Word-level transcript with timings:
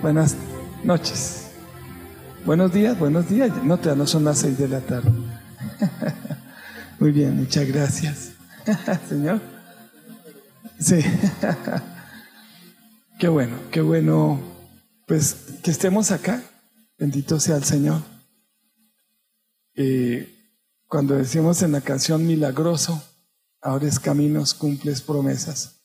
Buenas 0.00 0.34
noches. 0.82 1.50
Buenos 2.46 2.72
días, 2.72 2.98
buenos 2.98 3.28
días. 3.28 3.50
No, 3.62 3.78
te 3.78 3.94
no 3.94 4.06
son 4.06 4.24
las 4.24 4.38
seis 4.38 4.56
de 4.56 4.66
la 4.66 4.80
tarde. 4.80 5.12
Muy 6.98 7.12
bien, 7.12 7.36
muchas 7.36 7.68
gracias. 7.68 8.30
Señor. 9.08 9.40
Sí. 10.78 11.00
Qué 13.18 13.28
bueno, 13.28 13.56
qué 13.70 13.80
bueno. 13.82 14.40
Pues 15.06 15.36
que 15.62 15.70
estemos 15.70 16.10
acá. 16.10 16.42
Bendito 16.98 17.38
sea 17.38 17.56
el 17.56 17.64
Señor. 17.64 18.02
cuando 20.88 21.14
decimos 21.14 21.62
en 21.62 21.72
la 21.72 21.82
canción 21.82 22.26
milagroso, 22.26 23.00
ahora 23.60 23.86
es 23.86 24.00
caminos, 24.00 24.54
cumples 24.54 25.02
promesas. 25.02 25.81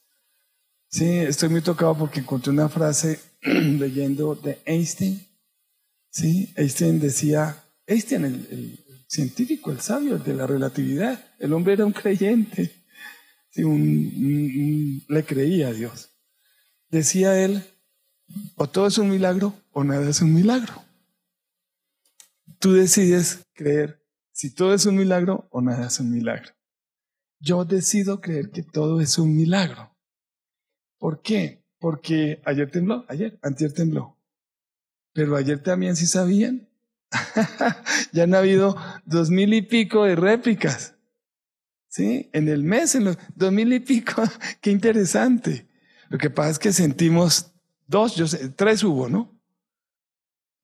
Sí, 0.90 1.06
estoy 1.06 1.50
muy 1.50 1.62
tocado 1.62 1.98
porque 1.98 2.22
encontré 2.22 2.52
una 2.52 2.70
frase 2.70 3.20
leyendo 3.42 4.36
de 4.36 4.60
Einstein. 4.66 5.22
Sí, 6.10 6.54
Einstein 6.56 7.00
decía, 7.00 7.62
Einstein, 7.86 8.26
el, 8.26 8.84
científico, 9.08 9.72
el 9.72 9.80
sabio, 9.80 10.16
el 10.16 10.24
de 10.24 10.34
la 10.34 10.48
relatividad, 10.48 11.24
el 11.40 11.54
hombre 11.54 11.74
era 11.74 11.86
un 11.86 11.94
creyente, 11.94 12.72
sí, 13.50 13.64
le 15.08 15.24
creía 15.26 15.70
a 15.70 15.74
Dios. 15.74 16.10
Decía 16.90 17.42
él, 17.42 17.64
o 18.56 18.68
todo 18.68 18.88
es 18.88 18.98
un 18.98 19.10
milagro 19.10 19.54
o 19.72 19.84
nada 19.84 20.10
es 20.10 20.22
un 20.22 20.34
milagro. 20.34 20.84
Tú 22.60 22.74
decides 22.74 23.46
creer 23.54 24.04
si 24.32 24.54
todo 24.54 24.74
es 24.74 24.86
un 24.86 24.96
milagro 24.96 25.48
o 25.52 25.62
nada 25.62 25.88
es 25.88 26.00
un 26.00 26.12
milagro. 26.12 26.54
Yo 27.40 27.66
decido 27.66 28.20
creer 28.20 28.52
que 28.52 28.64
todo 28.64 29.00
es 29.00 29.18
un 29.18 29.36
milagro. 29.36 29.97
¿Por 30.98 31.22
qué? 31.22 31.64
Porque 31.80 32.42
ayer 32.46 32.72
tembló, 32.72 33.06
ayer, 33.08 33.38
antier 33.42 33.74
tembló. 33.74 34.18
Pero 35.14 35.36
ayer 35.36 35.62
también 35.62 35.96
sí 35.96 36.08
sabían. 36.08 36.68
ya 38.12 38.24
han 38.24 38.36
habido 38.36 38.76
dos 39.06 39.30
mil 39.30 39.54
y 39.54 39.62
pico 39.62 40.04
de 40.04 40.16
réplicas. 40.16 40.96
¿Sí? 41.88 42.30
En 42.34 42.48
el 42.50 42.64
mes, 42.64 42.96
en 42.96 43.06
los 43.06 43.18
dos 43.36 43.52
mil 43.52 43.72
y 43.74 43.80
pico. 43.80 44.24
Qué 44.62 44.72
interesante. 44.72 45.68
Lo 46.10 46.18
que 46.18 46.30
pasa 46.30 46.52
es 46.52 46.60
que 46.60 46.74
sentimos 46.74 47.52
dos, 47.88 48.16
yo 48.16 48.28
sé, 48.28 48.50
tres 48.50 48.84
hubo, 48.84 49.10
¿no? 49.10 49.40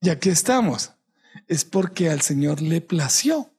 Y 0.00 0.10
aquí 0.10 0.30
estamos. 0.30 0.92
Es 1.48 1.64
porque 1.64 2.10
al 2.10 2.20
Señor 2.20 2.60
le 2.60 2.80
plació. 2.80 3.50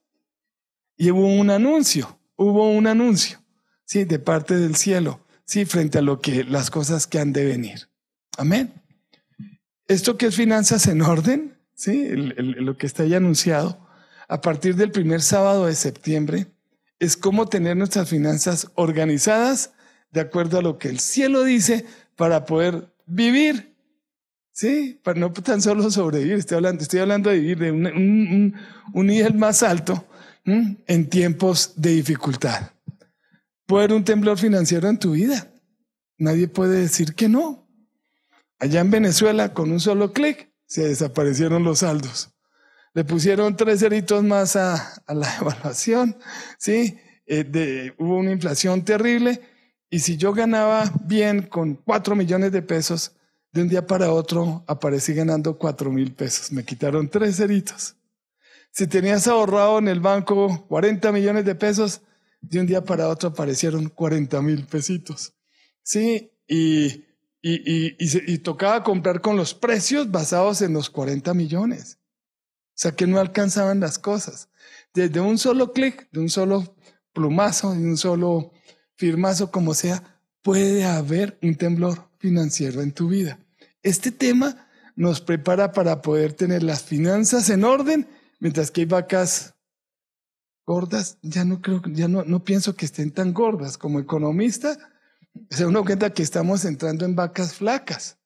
Y 0.96 1.10
hubo 1.10 1.26
un 1.26 1.50
anuncio, 1.50 2.18
hubo 2.36 2.70
un 2.70 2.86
anuncio, 2.86 3.38
sí, 3.84 4.04
de 4.04 4.18
parte 4.18 4.56
del 4.56 4.76
cielo 4.76 5.25
sí, 5.46 5.64
frente 5.64 5.98
a 5.98 6.02
lo 6.02 6.20
que, 6.20 6.44
las 6.44 6.70
cosas 6.70 7.06
que 7.06 7.18
han 7.18 7.32
de 7.32 7.44
venir. 7.44 7.88
Amén. 8.36 8.74
Esto 9.88 10.18
que 10.18 10.26
es 10.26 10.34
finanzas 10.34 10.86
en 10.88 11.00
orden, 11.00 11.56
sí, 11.74 12.08
lo 12.10 12.76
que 12.76 12.86
está 12.86 13.04
ahí 13.04 13.14
anunciado, 13.14 13.86
a 14.28 14.40
partir 14.40 14.74
del 14.74 14.90
primer 14.90 15.22
sábado 15.22 15.66
de 15.66 15.74
septiembre, 15.74 16.48
es 16.98 17.16
cómo 17.16 17.46
tener 17.46 17.76
nuestras 17.76 18.08
finanzas 18.08 18.70
organizadas 18.74 19.72
de 20.10 20.20
acuerdo 20.20 20.58
a 20.58 20.62
lo 20.62 20.78
que 20.78 20.88
el 20.88 20.98
cielo 20.98 21.44
dice 21.44 21.86
para 22.16 22.44
poder 22.44 22.92
vivir. 23.06 23.76
Sí, 24.52 24.98
para 25.04 25.20
no 25.20 25.32
tan 25.32 25.60
solo 25.60 25.88
sobrevivir, 25.90 26.34
estoy 26.34 26.56
hablando, 26.56 26.82
estoy 26.82 27.00
hablando 27.00 27.28
de 27.30 27.38
vivir 27.38 27.58
de 27.58 27.70
un, 27.70 28.54
nivel 28.94 29.34
más 29.34 29.62
alto 29.62 30.06
en 30.44 31.10
tiempos 31.10 31.74
de 31.76 31.90
dificultad. 31.90 32.70
Puede 33.66 33.84
haber 33.84 33.96
un 33.96 34.04
temblor 34.04 34.38
financiero 34.38 34.88
en 34.88 34.98
tu 34.98 35.12
vida. 35.12 35.52
Nadie 36.18 36.48
puede 36.48 36.80
decir 36.80 37.14
que 37.14 37.28
no. 37.28 37.68
Allá 38.58 38.80
en 38.80 38.90
Venezuela, 38.90 39.52
con 39.52 39.70
un 39.70 39.80
solo 39.80 40.12
clic, 40.12 40.50
se 40.66 40.88
desaparecieron 40.88 41.64
los 41.64 41.80
saldos. 41.80 42.30
Le 42.94 43.04
pusieron 43.04 43.56
tres 43.56 43.80
ceritos 43.80 44.24
más 44.24 44.56
a, 44.56 45.02
la 45.08 45.36
evaluación, 45.40 46.16
¿sí? 46.58 46.98
Eh, 47.26 47.92
hubo 47.98 48.18
una 48.18 48.32
inflación 48.32 48.84
terrible 48.84 49.40
y 49.90 49.98
si 49.98 50.16
yo 50.16 50.32
ganaba 50.32 50.90
bien 51.04 51.42
con 51.42 51.74
cuatro 51.74 52.14
millones 52.14 52.52
de 52.52 52.62
pesos, 52.62 53.12
de 53.52 53.62
un 53.62 53.68
día 53.68 53.86
para 53.86 54.12
otro 54.12 54.64
aparecí 54.66 55.14
ganando 55.14 55.58
cuatro 55.58 55.90
mil 55.90 56.12
pesos. 56.14 56.52
Me 56.52 56.64
quitaron 56.64 57.08
tres 57.08 57.36
ceritos. 57.36 57.96
Si 58.70 58.86
tenías 58.86 59.26
ahorrado 59.26 59.78
en 59.78 59.88
el 59.88 60.00
banco 60.00 60.66
40 60.68 61.10
millones 61.12 61.44
de 61.44 61.54
pesos, 61.54 62.02
de 62.40 62.60
un 62.60 62.66
día 62.66 62.84
para 62.84 63.08
otro 63.08 63.30
aparecieron 63.30 63.88
40 63.88 64.40
mil 64.42 64.66
pesitos. 64.66 65.34
Sí, 65.82 66.32
y, 66.46 67.04
y, 67.42 67.96
y, 67.98 68.38
tocaba 68.38 68.82
comprar 68.82 69.20
con 69.20 69.36
los 69.36 69.54
precios 69.54 70.10
basados 70.10 70.62
en 70.62 70.72
los 70.72 70.90
40 70.90 71.32
millones. 71.34 71.98
O 72.70 72.78
sea 72.78 72.92
que 72.92 73.06
no 73.06 73.18
alcanzaban 73.18 73.80
las 73.80 73.98
cosas. 73.98 74.48
Desde 74.92 75.20
un 75.20 75.38
solo 75.38 75.72
clic, 75.72 76.08
de 76.12 76.20
un 76.20 76.28
solo 76.28 76.76
plumazo, 77.12 77.72
de 77.72 77.84
un 77.84 77.96
solo 77.96 78.52
firmazo, 78.96 79.50
como 79.50 79.74
sea, 79.74 80.20
puede 80.42 80.84
haber 80.84 81.38
un 81.42 81.54
temblor 81.56 82.08
financiero 82.18 82.82
en 82.82 82.92
tu 82.92 83.08
vida. 83.08 83.38
Este 83.82 84.10
tema 84.10 84.68
nos 84.94 85.20
prepara 85.20 85.72
para 85.72 86.02
poder 86.02 86.32
tener 86.32 86.62
las 86.62 86.82
finanzas 86.82 87.50
en 87.50 87.64
orden, 87.64 88.08
mientras 88.40 88.70
que 88.70 88.82
hay 88.82 88.86
vacas 88.86 89.55
gordas, 90.66 91.18
ya 91.22 91.44
no 91.44 91.62
creo, 91.62 91.80
ya 91.86 92.08
no, 92.08 92.24
no 92.24 92.44
pienso 92.44 92.74
que 92.74 92.84
estén 92.84 93.12
tan 93.12 93.32
gordas. 93.32 93.78
Como 93.78 94.00
economista, 94.00 94.76
se 95.48 95.64
uno 95.64 95.84
cuenta 95.84 96.12
que 96.12 96.22
estamos 96.22 96.64
entrando 96.64 97.04
en 97.04 97.14
vacas 97.14 97.54
flacas. 97.54 98.18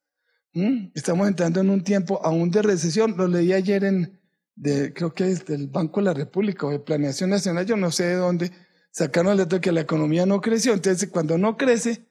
Estamos 0.95 1.28
entrando 1.28 1.61
en 1.61 1.71
un 1.71 1.84
tiempo 1.84 2.21
aún 2.25 2.51
de 2.51 2.62
recesión. 2.62 3.15
Lo 3.17 3.28
leí 3.28 3.53
ayer 3.53 3.84
en, 3.84 4.19
de, 4.56 4.93
creo 4.93 5.12
que 5.12 5.31
es 5.31 5.45
del 5.45 5.69
Banco 5.69 6.01
de 6.01 6.06
la 6.06 6.15
República 6.15 6.67
o 6.67 6.71
de 6.71 6.81
Planeación 6.81 7.31
Nacional, 7.31 7.67
yo 7.67 7.77
no 7.77 7.93
sé 7.93 8.05
de 8.05 8.15
dónde, 8.15 8.51
sacaron 8.91 9.33
el 9.33 9.39
dato 9.39 9.57
de 9.57 9.61
que 9.61 9.71
la 9.71 9.83
economía 9.83 10.27
no 10.27 10.41
creció. 10.41 10.72
Entonces, 10.72 11.09
cuando 11.11 11.39
no 11.39 11.57
crece, 11.57 12.07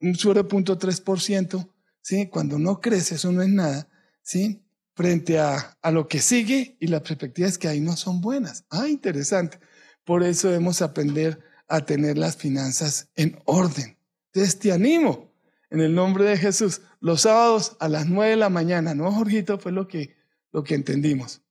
un 0.00 0.14
0.3%, 0.14 1.68
¿sí? 2.02 2.28
Cuando 2.28 2.58
no 2.58 2.80
crece, 2.80 3.16
eso 3.16 3.32
no 3.32 3.42
es 3.42 3.48
nada, 3.48 3.88
¿sí? 4.22 4.62
Frente 4.94 5.38
a, 5.38 5.76
a 5.80 5.90
lo 5.90 6.06
que 6.06 6.20
sigue 6.20 6.76
y 6.80 6.86
las 6.86 7.00
perspectivas 7.00 7.58
que 7.58 7.68
ahí 7.68 7.80
no 7.80 7.96
son 7.96 8.20
buenas. 8.20 8.64
Ah, 8.70 8.88
interesante. 8.88 9.58
Por 10.04 10.22
eso 10.22 10.48
debemos 10.48 10.82
aprender 10.82 11.40
a 11.68 11.84
tener 11.84 12.18
las 12.18 12.36
finanzas 12.36 13.08
en 13.14 13.40
orden. 13.44 13.96
Entonces 14.32 14.58
te 14.58 14.72
animo 14.72 15.32
en 15.70 15.80
el 15.80 15.94
nombre 15.94 16.24
de 16.24 16.36
Jesús. 16.36 16.82
Los 17.00 17.22
sábados 17.22 17.76
a 17.80 17.88
las 17.88 18.06
nueve 18.06 18.32
de 18.32 18.36
la 18.36 18.50
mañana, 18.50 18.94
¿no, 18.94 19.10
Jorgito? 19.12 19.58
Fue 19.58 19.72
lo 19.72 19.88
que, 19.88 20.16
lo 20.52 20.64
que 20.64 20.74
entendimos. 20.74 21.42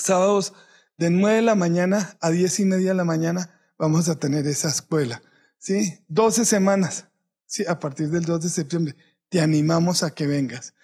Sábados 0.00 0.54
de 0.96 1.10
nueve 1.10 1.36
de 1.36 1.42
la 1.42 1.54
mañana 1.54 2.16
a 2.20 2.30
diez 2.30 2.58
y 2.58 2.64
media 2.64 2.88
de 2.90 2.96
la 2.96 3.04
mañana 3.04 3.60
vamos 3.78 4.08
a 4.08 4.18
tener 4.18 4.46
esa 4.46 4.68
escuela. 4.68 5.22
¿Sí? 5.58 5.98
12 6.08 6.44
semanas. 6.44 7.06
Sí, 7.46 7.64
a 7.66 7.78
partir 7.78 8.08
del 8.10 8.24
2 8.24 8.42
de 8.42 8.48
septiembre. 8.48 8.96
Te 9.28 9.40
animamos 9.40 10.02
a 10.02 10.14
que 10.14 10.26
vengas. 10.26 10.74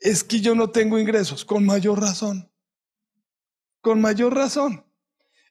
Es 0.00 0.24
que 0.24 0.40
yo 0.40 0.54
no 0.54 0.70
tengo 0.70 0.98
ingresos. 0.98 1.44
Con 1.44 1.64
mayor 1.64 2.00
razón. 2.00 2.50
Con 3.80 4.00
mayor 4.00 4.34
razón 4.34 4.84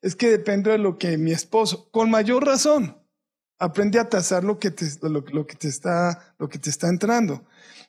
es 0.01 0.15
que 0.15 0.29
depende 0.29 0.71
de 0.71 0.77
lo 0.77 0.97
que 0.97 1.17
mi 1.17 1.31
esposo, 1.31 1.89
con 1.91 2.09
mayor 2.09 2.45
razón, 2.45 2.97
aprende 3.59 3.99
a 3.99 4.09
tasar 4.09 4.43
lo 4.43 4.57
que 4.57 4.71
te, 4.71 4.85
lo, 5.03 5.45
que 5.45 5.55
te, 5.55 5.67
está, 5.67 6.35
lo 6.39 6.49
que 6.49 6.57
te 6.57 6.71
está 6.71 6.89
entrando. 6.89 7.45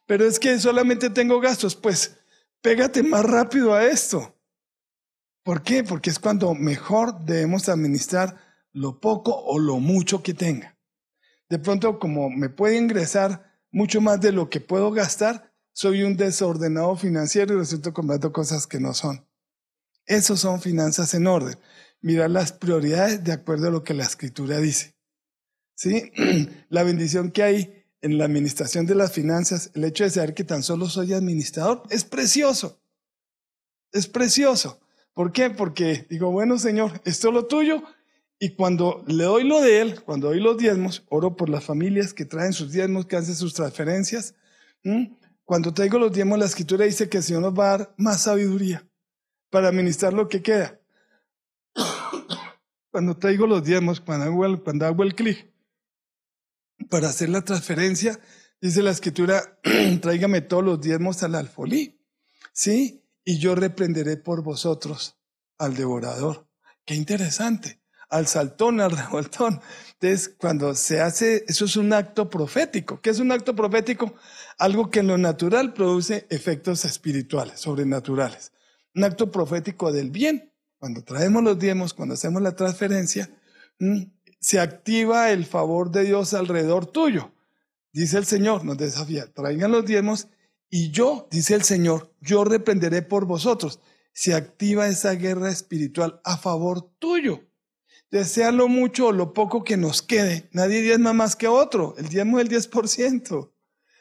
Pero 0.07 0.27
es 0.27 0.39
que 0.39 0.59
solamente 0.59 1.09
tengo 1.09 1.41
gastos, 1.41 1.75
pues 1.75 2.19
pégate 2.61 3.03
más 3.03 3.25
rápido 3.25 3.75
a 3.75 3.87
esto. 3.87 4.37
¿Por 5.43 5.63
qué? 5.63 5.83
Porque 5.83 6.11
es 6.11 6.19
cuando 6.19 6.55
mejor 6.55 7.25
debemos 7.25 7.69
administrar 7.69 8.37
lo 8.73 9.01
poco 9.01 9.35
o 9.35 9.59
lo 9.59 9.79
mucho 9.79 10.23
que 10.23 10.35
tenga. 10.35 10.77
De 11.49 11.59
pronto, 11.59 11.99
como 11.99 12.31
me 12.31 12.51
puede 12.51 12.77
ingresar 12.77 13.59
mucho 13.71 14.01
más 14.01 14.21
de 14.21 14.33
lo 14.33 14.51
que 14.51 14.61
puedo 14.61 14.91
gastar, 14.93 15.53
soy 15.73 16.03
un 16.03 16.17
desordenado 16.17 16.95
financiero 16.97 17.55
y 17.55 17.59
resulto 17.59 17.95
comprando 17.95 18.33
cosas 18.33 18.67
que 18.67 18.79
no 18.79 18.93
son. 18.93 19.27
Esos 20.05 20.41
son 20.41 20.61
finanzas 20.61 21.15
en 21.15 21.27
orden 21.27 21.57
mirar 22.03 22.31
las 22.31 22.53
prioridades 22.53 23.25
de 23.25 23.33
acuerdo 23.33 23.69
a 23.69 23.71
lo 23.71 23.85
que 23.85 23.95
la 23.95 24.05
escritura 24.05 24.59
dice. 24.59 24.95
¿Sí? 25.75 26.13
La 26.69 26.83
bendición 26.83 27.31
que 27.31 27.43
hay 27.43 27.85
en 28.03 28.19
la 28.19 28.25
administración 28.25 28.85
de 28.85 28.97
las 28.97 29.13
finanzas, 29.13 29.71
el 29.75 29.85
hecho 29.85 30.03
de 30.03 30.11
saber 30.11 30.35
que 30.35 30.43
tan 30.43 30.65
solo 30.65 30.87
soy 30.87 31.13
administrador, 31.13 31.85
es 31.89 32.05
precioso. 32.05 32.83
Es 33.93 34.09
precioso. 34.09 34.81
¿Por 35.15 35.31
qué? 35.31 35.51
Porque 35.51 36.05
digo, 36.11 36.33
bueno, 36.33 36.59
Señor, 36.59 37.01
esto 37.05 37.29
es 37.29 37.35
lo 37.35 37.47
tuyo. 37.47 37.83
Y 38.41 38.57
cuando 38.57 39.05
le 39.07 39.23
doy 39.23 39.45
lo 39.45 39.61
de 39.61 39.81
Él, 39.81 40.03
cuando 40.03 40.29
doy 40.29 40.41
los 40.41 40.59
diezmos, 40.59 41.05
oro 41.11 41.37
por 41.37 41.49
las 41.49 41.65
familias 41.65 42.13
que 42.13 42.25
traen 42.25 42.53
sus 42.53 42.73
diezmos, 42.73 43.07
que 43.07 43.15
hacen 43.15 43.37
sus 43.37 43.55
transferencias. 43.55 44.35
Cuando 45.45 45.73
traigo 45.73 46.01
los 46.01 46.13
diezmos, 46.13 46.41
la 46.41 46.47
escritura 46.47 46.85
dice 46.85 47.09
que 47.09 47.19
el 47.19 47.23
Señor 47.23 47.43
nos 47.43 47.57
va 47.57 47.67
a 47.67 47.79
dar 47.79 47.95
más 47.99 48.23
sabiduría 48.23 48.85
para 49.49 49.69
administrar 49.69 50.13
lo 50.13 50.29
que 50.29 50.43
queda 50.43 50.82
cuando 52.91 53.17
traigo 53.17 53.47
los 53.47 53.65
diezmos, 53.65 54.01
cuando 54.01 54.87
hago 54.87 55.03
el, 55.03 55.15
clic 55.15 55.51
para 56.89 57.09
hacer 57.09 57.29
la 57.29 57.43
transferencia, 57.43 58.19
Dice 58.63 58.81
la 58.81 58.93
escritura, 58.93 59.59
tráigame 60.01 60.41
todos 60.41 60.63
los 60.63 60.81
diezmos 60.81 61.25
al 61.25 61.35
alfolí, 61.35 62.01
¿sí? 62.53 63.05
Y 63.25 63.41
yo 63.41 63.57
reprenderé 63.57 64.17
por 64.17 64.45
vosotros 64.45 65.19
al 65.59 65.75
devorador. 65.75 66.49
Qué 66.85 66.95
interesante. 66.95 67.83
Al 68.09 68.29
saltón, 68.29 68.81
al 68.81 68.93
revoltón. 68.97 69.61
Entonces, 69.95 70.33
cuando 70.39 70.77
se 70.77 71.01
hace, 71.01 71.45
eso 71.49 71.65
es 71.65 71.75
un 71.75 71.93
acto 71.93 72.31
profético. 72.31 73.01
¿Qué 73.01 73.11
es 73.11 73.19
un 73.19 73.33
acto 73.33 73.57
profético? 73.57 74.15
Algo 74.59 74.91
que 74.91 75.01
en 75.01 75.09
lo 75.09 75.19
natural 75.19 75.75
produce 75.75 76.29
efectos 76.31 76.85
espirituales, 76.85 77.59
sobrenaturales. 77.59 78.53
Un 78.95 79.03
acto 79.03 79.33
profético 79.33 79.91
del 79.91 80.13
bien. 80.13 80.52
Cuando 80.83 81.05
traemos 81.05 81.45
los 81.45 81.61
diezmos, 81.61 81.95
cuando 81.95 82.15
hacemos 82.15 82.43
la 82.43 82.57
transferencia, 82.57 83.31
se 84.41 84.59
activa 84.59 85.31
el 85.31 85.47
favor 85.47 85.93
de 85.93 86.03
Dios 86.03 86.35
alrededor 86.35 86.87
tuyo. 86.87 87.31
Dice 87.93 88.19
el 88.19 88.25
Señor, 88.27 88.65
nos 88.65 88.79
desafía, 88.79 89.33
traigan 89.33 89.71
los 89.71 89.87
diezmos 89.87 90.27
y 90.69 90.91
yo, 90.91 91.29
dice 91.31 91.55
el 91.55 91.63
Señor, 91.63 92.13
yo 92.21 92.43
reprenderé 92.43 93.03
por 93.03 93.27
vosotros. 93.27 93.79
Se 94.13 94.35
activa 94.35 94.89
esa 94.89 95.13
guerra 95.13 95.51
espiritual 95.51 96.21
a 96.25 96.37
favor 96.37 96.91
tuyo. 96.99 97.45
Desea 98.11 98.51
lo 98.51 98.67
mucho 98.67 99.07
o 99.07 99.13
lo 99.13 99.35
poco 99.35 99.63
que 99.63 99.77
nos 99.77 100.03
quede. 100.03 100.49
Nadie 100.51 100.81
diezma 100.81 101.13
más 101.13 101.37
que 101.37 101.47
otro. 101.47 101.95
El 101.97 102.09
diezmo 102.09 102.41
es 102.41 102.47
el 102.47 102.51
10%. 102.51 103.53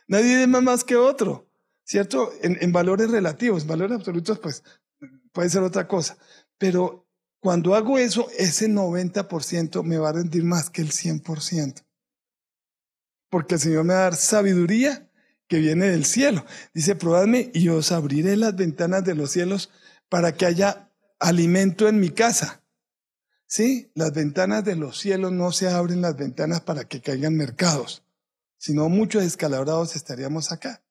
Nadie 0.07 0.37
diezma 0.37 0.61
más 0.61 0.83
que 0.83 0.95
otro. 0.95 1.47
¿Cierto? 1.83 2.31
En, 2.41 2.57
en 2.59 2.71
valores 2.71 3.11
relativos, 3.11 3.61
en 3.61 3.67
valores 3.67 3.97
absolutos, 3.97 4.39
pues 4.39 4.63
puede 5.31 5.47
ser 5.51 5.61
otra 5.61 5.87
cosa. 5.87 6.17
Pero 6.61 7.09
cuando 7.39 7.73
hago 7.73 7.97
eso, 7.97 8.29
ese 8.37 8.69
90% 8.69 9.81
me 9.81 9.97
va 9.97 10.09
a 10.09 10.13
rendir 10.13 10.43
más 10.43 10.69
que 10.69 10.83
el 10.83 10.91
100%. 10.91 11.83
Porque 13.31 13.55
el 13.55 13.61
Señor 13.61 13.83
me 13.83 13.95
va 13.95 14.01
a 14.01 14.03
dar 14.03 14.15
sabiduría 14.15 15.09
que 15.47 15.57
viene 15.57 15.87
del 15.87 16.05
cielo. 16.05 16.45
Dice, 16.71 16.95
probadme 16.95 17.49
y 17.55 17.69
os 17.69 17.91
abriré 17.91 18.37
las 18.37 18.55
ventanas 18.55 19.03
de 19.03 19.15
los 19.15 19.31
cielos 19.31 19.71
para 20.07 20.35
que 20.35 20.45
haya 20.45 20.91
alimento 21.19 21.87
en 21.87 21.99
mi 21.99 22.11
casa. 22.11 22.61
Sí, 23.47 23.91
las 23.95 24.13
ventanas 24.13 24.63
de 24.63 24.75
los 24.75 24.99
cielos 24.99 25.31
no 25.31 25.51
se 25.51 25.67
abren 25.67 26.01
las 26.01 26.15
ventanas 26.15 26.61
para 26.61 26.83
que 26.83 27.01
caigan 27.01 27.35
mercados, 27.35 28.03
sino 28.59 28.87
muchos 28.87 29.23
escalabrados 29.23 29.95
estaríamos 29.95 30.51
acá. 30.51 30.83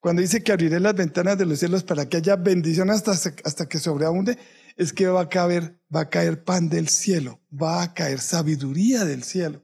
Cuando 0.00 0.22
dice 0.22 0.42
que 0.42 0.52
abriré 0.52 0.80
las 0.80 0.94
ventanas 0.94 1.36
de 1.36 1.46
los 1.46 1.58
cielos 1.58 1.82
para 1.82 2.08
que 2.08 2.16
haya 2.16 2.36
bendición 2.36 2.90
hasta, 2.90 3.12
hasta 3.12 3.68
que 3.68 3.78
sobreabunde, 3.78 4.38
es 4.80 4.94
que 4.94 5.06
va 5.08 5.20
a 5.20 5.28
caer, 5.28 5.78
va 5.94 6.00
a 6.00 6.08
caer 6.08 6.42
pan 6.42 6.70
del 6.70 6.88
cielo, 6.88 7.38
va 7.52 7.82
a 7.82 7.92
caer 7.92 8.18
sabiduría 8.18 9.04
del 9.04 9.24
cielo 9.24 9.62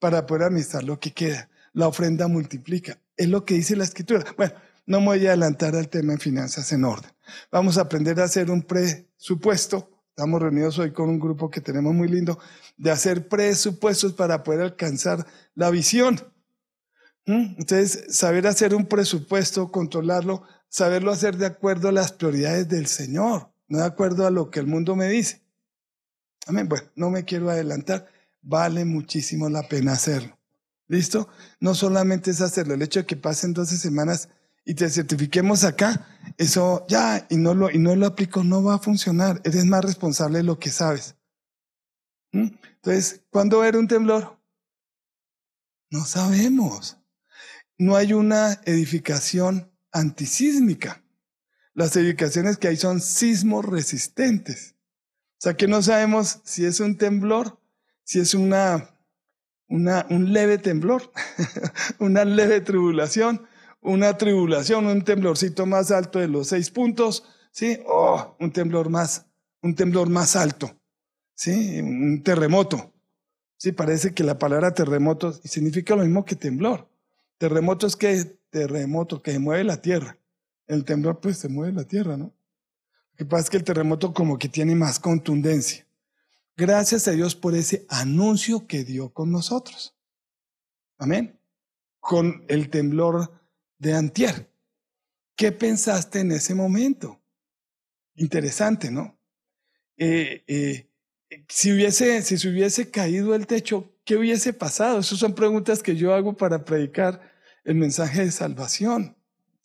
para 0.00 0.24
poder 0.24 0.44
administrar 0.44 0.84
lo 0.84 0.98
que 0.98 1.12
queda. 1.12 1.50
La 1.74 1.86
ofrenda 1.86 2.28
multiplica. 2.28 2.98
Es 3.14 3.28
lo 3.28 3.44
que 3.44 3.52
dice 3.52 3.76
la 3.76 3.84
escritura. 3.84 4.24
Bueno, 4.38 4.54
no 4.86 5.00
me 5.00 5.06
voy 5.08 5.26
a 5.26 5.32
adelantar 5.32 5.76
al 5.76 5.90
tema 5.90 6.14
en 6.14 6.18
finanzas 6.18 6.72
en 6.72 6.84
orden. 6.84 7.10
Vamos 7.52 7.76
a 7.76 7.82
aprender 7.82 8.18
a 8.20 8.24
hacer 8.24 8.50
un 8.50 8.62
presupuesto. 8.62 9.90
Estamos 10.08 10.40
reunidos 10.40 10.78
hoy 10.78 10.92
con 10.92 11.10
un 11.10 11.20
grupo 11.20 11.50
que 11.50 11.60
tenemos 11.60 11.92
muy 11.92 12.08
lindo 12.08 12.38
de 12.78 12.90
hacer 12.90 13.28
presupuestos 13.28 14.14
para 14.14 14.42
poder 14.42 14.62
alcanzar 14.62 15.26
la 15.54 15.68
visión. 15.68 16.18
¿Mm? 17.26 17.56
Entonces, 17.58 18.16
saber 18.16 18.46
hacer 18.46 18.74
un 18.74 18.86
presupuesto, 18.86 19.70
controlarlo, 19.70 20.44
saberlo 20.70 21.12
hacer 21.12 21.36
de 21.36 21.44
acuerdo 21.44 21.90
a 21.90 21.92
las 21.92 22.12
prioridades 22.12 22.66
del 22.66 22.86
Señor 22.86 23.50
no 23.68 23.78
de 23.78 23.84
acuerdo 23.84 24.26
a 24.26 24.30
lo 24.30 24.50
que 24.50 24.60
el 24.60 24.66
mundo 24.66 24.96
me 24.96 25.08
dice. 25.08 25.42
Amén. 26.46 26.68
Bueno, 26.68 26.88
no 26.96 27.10
me 27.10 27.24
quiero 27.24 27.50
adelantar. 27.50 28.08
Vale 28.40 28.84
muchísimo 28.84 29.48
la 29.48 29.68
pena 29.68 29.92
hacerlo. 29.92 30.38
¿Listo? 30.86 31.28
No 31.60 31.74
solamente 31.74 32.30
es 32.30 32.40
hacerlo, 32.40 32.74
el 32.74 32.82
hecho 32.82 33.00
de 33.00 33.06
que 33.06 33.16
pasen 33.16 33.52
12 33.52 33.76
semanas 33.76 34.30
y 34.64 34.74
te 34.74 34.88
certifiquemos 34.88 35.64
acá, 35.64 36.06
eso 36.36 36.86
ya, 36.88 37.26
y 37.30 37.36
no 37.36 37.54
lo, 37.54 37.70
y 37.70 37.78
no 37.78 37.94
lo 37.94 38.06
aplico, 38.06 38.42
no 38.44 38.62
va 38.62 38.74
a 38.74 38.78
funcionar. 38.78 39.40
Eres 39.44 39.64
más 39.64 39.84
responsable 39.84 40.38
de 40.38 40.44
lo 40.44 40.58
que 40.58 40.70
sabes. 40.70 41.16
¿Mm? 42.32 42.48
Entonces, 42.76 43.22
¿cuándo 43.30 43.64
era 43.64 43.78
un 43.78 43.88
temblor? 43.88 44.38
No 45.90 46.04
sabemos. 46.04 46.98
No 47.78 47.96
hay 47.96 48.12
una 48.12 48.60
edificación 48.64 49.70
antisísmica. 49.90 51.02
Las 51.78 51.94
edificaciones 51.94 52.58
que 52.58 52.66
hay 52.66 52.76
son 52.76 53.00
sismos 53.00 53.64
resistentes. 53.64 54.74
O 55.34 55.42
sea 55.42 55.54
que 55.54 55.68
no 55.68 55.80
sabemos 55.80 56.40
si 56.42 56.64
es 56.64 56.80
un 56.80 56.98
temblor, 56.98 57.60
si 58.02 58.18
es 58.18 58.34
una, 58.34 58.98
una 59.68 60.04
un 60.10 60.32
leve 60.32 60.58
temblor, 60.58 61.12
una 62.00 62.24
leve 62.24 62.62
tribulación, 62.62 63.46
una 63.80 64.18
tribulación, 64.18 64.86
un 64.86 65.04
temblorcito 65.04 65.66
más 65.66 65.92
alto 65.92 66.18
de 66.18 66.26
los 66.26 66.48
seis 66.48 66.68
puntos, 66.68 67.22
¿sí? 67.52 67.78
Oh, 67.86 68.34
un 68.40 68.50
temblor 68.50 68.90
más, 68.90 69.26
un 69.62 69.76
temblor 69.76 70.08
más 70.08 70.34
alto, 70.34 70.76
¿sí? 71.36 71.78
Un 71.78 72.24
terremoto. 72.24 72.92
Sí, 73.56 73.70
parece 73.70 74.14
que 74.14 74.24
la 74.24 74.36
palabra 74.36 74.74
terremoto 74.74 75.32
significa 75.32 75.94
lo 75.94 76.02
mismo 76.02 76.24
que 76.24 76.34
temblor. 76.34 76.88
Terremoto 77.38 77.86
es 77.86 77.94
que 77.94 78.24
terremoto, 78.50 79.22
que 79.22 79.38
mueve 79.38 79.62
la 79.62 79.80
tierra. 79.80 80.17
El 80.68 80.84
temblor 80.84 81.20
pues 81.20 81.38
se 81.38 81.48
mueve 81.48 81.72
la 81.72 81.84
tierra, 81.84 82.16
¿no? 82.16 82.26
Lo 83.12 83.16
que 83.16 83.24
pasa 83.24 83.44
es 83.44 83.50
que 83.50 83.56
el 83.56 83.64
terremoto 83.64 84.14
como 84.14 84.38
que 84.38 84.48
tiene 84.48 84.76
más 84.76 85.00
contundencia. 85.00 85.84
Gracias 86.56 87.08
a 87.08 87.12
Dios 87.12 87.34
por 87.34 87.54
ese 87.54 87.86
anuncio 87.88 88.66
que 88.66 88.84
dio 88.84 89.12
con 89.12 89.32
nosotros. 89.32 89.96
Amén. 90.98 91.40
Con 91.98 92.44
el 92.48 92.70
temblor 92.70 93.32
de 93.78 93.94
antier. 93.94 94.50
¿Qué 95.36 95.52
pensaste 95.52 96.20
en 96.20 96.32
ese 96.32 96.54
momento? 96.54 97.20
Interesante, 98.16 98.90
¿no? 98.90 99.18
Eh, 99.96 100.44
eh, 100.46 100.90
si, 101.48 101.72
hubiese, 101.72 102.22
si 102.22 102.38
se 102.38 102.48
hubiese 102.48 102.90
caído 102.90 103.34
el 103.34 103.46
techo, 103.46 103.92
¿qué 104.04 104.16
hubiese 104.16 104.52
pasado? 104.52 105.00
Esas 105.00 105.18
son 105.18 105.34
preguntas 105.34 105.82
que 105.82 105.96
yo 105.96 106.14
hago 106.14 106.36
para 106.36 106.64
predicar 106.64 107.32
el 107.64 107.76
mensaje 107.76 108.24
de 108.24 108.30
salvación. 108.30 109.17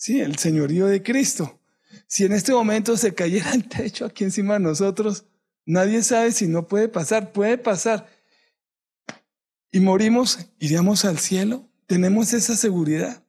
Sí, 0.03 0.19
el 0.19 0.37
señorío 0.37 0.87
de 0.87 1.01
Cristo. 1.01 1.61
Si 2.07 2.25
en 2.25 2.33
este 2.33 2.51
momento 2.51 2.97
se 2.97 3.15
cayera 3.15 3.53
el 3.53 3.69
techo 3.69 4.03
aquí 4.03 4.25
encima 4.25 4.55
de 4.55 4.59
nosotros, 4.59 5.27
nadie 5.65 6.03
sabe 6.03 6.33
si 6.33 6.45
no 6.45 6.67
puede 6.67 6.89
pasar, 6.89 7.31
puede 7.31 7.57
pasar. 7.57 8.09
Y 9.71 9.79
morimos, 9.79 10.51
iríamos 10.59 11.05
al 11.05 11.19
cielo. 11.19 11.69
Tenemos 11.85 12.33
esa 12.33 12.57
seguridad. 12.57 13.23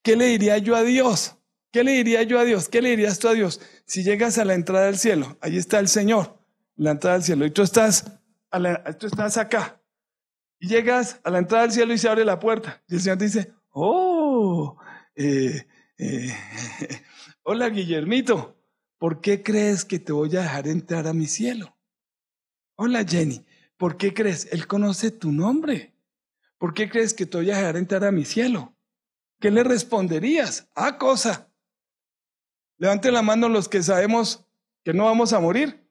¿Qué 0.00 0.16
le 0.16 0.28
diría 0.28 0.56
yo 0.56 0.76
a 0.76 0.82
Dios? 0.82 1.36
¿Qué 1.70 1.84
le 1.84 1.92
diría 1.92 2.22
yo 2.22 2.38
a 2.38 2.44
Dios? 2.44 2.70
¿Qué 2.70 2.80
le 2.80 2.88
dirías 2.88 3.18
tú 3.18 3.28
a 3.28 3.34
Dios? 3.34 3.60
Si 3.84 4.02
llegas 4.02 4.38
a 4.38 4.46
la 4.46 4.54
entrada 4.54 4.86
del 4.86 4.96
cielo, 4.96 5.36
ahí 5.42 5.58
está 5.58 5.78
el 5.78 5.88
Señor, 5.88 6.38
la 6.74 6.92
entrada 6.92 7.16
del 7.16 7.24
cielo, 7.24 7.44
y 7.44 7.50
tú 7.50 7.60
estás, 7.60 8.10
tú 8.98 9.08
estás 9.08 9.36
acá, 9.36 9.78
y 10.58 10.68
llegas 10.68 11.20
a 11.22 11.28
la 11.28 11.40
entrada 11.40 11.64
del 11.64 11.72
cielo 11.72 11.92
y 11.92 11.98
se 11.98 12.08
abre 12.08 12.24
la 12.24 12.40
puerta, 12.40 12.82
y 12.88 12.94
el 12.94 13.02
Señor 13.02 13.18
dice, 13.18 13.52
oh, 13.72 14.78
eh, 15.14 15.66
eh, 16.02 16.36
hola 17.44 17.68
Guillermito, 17.68 18.56
¿por 18.98 19.20
qué 19.20 19.42
crees 19.42 19.84
que 19.84 19.98
te 19.98 20.12
voy 20.12 20.36
a 20.36 20.42
dejar 20.42 20.66
entrar 20.66 21.06
a 21.06 21.12
mi 21.12 21.26
cielo? 21.26 21.76
Hola 22.76 23.04
Jenny, 23.04 23.46
¿por 23.76 23.96
qué 23.96 24.12
crees? 24.12 24.48
Él 24.50 24.66
conoce 24.66 25.10
tu 25.10 25.30
nombre. 25.30 25.94
¿Por 26.58 26.74
qué 26.74 26.88
crees 26.88 27.14
que 27.14 27.26
te 27.26 27.36
voy 27.36 27.50
a 27.50 27.56
dejar 27.56 27.76
entrar 27.76 28.04
a 28.04 28.12
mi 28.12 28.24
cielo? 28.24 28.74
¿Qué 29.40 29.50
le 29.50 29.64
responderías? 29.64 30.68
Ah, 30.74 30.98
cosa. 30.98 31.48
Levante 32.78 33.10
la 33.10 33.22
mano 33.22 33.48
los 33.48 33.68
que 33.68 33.82
sabemos 33.82 34.44
que 34.84 34.92
no 34.92 35.04
vamos 35.04 35.32
a 35.32 35.40
morir. 35.40 35.88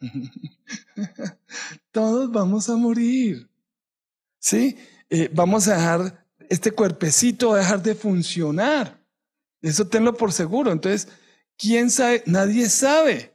Todos 1.90 2.30
vamos 2.30 2.68
a 2.68 2.76
morir. 2.76 3.48
¿Sí? 4.38 4.76
Eh, 5.08 5.30
vamos 5.32 5.68
a 5.68 5.76
dejar, 5.76 6.26
este 6.48 6.72
cuerpecito 6.72 7.54
a 7.54 7.58
dejar 7.58 7.82
de 7.82 7.94
funcionar. 7.94 8.99
Eso 9.62 9.86
tenlo 9.88 10.14
por 10.14 10.32
seguro. 10.32 10.72
Entonces, 10.72 11.08
¿quién 11.56 11.90
sabe? 11.90 12.22
Nadie 12.26 12.68
sabe. 12.68 13.34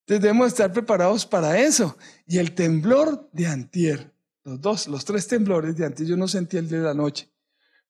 Entonces 0.00 0.22
debemos 0.22 0.48
estar 0.48 0.72
preparados 0.72 1.26
para 1.26 1.58
eso. 1.58 1.96
Y 2.26 2.38
el 2.38 2.54
temblor 2.54 3.28
de 3.32 3.46
antier, 3.46 4.14
los 4.44 4.60
dos, 4.60 4.88
los 4.88 5.04
tres 5.04 5.26
temblores 5.26 5.76
de 5.76 5.86
antier, 5.86 6.08
yo 6.08 6.16
no 6.16 6.28
sentí 6.28 6.56
el 6.56 6.68
de 6.68 6.78
la 6.78 6.94
noche. 6.94 7.30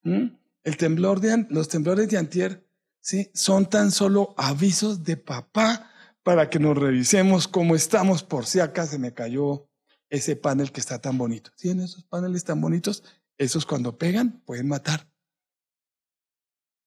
El 0.03 0.77
temblor 0.77 1.21
de, 1.21 1.47
los 1.51 1.69
temblores 1.69 2.09
de 2.09 2.19
antier, 2.19 2.67
¿sí? 3.01 3.31
Son 3.35 3.69
tan 3.69 3.91
solo 3.91 4.35
avisos 4.37 5.05
de 5.05 5.17
papá 5.17 5.91
para 6.23 6.51
que 6.51 6.59
nos 6.59 6.77
revisemos 6.77 7.49
cómo 7.49 7.75
estamos 7.75 8.23
por 8.23 8.47
si 8.47 8.61
acá 8.61 8.87
se 8.87 8.99
me 8.99 9.15
cayó 9.15 9.69
ese 10.11 10.37
panel 10.37 10.73
que 10.73 10.81
está 10.81 11.01
tan 11.01 11.17
bonito. 11.17 11.51
¿Sí? 11.57 11.71
En 11.71 11.81
esos 11.81 12.05
paneles 12.05 12.45
tan 12.45 12.61
bonitos, 12.61 13.05
esos 13.37 13.65
cuando 13.65 13.97
pegan 13.97 14.43
pueden 14.45 14.69
matar. 14.69 15.09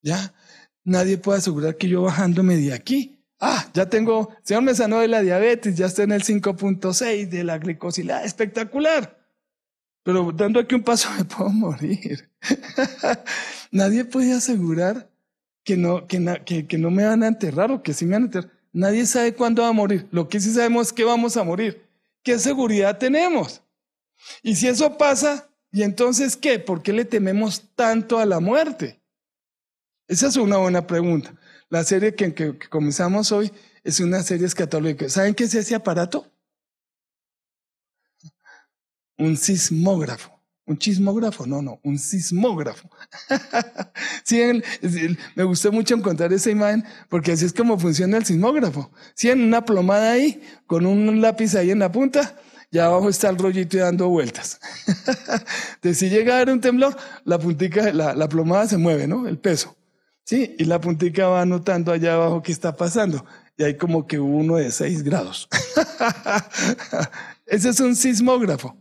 ¿Ya? 0.03 0.33
Nadie 0.83 1.17
puede 1.17 1.39
asegurar 1.39 1.77
que 1.77 1.87
yo 1.87 2.01
bajándome 2.01 2.57
de 2.57 2.73
aquí, 2.73 3.23
ah, 3.39 3.67
ya 3.73 3.89
tengo, 3.89 4.29
Señor 4.43 4.63
me 4.63 4.73
sanó 4.73 4.99
de 4.99 5.07
la 5.07 5.21
diabetes, 5.21 5.75
ya 5.75 5.87
estoy 5.87 6.05
en 6.05 6.13
el 6.13 6.23
5.6 6.23 7.29
de 7.29 7.43
la 7.43 7.57
glicosilada, 7.57 8.23
espectacular. 8.23 9.17
pero 10.03 10.31
dando 10.31 10.59
aquí 10.59 10.75
un 10.75 10.83
paso 10.83 11.09
me 11.17 11.25
puedo 11.25 11.49
morir. 11.49 12.29
Nadie 13.71 14.05
puede 14.05 14.33
asegurar 14.33 15.09
que 15.63 15.77
no, 15.77 16.07
que, 16.07 16.67
que, 16.67 16.77
no 16.77 16.89
me 16.89 17.05
van 17.05 17.23
a 17.23 17.27
enterrar 17.27 17.71
o 17.71 17.83
que 17.83 17.93
sí 17.93 18.05
me 18.05 18.13
van 18.13 18.23
a 18.23 18.25
enterrar. 18.25 18.51
Nadie 18.73 19.05
sabe 19.05 19.33
cuándo 19.33 19.61
va 19.61 19.69
a 19.69 19.73
morir. 19.73 20.07
Lo 20.11 20.27
que 20.27 20.39
sí 20.39 20.51
sabemos 20.51 20.87
es 20.87 20.93
que 20.93 21.03
vamos 21.03 21.37
a 21.37 21.43
morir. 21.43 21.85
¿Qué 22.23 22.39
seguridad 22.39 22.97
tenemos? 22.97 23.61
Y 24.41 24.55
si 24.55 24.67
eso 24.67 24.97
pasa, 24.97 25.49
¿y 25.71 25.83
entonces 25.83 26.37
qué? 26.37 26.59
¿Por 26.59 26.81
qué 26.81 26.93
le 26.93 27.05
tememos 27.05 27.69
tanto 27.75 28.17
a 28.17 28.25
la 28.25 28.39
muerte? 28.39 29.00
Esa 30.11 30.27
es 30.27 30.35
una 30.35 30.57
buena 30.57 30.85
pregunta. 30.85 31.33
La 31.69 31.85
serie 31.85 32.13
que, 32.13 32.33
que 32.33 32.59
comenzamos 32.69 33.31
hoy 33.31 33.49
es 33.81 34.01
una 34.01 34.21
serie 34.23 34.45
escatológica. 34.45 35.07
¿Saben 35.07 35.33
qué 35.33 35.45
es 35.45 35.55
ese 35.55 35.73
aparato? 35.73 36.29
Un 39.17 39.37
sismógrafo. 39.37 40.37
¿Un 40.65 40.77
chismógrafo? 40.77 41.45
No, 41.45 41.61
no, 41.61 41.79
un 41.85 41.97
sismógrafo. 41.97 42.89
sí, 44.25 44.41
me 45.33 45.43
gustó 45.45 45.71
mucho 45.71 45.95
encontrar 45.95 46.33
esa 46.33 46.49
imagen 46.49 46.83
porque 47.07 47.31
así 47.31 47.45
es 47.45 47.53
como 47.53 47.79
funciona 47.79 48.17
el 48.17 48.25
sismógrafo. 48.25 48.91
Si 49.15 49.29
en 49.29 49.41
una 49.41 49.63
plomada 49.63 50.11
ahí, 50.11 50.43
con 50.67 50.85
un 50.85 51.21
lápiz 51.21 51.55
ahí 51.55 51.71
en 51.71 51.79
la 51.79 51.89
punta, 51.89 52.37
ya 52.69 52.87
abajo 52.87 53.07
está 53.07 53.29
el 53.29 53.37
rollito 53.37 53.77
dando 53.77 54.09
vueltas. 54.09 54.59
Entonces, 55.75 55.99
si 55.99 56.09
llega 56.09 56.33
a 56.33 56.35
haber 56.41 56.49
un 56.49 56.59
temblor, 56.59 56.97
la 57.23 57.39
puntica, 57.39 57.93
la, 57.93 58.13
la 58.13 58.27
plomada 58.27 58.67
se 58.67 58.75
mueve, 58.75 59.07
¿no? 59.07 59.25
El 59.25 59.39
peso. 59.39 59.77
Sí, 60.23 60.55
y 60.57 60.65
la 60.65 60.79
puntica 60.79 61.27
va 61.27 61.41
anotando 61.41 61.91
allá 61.91 62.13
abajo 62.13 62.41
qué 62.41 62.51
está 62.51 62.75
pasando. 62.75 63.25
Y 63.57 63.63
hay 63.63 63.77
como 63.77 64.07
que 64.07 64.19
uno 64.19 64.55
de 64.55 64.71
seis 64.71 65.03
grados. 65.03 65.47
Ese 67.45 67.69
es 67.69 67.79
un 67.79 67.95
sismógrafo. 67.95 68.77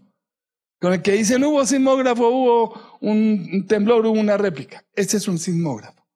Con 0.80 0.94
el 0.94 1.02
que 1.02 1.12
dicen 1.12 1.44
hubo 1.44 1.64
sismógrafo, 1.66 2.28
hubo 2.28 2.99
un 3.00 3.66
temblor, 3.66 4.06
hubo 4.06 4.18
una 4.18 4.37
réplica. 4.37 4.85
Ese 4.94 5.18
es 5.18 5.28
un 5.28 5.38
sismógrafo. 5.38 6.06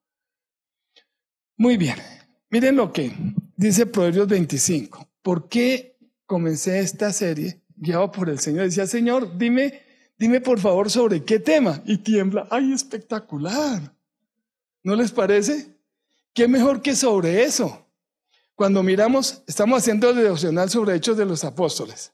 Muy 1.56 1.76
bien. 1.76 1.96
Miren 2.50 2.76
lo 2.76 2.92
que 2.92 3.12
dice 3.56 3.86
Proverbios 3.86 4.28
25. 4.28 5.08
¿Por 5.22 5.48
qué 5.48 5.98
comencé 6.26 6.80
esta 6.80 7.12
serie 7.12 7.62
guiado 7.76 8.10
por 8.12 8.30
el 8.30 8.38
Señor? 8.38 8.64
Decía, 8.64 8.86
Señor, 8.86 9.36
dime, 9.36 9.82
dime 10.18 10.40
por 10.40 10.60
favor 10.60 10.90
sobre 10.90 11.24
qué 11.24 11.38
tema. 11.38 11.82
Y 11.84 11.98
tiembla. 11.98 12.46
¡Ay, 12.50 12.72
espectacular! 12.72 13.94
¿No 14.84 14.94
les 14.94 15.10
parece? 15.10 15.74
¿Qué 16.34 16.46
mejor 16.46 16.82
que 16.82 16.94
sobre 16.94 17.42
eso? 17.42 17.86
Cuando 18.54 18.82
miramos, 18.82 19.42
estamos 19.46 19.78
haciendo 19.78 20.10
el 20.10 20.16
devocional 20.16 20.68
sobre 20.68 20.94
Hechos 20.94 21.16
de 21.16 21.24
los 21.24 21.42
Apóstoles. 21.42 22.12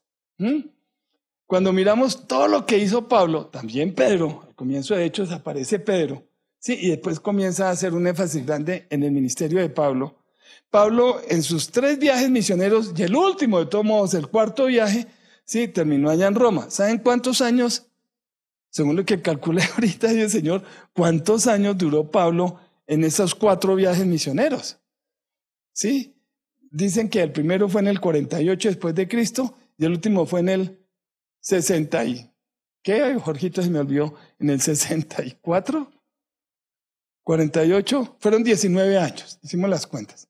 Cuando 1.46 1.72
miramos 1.72 2.28
todo 2.28 2.46
lo 2.46 2.64
que 2.64 2.78
hizo 2.78 3.08
Pablo, 3.08 3.46
también 3.46 3.92
Pedro, 3.92 4.44
al 4.46 4.54
comienzo 4.54 4.94
de 4.94 5.04
Hechos 5.04 5.32
aparece 5.32 5.80
Pedro, 5.80 6.22
sí, 6.60 6.78
y 6.80 6.90
después 6.90 7.18
comienza 7.18 7.68
a 7.68 7.72
hacer 7.72 7.92
un 7.92 8.06
énfasis 8.06 8.46
grande 8.46 8.86
en 8.88 9.02
el 9.02 9.10
ministerio 9.10 9.58
de 9.58 9.68
Pablo. 9.68 10.16
Pablo, 10.70 11.20
en 11.28 11.42
sus 11.42 11.70
tres 11.70 11.98
viajes 11.98 12.30
misioneros, 12.30 12.92
y 12.96 13.02
el 13.02 13.16
último 13.16 13.58
de 13.58 13.66
todos 13.66 13.84
modos, 13.84 14.14
el 14.14 14.28
cuarto 14.28 14.66
viaje, 14.66 15.08
sí, 15.44 15.66
terminó 15.66 16.08
allá 16.08 16.28
en 16.28 16.36
Roma. 16.36 16.70
¿Saben 16.70 16.98
cuántos 16.98 17.40
años? 17.40 17.89
Según 18.70 18.96
lo 18.96 19.04
que 19.04 19.20
calculé 19.20 19.62
ahorita, 19.74 20.08
dice 20.08 20.22
el 20.22 20.30
Señor, 20.30 20.62
¿cuántos 20.92 21.46
años 21.46 21.76
duró 21.76 22.10
Pablo 22.10 22.60
en 22.86 23.04
esos 23.04 23.34
cuatro 23.34 23.74
viajes 23.74 24.06
misioneros? 24.06 24.78
Sí, 25.72 26.16
dicen 26.70 27.08
que 27.08 27.22
el 27.22 27.32
primero 27.32 27.68
fue 27.68 27.80
en 27.80 27.88
el 27.88 28.00
48 28.00 28.68
después 28.68 28.94
de 28.94 29.08
Cristo 29.08 29.56
y 29.76 29.84
el 29.84 29.92
último 29.92 30.26
fue 30.26 30.40
en 30.40 30.48
el 30.48 30.78
60 31.40 32.04
y... 32.04 32.30
¿Qué? 32.82 33.14
Jorgito 33.16 33.62
se 33.62 33.68
me 33.68 33.78
olvidó. 33.78 34.14
En 34.38 34.48
el 34.48 34.60
64, 34.60 35.92
48, 37.22 38.16
fueron 38.18 38.42
19 38.42 38.96
años. 38.96 39.38
Hicimos 39.42 39.68
las 39.68 39.86
cuentas. 39.86 40.28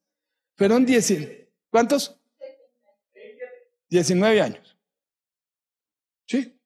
Fueron 0.56 0.84
10. 0.84 1.46
¿Cuántos? 1.70 2.20
19 3.88 4.40
años. 4.40 4.69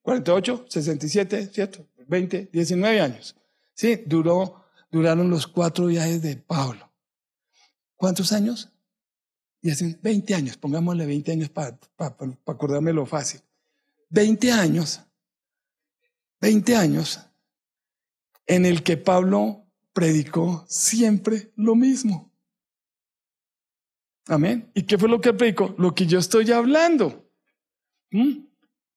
Sí, 0.04 0.10
48, 0.10 0.66
67, 0.68 1.50
¿cierto? 1.52 1.86
20, 2.06 2.50
19 2.52 3.00
años. 3.00 3.34
Sí, 3.72 4.02
duró, 4.06 4.64
duraron 4.90 5.30
los 5.30 5.46
cuatro 5.46 5.86
viajes 5.86 6.20
de 6.22 6.36
Pablo. 6.36 6.92
¿Cuántos 7.96 8.32
años? 8.32 8.70
20 9.62 10.34
años, 10.34 10.58
pongámosle 10.58 11.06
20 11.06 11.32
años 11.32 11.48
para 11.48 11.78
acordarme 12.46 12.92
lo 12.92 13.06
fácil. 13.06 13.40
20 14.10 14.52
años, 14.52 15.00
20 16.40 16.76
años 16.76 17.20
en 18.46 18.66
el 18.66 18.82
que 18.82 18.98
Pablo 18.98 19.64
predicó 19.94 20.66
siempre 20.68 21.50
lo 21.56 21.74
mismo. 21.74 22.30
Amén. 24.26 24.70
¿Y 24.74 24.82
qué 24.82 24.98
fue 24.98 25.08
lo 25.08 25.20
que 25.20 25.32
predicó? 25.32 25.74
Lo 25.78 25.94
que 25.94 26.06
yo 26.06 26.18
estoy 26.18 26.50
hablando. 26.52 27.26
¿Mm? 28.10 28.44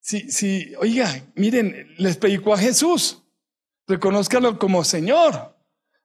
Si, 0.08 0.32
si, 0.32 0.74
oiga, 0.80 1.22
miren, 1.36 1.94
les 1.98 2.16
predicó 2.16 2.54
a 2.54 2.58
Jesús. 2.58 3.24
Reconózcanlo 3.88 4.58
como 4.58 4.86
Señor. 4.86 5.54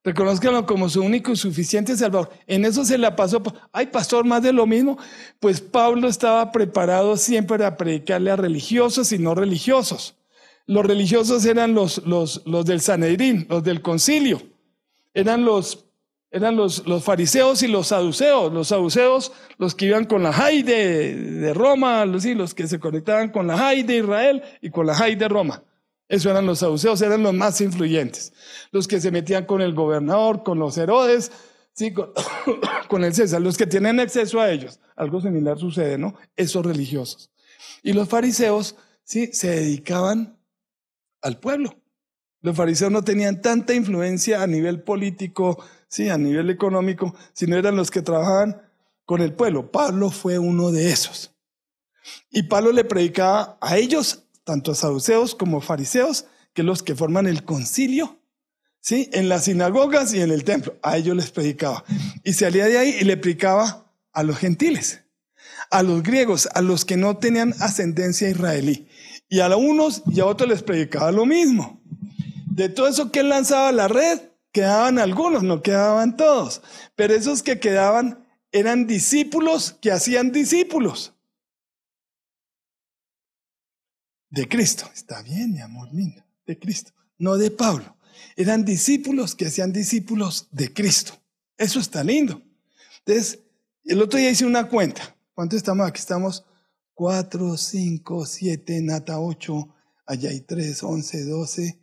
Reconozcanlo 0.02 0.66
como 0.66 0.88
su 0.88 1.02
único 1.02 1.30
y 1.30 1.36
suficiente 1.36 1.96
Salvador. 1.96 2.30
En 2.48 2.64
eso 2.64 2.84
se 2.84 2.98
la 2.98 3.14
pasó. 3.14 3.40
Ay, 3.70 3.86
pastor, 3.86 4.24
más 4.24 4.42
de 4.42 4.52
lo 4.52 4.66
mismo. 4.66 4.98
Pues 5.38 5.60
Pablo 5.60 6.08
estaba 6.08 6.50
preparado 6.50 7.16
siempre 7.16 7.64
a 7.64 7.76
predicarle 7.76 8.32
a 8.32 8.36
religiosos 8.36 9.12
y 9.12 9.20
no 9.20 9.36
religiosos. 9.36 10.16
Los 10.66 10.84
religiosos 10.84 11.44
eran 11.44 11.72
los, 11.72 12.04
los, 12.04 12.42
los 12.44 12.64
del 12.64 12.80
Sanedrín, 12.80 13.46
los 13.48 13.62
del 13.62 13.82
concilio. 13.82 14.42
Eran 15.14 15.44
los, 15.44 15.84
eran 16.32 16.56
los, 16.56 16.86
los 16.86 17.04
fariseos 17.04 17.62
y 17.62 17.68
los 17.68 17.88
saduceos. 17.88 18.52
Los 18.52 18.68
saduceos, 18.68 19.32
los 19.58 19.74
que 19.74 19.86
iban 19.86 20.06
con 20.06 20.22
la 20.22 20.32
Jai 20.32 20.62
de, 20.62 21.14
de 21.14 21.54
Roma, 21.54 22.04
los, 22.06 22.24
los 22.24 22.54
que 22.54 22.66
se 22.66 22.80
conectaban 22.80 23.30
con 23.30 23.46
la 23.46 23.58
Jai 23.58 23.82
de 23.82 23.98
Israel 23.98 24.42
y 24.62 24.70
con 24.70 24.86
la 24.86 24.94
Jai 24.94 25.14
de 25.14 25.28
Roma. 25.28 25.62
Eso 26.08 26.30
eran 26.30 26.46
los 26.46 26.60
saduceos, 26.60 27.00
eran 27.02 27.22
los 27.22 27.34
más 27.34 27.60
influyentes. 27.60 28.32
Los 28.70 28.88
que 28.88 29.00
se 29.00 29.10
metían 29.10 29.44
con 29.44 29.60
el 29.60 29.74
gobernador, 29.74 30.42
con 30.42 30.58
los 30.58 30.76
Herodes, 30.78 31.32
sí, 31.74 31.92
con, 31.92 33.04
el 33.04 33.14
César, 33.14 33.42
los 33.42 33.58
que 33.58 33.66
tienen 33.66 34.00
acceso 34.00 34.40
a 34.40 34.50
ellos. 34.50 34.80
Algo 34.96 35.20
similar 35.20 35.58
sucede, 35.58 35.98
¿no? 35.98 36.14
Esos 36.34 36.64
religiosos. 36.64 37.30
Y 37.82 37.92
los 37.92 38.08
fariseos, 38.08 38.76
sí, 39.04 39.28
se 39.32 39.50
dedicaban 39.50 40.38
al 41.20 41.38
pueblo. 41.38 41.76
Los 42.40 42.56
fariseos 42.56 42.90
no 42.90 43.04
tenían 43.04 43.40
tanta 43.40 43.74
influencia 43.74 44.42
a 44.42 44.46
nivel 44.46 44.82
político, 44.82 45.62
sí, 45.92 46.08
a 46.08 46.16
nivel 46.16 46.48
económico, 46.48 47.14
sino 47.34 47.58
eran 47.58 47.76
los 47.76 47.90
que 47.90 48.00
trabajaban 48.00 48.62
con 49.04 49.20
el 49.20 49.34
pueblo. 49.34 49.70
Pablo 49.70 50.10
fue 50.10 50.38
uno 50.38 50.72
de 50.72 50.90
esos. 50.90 51.32
Y 52.30 52.44
Pablo 52.44 52.72
le 52.72 52.84
predicaba 52.84 53.58
a 53.60 53.76
ellos 53.76 54.24
tanto 54.42 54.74
saduceos 54.74 55.34
como 55.34 55.60
fariseos, 55.60 56.24
que 56.54 56.62
los 56.62 56.82
que 56.82 56.94
forman 56.94 57.26
el 57.26 57.44
concilio, 57.44 58.18
¿sí? 58.80 59.10
En 59.12 59.28
las 59.28 59.44
sinagogas 59.44 60.14
y 60.14 60.22
en 60.22 60.30
el 60.30 60.44
templo. 60.44 60.74
A 60.82 60.96
ellos 60.96 61.14
les 61.14 61.30
predicaba. 61.30 61.84
Y 62.24 62.32
salía 62.32 62.66
de 62.66 62.78
ahí 62.78 62.96
y 62.98 63.04
le 63.04 63.18
predicaba 63.18 63.92
a 64.14 64.22
los 64.22 64.38
gentiles, 64.38 65.02
a 65.70 65.82
los 65.82 66.02
griegos, 66.02 66.48
a 66.54 66.62
los 66.62 66.86
que 66.86 66.96
no 66.96 67.18
tenían 67.18 67.54
ascendencia 67.60 68.30
israelí. 68.30 68.88
Y 69.28 69.40
a 69.40 69.54
unos 69.56 70.02
y 70.06 70.20
a 70.20 70.26
otros 70.26 70.48
les 70.48 70.62
predicaba 70.62 71.12
lo 71.12 71.26
mismo. 71.26 71.82
De 72.46 72.70
todo 72.70 72.88
eso 72.88 73.12
que 73.12 73.20
él 73.20 73.28
lanzaba 73.28 73.68
a 73.68 73.72
la 73.72 73.88
red, 73.88 74.31
quedaban 74.52 74.98
algunos, 74.98 75.42
no 75.42 75.62
quedaban 75.62 76.16
todos. 76.16 76.62
Pero 76.94 77.14
esos 77.14 77.42
que 77.42 77.58
quedaban 77.58 78.26
eran 78.52 78.86
discípulos 78.86 79.76
que 79.80 79.90
hacían 79.90 80.30
discípulos. 80.32 81.14
de 84.32 84.48
Cristo. 84.48 84.90
Está 84.92 85.22
bien, 85.22 85.52
mi 85.52 85.60
amor 85.60 85.88
lindo, 85.92 86.24
de 86.46 86.58
Cristo, 86.58 86.92
no 87.18 87.36
de 87.36 87.50
Pablo. 87.50 87.96
Eran 88.34 88.64
discípulos 88.64 89.34
que 89.34 89.46
hacían 89.46 89.72
discípulos 89.72 90.48
de 90.50 90.72
Cristo. 90.72 91.12
Eso 91.56 91.78
está 91.78 92.02
lindo. 92.02 92.42
Entonces, 93.04 93.40
el 93.84 94.00
otro 94.00 94.18
día 94.18 94.30
hice 94.30 94.46
una 94.46 94.68
cuenta. 94.68 95.16
¿Cuánto 95.34 95.56
estamos? 95.56 95.86
Aquí 95.86 96.00
estamos 96.00 96.44
4, 96.94 97.56
5, 97.56 98.26
7, 98.26 98.80
Nata 98.82 99.20
8, 99.20 99.74
allá 100.06 100.30
hay 100.30 100.40
3, 100.40 100.82
11, 100.82 101.24
12, 101.24 101.78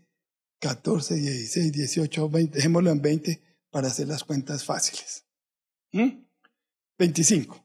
14, 0.60 1.16
16, 1.16 1.72
18, 1.72 2.30
20. 2.30 2.56
Dejémoslo 2.58 2.92
en 2.92 3.02
20 3.02 3.42
para 3.72 3.88
hacer 3.88 4.08
las 4.08 4.24
cuentas 4.24 4.64
fáciles. 4.64 5.26
25. 6.98 7.56
¿Mm? 7.56 7.60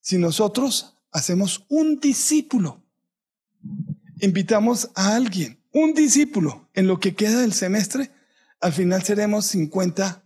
Si 0.00 0.18
nosotros 0.18 0.96
hacemos 1.10 1.64
un 1.68 2.00
discípulo 2.00 2.82
invitamos 4.22 4.90
a 4.94 5.16
alguien, 5.16 5.58
un 5.72 5.94
discípulo, 5.94 6.68
en 6.74 6.86
lo 6.86 7.00
que 7.00 7.14
queda 7.14 7.40
del 7.40 7.52
semestre, 7.52 8.10
al 8.60 8.72
final 8.72 9.02
seremos 9.02 9.46
50 9.46 10.24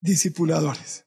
discipuladores. 0.00 1.04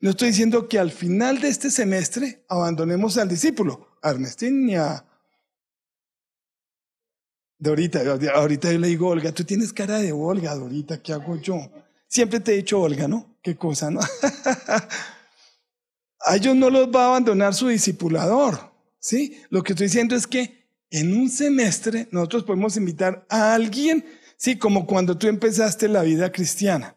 No 0.00 0.10
estoy 0.10 0.28
diciendo 0.28 0.68
que 0.68 0.80
al 0.80 0.90
final 0.90 1.40
de 1.40 1.48
este 1.48 1.70
semestre 1.70 2.44
abandonemos 2.48 3.18
al 3.18 3.28
discípulo, 3.28 3.86
a 4.02 4.10
Ernestín 4.10 4.66
ni 4.66 4.74
a, 4.74 5.06
Dorita, 7.62 8.02
ahorita 8.34 8.72
yo 8.72 8.78
le 8.80 8.88
digo, 8.88 9.06
Olga, 9.06 9.30
tú 9.30 9.44
tienes 9.44 9.72
cara 9.72 10.00
de 10.00 10.10
Olga, 10.10 10.52
Dorita, 10.56 11.00
¿qué 11.00 11.12
hago 11.12 11.40
yo? 11.40 11.70
Siempre 12.08 12.40
te 12.40 12.52
he 12.52 12.56
dicho 12.56 12.80
Olga, 12.80 13.06
¿no? 13.06 13.36
Qué 13.40 13.54
cosa, 13.54 13.88
¿no? 13.88 14.00
a 16.26 16.34
ellos 16.34 16.56
no 16.56 16.70
los 16.70 16.88
va 16.88 17.04
a 17.04 17.08
abandonar 17.10 17.54
su 17.54 17.68
discipulador, 17.68 18.72
¿sí? 18.98 19.40
Lo 19.48 19.62
que 19.62 19.74
estoy 19.74 19.86
diciendo 19.86 20.16
es 20.16 20.26
que 20.26 20.66
en 20.90 21.16
un 21.16 21.30
semestre 21.30 22.08
nosotros 22.10 22.42
podemos 22.42 22.76
invitar 22.76 23.24
a 23.28 23.54
alguien, 23.54 24.04
¿sí? 24.36 24.58
Como 24.58 24.84
cuando 24.84 25.16
tú 25.16 25.28
empezaste 25.28 25.86
la 25.86 26.02
vida 26.02 26.32
cristiana. 26.32 26.96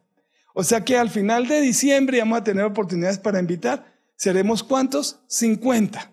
O 0.56 0.64
sea 0.64 0.84
que 0.84 0.98
al 0.98 1.12
final 1.12 1.48
de 1.48 1.62
diciembre 1.62 2.18
vamos 2.18 2.40
a 2.40 2.44
tener 2.44 2.66
oportunidades 2.66 3.20
para 3.20 3.40
invitar. 3.40 3.94
¿Seremos 4.16 4.64
cuántos? 4.64 5.20
50. 5.28 6.12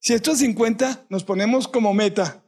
Si 0.00 0.14
estos 0.14 0.38
50 0.38 1.06
nos 1.10 1.22
ponemos 1.22 1.68
como 1.68 1.94
meta 1.94 2.42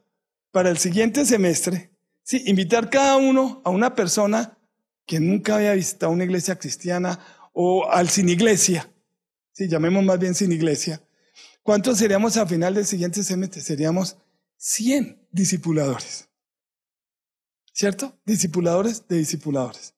para 0.50 0.70
el 0.70 0.78
siguiente 0.78 1.24
semestre, 1.24 1.90
¿sí? 2.22 2.42
invitar 2.46 2.90
cada 2.90 3.16
uno 3.16 3.62
a 3.64 3.70
una 3.70 3.94
persona 3.94 4.58
que 5.06 5.20
nunca 5.20 5.56
había 5.56 5.72
visitado 5.72 6.12
una 6.12 6.24
iglesia 6.24 6.58
cristiana 6.58 7.18
o 7.52 7.90
al 7.90 8.08
sin 8.08 8.28
iglesia, 8.28 8.92
¿sí? 9.52 9.68
llamemos 9.68 10.04
más 10.04 10.18
bien 10.18 10.34
sin 10.34 10.52
iglesia, 10.52 11.02
¿cuántos 11.62 11.98
seríamos 11.98 12.36
al 12.36 12.48
final 12.48 12.74
del 12.74 12.86
siguiente 12.86 13.22
semestre? 13.22 13.60
Seríamos 13.60 14.16
100 14.56 15.28
discipuladores. 15.30 16.28
¿Cierto? 17.72 18.18
Discipuladores 18.24 19.06
de 19.06 19.18
discipuladores. 19.18 19.94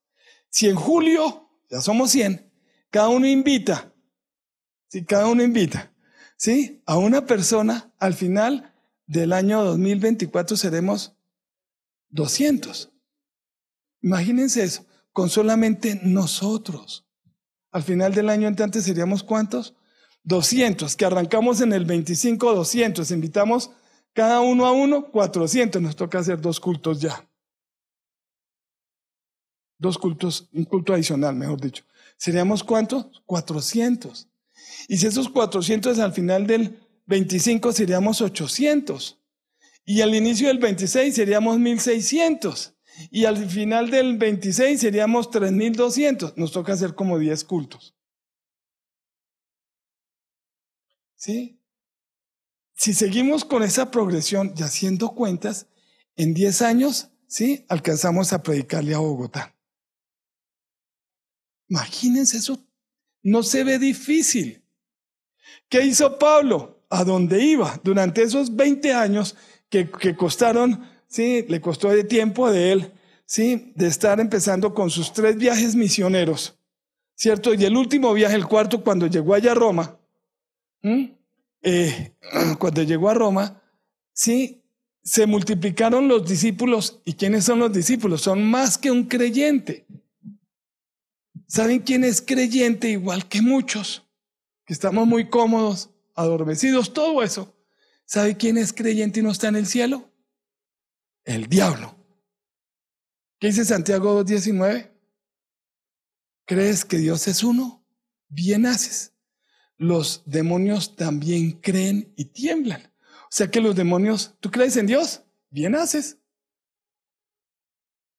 Si 0.50 0.69
en 0.69 0.76
julio 0.76 1.49
ya 1.71 1.80
somos 1.80 2.11
100, 2.11 2.50
cada 2.90 3.09
uno 3.09 3.26
invita, 3.26 3.95
si 4.88 5.04
cada 5.04 5.28
uno 5.28 5.42
invita, 5.42 5.95
¿sí? 6.37 6.83
A 6.85 6.99
una 6.99 7.25
persona 7.25 7.92
al 7.99 8.14
final 8.14 8.69
del 9.10 9.32
año 9.32 9.64
2024 9.64 10.56
seremos 10.56 11.16
200. 12.10 12.92
Imagínense 14.02 14.62
eso, 14.62 14.86
con 15.12 15.28
solamente 15.28 15.98
nosotros. 16.04 17.08
Al 17.72 17.82
final 17.82 18.14
del 18.14 18.28
año 18.28 18.46
entrante 18.46 18.80
seríamos 18.80 19.24
cuántos? 19.24 19.74
200, 20.22 20.94
que 20.94 21.04
arrancamos 21.04 21.60
en 21.60 21.72
el 21.72 21.86
25, 21.86 22.54
200. 22.54 23.10
Invitamos 23.10 23.72
cada 24.12 24.40
uno 24.42 24.64
a 24.66 24.72
uno, 24.72 25.10
400. 25.10 25.82
Nos 25.82 25.96
toca 25.96 26.20
hacer 26.20 26.40
dos 26.40 26.60
cultos 26.60 27.00
ya. 27.00 27.28
Dos 29.76 29.98
cultos, 29.98 30.48
un 30.52 30.64
culto 30.64 30.94
adicional, 30.94 31.34
mejor 31.34 31.60
dicho. 31.60 31.82
¿Seríamos 32.16 32.62
cuántos? 32.62 33.22
400. 33.26 34.28
Y 34.86 34.98
si 34.98 35.08
esos 35.08 35.28
400 35.28 35.98
al 35.98 36.12
final 36.12 36.46
del 36.46 36.78
25 37.10 37.72
seríamos 37.72 38.20
800. 38.20 39.20
Y 39.84 40.00
al 40.00 40.14
inicio 40.14 40.46
del 40.46 40.58
26 40.58 41.12
seríamos 41.12 41.58
1600. 41.58 42.76
Y 43.10 43.24
al 43.24 43.50
final 43.50 43.90
del 43.90 44.16
26 44.16 44.80
seríamos 44.80 45.30
3200. 45.30 46.36
Nos 46.36 46.52
toca 46.52 46.72
hacer 46.72 46.94
como 46.94 47.18
10 47.18 47.44
cultos. 47.44 47.96
¿Sí? 51.16 51.60
Si 52.74 52.94
seguimos 52.94 53.44
con 53.44 53.64
esa 53.64 53.90
progresión 53.90 54.54
y 54.56 54.62
haciendo 54.62 55.10
cuentas, 55.10 55.66
en 56.16 56.32
10 56.32 56.62
años, 56.62 57.10
¿sí? 57.26 57.64
Alcanzamos 57.68 58.32
a 58.32 58.42
predicarle 58.42 58.94
a 58.94 58.98
Bogotá. 58.98 59.54
Imagínense 61.68 62.36
eso. 62.36 62.64
No 63.22 63.42
se 63.42 63.64
ve 63.64 63.78
difícil. 63.78 64.64
¿Qué 65.68 65.84
hizo 65.84 66.16
Pablo? 66.18 66.79
A 66.90 67.04
dónde 67.04 67.42
iba. 67.42 67.80
Durante 67.82 68.23
esos 68.23 68.54
20 68.54 68.92
años 68.92 69.37
que, 69.68 69.88
que 69.88 70.14
costaron, 70.16 70.85
sí, 71.06 71.47
le 71.49 71.61
costó 71.61 71.88
de 71.88 72.04
tiempo 72.04 72.50
de 72.50 72.73
él, 72.73 72.92
sí, 73.25 73.73
de 73.76 73.87
estar 73.87 74.20
empezando 74.20 74.75
con 74.75 74.90
sus 74.90 75.12
tres 75.12 75.37
viajes 75.37 75.76
misioneros, 75.76 76.59
¿cierto? 77.14 77.54
Y 77.54 77.64
el 77.64 77.76
último 77.76 78.12
viaje, 78.12 78.35
el 78.35 78.47
cuarto, 78.47 78.82
cuando 78.82 79.06
llegó 79.06 79.35
allá 79.35 79.52
a 79.52 79.54
Roma, 79.54 79.99
eh, 81.62 82.12
cuando 82.58 82.82
llegó 82.82 83.08
a 83.08 83.14
Roma, 83.14 83.62
sí, 84.12 84.62
se 85.02 85.26
multiplicaron 85.26 86.08
los 86.08 86.28
discípulos. 86.28 87.00
¿Y 87.04 87.14
quiénes 87.14 87.45
son 87.45 87.60
los 87.60 87.73
discípulos? 87.73 88.23
Son 88.23 88.43
más 88.43 88.76
que 88.76 88.91
un 88.91 89.04
creyente. 89.04 89.86
¿Saben 91.47 91.80
quién 91.80 92.04
es 92.04 92.21
creyente 92.21 92.88
igual 92.88 93.26
que 93.28 93.43
muchos? 93.43 94.06
Que 94.64 94.73
estamos 94.73 95.06
muy 95.06 95.28
cómodos 95.28 95.89
adormecidos, 96.14 96.92
todo 96.92 97.23
eso. 97.23 97.56
¿Sabe 98.04 98.36
quién 98.36 98.58
es 98.58 98.73
creyente 98.73 99.20
y 99.20 99.23
no 99.23 99.30
está 99.30 99.49
en 99.49 99.56
el 99.56 99.66
cielo? 99.66 100.10
El 101.25 101.46
diablo. 101.46 101.96
¿Qué 103.38 103.49
dice 103.49 103.64
Santiago 103.64 104.23
2.19? 104.25 104.90
¿Crees 106.46 106.84
que 106.84 106.99
Dios 106.99 107.28
es 107.28 107.44
uno? 107.44 107.86
Bien 108.28 108.66
haces. 108.66 109.14
Los 109.76 110.23
demonios 110.26 110.96
también 110.96 111.52
creen 111.52 112.12
y 112.16 112.26
tiemblan. 112.26 112.92
O 113.25 113.30
sea 113.30 113.50
que 113.50 113.60
los 113.60 113.76
demonios, 113.76 114.34
¿tú 114.40 114.50
crees 114.50 114.76
en 114.76 114.86
Dios? 114.86 115.23
Bien 115.49 115.75
haces. 115.75 116.18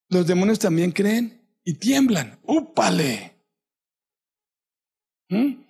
Los 0.08 0.26
demonios 0.26 0.58
también 0.58 0.90
creen 0.90 1.46
y 1.64 1.74
tiemblan. 1.74 2.40
¡Úpale! 2.42 3.36
¿Mm? 5.28 5.61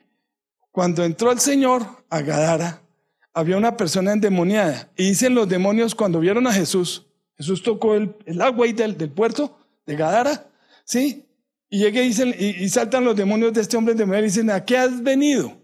Cuando 0.73 1.05
entró 1.05 1.31
el 1.31 1.39
Señor 1.39 1.87
a 2.09 2.23
Gadara, 2.23 2.83
había 3.35 3.59
una 3.59 3.77
persona 3.77 4.13
endemoniada. 4.13 4.91
Y 4.97 5.11
dicen 5.11 5.35
los 5.35 5.47
demonios 5.47 5.95
cuando 5.95 6.19
vieron 6.19 6.47
a 6.47 6.53
Jesús, 6.53 7.07
Jesús 7.37 7.63
tocó 7.63 7.95
el, 7.95 8.15
agua 8.41 8.67
del, 8.69 8.97
del, 8.97 9.11
puerto 9.11 9.59
de 9.85 9.97
Gadara, 9.97 10.51
¿sí? 10.85 11.27
Y 11.69 11.79
llega 11.79 12.01
y, 12.01 12.09
dicen, 12.09 12.35
y, 12.39 12.69
saltan 12.71 13.05
los 13.05 13.15
demonios 13.15 13.53
de 13.53 13.61
este 13.61 13.77
hombre 13.77 13.93
endemoniado 13.93 14.25
y 14.25 14.29
dicen, 14.29 14.51
¿a 14.51 14.65
qué 14.65 14.79
has 14.79 15.03
venido? 15.03 15.61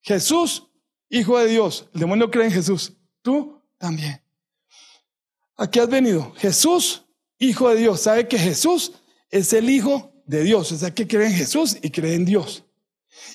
Jesús, 0.00 0.64
Hijo 1.10 1.38
de 1.38 1.46
Dios. 1.46 1.88
El 1.94 2.00
demonio 2.00 2.30
cree 2.30 2.44
en 2.44 2.52
Jesús. 2.52 2.92
Tú 3.22 3.62
también. 3.78 4.20
¿A 5.56 5.70
qué 5.70 5.80
has 5.80 5.88
venido? 5.88 6.34
Jesús, 6.36 7.06
Hijo 7.38 7.70
de 7.70 7.76
Dios. 7.76 8.02
Sabe 8.02 8.28
que 8.28 8.38
Jesús 8.38 8.92
es 9.30 9.52
el 9.54 9.70
Hijo 9.70 10.12
de 10.26 10.42
Dios. 10.42 10.70
O 10.70 10.76
sea, 10.76 10.94
que 10.94 11.06
cree 11.06 11.28
en 11.28 11.32
Jesús 11.32 11.78
y 11.80 11.88
cree 11.90 12.14
en 12.14 12.26
Dios 12.26 12.67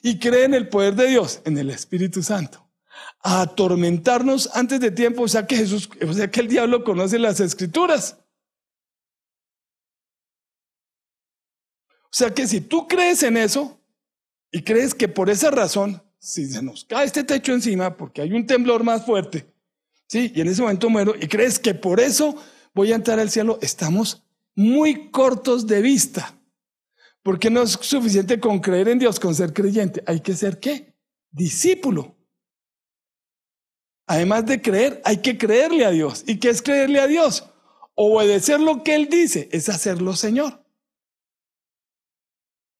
y 0.01 0.19
cree 0.19 0.45
en 0.45 0.53
el 0.53 0.69
poder 0.69 0.95
de 0.95 1.07
Dios, 1.07 1.41
en 1.45 1.57
el 1.57 1.69
Espíritu 1.69 2.21
Santo. 2.21 2.67
A 3.21 3.41
atormentarnos 3.41 4.49
antes 4.53 4.79
de 4.79 4.91
tiempo, 4.91 5.23
o 5.23 5.27
sea 5.27 5.47
que 5.47 5.55
Jesús, 5.55 5.89
o 6.07 6.13
sea 6.13 6.29
que 6.29 6.41
el 6.41 6.47
diablo 6.47 6.83
conoce 6.83 7.17
las 7.19 7.39
escrituras. 7.39 8.17
O 12.05 12.15
sea 12.15 12.31
que 12.31 12.47
si 12.47 12.61
tú 12.61 12.87
crees 12.87 13.23
en 13.23 13.37
eso 13.37 13.79
y 14.51 14.61
crees 14.61 14.93
que 14.93 15.07
por 15.07 15.31
esa 15.31 15.49
razón, 15.49 16.03
si 16.19 16.45
se 16.45 16.61
nos 16.61 16.85
cae 16.85 17.05
este 17.05 17.23
techo 17.23 17.53
encima 17.53 17.97
porque 17.97 18.21
hay 18.21 18.33
un 18.33 18.45
temblor 18.45 18.83
más 18.83 19.05
fuerte, 19.05 19.51
¿sí? 20.07 20.31
Y 20.35 20.41
en 20.41 20.47
ese 20.47 20.61
momento 20.61 20.89
muero 20.89 21.15
y 21.19 21.27
crees 21.27 21.57
que 21.57 21.73
por 21.73 21.99
eso 21.99 22.35
voy 22.73 22.91
a 22.91 22.95
entrar 22.95 23.19
al 23.19 23.31
cielo, 23.31 23.57
estamos 23.61 24.23
muy 24.55 25.09
cortos 25.09 25.65
de 25.65 25.81
vista. 25.81 26.37
Porque 27.23 27.49
no 27.49 27.63
es 27.63 27.71
suficiente 27.71 28.39
con 28.39 28.59
creer 28.59 28.89
en 28.89 28.99
Dios, 28.99 29.19
con 29.19 29.33
ser 29.33 29.53
creyente. 29.53 30.03
Hay 30.05 30.19
que 30.19 30.33
ser 30.33 30.59
qué? 30.59 30.93
Discípulo. 31.31 32.15
Además 34.05 34.45
de 34.45 34.61
creer, 34.61 35.01
hay 35.05 35.21
que 35.21 35.37
creerle 35.37 35.85
a 35.85 35.91
Dios. 35.91 36.23
¿Y 36.27 36.39
qué 36.39 36.49
es 36.49 36.61
creerle 36.61 36.99
a 36.99 37.07
Dios? 37.07 37.49
Obedecer 37.95 38.59
lo 38.59 38.83
que 38.83 38.95
Él 38.95 39.07
dice 39.09 39.47
es 39.51 39.69
hacerlo 39.69 40.15
Señor. 40.15 40.65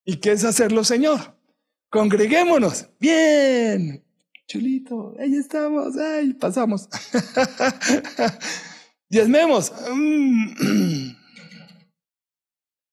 ¿Y 0.05 0.17
qué 0.17 0.33
es 0.33 0.43
hacerlo 0.43 0.83
Señor? 0.83 1.37
Congreguémonos. 1.89 2.89
Bien. 2.99 4.03
Chulito. 4.47 5.15
Ahí 5.19 5.35
estamos. 5.35 5.95
Ahí 5.95 6.33
pasamos. 6.33 6.89
Diezmemos. 9.09 9.71
Mm. 9.89 11.07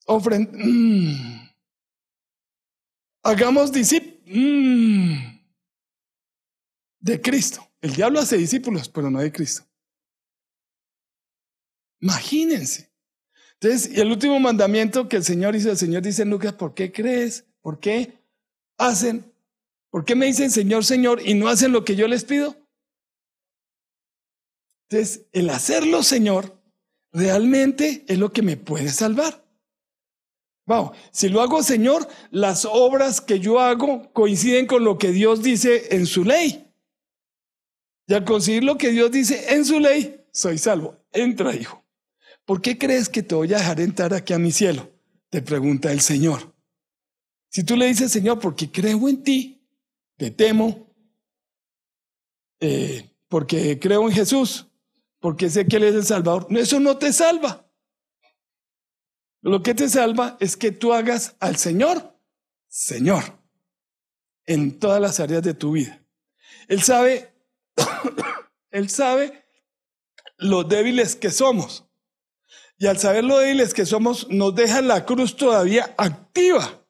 Ofrend 0.05 0.49
mm. 0.53 1.30
Hagamos 3.23 3.71
discípulos 3.71 4.19
mm, 4.25 5.15
de 6.99 7.21
Cristo. 7.21 7.67
El 7.81 7.93
diablo 7.93 8.19
hace 8.19 8.37
discípulos, 8.37 8.89
pero 8.89 9.09
no 9.09 9.19
de 9.19 9.31
Cristo. 9.31 9.63
Imagínense. 11.99 12.91
Entonces, 13.59 13.95
y 13.95 13.99
el 13.99 14.11
último 14.11 14.39
mandamiento 14.39 15.07
que 15.07 15.17
el 15.17 15.23
Señor 15.23 15.55
hizo, 15.55 15.69
el 15.69 15.77
Señor 15.77 16.01
dice 16.01 16.25
Lucas, 16.25 16.53
¿por 16.53 16.73
qué 16.73 16.91
crees? 16.91 17.45
¿Por 17.61 17.79
qué 17.79 18.19
hacen? 18.77 19.31
¿Por 19.91 20.03
qué 20.03 20.15
me 20.15 20.25
dicen 20.25 20.49
Señor, 20.49 20.83
Señor 20.83 21.21
y 21.23 21.35
no 21.35 21.47
hacen 21.47 21.71
lo 21.71 21.85
que 21.85 21.95
yo 21.95 22.07
les 22.07 22.23
pido? 22.23 22.55
Entonces, 24.89 25.27
el 25.31 25.49
hacerlo, 25.49 26.01
Señor, 26.01 26.59
realmente 27.13 28.03
es 28.07 28.17
lo 28.17 28.33
que 28.33 28.41
me 28.41 28.57
puede 28.57 28.89
salvar 28.89 29.40
si 31.11 31.29
lo 31.29 31.41
hago, 31.41 31.63
Señor, 31.63 32.07
las 32.29 32.65
obras 32.65 33.21
que 33.21 33.39
yo 33.39 33.59
hago 33.59 34.11
coinciden 34.13 34.67
con 34.67 34.83
lo 34.83 34.97
que 34.97 35.11
Dios 35.11 35.41
dice 35.41 35.95
en 35.95 36.05
su 36.05 36.23
ley. 36.23 36.67
Y 38.07 38.13
al 38.13 38.25
conseguir 38.25 38.63
lo 38.63 38.77
que 38.77 38.91
Dios 38.91 39.11
dice 39.11 39.53
en 39.53 39.65
su 39.65 39.79
ley, 39.79 40.23
soy 40.31 40.57
salvo. 40.57 40.97
entra, 41.13 41.55
hijo. 41.55 41.83
¿Por 42.45 42.61
qué 42.61 42.77
crees 42.77 43.07
que 43.07 43.23
te 43.23 43.35
voy 43.35 43.53
a 43.53 43.57
dejar 43.57 43.79
entrar 43.79 44.13
aquí 44.13 44.33
a 44.33 44.39
mi 44.39 44.51
cielo? 44.51 44.89
Te 45.29 45.41
pregunta 45.41 45.91
el 45.91 46.01
Señor. 46.01 46.53
Si 47.49 47.63
tú 47.63 47.75
le 47.75 47.87
dices, 47.87 48.11
Señor, 48.11 48.39
porque 48.39 48.71
creo 48.71 49.07
en 49.07 49.23
ti, 49.23 49.61
te 50.17 50.31
temo, 50.31 50.87
eh, 52.59 53.09
porque 53.27 53.79
creo 53.79 54.07
en 54.07 54.13
Jesús, 54.13 54.67
porque 55.19 55.49
sé 55.49 55.65
que 55.67 55.77
Él 55.77 55.83
es 55.83 55.95
el 55.95 56.05
Salvador, 56.05 56.47
eso 56.51 56.79
no 56.79 56.97
te 56.97 57.13
salva. 57.13 57.65
Lo 59.41 59.63
que 59.63 59.73
te 59.73 59.89
salva 59.89 60.37
es 60.39 60.55
que 60.55 60.71
tú 60.71 60.93
hagas 60.93 61.35
al 61.39 61.55
Señor, 61.55 62.15
Señor, 62.67 63.23
en 64.45 64.79
todas 64.79 65.01
las 65.01 65.19
áreas 65.19 65.41
de 65.41 65.53
tu 65.53 65.71
vida. 65.71 66.03
Él 66.67 66.81
sabe, 66.83 67.33
Él 68.71 68.89
sabe 68.89 69.43
lo 70.37 70.63
débiles 70.63 71.15
que 71.15 71.31
somos. 71.31 71.85
Y 72.77 72.87
al 72.87 72.97
saber 72.97 73.23
lo 73.23 73.37
débiles 73.37 73.73
que 73.73 73.85
somos, 73.85 74.27
nos 74.29 74.55
deja 74.55 74.81
la 74.81 75.05
cruz 75.05 75.35
todavía 75.35 75.93
activa 75.97 76.85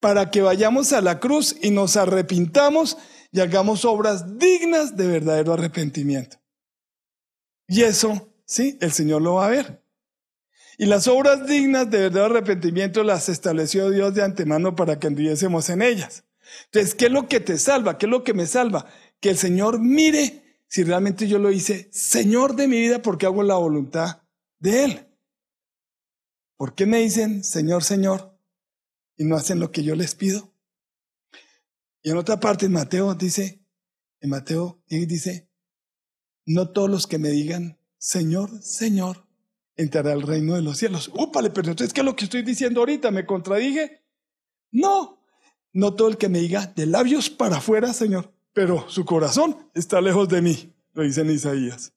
para 0.00 0.30
que 0.30 0.42
vayamos 0.42 0.92
a 0.92 1.00
la 1.00 1.20
cruz 1.20 1.56
y 1.62 1.70
nos 1.70 1.96
arrepintamos 1.96 2.98
y 3.30 3.40
hagamos 3.40 3.84
obras 3.84 4.38
dignas 4.38 4.96
de 4.96 5.06
verdadero 5.06 5.52
arrepentimiento. 5.52 6.38
Y 7.68 7.82
eso, 7.82 8.34
sí, 8.44 8.76
el 8.80 8.92
Señor 8.92 9.22
lo 9.22 9.34
va 9.34 9.46
a 9.46 9.50
ver. 9.50 9.81
Y 10.78 10.86
las 10.86 11.06
obras 11.06 11.46
dignas 11.46 11.90
de 11.90 11.98
verdadero 11.98 12.26
arrepentimiento 12.26 13.04
las 13.04 13.28
estableció 13.28 13.90
Dios 13.90 14.14
de 14.14 14.22
antemano 14.22 14.74
para 14.74 14.98
que 14.98 15.06
anduviésemos 15.06 15.68
en 15.68 15.82
ellas. 15.82 16.24
Entonces, 16.66 16.94
¿qué 16.94 17.06
es 17.06 17.12
lo 17.12 17.28
que 17.28 17.40
te 17.40 17.58
salva? 17.58 17.98
¿Qué 17.98 18.06
es 18.06 18.10
lo 18.10 18.24
que 18.24 18.34
me 18.34 18.46
salva? 18.46 18.86
Que 19.20 19.30
el 19.30 19.38
Señor 19.38 19.78
mire 19.80 20.42
si 20.68 20.84
realmente 20.84 21.28
yo 21.28 21.38
lo 21.38 21.50
hice 21.50 21.90
Señor 21.92 22.56
de 22.56 22.66
mi 22.66 22.80
vida 22.80 23.02
porque 23.02 23.26
hago 23.26 23.42
la 23.42 23.56
voluntad 23.56 24.22
de 24.58 24.84
Él. 24.84 25.06
¿Por 26.56 26.74
qué 26.74 26.86
me 26.86 27.00
dicen 27.00 27.44
Señor, 27.44 27.84
Señor 27.84 28.38
y 29.16 29.24
no 29.24 29.36
hacen 29.36 29.60
lo 29.60 29.70
que 29.70 29.82
yo 29.82 29.94
les 29.94 30.14
pido? 30.14 30.54
Y 32.02 32.10
en 32.10 32.16
otra 32.16 32.40
parte, 32.40 32.66
en 32.66 32.72
Mateo 32.72 33.14
dice, 33.14 33.64
en 34.20 34.30
Mateo 34.30 34.82
dice, 34.88 35.48
no 36.46 36.70
todos 36.70 36.90
los 36.90 37.06
que 37.06 37.18
me 37.18 37.30
digan, 37.30 37.78
Señor, 37.98 38.62
Señor, 38.62 39.28
entrará 39.76 40.12
al 40.12 40.22
reino 40.22 40.54
de 40.54 40.62
los 40.62 40.78
cielos. 40.78 41.10
Úpale, 41.14 41.50
pero 41.50 41.70
entonces, 41.70 41.92
¿qué 41.92 42.00
es 42.00 42.04
lo 42.04 42.16
que 42.16 42.24
estoy 42.24 42.42
diciendo 42.42 42.80
ahorita? 42.80 43.10
¿Me 43.10 43.26
contradije? 43.26 44.02
No, 44.70 45.22
no 45.72 45.94
todo 45.94 46.08
el 46.08 46.16
que 46.16 46.28
me 46.28 46.40
diga 46.40 46.66
de 46.74 46.86
labios 46.86 47.30
para 47.30 47.56
afuera, 47.56 47.92
Señor, 47.92 48.32
pero 48.52 48.88
su 48.88 49.04
corazón 49.04 49.70
está 49.74 50.00
lejos 50.00 50.28
de 50.28 50.42
mí, 50.42 50.74
lo 50.92 51.02
dice 51.02 51.22
en 51.22 51.30
Isaías. 51.30 51.92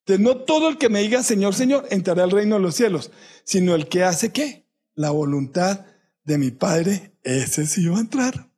Entonces, 0.00 0.24
no 0.24 0.38
todo 0.44 0.68
el 0.68 0.78
que 0.78 0.88
me 0.88 1.02
diga 1.02 1.22
Señor, 1.22 1.54
Señor, 1.54 1.86
entrará 1.90 2.24
al 2.24 2.30
reino 2.30 2.56
de 2.56 2.62
los 2.62 2.74
cielos, 2.74 3.10
sino 3.44 3.74
el 3.74 3.88
que 3.88 4.04
hace 4.04 4.32
qué? 4.32 4.66
La 4.94 5.10
voluntad 5.10 5.84
de 6.24 6.38
mi 6.38 6.50
Padre, 6.50 7.12
ese 7.22 7.66
sí 7.66 7.86
va 7.88 7.98
a 7.98 8.00
entrar. 8.00 8.48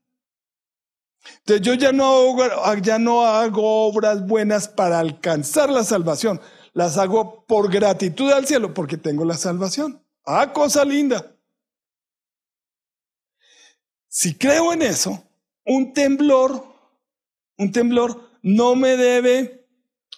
Entonces 1.38 1.66
yo 1.66 1.74
ya 1.74 1.92
no, 1.92 2.36
ya 2.82 2.98
no 2.98 3.26
hago 3.26 3.86
obras 3.86 4.26
buenas 4.26 4.68
para 4.68 4.98
alcanzar 4.98 5.70
la 5.70 5.84
salvación, 5.84 6.40
las 6.72 6.98
hago 6.98 7.44
por 7.46 7.70
gratitud 7.70 8.30
al 8.30 8.46
cielo 8.46 8.74
porque 8.74 8.96
tengo 8.96 9.24
la 9.24 9.36
salvación. 9.36 10.02
Ah, 10.24 10.52
cosa 10.52 10.84
linda. 10.84 11.36
Si 14.08 14.34
creo 14.34 14.72
en 14.72 14.82
eso, 14.82 15.24
un 15.64 15.92
temblor, 15.92 16.64
un 17.56 17.70
temblor 17.70 18.28
no 18.42 18.74
me 18.74 18.96
debe, 18.96 19.68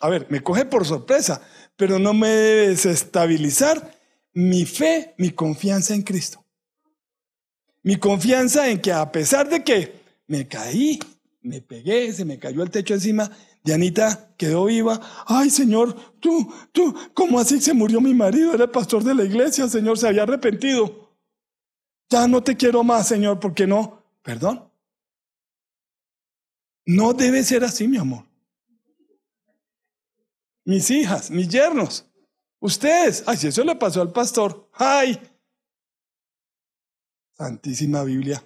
a 0.01 0.09
ver, 0.09 0.27
me 0.31 0.43
coge 0.43 0.65
por 0.65 0.87
sorpresa, 0.87 1.43
pero 1.77 1.99
no 1.99 2.15
me 2.15 2.29
debe 2.29 2.69
desestabilizar 2.69 3.99
mi 4.33 4.65
fe, 4.65 5.15
mi 5.19 5.31
confianza 5.31 5.95
en 5.95 6.03
Cristo. 6.03 6.45
Mi 7.83 7.97
confianza 7.97 8.69
en 8.69 8.81
que 8.81 8.93
a 8.93 9.11
pesar 9.11 9.49
de 9.49 9.63
que 9.63 10.01
me 10.27 10.47
caí, 10.47 10.99
me 11.43 11.61
pegué, 11.61 12.13
se 12.13 12.25
me 12.25 12.39
cayó 12.39 12.63
el 12.63 12.71
techo 12.71 12.95
encima. 12.95 13.31
Dianita 13.65 14.35
quedó 14.37 14.65
viva. 14.65 15.01
Ay, 15.27 15.51
Señor, 15.51 15.95
tú, 16.19 16.53
tú, 16.73 16.95
¿cómo 17.15 17.39
así 17.39 17.61
se 17.61 17.73
murió 17.73 18.01
mi 18.01 18.13
marido? 18.13 18.55
Era 18.55 18.65
el 18.65 18.71
pastor 18.71 19.05
de 19.05 19.15
la 19.15 19.25
iglesia, 19.25 19.69
Señor, 19.69 19.99
se 19.99 20.09
había 20.09 20.25
arrepentido. 20.25 21.17
Ya 22.11 22.27
no 22.27 22.43
te 22.43 22.57
quiero 22.57 22.83
más, 22.83 23.09
Señor, 23.09 23.39
¿por 23.39 23.55
qué 23.55 23.67
no? 23.67 24.03
Perdón. 24.23 24.69
No 26.85 27.13
debe 27.13 27.45
ser 27.45 27.65
así, 27.65 27.87
mi 27.87 27.97
amor. 27.97 28.27
Mis 30.65 30.91
hijas, 30.91 31.31
mis 31.31 31.49
yernos, 31.49 32.07
ustedes, 32.61 33.25
ay, 33.27 33.37
si 33.37 33.49
eso 33.49 33.65
le 33.65 33.75
pasó 33.77 34.01
al 34.01 34.13
pastor, 34.13 34.69
ay. 34.75 35.21
Santísima 37.33 38.05
Biblia. 38.05 38.45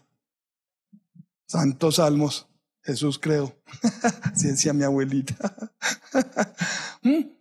Santos 1.47 1.97
Salmos, 1.97 2.46
Jesús 2.87 3.19
creo. 3.19 3.55
Ciencia 4.35 4.73
mi 4.73 4.85
abuelita. 4.85 5.35
¿Mm? 7.03 7.37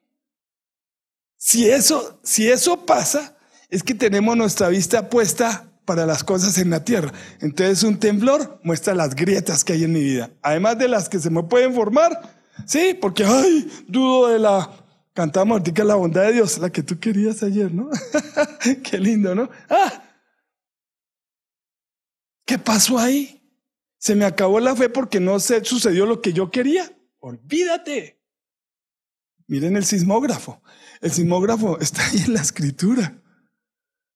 si 1.45 1.69
eso, 1.69 2.19
si 2.23 2.49
eso 2.49 2.87
pasa, 2.87 3.37
es 3.69 3.83
que 3.83 3.93
tenemos 3.93 4.35
nuestra 4.35 4.67
vista 4.67 5.09
puesta 5.09 5.71
para 5.85 6.07
las 6.07 6.23
cosas 6.23 6.57
en 6.57 6.71
la 6.71 6.83
tierra. 6.83 7.13
Entonces 7.39 7.83
un 7.83 7.99
temblor 7.99 8.59
muestra 8.63 8.95
las 8.95 9.15
grietas 9.15 9.63
que 9.63 9.73
hay 9.73 9.83
en 9.83 9.93
mi 9.93 10.01
vida, 10.01 10.31
además 10.41 10.79
de 10.79 10.87
las 10.87 11.07
que 11.07 11.19
se 11.19 11.29
me 11.29 11.43
pueden 11.43 11.75
formar, 11.75 12.19
sí, 12.65 12.97
porque 12.99 13.25
ay, 13.25 13.71
dudo 13.87 14.29
de 14.29 14.39
la 14.39 14.71
cantamos 15.13 15.59
ahorita 15.59 15.83
la 15.83 15.93
bondad 15.93 16.23
de 16.23 16.33
Dios, 16.33 16.57
la 16.57 16.71
que 16.71 16.81
tú 16.81 16.99
querías 16.99 17.43
ayer, 17.43 17.71
¿no? 17.71 17.91
Qué 18.83 18.97
lindo, 18.97 19.35
¿no? 19.35 19.47
Ah, 19.69 20.03
¿qué 22.43 22.57
pasó 22.57 22.97
ahí? 22.97 23.44
Se 24.05 24.13
me 24.13 24.25
acabó 24.25 24.59
la 24.59 24.75
fe 24.75 24.87
porque 24.87 25.19
no 25.19 25.39
se 25.39 25.65
sucedió 25.65 26.05
lo 26.05 26.21
que 26.21 26.31
yo 26.31 26.51
quería. 26.51 26.95
Olvídate. 27.17 28.21
Miren 29.47 29.77
el 29.77 29.83
sismógrafo. 29.83 30.61
El 31.01 31.09
sismógrafo 31.09 31.79
está 31.79 32.05
ahí 32.05 32.19
en 32.19 32.35
la 32.35 32.41
escritura. 32.41 33.19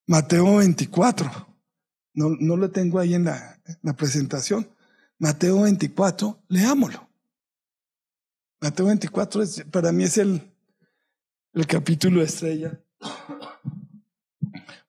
Mateo 0.05 0.57
24. 0.57 1.57
No, 2.13 2.29
no 2.39 2.55
lo 2.55 2.69
tengo 2.69 2.99
ahí 2.99 3.15
en 3.15 3.23
la, 3.23 3.59
la 3.81 3.95
presentación. 3.95 4.69
Mateo 5.17 5.61
24, 5.61 6.39
leámoslo. 6.49 7.09
Mateo 8.61 8.85
24 8.85 9.41
para 9.71 9.91
mí 9.91 10.03
es 10.03 10.19
el, 10.19 10.53
el 11.53 11.65
capítulo 11.65 12.21
estrella 12.21 12.79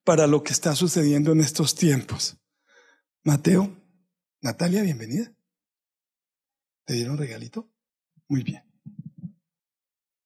para 0.04 0.26
lo 0.26 0.42
que 0.42 0.52
está 0.52 0.76
sucediendo 0.76 1.32
en 1.32 1.40
estos 1.40 1.74
tiempos. 1.74 2.36
Mateo 3.24 3.79
Natalia, 4.42 4.82
bienvenida. 4.82 5.30
¿Te 6.86 6.94
dieron 6.94 7.18
regalito? 7.18 7.68
Muy 8.26 8.42
bien. 8.42 8.64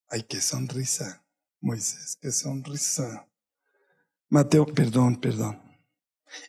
Ay, 0.09 0.23
qué 0.23 0.41
sonrisa, 0.41 1.25
Moisés, 1.61 2.17
qué 2.23 2.31
sonrisa. 2.31 3.29
Mateo, 4.29 4.67
perdón, 4.67 5.21
perdón. 5.21 5.61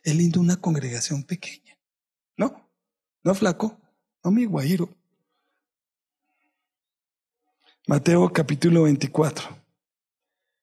Es 0.04 0.14
lindo 0.14 0.38
una 0.38 0.60
congregación 0.60 1.24
pequeña. 1.24 1.76
¿No? 2.36 2.70
¿No, 3.24 3.34
flaco? 3.34 3.80
No, 4.22 4.30
mi 4.30 4.44
guajiro. 4.44 4.96
Mateo 7.88 8.32
capítulo 8.32 8.84
24. 8.84 9.44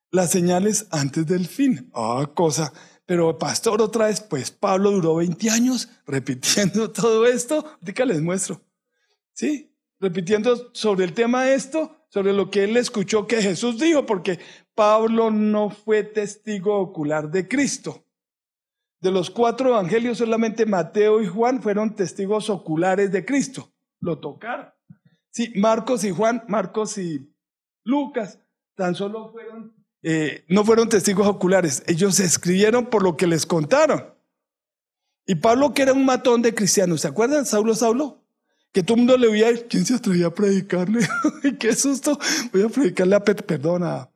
Las 0.09 0.31
señales 0.31 0.87
antes 0.89 1.25
del 1.25 1.47
fin. 1.47 1.91
Ah, 1.93 2.31
cosa 2.33 2.71
pero 3.05 3.37
pastor, 3.37 3.81
otra 3.81 4.07
vez, 4.07 4.21
pues 4.21 4.51
Pablo 4.51 4.91
duró 4.91 5.15
20 5.15 5.49
años 5.49 5.89
repitiendo 6.05 6.91
todo 6.93 7.25
esto. 7.25 7.65
Ahorita 7.81 8.05
les 8.05 8.21
muestro. 8.21 8.61
¿Sí? 9.33 9.75
Repitiendo 9.99 10.71
sobre 10.73 11.05
el 11.05 11.13
tema 11.13 11.43
de 11.43 11.55
esto, 11.55 11.95
sobre 12.09 12.33
lo 12.33 12.49
que 12.49 12.65
él 12.65 12.77
escuchó 12.77 13.27
que 13.27 13.41
Jesús 13.41 13.79
dijo, 13.79 14.05
porque 14.05 14.39
Pablo 14.75 15.31
no 15.31 15.69
fue 15.69 16.03
testigo 16.03 16.79
ocular 16.79 17.29
de 17.29 17.47
Cristo. 17.47 18.05
De 19.01 19.11
los 19.11 19.29
cuatro 19.29 19.69
evangelios, 19.69 20.17
solamente 20.17 20.65
Mateo 20.65 21.21
y 21.21 21.27
Juan 21.27 21.61
fueron 21.61 21.95
testigos 21.95 22.49
oculares 22.49 23.11
de 23.11 23.25
Cristo. 23.25 23.73
Lo 23.99 24.19
tocaron. 24.19 24.69
Sí, 25.29 25.51
Marcos 25.55 26.03
y 26.03 26.11
Juan, 26.11 26.43
Marcos 26.47 26.97
y 26.97 27.33
Lucas, 27.83 28.39
tan 28.75 28.95
solo 28.95 29.31
fueron 29.31 29.82
eh, 30.03 30.43
no 30.49 30.65
fueron 30.65 30.89
testigos 30.89 31.25
oculares, 31.27 31.81
ellos 31.87 32.19
escribieron 32.19 32.87
por 32.87 33.03
lo 33.03 33.15
que 33.15 33.25
les 33.25 33.45
contaron. 33.45 34.13
Y 35.25 35.35
Pablo, 35.35 35.73
que 35.73 35.83
era 35.83 35.93
un 35.93 36.05
matón 36.05 36.41
de 36.41 36.53
cristianos, 36.53 37.01
¿se 37.01 37.07
acuerdan? 37.07 37.45
Saulo, 37.45 37.73
Saulo, 37.73 38.21
que 38.73 38.83
todo 38.83 38.95
el 38.95 38.99
mundo 38.99 39.17
le 39.17 39.27
oía, 39.27 39.67
¿quién 39.67 39.85
se 39.85 39.95
atrevía 39.95 40.27
a 40.27 40.33
predicarle? 40.33 41.07
¡Qué 41.59 41.73
susto! 41.73 42.19
Voy 42.51 42.63
a 42.63 42.69
predicarle 42.69 43.15
a 43.15 43.23
Petro, 43.23 43.47
perdón, 43.47 43.83
a, 43.83 44.09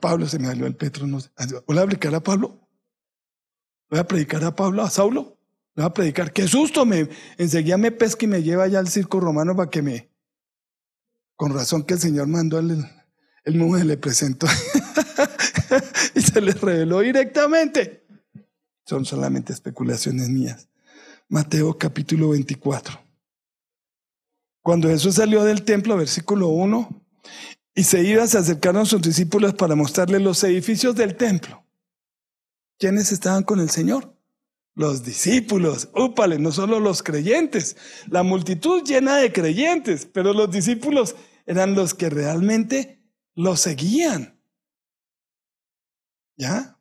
Pablo, 0.00 0.26
se 0.26 0.38
me 0.38 0.46
salió 0.46 0.66
el 0.66 0.76
Petro, 0.76 1.06
no. 1.06 1.18
¿Voy 1.66 1.78
a 1.78 1.86
predicar 1.86 2.14
a 2.14 2.20
Pablo? 2.20 2.60
¿Voy 3.88 4.00
a 4.00 4.06
predicar 4.06 4.44
a 4.44 4.54
Pablo, 4.54 4.82
a 4.82 4.90
Saulo? 4.90 5.38
¿Voy 5.74 5.84
a 5.84 5.90
predicar? 5.90 6.32
¡Qué 6.32 6.46
susto! 6.46 6.84
Me, 6.84 7.08
enseguida 7.38 7.78
me 7.78 7.90
pesca 7.90 8.24
y 8.24 8.28
me 8.28 8.42
lleva 8.42 8.64
allá 8.64 8.80
al 8.80 8.88
circo 8.88 9.20
romano 9.20 9.56
para 9.56 9.70
que 9.70 9.82
me... 9.82 10.10
Con 11.36 11.54
razón 11.54 11.84
que 11.84 11.94
el 11.94 12.00
Señor 12.00 12.28
mandó 12.28 12.58
el, 12.58 12.86
El 13.44 13.78
se 13.78 13.84
le 13.84 13.96
presentó 13.98 14.46
y 16.14 16.20
se 16.22 16.40
le 16.40 16.52
reveló 16.52 17.00
directamente. 17.00 18.06
Son 18.86 19.04
solamente 19.04 19.52
especulaciones 19.52 20.30
mías. 20.30 20.68
Mateo 21.28 21.76
capítulo 21.76 22.30
24. 22.30 22.98
Cuando 24.62 24.88
Jesús 24.88 25.16
salió 25.16 25.44
del 25.44 25.62
templo, 25.62 25.98
versículo 25.98 26.48
1, 26.48 26.88
y 27.74 27.84
se 27.84 28.02
iba, 28.02 28.26
se 28.26 28.38
acercaron 28.38 28.86
sus 28.86 29.02
discípulos 29.02 29.52
para 29.54 29.74
mostrarles 29.74 30.22
los 30.22 30.42
edificios 30.42 30.96
del 30.96 31.16
templo. 31.16 31.62
¿Quiénes 32.78 33.12
estaban 33.12 33.42
con 33.42 33.60
el 33.60 33.68
Señor? 33.68 34.16
Los 34.74 35.04
discípulos, 35.04 35.90
úpale, 35.94 36.38
no 36.38 36.50
solo 36.50 36.80
los 36.80 37.02
creyentes, 37.02 37.76
la 38.08 38.22
multitud 38.22 38.82
llena 38.84 39.16
de 39.16 39.32
creyentes, 39.32 40.06
pero 40.06 40.32
los 40.32 40.50
discípulos 40.50 41.14
eran 41.46 41.74
los 41.74 41.92
que 41.92 42.08
realmente 42.08 43.03
lo 43.34 43.56
seguían. 43.56 44.38
¿Ya? 46.36 46.78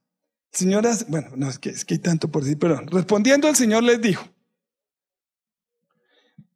Señoras, 0.51 1.07
bueno, 1.07 1.31
no 1.35 1.49
es 1.49 1.59
que, 1.59 1.69
es 1.69 1.85
que 1.85 1.95
hay 1.95 1.99
tanto 1.99 2.29
por 2.29 2.43
decir, 2.43 2.59
pero 2.59 2.79
respondiendo 2.81 3.47
el 3.47 3.55
Señor 3.55 3.83
les 3.83 4.01
dijo, 4.01 4.23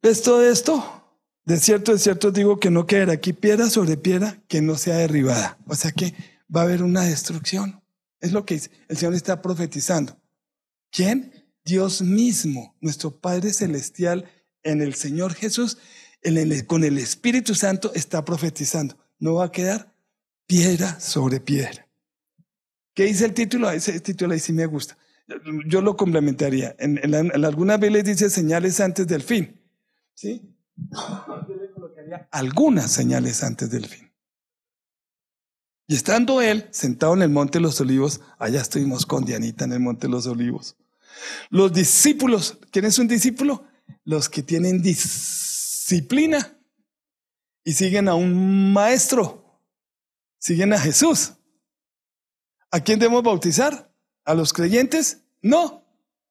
¿ves 0.02 0.22
todo 0.22 0.48
esto? 0.48 0.98
De 1.44 1.58
cierto, 1.58 1.92
de 1.92 1.98
cierto 1.98 2.30
digo 2.30 2.60
que 2.60 2.70
no 2.70 2.86
quedará 2.86 3.14
aquí 3.14 3.32
piedra 3.32 3.70
sobre 3.70 3.96
piedra 3.96 4.42
que 4.48 4.60
no 4.60 4.76
sea 4.76 4.96
derribada. 4.96 5.58
O 5.66 5.74
sea 5.74 5.92
que 5.92 6.14
va 6.54 6.60
a 6.60 6.64
haber 6.64 6.82
una 6.82 7.04
destrucción. 7.04 7.82
Es 8.20 8.32
lo 8.32 8.44
que 8.44 8.60
el 8.88 8.96
Señor 8.96 9.14
está 9.14 9.40
profetizando. 9.40 10.20
¿Quién? 10.90 11.32
Dios 11.64 12.02
mismo, 12.02 12.76
nuestro 12.80 13.18
Padre 13.18 13.52
Celestial, 13.52 14.30
en 14.62 14.82
el 14.82 14.94
Señor 14.94 15.34
Jesús, 15.34 15.78
con 16.66 16.84
el 16.84 16.98
Espíritu 16.98 17.54
Santo 17.54 17.92
está 17.94 18.24
profetizando. 18.24 18.98
No 19.18 19.34
va 19.34 19.46
a 19.46 19.52
quedar 19.52 19.92
piedra 20.46 20.98
sobre 21.00 21.40
piedra. 21.40 21.86
¿Qué 22.94 23.04
dice 23.04 23.26
el 23.26 23.34
título? 23.34 23.70
Ese 23.70 24.00
título 24.00 24.32
ahí 24.32 24.40
sí 24.40 24.52
me 24.52 24.66
gusta. 24.66 24.98
Yo 25.66 25.80
lo 25.82 25.96
complementaría. 25.96 26.74
En, 26.78 27.44
algunas 27.44 27.78
veces 27.78 28.04
dice 28.04 28.30
señales 28.30 28.80
antes 28.80 29.06
del 29.06 29.22
fin. 29.22 29.60
¿Sí? 30.14 30.42
Algunas 32.30 32.90
señales 32.90 33.44
antes 33.44 33.70
del 33.70 33.86
fin. 33.86 34.10
Y 35.86 35.94
estando 35.94 36.42
él 36.42 36.68
sentado 36.70 37.14
en 37.14 37.22
el 37.22 37.30
Monte 37.30 37.58
de 37.58 37.62
los 37.62 37.80
Olivos, 37.80 38.20
allá 38.38 38.60
estuvimos 38.60 39.06
con 39.06 39.24
Dianita 39.24 39.64
en 39.64 39.72
el 39.72 39.80
Monte 39.80 40.06
de 40.06 40.12
los 40.12 40.26
Olivos. 40.26 40.76
Los 41.50 41.72
discípulos, 41.72 42.58
¿quién 42.70 42.84
es 42.84 42.98
un 42.98 43.08
discípulo? 43.08 43.64
Los 44.04 44.28
que 44.28 44.42
tienen 44.42 44.82
disciplina 44.82 46.57
y 47.68 47.74
siguen 47.74 48.08
a 48.08 48.14
un 48.14 48.72
maestro, 48.72 49.60
siguen 50.38 50.72
a 50.72 50.78
Jesús. 50.78 51.34
¿A 52.70 52.80
quién 52.80 52.98
debemos 52.98 53.22
bautizar? 53.22 53.92
¿A 54.24 54.32
los 54.32 54.54
creyentes? 54.54 55.26
No, 55.42 55.84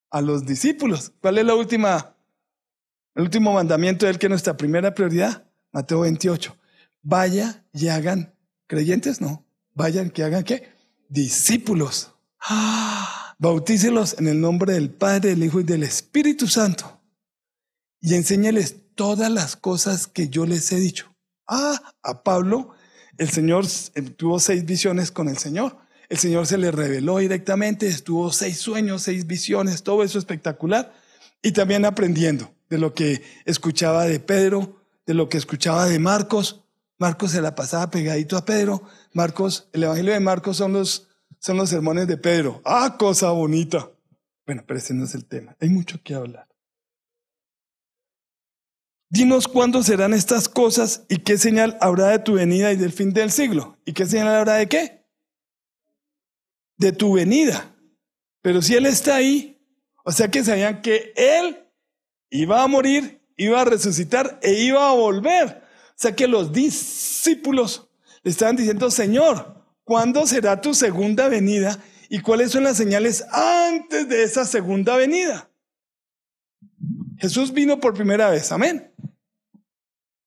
a 0.10 0.21
los 0.21 0.47
discípulos. 0.47 1.12
¿Cuál 1.21 1.38
es 1.38 1.45
la 1.45 1.54
última, 1.54 2.17
el 3.13 3.21
último 3.21 3.54
mandamiento 3.54 4.08
del 4.08 4.17
que 4.17 4.26
es 4.26 4.30
nuestra 4.32 4.58
primera 4.58 4.95
prioridad? 4.95 5.47
Mateo 5.71 6.00
28. 6.00 6.58
Vaya 7.04 7.63
y 7.71 7.89
hagan, 7.89 8.34
creyentes 8.65 9.21
no, 9.21 9.45
vayan 9.76 10.10
que 10.10 10.23
hagan 10.23 10.43
qué? 10.43 10.73
Discípulos. 11.08 12.15
Bautícelos 13.38 14.17
en 14.17 14.26
el 14.26 14.41
nombre 14.41 14.73
del 14.73 14.89
Padre, 14.89 15.30
del 15.30 15.43
Hijo 15.43 15.60
y 15.60 15.65
del 15.65 15.84
Espíritu 15.84 16.47
Santo. 16.47 17.00
Y 18.02 18.15
enséñales 18.15 18.95
todas 18.95 19.30
las 19.30 19.56
cosas 19.56 20.08
que 20.08 20.30
yo 20.30 20.47
les 20.47 20.71
he 20.71 20.78
dicho. 20.78 21.13
Ah, 21.48 21.82
a 22.04 22.24
Pablo, 22.24 22.72
el 23.18 23.30
Señor 23.30 23.66
tuvo 24.16 24.40
seis 24.40 24.66
visiones 24.66 25.12
con 25.12 25.30
el 25.30 25.38
Señor. 25.38 25.78
El 26.10 26.18
Señor 26.18 26.48
se 26.48 26.58
le 26.58 26.72
reveló 26.72 27.18
directamente, 27.18 27.88
estuvo 27.88 28.32
seis 28.32 28.58
sueños, 28.58 29.04
seis 29.04 29.28
visiones, 29.28 29.84
todo 29.84 30.04
eso 30.04 30.20
espectacular. 30.20 30.94
Y 31.42 31.52
también 31.52 31.86
aprendiendo 31.86 32.52
de 32.70 32.78
lo 32.78 32.94
que 32.94 33.22
escuchaba 33.46 34.06
de 34.06 34.20
Pedro, 34.20 34.82
de 35.06 35.14
lo 35.14 35.30
que 35.30 35.38
escuchaba 35.38 35.86
de 35.86 36.00
Marcos. 36.00 36.64
Marcos 36.98 37.32
se 37.32 37.42
la 37.42 37.56
pasaba 37.56 37.92
pegadito 37.92 38.38
a 38.38 38.46
Pedro. 38.46 38.84
Marcos, 39.14 39.70
el 39.74 39.84
Evangelio 39.84 40.14
de 40.14 40.20
Marcos 40.20 40.58
son 40.58 40.74
los 40.74 41.08
son 41.40 41.58
los 41.58 41.70
sermones 41.70 42.08
de 42.08 42.18
Pedro. 42.18 42.62
Ah, 42.66 42.96
cosa 42.98 43.30
bonita. 43.32 43.90
Bueno, 44.46 44.64
pero 44.66 44.80
ese 44.80 44.94
no 44.94 45.06
es 45.06 45.14
el 45.14 45.26
tema. 45.26 45.56
Hay 45.60 45.70
mucho 45.70 46.02
que 46.04 46.14
hablar. 46.14 46.47
Dinos 49.10 49.48
cuándo 49.48 49.84
serán 49.84 50.13
estas 50.13 50.50
cosas 50.50 51.06
y 51.10 51.17
qué 51.17 51.38
señal 51.38 51.78
habrá 51.82 52.08
de 52.08 52.20
tu 52.20 52.34
venida 52.34 52.72
y 52.72 52.76
del 52.76 52.91
fin 52.91 53.13
del 53.13 53.32
siglo. 53.32 53.78
¿Y 53.86 53.93
qué 53.93 54.06
señal 54.06 54.28
habrá 54.28 54.56
de 54.56 54.67
qué? 54.67 55.06
De 56.78 56.91
tu 56.91 57.13
venida. 57.13 57.74
Pero 58.41 58.62
si 58.62 58.76
Él 58.76 58.86
está 58.86 59.15
ahí, 59.15 59.62
o 60.04 60.12
sea 60.12 60.30
que 60.30 60.43
sabían 60.43 60.82
que 60.82 61.13
Él 61.15 61.58
iba 62.30 62.62
a 62.62 62.67
morir, 62.67 63.22
iba 63.38 63.62
a 63.62 63.65
resucitar 63.65 64.39
e 64.41 64.54
iba 64.54 64.89
a 64.89 64.93
volver. 64.93 65.63
O 65.89 65.96
sea 65.96 66.15
que 66.15 66.28
los 66.28 66.52
discípulos 66.52 67.89
le 68.24 68.32
estaban 68.32 68.56
diciendo, 68.56 68.91
Señor, 68.91 69.58
¿Cuándo 69.88 70.28
será 70.28 70.60
tu 70.60 70.74
segunda 70.74 71.30
venida? 71.30 71.82
¿Y 72.10 72.20
cuáles 72.20 72.52
son 72.52 72.65
las 72.65 72.76
señales 72.76 73.24
antes 73.32 74.10
de 74.10 74.24
esa 74.24 74.43
segunda 74.43 74.98
venida? 74.98 75.50
Jesús 77.19 77.51
vino 77.51 77.80
por 77.80 77.93
primera 77.93 78.30
vez, 78.30 78.51
amén. 78.51 78.93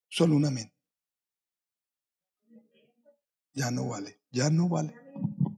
Solo 0.09 0.35
un 0.35 0.47
amén. 0.47 0.73
Ya 3.53 3.71
no 3.71 3.89
vale, 3.89 4.21
ya 4.31 4.51
no 4.51 4.69
vale. 4.69 4.95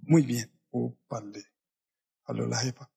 Muy 0.02 0.22
bien. 0.22 0.50
Opale. 0.70 1.44
Aló 2.24 2.46
la 2.46 2.58
jefa. 2.58 2.90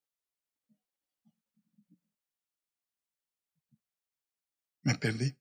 Me 4.81 4.95
perdí. 4.95 5.37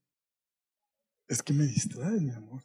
Es 1.29 1.43
que 1.43 1.53
me 1.53 1.65
distrae, 1.65 2.21
mi 2.21 2.31
amor. 2.31 2.63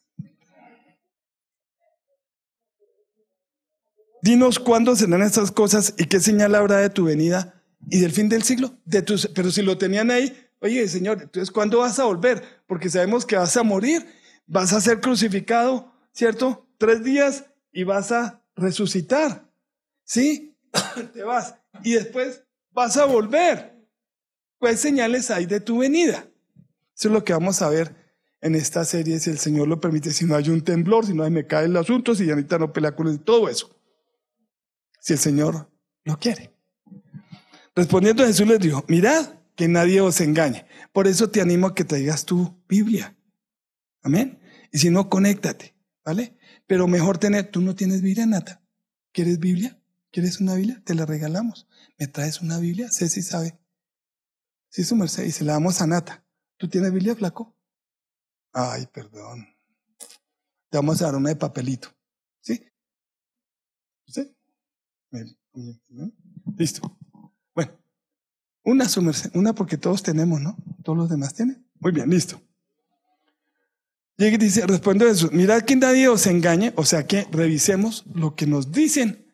Dinos 4.22 4.60
cuándo 4.60 4.96
serán 4.96 5.22
estas 5.22 5.52
cosas 5.52 5.94
y 5.98 6.06
qué 6.06 6.20
señal 6.20 6.56
habrá 6.56 6.78
de 6.78 6.90
tu 6.90 7.06
venida 7.06 7.59
y 7.90 8.00
del 8.00 8.12
fin 8.12 8.30
del 8.30 8.44
siglo. 8.44 8.78
Pero 9.34 9.52
si 9.52 9.62
lo 9.62 9.78
tenían 9.78 10.12
ahí, 10.12 10.36
oye, 10.60 10.88
Señor, 10.88 11.22
entonces 11.22 11.52
¿cuándo 11.52 11.80
vas 11.80 12.00
a 12.00 12.06
volver? 12.06 12.44
Porque 12.68 12.90
sabemos 12.90 13.26
que 13.26 13.36
vas 13.36 13.56
a 13.58 13.64
morir, 13.64 14.06
vas 14.46 14.74
a 14.74 14.82
ser 14.82 15.00
crucificado, 15.00 15.94
¿cierto? 16.12 16.68
Tres 16.78 17.04
días 17.04 17.46
y 17.72 17.84
vas 17.84 18.12
a 18.12 18.44
resucitar. 18.56 19.50
¿Sí? 20.04 20.58
Te 21.14 21.24
vas. 21.24 21.56
Y 21.84 21.94
después 21.94 22.44
vas 22.72 22.98
a 22.98 23.06
volver. 23.06 23.78
¿Cuáles 24.58 24.80
señales 24.80 25.32
hay 25.32 25.46
de 25.46 25.60
tu 25.60 25.80
venida? 25.80 26.28
Eso 26.96 27.08
es 27.08 27.14
lo 27.14 27.24
que 27.24 27.34
vamos 27.34 27.62
a 27.62 27.70
ver 27.70 27.96
en 28.42 28.56
esta 28.56 28.86
serie, 28.86 29.20
si 29.20 29.30
el 29.30 29.38
Señor 29.38 29.68
lo 29.68 29.82
permite, 29.82 30.12
si 30.12 30.26
no 30.26 30.36
hay 30.36 30.50
un 30.50 30.64
temblor, 30.64 31.06
si 31.06 31.14
no 31.14 31.24
hay 31.24 31.32
me 31.32 31.46
cae 31.46 31.66
el 31.66 31.76
asunto, 31.76 32.16
si 32.16 32.30
ahorita 32.30 32.58
no 32.58 32.72
pelea 32.72 32.96
con 32.96 33.18
todo 33.20 33.50
eso 33.50 33.80
si 35.00 35.14
el 35.14 35.20
Señor 35.20 35.70
lo 36.04 36.18
quiere. 36.18 36.54
Respondiendo 37.80 38.26
Jesús 38.26 38.46
les 38.46 38.60
dijo, 38.60 38.84
mirad 38.90 39.36
que 39.56 39.70
nadie 39.70 40.02
os 40.02 40.20
engañe. 40.20 40.66
Por 40.92 41.08
eso 41.08 41.30
te 41.30 41.40
animo 41.40 41.68
a 41.68 41.74
que 41.74 41.86
traigas 41.86 42.26
tu 42.26 42.62
Biblia. 42.68 43.18
Amén. 44.02 44.38
Y 44.74 44.80
si 44.80 44.90
no, 44.90 45.10
conéctate, 45.10 45.78
¿vale? 46.04 46.38
Pero 46.68 46.88
mejor 46.88 47.20
tener, 47.20 47.50
tú 47.50 47.62
no 47.62 47.76
tienes 47.76 48.02
Biblia, 48.02 48.26
Nata. 48.26 48.62
¿Quieres 49.14 49.40
Biblia? 49.40 49.82
¿Quieres 50.12 50.42
una 50.42 50.56
Biblia? 50.56 50.82
Te 50.84 50.94
la 50.94 51.06
regalamos. 51.06 51.70
¿Me 51.98 52.08
traes 52.08 52.42
una 52.42 52.60
Biblia? 52.60 52.92
Ceci 52.92 53.22
sabe. 53.22 53.58
Sí, 54.68 54.84
su 54.84 54.98
merced. 54.98 55.24
Y 55.24 55.32
se 55.32 55.46
la 55.46 55.54
damos 55.54 55.80
a 55.80 55.88
Nata. 55.88 56.26
¿Tú 56.58 56.68
tienes 56.68 56.92
Biblia, 56.92 57.16
flaco? 57.16 57.58
Ay, 58.52 58.88
perdón. 58.88 59.48
Te 60.70 60.78
vamos 60.78 61.02
a 61.02 61.06
dar 61.06 61.16
una 61.16 61.30
de 61.30 61.38
papelito. 61.38 61.88
¿Sí? 62.42 62.62
¿Sí? 64.06 64.36
Listo. 66.58 66.99
Una 68.64 68.88
una 69.34 69.54
porque 69.54 69.78
todos 69.78 70.04
tenemos, 70.04 70.42
¿no? 70.42 70.58
Todos 70.84 70.98
los 70.98 71.10
demás 71.10 71.34
tienen. 71.34 71.66
Muy 71.80 71.92
bien, 71.92 72.10
listo. 72.10 72.42
Y 74.18 74.36
dice, 74.38 74.68
responde 74.68 75.06
Jesús, 75.06 75.32
mirad 75.32 75.62
que 75.62 75.78
nadie 75.78 76.10
os 76.10 76.28
engañe, 76.28 76.74
o 76.76 76.84
sea 76.84 77.08
que 77.08 77.26
revisemos 77.32 78.04
lo 78.14 78.36
que 78.36 78.46
nos 78.46 78.70
dicen 78.74 79.26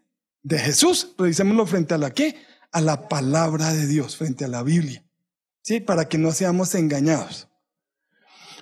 de 0.44 0.60
Jesús, 0.60 1.16
revisémoslo 1.18 1.66
frente 1.66 1.96
a 1.96 1.98
la 1.98 2.12
qué? 2.12 2.36
A 2.72 2.82
la 2.82 3.10
palabra 3.10 3.74
de 3.74 3.88
Dios, 3.88 4.16
frente 4.16 4.46
a 4.46 4.48
la 4.48 4.62
Biblia. 4.62 5.04
¿Sí? 5.64 5.80
Para 5.80 6.08
que 6.08 6.20
no 6.20 6.32
seamos 6.32 6.76
engañados. 6.76 7.48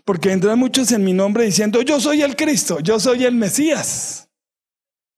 Porque 0.06 0.30
vendrán 0.30 0.60
muchos 0.60 0.94
en 0.94 1.04
mi 1.04 1.12
nombre 1.12 1.44
diciendo, 1.44 1.82
yo 1.82 2.00
soy 2.00 2.22
el 2.22 2.38
Cristo, 2.38 2.80
yo 2.80 3.02
soy 3.02 3.26
el 3.26 3.36
Mesías. 3.36 4.30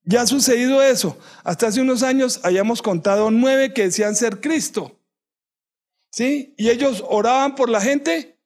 Ya 0.06 0.22
ha 0.22 0.28
sucedido 0.28 0.82
eso. 0.82 1.20
Hasta 1.44 1.68
hace 1.68 1.82
unos 1.82 2.02
años 2.02 2.40
hayamos 2.42 2.82
contado 2.82 3.30
nueve 3.30 3.74
que 3.74 3.84
decían 3.84 4.16
ser 4.16 4.42
Cristo. 4.42 4.95
¿Sí? 6.16 6.56
Y 6.58 6.70
ellos 6.70 7.04
oraban 7.10 7.56
por 7.56 7.70
la 7.70 7.82
gente 7.82 8.40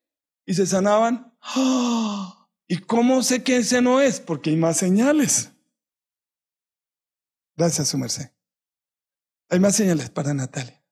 y 0.43 0.55
se 0.55 0.65
sanaban. 0.65 1.38
¡Ah! 1.39 2.49
¿Y 2.67 2.79
cómo 2.79 3.21
sé 3.21 3.43
que 3.43 3.58
ese 3.58 3.79
no 3.79 4.01
es? 4.01 4.19
Porque 4.19 4.49
hay 4.49 4.55
más 4.55 4.77
señales. 4.77 5.51
Gracias, 7.55 7.89
su 7.89 7.99
merced. 7.99 8.32
Hay 9.49 9.60
más 9.60 9.75
señales 9.75 10.10
para 10.10 10.34
Natalia. 10.34 10.84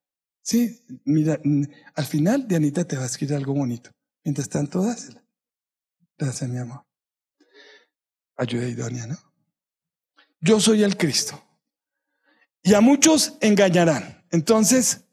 Sí, 0.43 0.85
mira, 1.03 1.41
al 1.95 2.05
final 2.05 2.47
Dianita 2.47 2.85
te 2.85 2.95
va 2.95 3.03
a 3.03 3.07
escribir 3.07 3.37
algo 3.37 3.55
bonito. 3.55 3.89
Mientras 4.23 4.47
tanto, 4.47 4.83
dásela. 4.83 5.25
Gracias, 6.15 6.47
mi 6.47 6.59
amor. 6.59 6.85
Ayuda 8.35 8.67
idónea, 8.67 9.07
¿no? 9.07 9.17
Yo 10.41 10.59
soy 10.59 10.83
el 10.83 10.95
Cristo. 10.95 11.43
Y 12.61 12.75
a 12.75 12.81
muchos 12.81 13.35
engañarán. 13.41 14.27
Entonces, 14.29 15.07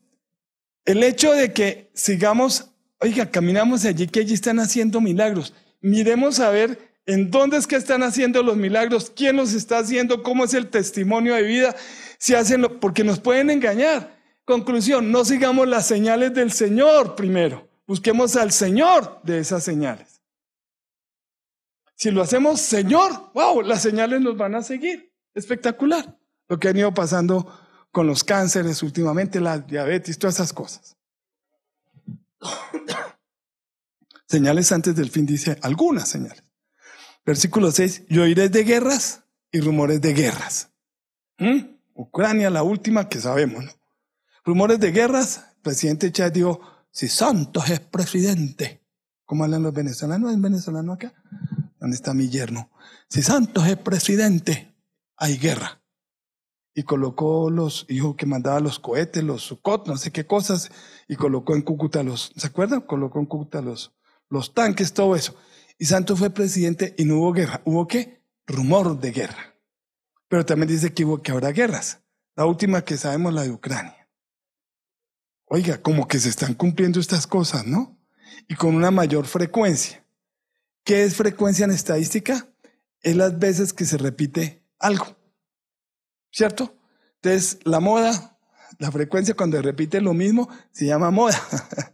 el 0.85 1.03
hecho 1.03 1.33
de 1.33 1.53
que 1.53 1.91
sigamos, 1.95 2.71
oiga, 3.01 3.31
caminamos 3.31 3.85
allí, 3.85 4.07
que 4.07 4.21
allí 4.21 4.35
están 4.35 4.59
haciendo 4.59 5.01
milagros 5.01 5.53
miremos 5.85 6.41
a 6.41 6.49
ver 6.49 6.95
en 7.05 7.31
dónde 7.31 7.59
es 7.59 7.67
que 7.67 7.77
están 7.77 8.03
haciendo 8.03 8.43
los 8.43 8.57
milagros, 8.57 9.13
quién 9.15 9.37
los 9.37 9.53
está 9.53 9.79
haciendo, 9.79 10.23
cómo 10.23 10.45
es 10.45 10.55
el 10.55 10.71
testimonio 10.71 11.35
de 11.35 11.43
vida, 11.43 11.77
si 12.19 12.35
hacen 12.35 12.63
lo, 12.63 12.81
porque 12.81 13.05
nos 13.05 13.21
pueden 13.21 13.51
engañar. 13.51 14.19
Conclusión, 14.47 15.13
no 15.13 15.27
sigamos 15.27 15.69
las 15.69 15.87
señales 15.87 16.33
del 16.33 16.51
Señor 16.53 17.15
primero, 17.15 17.69
busquemos 17.87 18.35
al 18.37 18.51
Señor 18.51 19.21
de 19.25 19.41
esas 19.41 19.63
señales. 19.63 20.23
Si 21.97 22.11
lo 22.11 22.23
hacemos 22.23 22.61
Señor, 22.61 23.31
wow, 23.35 23.61
las 23.61 23.83
señales 23.83 24.23
nos 24.23 24.37
van 24.39 24.55
a 24.55 24.63
seguir. 24.63 25.13
Espectacular. 25.35 26.17
Lo 26.49 26.59
que 26.59 26.69
han 26.69 26.77
ido 26.79 26.95
pasando 26.95 27.47
con 27.95 28.09
los 28.09 28.25
cánceres 28.25 28.83
últimamente, 28.83 29.41
la 29.41 29.61
diabetes, 29.61 30.19
todas 30.19 30.35
esas 30.35 30.53
cosas. 30.53 30.97
Señales 34.27 34.73
antes 34.73 34.97
del 34.97 35.11
fin 35.11 35.25
dice 35.25 35.57
algunas 35.63 36.09
señales. 36.09 36.43
Versículo 37.25 37.71
6, 37.71 38.07
yo 38.09 38.23
oiré 38.23 38.49
de 38.49 38.65
guerras 38.65 39.23
y 39.53 39.61
rumores 39.61 40.01
de 40.01 40.13
guerras. 40.13 40.71
¿Mm? 41.39 41.61
Ucrania, 41.95 42.51
la 42.51 42.65
última 42.65 43.09
que 43.09 43.21
sabemos, 43.21 43.65
¿no? 43.65 43.71
Rumores 44.45 44.81
de 44.81 44.91
guerras, 44.91 45.45
el 45.55 45.63
presidente 45.63 46.11
Chávez 46.11 46.33
dijo, 46.33 46.61
si 46.91 47.07
Santos 47.07 47.71
es 47.71 47.79
presidente, 47.79 48.83
¿cómo 49.25 49.45
hablan 49.45 49.63
los 49.63 49.73
venezolanos? 49.73 50.33
¿Es 50.33 50.41
venezolano 50.41 50.95
acá? 50.95 51.15
¿Dónde 51.79 51.95
está 51.95 52.13
mi 52.13 52.29
yerno? 52.29 52.73
Si 53.09 53.23
Santos 53.23 53.69
es 53.69 53.77
presidente, 53.77 54.75
hay 55.17 55.39
guerra. 55.39 55.84
Y 56.75 56.83
colocó 56.83 57.51
los, 57.51 57.87
hijos 57.89 58.17
que 58.17 58.27
mandaba 58.27 58.59
los 58.61 58.79
cohetes, 58.79 59.23
los 59.23 59.43
Sucot, 59.43 59.87
no 59.87 59.97
sé 59.97 60.11
qué 60.11 60.27
cosas, 60.27 60.73
y 61.07 61.17
colocó 61.17 61.55
en 61.55 61.63
Cúcuta 61.63 62.03
los, 62.03 62.33
¿se 62.37 62.47
acuerdan? 62.47 62.81
Colocó 62.81 63.21
en 63.21 63.27
Cúcuta 63.27 63.63
los, 63.63 63.95
los 64.29 64.55
tanques, 64.55 64.93
todo 64.93 65.15
eso. 65.15 65.37
Y 65.79 65.87
Santos 65.87 66.19
fue 66.19 66.31
presidente 66.31 66.95
y 66.99 67.05
no 67.05 67.19
hubo 67.19 67.33
guerra. 67.33 67.63
¿Hubo 67.65 67.87
qué? 67.87 68.23
Rumor 68.47 68.99
de 69.01 69.13
guerra. 69.13 69.55
Pero 70.29 70.45
también 70.45 70.69
dice 70.69 70.93
que 70.93 71.05
hubo 71.05 71.23
que 71.23 71.33
habrá 71.33 71.53
guerras. 71.53 72.03
La 72.37 72.47
última 72.47 72.83
que 72.83 72.97
sabemos, 72.97 73.33
la 73.33 73.43
de 73.43 73.51
Ucrania. 73.51 74.09
Oiga, 75.47 75.81
como 75.81 76.09
que 76.09 76.19
se 76.19 76.29
están 76.29 76.55
cumpliendo 76.55 76.99
estas 76.99 77.27
cosas, 77.27 77.67
¿no? 77.67 77.99
Y 78.49 78.55
con 78.57 78.75
una 78.75 78.91
mayor 78.91 79.27
frecuencia. 79.27 80.05
¿Qué 80.85 81.05
es 81.05 81.17
frecuencia 81.17 81.65
en 81.65 81.71
estadística? 81.71 82.49
Es 83.01 83.17
las 83.17 83.39
veces 83.39 83.73
que 83.73 83.85
se 83.85 83.97
repite 83.97 84.65
algo. 84.79 85.17
¿Cierto? 86.35 86.75
Entonces, 87.23 87.61
la 87.63 87.79
moda, 87.79 88.37
la 88.81 88.91
frecuencia 88.91 89.37
cuando 89.37 89.63
repite 89.63 90.01
lo 90.01 90.15
mismo, 90.15 90.49
se 90.73 90.85
llama 90.85 91.13
moda. 91.13 91.41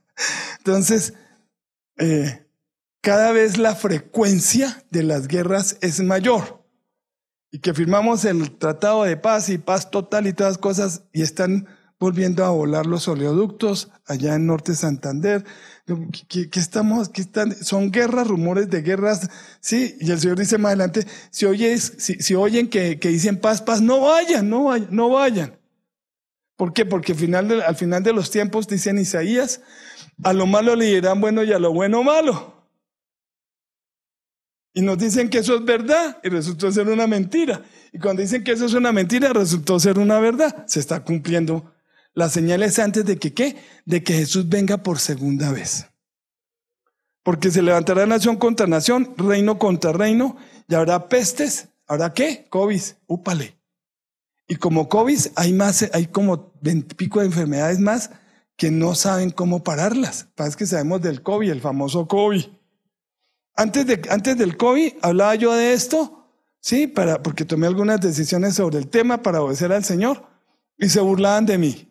Entonces, 0.58 1.12
eh, 1.98 2.46
cada 3.02 3.32
vez 3.32 3.58
la 3.58 3.74
frecuencia 3.74 4.82
de 4.90 5.02
las 5.02 5.28
guerras 5.28 5.76
es 5.82 6.00
mayor. 6.00 6.64
Y 7.50 7.58
que 7.58 7.74
firmamos 7.74 8.24
el 8.24 8.56
Tratado 8.56 9.04
de 9.04 9.18
Paz 9.18 9.50
y 9.50 9.58
Paz 9.58 9.90
Total 9.90 10.26
y 10.26 10.32
todas 10.32 10.52
las 10.52 10.58
cosas 10.58 11.02
y 11.12 11.20
están 11.20 11.68
volviendo 11.98 12.42
a 12.46 12.50
volar 12.50 12.86
los 12.86 13.08
oleoductos 13.08 13.90
allá 14.06 14.36
en 14.36 14.46
Norte 14.46 14.74
Santander. 14.74 15.44
¿Qué, 16.28 16.48
estamos? 16.54 17.08
¿Qué 17.08 17.20
están? 17.20 17.54
Son 17.54 17.90
guerras, 17.90 18.28
rumores 18.28 18.70
de 18.70 18.82
guerras. 18.82 19.28
Sí, 19.60 19.96
y 20.00 20.10
el 20.10 20.20
Señor 20.20 20.38
dice 20.38 20.58
más 20.58 20.70
adelante, 20.70 21.06
si, 21.30 21.46
oyes, 21.46 21.94
si, 21.98 22.34
oyen 22.34 22.68
que, 22.68 22.96
dicen 22.96 23.38
paz, 23.38 23.62
paz, 23.62 23.80
no 23.80 24.00
vayan, 24.00 24.48
no 24.48 24.64
vayan, 24.64 24.88
no 24.90 25.08
vayan. 25.10 25.58
¿Por 26.56 26.72
qué? 26.72 26.84
Porque 26.84 27.12
al 27.12 27.18
final 27.18 27.62
al 27.62 27.76
final 27.76 28.02
de 28.02 28.12
los 28.12 28.30
tiempos, 28.30 28.68
dicen 28.68 28.98
Isaías, 28.98 29.62
a 30.22 30.32
lo 30.32 30.46
malo 30.46 30.76
le 30.76 30.86
dirán 30.86 31.20
bueno 31.20 31.42
y 31.42 31.52
a 31.52 31.58
lo 31.58 31.72
bueno 31.72 32.02
malo. 32.02 32.60
Y 34.72 34.82
nos 34.82 34.98
dicen 34.98 35.30
que 35.30 35.38
eso 35.38 35.56
es 35.56 35.64
verdad 35.64 36.18
y 36.22 36.28
resultó 36.28 36.70
ser 36.70 36.88
una 36.88 37.06
mentira. 37.06 37.62
Y 37.92 37.98
cuando 37.98 38.22
dicen 38.22 38.44
que 38.44 38.52
eso 38.52 38.66
es 38.66 38.74
una 38.74 38.92
mentira, 38.92 39.32
resultó 39.32 39.80
ser 39.80 39.98
una 39.98 40.20
verdad. 40.20 40.64
Se 40.66 40.78
está 40.78 41.02
cumpliendo 41.02 41.69
las 42.14 42.32
señales 42.32 42.78
antes 42.78 43.04
de 43.04 43.18
que 43.18 43.32
qué? 43.32 43.56
De 43.84 44.02
que 44.02 44.14
Jesús 44.14 44.48
venga 44.48 44.78
por 44.78 44.98
segunda 44.98 45.52
vez. 45.52 45.86
Porque 47.22 47.50
se 47.50 47.62
levantará 47.62 48.06
nación 48.06 48.36
contra 48.36 48.66
nación, 48.66 49.14
reino 49.16 49.58
contra 49.58 49.92
reino, 49.92 50.36
y 50.68 50.74
habrá 50.74 51.08
pestes. 51.08 51.68
¿Habrá 51.86 52.14
qué? 52.14 52.46
COVID. 52.48 52.80
Úpale. 53.06 53.56
Y 54.48 54.56
como 54.56 54.88
COVID 54.88 55.18
hay 55.36 55.52
más, 55.52 55.88
hay 55.92 56.06
como 56.06 56.52
pico 56.96 57.20
de 57.20 57.26
enfermedades 57.26 57.78
más 57.78 58.10
que 58.56 58.70
no 58.70 58.94
saben 58.94 59.30
cómo 59.30 59.62
pararlas. 59.62 60.28
Parece 60.34 60.56
que 60.56 60.66
sabemos 60.66 61.00
del 61.00 61.22
COVID, 61.22 61.50
el 61.50 61.60
famoso 61.60 62.08
COVID. 62.08 62.44
Antes, 63.54 63.86
de, 63.86 64.02
antes 64.10 64.36
del 64.36 64.56
COVID 64.56 64.94
hablaba 65.02 65.34
yo 65.34 65.54
de 65.54 65.72
esto, 65.72 66.26
sí, 66.60 66.86
para, 66.86 67.22
porque 67.22 67.44
tomé 67.44 67.66
algunas 67.66 68.00
decisiones 68.00 68.54
sobre 68.54 68.78
el 68.78 68.88
tema 68.88 69.22
para 69.22 69.40
obedecer 69.40 69.72
al 69.72 69.84
Señor 69.84 70.26
y 70.76 70.88
se 70.88 71.00
burlaban 71.00 71.46
de 71.46 71.58
mí. 71.58 71.89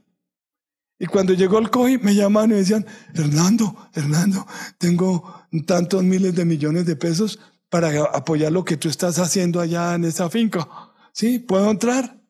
Y 0.99 1.05
cuando 1.05 1.33
llegó 1.33 1.59
el 1.59 1.69
COVID 1.69 2.01
me 2.01 2.13
llamaban 2.13 2.51
y 2.51 2.53
me 2.53 2.59
decían, 2.59 2.85
Hernando, 3.13 3.89
Hernando, 3.93 4.45
tengo 4.77 5.45
tantos 5.65 6.03
miles 6.03 6.35
de 6.35 6.43
millones 6.43 6.85
de 6.85 6.97
pesos 6.97 7.39
para 7.69 8.03
apoyar 8.03 8.51
lo 8.51 8.65
que 8.65 8.75
tú 8.75 8.89
estás 8.89 9.17
haciendo 9.17 9.61
allá 9.61 9.95
en 9.95 10.03
esa 10.03 10.29
finca. 10.29 10.67
¿Sí? 11.13 11.39
¿Puedo 11.39 11.71
entrar? 11.71 12.21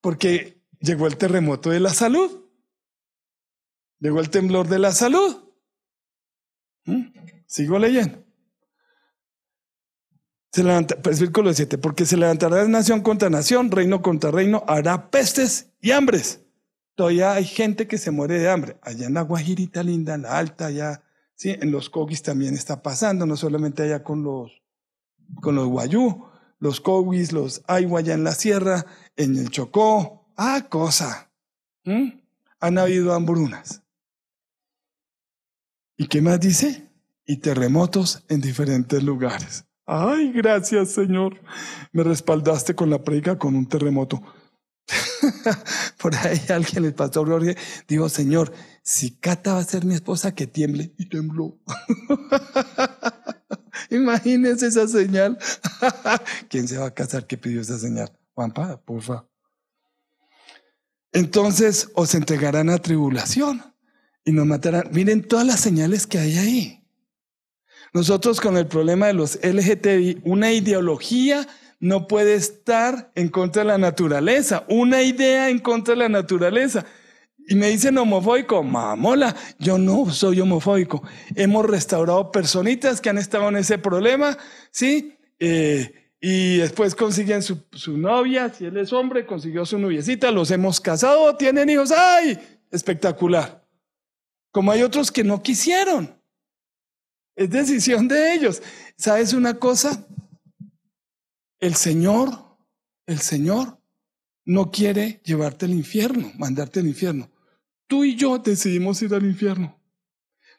Porque 0.00 0.64
llegó 0.80 1.06
el 1.06 1.18
terremoto 1.18 1.68
de 1.68 1.80
la 1.80 1.90
salud. 1.90 2.46
Llegó 3.98 4.20
el 4.20 4.30
temblor 4.30 4.66
de 4.66 4.78
la 4.78 4.92
salud. 4.92 5.36
¿Mm? 6.86 7.02
Sigo 7.46 7.78
leyendo. 7.78 8.24
Se 10.52 10.64
levanta, 10.64 10.96
versículo 10.96 11.52
7, 11.52 11.76
porque 11.78 12.06
se 12.06 12.16
levantará 12.16 12.66
nación 12.66 13.02
contra 13.02 13.28
nación, 13.28 13.70
reino 13.70 14.00
contra 14.00 14.30
reino, 14.30 14.64
hará 14.66 15.10
pestes 15.10 15.70
y 15.80 15.92
hambres. 15.92 16.40
Todavía 16.94 17.32
hay 17.32 17.44
gente 17.44 17.86
que 17.86 17.98
se 17.98 18.10
muere 18.10 18.38
de 18.38 18.50
hambre. 18.50 18.78
Allá 18.82 19.06
en 19.06 19.14
la 19.14 19.22
Guajirita 19.22 19.82
linda, 19.82 20.14
en 20.14 20.22
la 20.22 20.38
alta, 20.38 20.66
allá, 20.66 21.02
sí, 21.34 21.50
en 21.50 21.70
los 21.70 21.90
coguis 21.90 22.22
también 22.22 22.54
está 22.54 22.82
pasando, 22.82 23.26
no 23.26 23.36
solamente 23.36 23.82
allá 23.82 24.02
con 24.02 24.22
los, 24.22 24.62
con 25.40 25.54
los 25.54 25.68
guayú, 25.68 26.26
los 26.58 26.80
coguis, 26.80 27.32
los 27.32 27.62
aigua 27.66 28.00
allá 28.00 28.14
en 28.14 28.24
la 28.24 28.32
sierra, 28.32 28.86
en 29.16 29.36
el 29.36 29.50
Chocó. 29.50 30.28
Ah, 30.36 30.66
cosa. 30.68 31.30
¿Mm? 31.84 32.20
Han 32.60 32.78
habido 32.78 33.14
hambrunas. 33.14 33.82
¿Y 35.96 36.06
qué 36.06 36.22
más 36.22 36.40
dice? 36.40 36.90
Y 37.26 37.38
terremotos 37.38 38.24
en 38.28 38.40
diferentes 38.40 39.02
lugares. 39.02 39.64
Ay, 39.86 40.32
gracias 40.32 40.92
Señor. 40.92 41.40
Me 41.92 42.02
respaldaste 42.02 42.74
con 42.74 42.90
la 42.90 43.02
predica 43.02 43.38
con 43.38 43.56
un 43.56 43.68
terremoto. 43.68 44.22
Por 45.98 46.14
ahí 46.14 46.40
alguien, 46.48 46.84
el 46.84 46.94
pastor 46.94 47.28
Jorge, 47.28 47.56
dijo, 47.86 48.08
Señor, 48.08 48.52
si 48.82 49.16
Cata 49.16 49.54
va 49.54 49.60
a 49.60 49.64
ser 49.64 49.84
mi 49.84 49.94
esposa, 49.94 50.34
que 50.34 50.46
tiemble. 50.46 50.92
Y 50.98 51.08
tembló. 51.08 51.58
Imagínense 53.90 54.66
esa 54.66 54.86
señal. 54.88 55.38
¿Quién 56.48 56.68
se 56.68 56.78
va 56.78 56.86
a 56.86 56.94
casar 56.94 57.26
que 57.26 57.36
pidió 57.36 57.60
esa 57.60 57.78
señal? 57.78 58.10
Juanpa, 58.34 58.80
porfa. 58.80 59.26
Entonces 61.12 61.90
os 61.94 62.14
entregarán 62.14 62.70
a 62.70 62.78
tribulación 62.78 63.62
y 64.24 64.32
nos 64.32 64.46
matarán. 64.46 64.88
Miren 64.92 65.26
todas 65.26 65.46
las 65.46 65.60
señales 65.60 66.06
que 66.06 66.18
hay 66.18 66.38
ahí. 66.38 66.76
Nosotros 67.92 68.40
con 68.40 68.56
el 68.56 68.68
problema 68.68 69.08
de 69.08 69.14
los 69.14 69.40
LGTBI, 69.42 70.22
una 70.24 70.52
ideología 70.52 71.48
no 71.80 72.06
puede 72.06 72.34
estar 72.34 73.10
en 73.14 73.28
contra 73.28 73.62
de 73.62 73.68
la 73.68 73.78
naturaleza, 73.78 74.64
una 74.68 75.02
idea 75.02 75.48
en 75.48 75.58
contra 75.58 75.94
de 75.94 76.00
la 76.00 76.08
naturaleza. 76.08 76.84
Y 77.48 77.54
me 77.54 77.68
dicen 77.68 77.98
homofóbico, 77.98 78.62
mamola, 78.62 79.34
yo 79.58 79.78
no 79.78 80.10
soy 80.10 80.40
homofóbico. 80.40 81.02
Hemos 81.34 81.66
restaurado 81.66 82.30
personitas 82.30 83.00
que 83.00 83.08
han 83.08 83.18
estado 83.18 83.48
en 83.48 83.56
ese 83.56 83.78
problema, 83.78 84.36
¿sí? 84.70 85.16
Eh, 85.38 86.12
y 86.20 86.58
después 86.58 86.94
consiguen 86.94 87.42
su, 87.42 87.64
su 87.72 87.96
novia, 87.96 88.50
si 88.50 88.66
él 88.66 88.76
es 88.76 88.92
hombre, 88.92 89.24
consiguió 89.24 89.64
su 89.64 89.78
noviecita, 89.78 90.30
los 90.30 90.50
hemos 90.50 90.80
casado, 90.80 91.34
tienen 91.36 91.70
hijos, 91.70 91.90
¡ay! 91.92 92.38
Espectacular. 92.70 93.66
Como 94.52 94.70
hay 94.70 94.82
otros 94.82 95.10
que 95.10 95.24
no 95.24 95.42
quisieron. 95.42 96.14
Es 97.34 97.48
decisión 97.48 98.06
de 98.06 98.34
ellos. 98.34 98.62
¿Sabes 98.96 99.32
una 99.32 99.54
cosa? 99.54 100.06
El 101.60 101.74
Señor, 101.74 102.56
el 103.06 103.18
Señor 103.20 103.78
no 104.46 104.70
quiere 104.70 105.20
llevarte 105.24 105.66
al 105.66 105.72
infierno, 105.72 106.32
mandarte 106.38 106.80
al 106.80 106.86
infierno. 106.86 107.30
Tú 107.86 108.04
y 108.04 108.16
yo 108.16 108.38
decidimos 108.38 109.02
ir 109.02 109.14
al 109.14 109.24
infierno. 109.24 109.78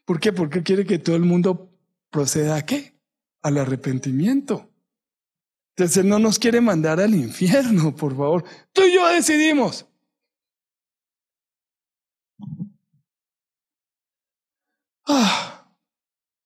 ¿Por 0.06 0.20
qué? 0.20 0.32
Porque 0.32 0.64
quiere 0.64 0.86
que 0.86 1.00
todo 1.00 1.16
el 1.16 1.24
mundo 1.24 1.76
proceda 2.12 2.56
a 2.56 2.66
qué? 2.66 3.00
Al 3.42 3.58
arrepentimiento. 3.58 4.70
Entonces 5.76 5.98
Él 5.98 6.10
no 6.10 6.20
nos 6.20 6.38
quiere 6.38 6.62
mandar 6.62 7.00
al 7.00 7.16
infierno, 7.16 7.96
por 7.96 8.16
favor. 8.16 8.44
Tú 8.72 8.84
y 8.84 8.94
yo 8.94 9.08
decidimos. 9.08 9.88
Ah. 15.08 15.61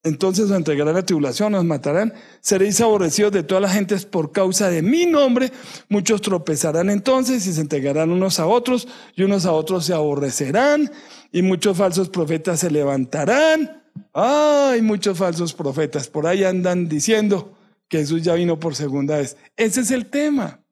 Entonces 0.05 0.45
os 0.45 0.51
entregarán 0.51 0.93
la 0.93 1.03
tribulación, 1.03 1.53
nos 1.53 1.65
matarán, 1.65 2.13
seréis 2.39 2.79
aborrecidos 2.79 3.31
de 3.31 3.41
todas 3.41 3.63
las 3.63 3.73
gentes 3.73 4.05
por 4.05 4.31
causa 4.31 4.69
de 4.69 4.83
mi 4.83 5.07
nombre. 5.07 5.51
Muchos 5.89 6.21
tropezarán 6.21 6.91
entonces 6.91 7.47
y 7.47 7.53
se 7.53 7.61
entregarán 7.61 8.11
unos 8.11 8.39
a 8.39 8.45
otros, 8.45 8.87
y 9.15 9.23
unos 9.23 9.47
a 9.47 9.51
otros 9.51 9.83
se 9.83 9.95
aborrecerán, 9.95 10.91
y 11.31 11.41
muchos 11.41 11.75
falsos 11.75 12.09
profetas 12.09 12.59
se 12.59 12.69
levantarán. 12.69 13.83
Ay, 14.13 14.83
muchos 14.83 15.17
falsos 15.17 15.55
profetas 15.55 16.07
por 16.07 16.27
ahí 16.27 16.43
andan 16.43 16.87
diciendo 16.87 17.57
que 17.87 17.97
Jesús 17.97 18.21
ya 18.21 18.35
vino 18.35 18.59
por 18.59 18.75
segunda 18.75 19.17
vez. 19.17 19.35
Ese 19.57 19.81
es 19.81 19.89
el 19.89 20.05
tema. 20.05 20.63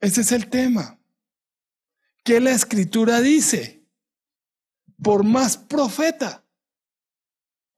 Ese 0.00 0.22
es 0.22 0.32
el 0.32 0.48
tema. 0.48 0.98
¿Qué 2.24 2.40
la 2.40 2.52
escritura 2.52 3.20
dice? 3.20 3.84
Por 5.02 5.22
más 5.22 5.58
profeta 5.58 6.47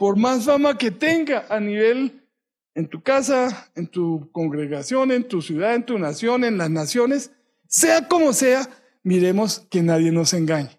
por 0.00 0.16
más 0.16 0.46
fama 0.46 0.78
que 0.78 0.90
tenga 0.90 1.44
a 1.50 1.60
nivel 1.60 2.26
en 2.74 2.88
tu 2.88 3.02
casa, 3.02 3.70
en 3.74 3.86
tu 3.86 4.30
congregación, 4.32 5.12
en 5.12 5.28
tu 5.28 5.42
ciudad, 5.42 5.74
en 5.74 5.84
tu 5.84 5.98
nación, 5.98 6.42
en 6.42 6.56
las 6.56 6.70
naciones, 6.70 7.32
sea 7.68 8.08
como 8.08 8.32
sea, 8.32 8.66
miremos 9.02 9.58
que 9.70 9.82
nadie 9.82 10.10
nos 10.10 10.32
engañe. 10.32 10.70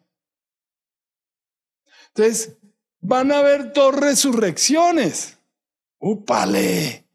Entonces, 2.08 2.58
van 3.00 3.32
a 3.32 3.38
haber 3.38 3.74
dos 3.74 3.96
resurrecciones. 3.96 5.38
¡Upale! 6.00 7.06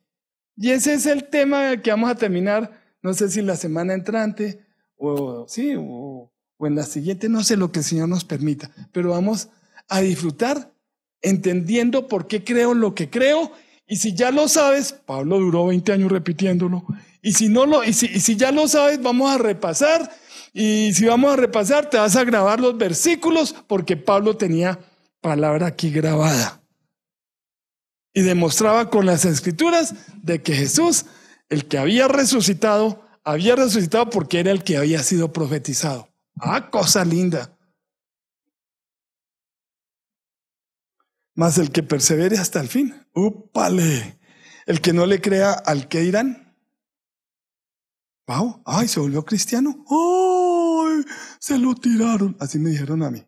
Y 0.57 0.71
ese 0.71 0.95
es 0.95 1.07
el 1.07 1.29
tema 1.29 1.83
que 1.83 1.91
vamos 1.91 2.09
a 2.09 2.15
terminar, 2.15 2.85
no 3.03 3.15
sé 3.15 3.29
si 3.29 3.43
la 3.43 3.57
semana 3.57 3.95
entrante 3.95 4.65
o 4.97 5.45
sí, 5.49 5.75
o 5.77 6.31
en 6.61 6.77
la 6.77 6.85
siguiente, 6.85 7.29
no 7.29 7.43
sé 7.43 7.57
lo 7.57 7.73
que 7.73 7.81
el 7.81 7.85
Señor 7.85 8.09
nos 8.09 8.25
permita, 8.25 8.71
pero 8.93 9.11
vamos 9.11 9.49
a 9.89 10.01
disfrutar 10.03 10.76
entendiendo 11.27 12.07
por 12.07 12.29
qué 12.29 12.45
creo 12.45 12.73
lo 12.73 12.95
que 12.95 13.11
creo. 13.11 13.51
Y 13.89 13.97
si 13.97 14.15
ya 14.15 14.31
lo 14.31 14.49
sabes, 14.49 14.93
Pablo 14.93 15.39
duró 15.39 15.67
20 15.67 15.93
años 15.93 16.13
repitiéndolo. 16.13 16.85
Y 17.21 17.33
si 17.33 17.49
no 17.49 17.67
lo, 17.67 17.83
y 17.83 17.93
si, 17.93 18.37
ya 18.37 18.53
lo 18.53 18.69
sabes, 18.69 19.03
vamos 19.03 19.33
a 19.33 19.39
repasar. 19.39 20.11
Y 20.53 20.93
si 20.95 21.05
vamos 21.05 21.33
a 21.33 21.37
repasar, 21.37 21.91
te 21.91 21.99
vas 21.99 22.15
a 22.15 22.25
grabar 22.25 22.61
los 22.61 22.79
versículos 22.79 23.55
porque 23.67 23.97
Pablo 23.97 24.37
tenía 24.37 24.79
palabra 25.21 25.67
aquí 25.67 25.91
grabada. 25.91 26.61
Y 28.15 28.23
demostraba 28.23 28.89
con 28.89 29.05
las 29.05 29.25
escrituras 29.25 29.95
de 30.23 30.43
que 30.43 30.55
Jesús, 30.55 31.07
el 31.49 31.67
que 31.67 31.79
había 31.79 32.07
resucitado, 32.07 33.05
había 33.25 33.57
resucitado 33.57 34.09
porque 34.11 34.39
era 34.39 34.53
el 34.53 34.63
que 34.63 34.77
había 34.77 35.03
sido 35.03 35.33
profetizado. 35.33 36.09
Ah, 36.39 36.71
cosa 36.71 37.05
linda. 37.05 37.56
Mas 41.37 41.59
el 41.59 41.71
que 41.71 41.83
persevere 41.83 42.39
hasta 42.39 42.61
el 42.61 42.69
fin, 42.69 43.07
¡upale! 43.15 44.19
El 44.65 44.81
que 44.81 44.93
no 44.93 45.07
le 45.07 45.21
crea 45.21 45.53
al 45.53 45.87
que 45.87 46.01
dirán. 46.01 46.57
Wow, 48.27 48.63
ay, 48.65 48.89
se 48.89 48.99
volvió 48.99 49.25
cristiano. 49.25 49.85
Ay, 49.89 51.05
se 51.39 51.59
lo 51.59 51.75
tiraron. 51.75 52.37
Así 52.41 52.59
me 52.59 52.71
dijeron 52.71 53.03
a 53.03 53.11
mí. 53.11 53.25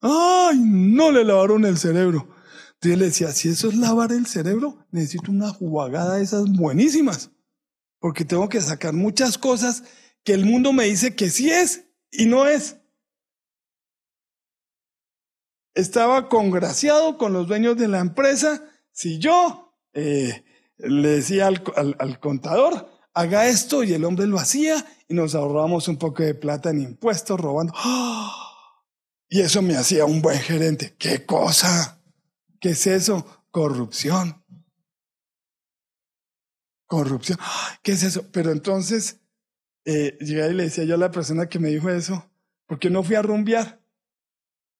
Ay, 0.00 0.58
no 0.58 1.12
le 1.12 1.24
lavaron 1.24 1.64
el 1.66 1.76
cerebro. 1.76 2.34
Entonces 2.74 2.98
le 2.98 3.04
decía, 3.04 3.32
si 3.32 3.50
eso 3.50 3.68
es 3.68 3.76
lavar 3.76 4.10
el 4.12 4.26
cerebro, 4.26 4.86
necesito 4.90 5.30
una 5.30 5.50
jugada 5.50 6.16
de 6.16 6.24
esas 6.24 6.46
buenísimas. 6.50 7.30
Porque 8.00 8.24
tengo 8.24 8.48
que 8.48 8.60
sacar 8.62 8.94
muchas 8.94 9.36
cosas 9.36 9.84
que 10.24 10.32
el 10.32 10.46
mundo 10.46 10.72
me 10.72 10.84
dice 10.84 11.14
que 11.14 11.28
sí 11.28 11.50
es 11.50 11.84
y 12.10 12.26
no 12.26 12.46
es 12.46 12.77
estaba 15.78 16.28
congraciado 16.28 17.16
con 17.16 17.32
los 17.32 17.46
dueños 17.46 17.76
de 17.76 17.86
la 17.86 18.00
empresa 18.00 18.64
si 18.90 19.18
yo 19.18 19.76
eh, 19.92 20.44
le 20.76 21.08
decía 21.08 21.46
al, 21.46 22.20
contador, 22.20 22.90
haga 23.14 23.46
esto 23.46 23.84
y 23.84 23.92
el 23.92 24.04
hombre 24.04 24.26
lo 24.26 24.40
hacía 24.40 24.84
y 25.08 25.14
nos 25.14 25.36
ahorramos 25.36 25.86
un 25.86 25.96
poco 25.96 26.24
de 26.24 26.34
plata 26.34 26.70
en 26.70 26.80
impuestos 26.80 27.38
robando. 27.38 27.72
Y 29.28 29.40
eso 29.40 29.62
me 29.62 29.76
hacía 29.76 30.04
un 30.04 30.20
buen 30.20 30.40
gerente. 30.40 30.96
¿Qué 30.98 31.24
cosa? 31.24 32.00
¿Qué 32.60 32.70
es 32.70 32.86
eso? 32.88 33.44
Corrupción. 33.52 34.42
Corrupción. 36.86 37.38
¿Qué 37.82 37.92
es 37.92 38.02
eso? 38.02 38.24
Pero 38.32 38.50
entonces 38.50 39.20
eh, 39.84 40.18
llegué 40.20 40.48
y 40.48 40.54
le 40.54 40.64
decía 40.64 40.82
yo 40.82 40.96
a 40.96 40.98
la 40.98 41.12
persona 41.12 41.48
que 41.48 41.60
me 41.60 41.68
dijo 41.68 41.88
eso, 41.88 42.28
¿por 42.66 42.80
qué 42.80 42.90
no 42.90 43.04
fui 43.04 43.14
a 43.14 43.22
rumbear? 43.22 43.78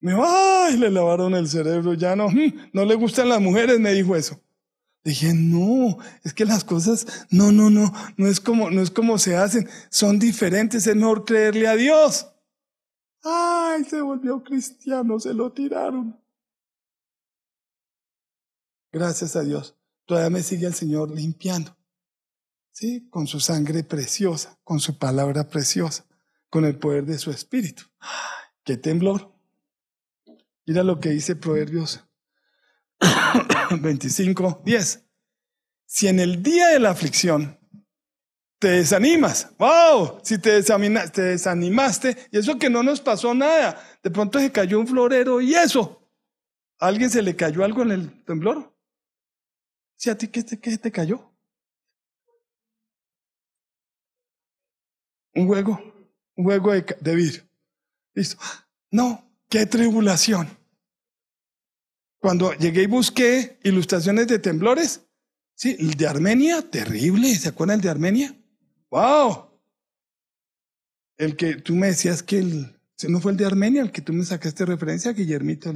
Me 0.00 0.12
dijo, 0.12 0.24
ay, 0.24 0.76
le 0.76 0.90
lavaron 0.90 1.34
el 1.34 1.48
cerebro, 1.48 1.94
ya 1.94 2.14
no, 2.14 2.28
mm, 2.28 2.70
no 2.72 2.84
le 2.84 2.94
gustan 2.94 3.28
las 3.28 3.40
mujeres, 3.40 3.80
me 3.80 3.92
dijo 3.92 4.14
eso. 4.14 4.40
Dije, 5.04 5.32
no, 5.34 5.98
es 6.22 6.34
que 6.34 6.44
las 6.44 6.64
cosas, 6.64 7.26
no, 7.30 7.50
no, 7.50 7.70
no, 7.70 7.92
no 8.16 8.26
es 8.26 8.40
como, 8.40 8.70
no 8.70 8.82
es 8.82 8.90
como 8.90 9.18
se 9.18 9.36
hacen, 9.36 9.68
son 9.90 10.18
diferentes, 10.18 10.86
es 10.86 10.94
mejor 10.94 11.24
creerle 11.24 11.66
a 11.66 11.76
Dios. 11.76 12.28
Ay, 13.22 13.84
se 13.84 14.00
volvió 14.00 14.42
cristiano, 14.44 15.18
se 15.18 15.34
lo 15.34 15.52
tiraron. 15.52 16.20
Gracias 18.92 19.34
a 19.36 19.42
Dios, 19.42 19.76
todavía 20.04 20.30
me 20.30 20.42
sigue 20.42 20.66
el 20.66 20.74
Señor 20.74 21.10
limpiando. 21.10 21.76
Sí, 22.70 23.08
con 23.10 23.26
su 23.26 23.40
sangre 23.40 23.82
preciosa, 23.82 24.58
con 24.62 24.78
su 24.78 24.98
palabra 24.98 25.48
preciosa, 25.48 26.06
con 26.48 26.64
el 26.64 26.78
poder 26.78 27.04
de 27.06 27.18
su 27.18 27.30
espíritu. 27.30 27.84
Qué 28.62 28.76
temblor. 28.76 29.37
Mira 30.68 30.82
lo 30.82 31.00
que 31.00 31.08
dice 31.08 31.34
Proverbios 31.34 32.06
25, 33.80 34.60
10. 34.66 35.02
Si 35.86 36.08
en 36.08 36.20
el 36.20 36.42
día 36.42 36.68
de 36.68 36.78
la 36.78 36.90
aflicción 36.90 37.58
te 38.58 38.68
desanimas, 38.68 39.56
wow, 39.56 40.20
si 40.22 40.36
te, 40.36 40.62
te 40.62 41.22
desanimaste, 41.22 42.28
y 42.30 42.36
eso 42.36 42.58
que 42.58 42.68
no 42.68 42.82
nos 42.82 43.00
pasó 43.00 43.32
nada, 43.32 43.82
de 44.02 44.10
pronto 44.10 44.38
se 44.38 44.52
cayó 44.52 44.78
un 44.78 44.86
florero 44.86 45.40
y 45.40 45.54
eso, 45.54 46.06
¿a 46.78 46.88
alguien 46.88 47.08
se 47.08 47.22
le 47.22 47.34
cayó 47.34 47.64
algo 47.64 47.80
en 47.80 47.92
el 47.92 48.24
temblor? 48.26 48.76
¿Si 49.96 50.10
a 50.10 50.18
ti 50.18 50.28
qué 50.28 50.42
te, 50.42 50.60
qué 50.60 50.76
te 50.76 50.92
cayó? 50.92 51.34
Un 55.34 55.46
juego, 55.46 55.80
un 56.36 56.44
juego 56.44 56.72
de, 56.72 56.84
de 57.00 57.14
vidrio. 57.14 57.48
Listo. 58.12 58.36
No, 58.90 59.27
qué 59.48 59.66
tribulación. 59.66 60.48
Cuando 62.20 62.52
llegué 62.54 62.82
y 62.82 62.86
busqué 62.86 63.58
ilustraciones 63.62 64.26
de 64.26 64.38
temblores, 64.38 65.06
sí, 65.54 65.76
el 65.78 65.94
de 65.94 66.06
Armenia, 66.08 66.68
terrible, 66.68 67.34
¿se 67.34 67.48
acuerdan 67.48 67.76
el 67.76 67.82
de 67.82 67.90
Armenia? 67.90 68.36
¡Wow! 68.90 69.50
El 71.16 71.36
que 71.36 71.56
tú 71.56 71.74
me 71.74 71.88
decías 71.88 72.22
que 72.22 72.38
el, 72.38 72.80
no 73.08 73.20
fue 73.20 73.32
el 73.32 73.38
de 73.38 73.46
Armenia, 73.46 73.82
el 73.82 73.92
que 73.92 74.02
tú 74.02 74.12
me 74.12 74.24
sacaste 74.24 74.64
referencia, 74.64 75.12
Guillermito, 75.12 75.72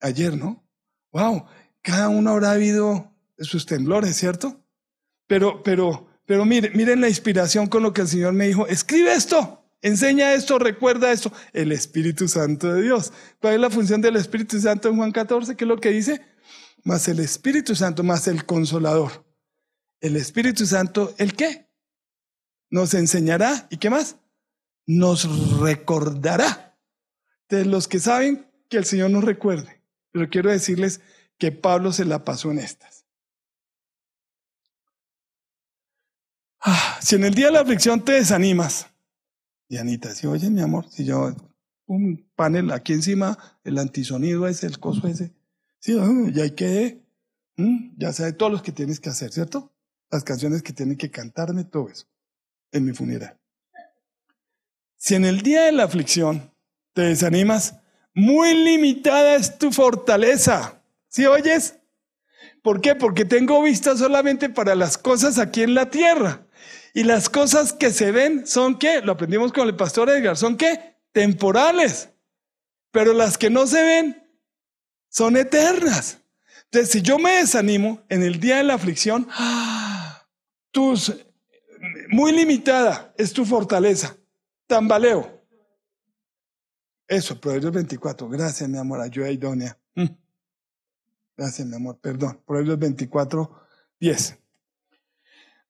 ayer, 0.00 0.36
¿no? 0.36 0.64
¡Wow! 1.12 1.46
Cada 1.82 2.08
uno 2.08 2.30
habrá 2.30 2.52
habido 2.52 3.12
sus 3.38 3.66
temblores, 3.66 4.16
¿cierto? 4.16 4.64
Pero, 5.26 5.62
pero, 5.62 6.08
pero 6.26 6.44
miren, 6.44 6.72
miren 6.76 7.00
la 7.00 7.08
inspiración 7.08 7.66
con 7.66 7.82
lo 7.82 7.92
que 7.92 8.02
el 8.02 8.08
Señor 8.08 8.32
me 8.32 8.46
dijo, 8.46 8.66
escribe 8.68 9.12
esto. 9.12 9.65
Enseña 9.86 10.34
esto, 10.34 10.58
recuerda 10.58 11.12
esto. 11.12 11.32
El 11.52 11.70
Espíritu 11.70 12.26
Santo 12.26 12.74
de 12.74 12.82
Dios. 12.82 13.12
¿Cuál 13.40 13.54
es 13.54 13.60
la 13.60 13.70
función 13.70 14.00
del 14.00 14.16
Espíritu 14.16 14.60
Santo 14.60 14.88
en 14.88 14.96
Juan 14.96 15.12
14? 15.12 15.54
¿Qué 15.54 15.62
es 15.62 15.68
lo 15.68 15.80
que 15.80 15.90
dice? 15.90 16.22
Más 16.82 17.06
el 17.06 17.20
Espíritu 17.20 17.76
Santo, 17.76 18.02
más 18.02 18.26
el 18.26 18.44
Consolador. 18.44 19.24
El 20.00 20.16
Espíritu 20.16 20.66
Santo, 20.66 21.14
¿el 21.18 21.36
qué? 21.36 21.68
Nos 22.68 22.94
enseñará. 22.94 23.68
¿Y 23.70 23.76
qué 23.76 23.88
más? 23.88 24.16
Nos 24.86 25.60
recordará. 25.60 26.76
De 27.48 27.64
los 27.64 27.86
que 27.86 28.00
saben 28.00 28.50
que 28.68 28.78
el 28.78 28.86
Señor 28.86 29.10
nos 29.10 29.22
recuerde. 29.22 29.84
Pero 30.10 30.28
quiero 30.28 30.50
decirles 30.50 31.00
que 31.38 31.52
Pablo 31.52 31.92
se 31.92 32.06
la 32.06 32.24
pasó 32.24 32.50
en 32.50 32.58
estas. 32.58 33.06
Ah, 36.58 36.98
si 37.00 37.14
en 37.14 37.22
el 37.22 37.34
día 37.34 37.46
de 37.46 37.52
la 37.52 37.60
aflicción 37.60 38.04
te 38.04 38.14
desanimas, 38.14 38.88
y 39.68 39.78
Anita, 39.78 40.14
si 40.14 40.26
oye, 40.26 40.50
mi 40.50 40.60
amor, 40.60 40.86
si 40.90 41.04
yo 41.04 41.34
un 41.86 42.28
panel 42.34 42.72
aquí 42.72 42.92
encima, 42.92 43.38
el 43.64 43.78
antisonido 43.78 44.46
es 44.46 44.64
el 44.64 44.78
coso 44.78 45.06
ese, 45.08 45.32
Sí, 45.78 45.96
ah, 46.00 46.30
ya 46.32 46.42
hay 46.42 46.50
que, 46.52 47.04
mm, 47.56 47.98
ya 47.98 48.12
sabe 48.12 48.32
todos 48.32 48.50
los 48.50 48.62
que 48.62 48.72
tienes 48.72 48.98
que 48.98 49.08
hacer, 49.08 49.32
¿cierto? 49.32 49.72
Las 50.10 50.24
canciones 50.24 50.62
que 50.62 50.72
tienen 50.72 50.96
que 50.96 51.10
cantarme, 51.10 51.64
todo 51.64 51.88
eso, 51.88 52.06
en 52.72 52.84
mi 52.84 52.92
funeral. 52.92 53.38
Si 54.96 55.14
en 55.14 55.24
el 55.24 55.42
día 55.42 55.64
de 55.64 55.72
la 55.72 55.84
aflicción 55.84 56.52
te 56.92 57.02
desanimas, 57.02 57.76
muy 58.14 58.54
limitada 58.54 59.36
es 59.36 59.58
tu 59.58 59.70
fortaleza. 59.70 60.82
¿Sí 61.08 61.26
oyes? 61.26 61.78
¿Por 62.62 62.80
qué? 62.80 62.94
Porque 62.94 63.24
tengo 63.24 63.62
vista 63.62 63.96
solamente 63.96 64.48
para 64.48 64.74
las 64.74 64.98
cosas 64.98 65.38
aquí 65.38 65.62
en 65.62 65.74
la 65.74 65.90
tierra. 65.90 66.45
Y 66.96 67.04
las 67.04 67.28
cosas 67.28 67.74
que 67.74 67.92
se 67.92 68.10
ven 68.10 68.46
son 68.46 68.78
qué? 68.78 69.02
Lo 69.02 69.12
aprendimos 69.12 69.52
con 69.52 69.68
el 69.68 69.76
pastor 69.76 70.08
Edgar, 70.08 70.34
son 70.34 70.56
qué? 70.56 70.96
Temporales. 71.12 72.08
Pero 72.90 73.12
las 73.12 73.36
que 73.36 73.50
no 73.50 73.66
se 73.66 73.82
ven 73.82 74.26
son 75.10 75.36
eternas. 75.36 76.22
Entonces, 76.64 76.90
si 76.90 77.02
yo 77.02 77.18
me 77.18 77.32
desanimo 77.32 78.02
en 78.08 78.22
el 78.22 78.40
día 78.40 78.56
de 78.56 78.62
la 78.62 78.72
aflicción, 78.72 79.28
tus, 80.70 81.12
muy 82.08 82.32
limitada 82.32 83.12
es 83.18 83.30
tu 83.34 83.44
fortaleza. 83.44 84.16
Tambaleo. 84.66 85.46
Eso, 87.06 87.38
Proverbios 87.38 87.72
24. 87.72 88.26
Gracias, 88.26 88.66
mi 88.70 88.78
amor. 88.78 89.02
Ayuda 89.02 89.30
idónea. 89.30 89.78
Mm. 89.96 90.06
Gracias, 91.36 91.68
mi 91.68 91.76
amor. 91.76 91.98
Perdón. 92.00 92.40
Proverbios 92.46 92.78
24, 92.78 93.50
10. 94.00 94.45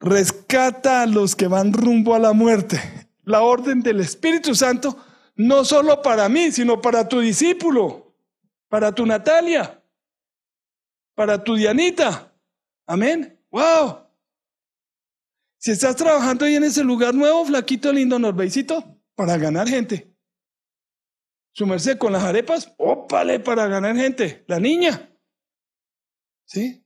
Rescata 0.00 1.02
a 1.02 1.06
los 1.06 1.34
que 1.34 1.46
van 1.46 1.72
rumbo 1.72 2.14
a 2.14 2.18
la 2.18 2.32
muerte. 2.32 2.80
La 3.24 3.42
orden 3.42 3.80
del 3.80 4.00
Espíritu 4.00 4.54
Santo, 4.54 4.96
no 5.34 5.64
solo 5.64 6.02
para 6.02 6.28
mí, 6.28 6.52
sino 6.52 6.80
para 6.80 7.08
tu 7.08 7.20
discípulo, 7.20 8.14
para 8.68 8.92
tu 8.92 9.04
Natalia, 9.04 9.82
para 11.14 11.42
tu 11.42 11.56
Dianita. 11.56 12.32
Amén. 12.86 13.42
¡Wow! 13.50 14.06
Si 15.58 15.72
estás 15.72 15.96
trabajando 15.96 16.44
ahí 16.44 16.54
en 16.54 16.64
ese 16.64 16.84
lugar 16.84 17.14
nuevo, 17.14 17.44
flaquito, 17.44 17.92
lindo, 17.92 18.18
norbeicito, 18.18 19.00
para 19.16 19.36
ganar 19.36 19.66
gente. 19.66 20.14
Su 21.52 21.66
merced 21.66 21.98
con 21.98 22.12
las 22.12 22.22
arepas, 22.22 22.72
ópale 22.76 23.40
para 23.40 23.66
ganar 23.66 23.96
gente. 23.96 24.44
La 24.46 24.60
niña. 24.60 25.10
¿Sí? 26.44 26.85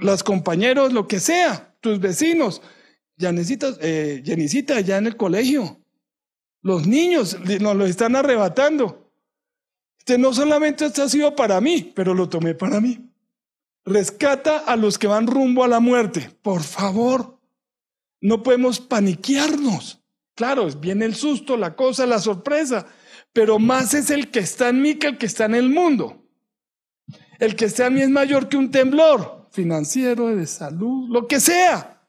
Los 0.00 0.22
compañeros, 0.22 0.92
lo 0.92 1.08
que 1.08 1.20
sea, 1.20 1.74
tus 1.80 2.00
vecinos. 2.00 2.62
Ya 3.16 3.32
necesitas, 3.32 3.78
eh, 3.80 4.22
ya 4.22 4.98
en 4.98 5.06
el 5.06 5.16
colegio. 5.16 5.80
Los 6.62 6.86
niños 6.86 7.36
nos 7.60 7.76
lo 7.76 7.86
están 7.86 8.14
arrebatando. 8.16 9.10
Este 9.98 10.18
no 10.18 10.32
solamente 10.32 10.86
esto 10.86 11.02
ha 11.02 11.08
sido 11.08 11.34
para 11.34 11.60
mí, 11.60 11.92
pero 11.94 12.14
lo 12.14 12.28
tomé 12.28 12.54
para 12.54 12.80
mí. 12.80 13.10
Rescata 13.84 14.58
a 14.58 14.76
los 14.76 14.98
que 14.98 15.06
van 15.06 15.26
rumbo 15.26 15.64
a 15.64 15.68
la 15.68 15.80
muerte. 15.80 16.30
Por 16.42 16.62
favor. 16.62 17.38
No 18.20 18.42
podemos 18.42 18.80
paniquearnos. 18.80 20.00
Claro, 20.34 20.68
viene 20.70 21.04
el 21.04 21.14
susto, 21.14 21.56
la 21.56 21.74
cosa, 21.74 22.06
la 22.06 22.20
sorpresa, 22.20 22.86
pero 23.32 23.58
más 23.58 23.92
es 23.94 24.10
el 24.10 24.30
que 24.30 24.38
está 24.40 24.68
en 24.68 24.82
mí 24.82 24.94
que 24.94 25.08
el 25.08 25.18
que 25.18 25.26
está 25.26 25.46
en 25.46 25.56
el 25.56 25.68
mundo. 25.68 26.24
El 27.40 27.56
que 27.56 27.64
está 27.64 27.86
en 27.86 27.94
mí 27.94 28.02
es 28.02 28.08
mayor 28.08 28.48
que 28.48 28.56
un 28.56 28.70
temblor 28.70 29.37
financiero, 29.58 30.36
de 30.36 30.46
salud, 30.46 31.08
lo 31.10 31.26
que 31.26 31.40
sea. 31.40 32.00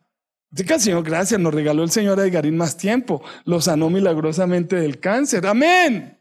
Diga, 0.52 0.78
Señor, 0.78 1.04
gracias, 1.04 1.40
nos 1.40 1.52
regaló 1.52 1.84
el 1.84 1.90
Señor 1.90 2.20
a 2.20 2.28
Edgarín 2.28 2.56
más 2.56 2.78
tiempo, 2.78 3.24
lo 3.46 3.60
sanó 3.60 3.90
milagrosamente 3.90 4.76
del 4.76 5.00
cáncer, 5.00 5.48
amén. 5.48 6.16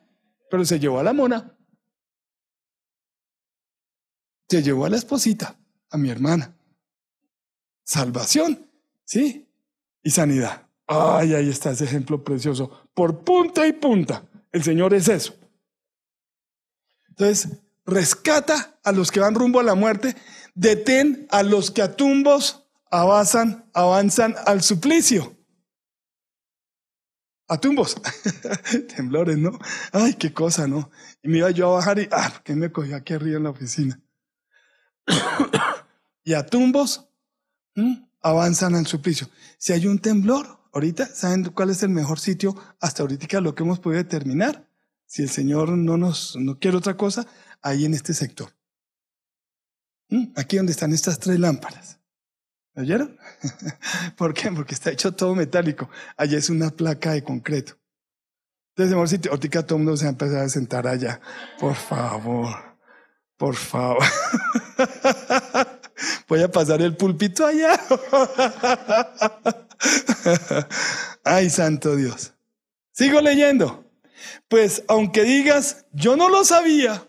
Pero 0.50 0.64
se 0.64 0.80
llevó 0.80 1.00
a 1.00 1.02
la 1.02 1.12
mona, 1.12 1.54
se 4.48 4.62
llevó 4.62 4.86
a 4.86 4.88
la 4.88 4.96
esposita, 4.96 5.54
a 5.90 5.98
mi 5.98 6.08
hermana. 6.08 6.56
Salvación, 7.84 8.66
sí, 9.04 9.46
y 10.02 10.10
sanidad. 10.10 10.66
Ay, 10.86 11.34
ahí 11.34 11.50
está 11.50 11.72
ese 11.72 11.84
ejemplo 11.84 12.24
precioso. 12.24 12.88
Por 12.94 13.22
punta 13.22 13.66
y 13.66 13.74
punta. 13.74 14.24
El 14.50 14.62
Señor 14.62 14.94
es 14.94 15.08
eso. 15.08 15.34
Entonces, 17.10 17.58
rescata 17.84 18.78
a 18.82 18.92
los 18.92 19.10
que 19.10 19.20
van 19.20 19.34
rumbo 19.34 19.60
a 19.60 19.62
la 19.62 19.74
muerte, 19.74 20.14
detén 20.59 21.28
a 21.30 21.42
los 21.42 21.70
que 21.70 21.82
a 21.82 21.94
tumbos 21.94 22.64
avanzan, 22.90 23.70
avanzan 23.72 24.34
al 24.44 24.62
suplicio. 24.62 25.36
A 27.46 27.59
tumbos. 27.59 27.96
Temblores, 28.96 29.38
¿no? 29.38 29.59
Ay, 29.92 30.14
qué 30.14 30.32
cosa, 30.32 30.66
¿no? 30.66 30.90
Y 31.22 31.28
me 31.28 31.38
iba 31.38 31.50
yo 31.50 31.70
a 31.70 31.74
bajar 31.76 32.00
y, 32.00 32.09
ah, 32.11 32.42
¿qué 32.44 32.54
me 32.54 32.72
cogió 32.72 32.96
aquí 32.96 33.14
arriba 33.14 33.38
en 33.38 33.44
la 33.44 33.50
oficina? 33.50 34.02
y 36.24 36.34
a 36.34 36.44
tumbos, 36.44 37.09
avanzan 38.20 38.74
al 38.74 38.86
suplicio. 38.86 39.28
Si 39.59 39.72
hay 39.72 39.86
un 39.86 40.00
temblor, 40.00 40.59
ahorita, 40.72 41.06
¿saben 41.06 41.44
cuál 41.44 41.70
es 41.70 41.82
el 41.84 41.90
mejor 41.90 42.18
sitio 42.18 42.54
hasta 42.80 43.02
ahorita 43.02 43.40
lo 43.40 43.54
que 43.54 43.62
hemos 43.62 43.78
podido 43.78 44.02
determinar? 44.02 44.68
Si 45.06 45.22
el 45.22 45.30
Señor 45.30 45.70
no 45.70 45.96
nos 45.96 46.36
no 46.36 46.59
quiere 46.59 46.76
otra 46.76 46.96
cosa, 46.96 47.26
ahí 47.62 47.84
en 47.86 47.94
este 47.94 48.12
sector. 48.12 48.57
¿Mm? 50.09 50.32
Aquí 50.36 50.56
donde 50.56 50.72
están 50.72 50.92
estas 50.92 51.18
tres 51.18 51.38
lámparas. 51.38 51.98
¿Me 52.74 52.82
oyeron? 52.82 53.18
¿Por 54.16 54.34
qué? 54.34 54.50
Porque 54.52 54.74
está 54.74 54.90
hecho 54.90 55.12
todo 55.12 55.34
metálico. 55.34 55.90
Allá 56.16 56.38
es 56.38 56.48
una 56.48 56.70
placa 56.70 57.12
de 57.12 57.22
concreto. 57.22 57.76
Entonces, 58.70 58.94
mejor 58.94 59.09
sitio, 59.09 59.32
ahorita 59.32 59.66
todo 59.66 59.78
el 59.78 59.84
mundo 59.84 59.96
se 59.96 60.04
va 60.04 60.11
a 60.11 60.12
empezar 60.12 60.44
a 60.44 60.48
sentar 60.48 60.86
allá. 60.86 61.20
Por 61.59 61.74
favor, 61.74 62.48
por 63.36 63.56
favor. 63.56 64.04
Voy 66.28 66.42
a 66.42 66.48
pasar 66.48 66.80
el 66.82 66.96
pulpito 66.96 67.44
allá. 67.44 67.74
Ay, 71.24 71.50
santo 71.50 71.96
Dios. 71.96 72.34
Sigo 72.92 73.20
leyendo. 73.20 73.84
Pues 74.46 74.84
aunque 74.86 75.24
digas, 75.24 75.86
yo 75.92 76.16
no 76.16 76.28
lo 76.28 76.44
sabía, 76.44 77.07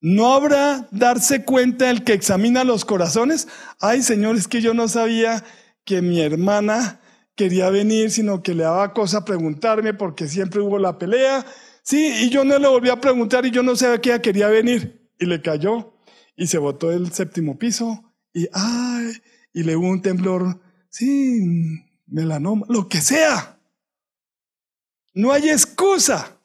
¿no 0.00 0.32
habrá 0.32 0.88
darse 0.90 1.44
cuenta 1.44 1.90
el 1.90 2.04
que 2.04 2.12
examina 2.12 2.64
los 2.64 2.84
corazones? 2.84 3.48
Ay, 3.80 4.02
Señor, 4.02 4.36
es 4.36 4.48
que 4.48 4.60
yo 4.60 4.74
no 4.74 4.88
sabía 4.88 5.44
que 5.84 6.02
mi 6.02 6.20
hermana 6.20 7.00
quería 7.34 7.70
venir, 7.70 8.10
sino 8.10 8.42
que 8.42 8.54
le 8.54 8.64
daba 8.64 8.92
cosa 8.92 9.24
preguntarme 9.24 9.94
porque 9.94 10.28
siempre 10.28 10.60
hubo 10.60 10.78
la 10.78 10.98
pelea. 10.98 11.46
Sí, 11.82 12.12
y 12.24 12.30
yo 12.30 12.44
no 12.44 12.58
le 12.58 12.68
volví 12.68 12.90
a 12.90 13.00
preguntar 13.00 13.46
y 13.46 13.50
yo 13.50 13.62
no 13.62 13.76
sabía 13.76 14.00
que 14.00 14.10
ella 14.10 14.22
quería 14.22 14.48
venir. 14.48 15.10
Y 15.18 15.26
le 15.26 15.40
cayó 15.40 15.94
y 16.36 16.46
se 16.46 16.58
botó 16.58 16.90
del 16.90 17.12
séptimo 17.12 17.58
piso 17.58 18.08
y 18.32 18.48
ay, 18.52 19.12
y 19.52 19.62
le 19.62 19.76
hubo 19.76 19.88
un 19.88 20.02
temblor, 20.02 20.60
sí, 20.90 21.40
melanoma, 22.06 22.66
lo 22.68 22.88
que 22.88 23.00
sea. 23.00 23.58
No 25.14 25.32
hay 25.32 25.48
excusa 25.48 26.38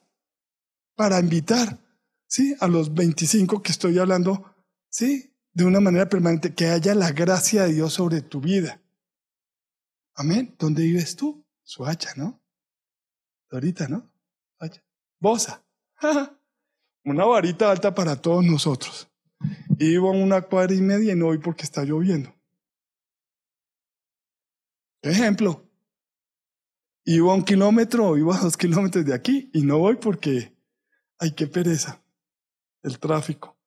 para 0.96 1.20
invitar, 1.20 1.78
sí, 2.34 2.56
a 2.60 2.68
los 2.68 2.96
25 2.96 3.62
que 3.62 3.72
estoy 3.72 4.00
hablando, 4.00 4.56
sí, 4.90 5.36
de 5.52 5.66
una 5.66 5.80
manera 5.80 6.10
permanente, 6.10 6.56
que 6.56 6.66
haya 6.66 6.96
la 6.96 7.12
gracia 7.12 7.66
de 7.66 7.74
Dios 7.74 7.94
sobre 7.94 8.22
tu 8.22 8.42
vida. 8.42 8.82
Amén. 10.16 10.56
¿Dónde 10.58 10.82
vives 10.82 11.16
tú? 11.16 11.46
Suacha, 11.62 12.10
¿no? 12.16 12.42
Ahorita, 13.52 13.88
¿no? 13.88 14.12
Bosa. 15.20 15.64
Una 17.06 17.24
varita 17.26 17.70
alta 17.70 17.94
para 17.94 18.20
todos 18.20 18.44
nosotros. 18.44 19.08
Iba 19.78 20.10
una 20.10 20.42
cuadra 20.42 20.74
y 20.74 20.82
media 20.82 21.14
y 21.14 21.16
no 21.16 21.26
voy 21.26 21.38
porque 21.38 21.64
está 21.64 21.84
lloviendo. 21.84 22.34
Ejemplo. 25.02 25.70
Iba 27.06 27.32
a 27.32 27.36
un 27.36 27.44
kilómetro, 27.44 28.18
iba 28.18 28.36
a 28.36 28.40
dos 28.40 28.58
kilómetros 28.58 29.06
de 29.06 29.14
aquí 29.14 29.52
y 29.54 29.62
no 29.64 29.78
voy 29.78 29.98
porque 29.98 30.58
hay 31.20 31.34
que 31.34 31.48
pereza. 31.48 32.03
El 32.84 33.00
tráfico. 33.00 33.58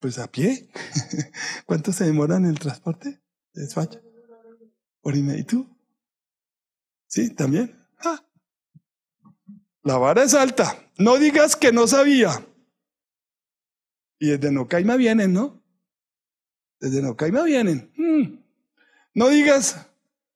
Pues 0.00 0.18
a 0.18 0.30
pie. 0.30 0.68
¿Cuánto 1.66 1.92
se 1.92 2.04
demora 2.04 2.36
en 2.36 2.46
el 2.46 2.58
transporte? 2.58 3.22
Despacho. 3.52 4.00
¿Y 5.14 5.44
tú? 5.44 5.68
Sí, 7.06 7.30
también. 7.30 7.74
La 9.82 9.98
vara 9.98 10.24
es 10.24 10.34
alta. 10.34 10.90
No 10.98 11.16
digas 11.16 11.54
que 11.54 11.70
no 11.70 11.86
sabía. 11.86 12.44
Y 14.18 14.30
desde 14.30 14.50
Nocaima 14.50 14.96
vienen, 14.96 15.32
¿no? 15.32 15.62
Desde 16.80 17.02
Nocaima 17.02 17.42
vienen. 17.44 17.92
Hmm. 17.96 18.44
No 19.14 19.28
digas, 19.28 19.86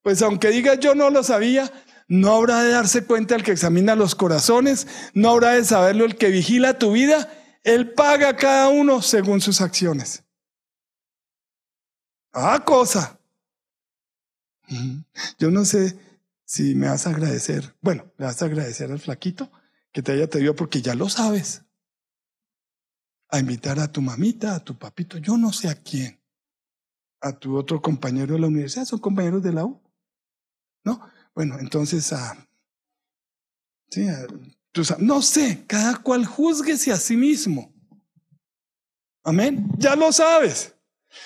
pues 0.03 0.23
aunque 0.23 0.51
digas 0.51 0.79
yo 0.79 0.95
no 0.95 1.11
lo 1.11 1.25
sabía, 1.25 1.71
no 2.11 2.35
habrá 2.35 2.65
de 2.65 2.73
darse 2.73 3.05
cuenta 3.05 3.37
el 3.37 3.45
que 3.45 3.53
examina 3.53 3.95
los 3.95 4.17
corazones, 4.17 4.89
no 5.15 5.31
habrá 5.31 5.53
de 5.53 5.65
saberlo 5.65 6.05
el 6.05 6.17
que 6.17 6.29
vigila 6.29 6.77
tu 6.77 6.91
vida, 6.91 7.33
él 7.63 7.95
paga 7.95 8.31
a 8.31 8.37
cada 8.37 8.69
uno 8.69 9.01
según 9.01 9.41
sus 9.41 9.61
acciones. 9.61 10.25
Ah, 12.33 12.65
cosa. 12.67 13.21
Yo 15.39 15.53
no 15.53 15.65
sé 15.65 15.99
si 16.45 16.75
me 16.75 16.89
vas 16.89 17.07
a 17.07 17.11
agradecer. 17.11 17.77
Bueno, 17.81 18.13
le 18.19 18.27
vas 18.27 18.43
a 18.43 18.47
agradecer 18.47 18.91
al 18.91 18.99
flaquito 18.99 19.49
que 19.93 20.03
te 20.03 20.11
haya 20.11 20.29
traído 20.29 20.57
porque 20.57 20.83
ya 20.83 20.97
lo 20.97 21.09
sabes. 21.09 21.63
a 23.29 23.39
invitar 23.39 23.79
a 23.79 23.93
tu 23.93 24.03
mamita, 24.03 24.57
a 24.57 24.65
tu 24.65 24.77
papito, 24.77 25.17
yo 25.19 25.37
no 25.39 25.53
sé 25.53 25.69
a 25.69 25.77
quién, 25.77 26.21
a 27.21 27.39
tu 27.39 27.57
otro 27.57 27.81
compañero 27.81 28.35
de 28.35 28.41
la 28.41 28.49
universidad, 28.49 28.85
son 28.85 28.99
compañeros 28.99 29.45
de 29.45 29.53
la 29.53 29.65
U, 29.65 29.81
¿no? 30.83 31.01
Bueno, 31.35 31.59
entonces 31.59 32.13
a, 32.13 32.47
sí, 33.91 34.07
no 34.99 35.23
sé, 35.23 35.65
cada 35.67 35.97
cual 35.97 36.27
juzguese 36.27 36.93
a 36.93 36.97
sí 36.97 37.17
mismo. 37.17 37.73
Amén, 39.23 39.69
ya 39.79 39.97
lo 39.97 40.13
sabes. 40.13 40.75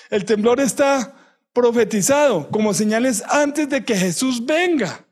El 0.09 0.25
temblor 0.25 0.59
está 0.59 1.15
profetizado 1.53 2.49
como 2.49 2.73
señales 2.73 3.23
antes 3.29 3.69
de 3.69 3.83
que 3.85 3.95
Jesús 3.95 4.45
venga. 4.45 5.05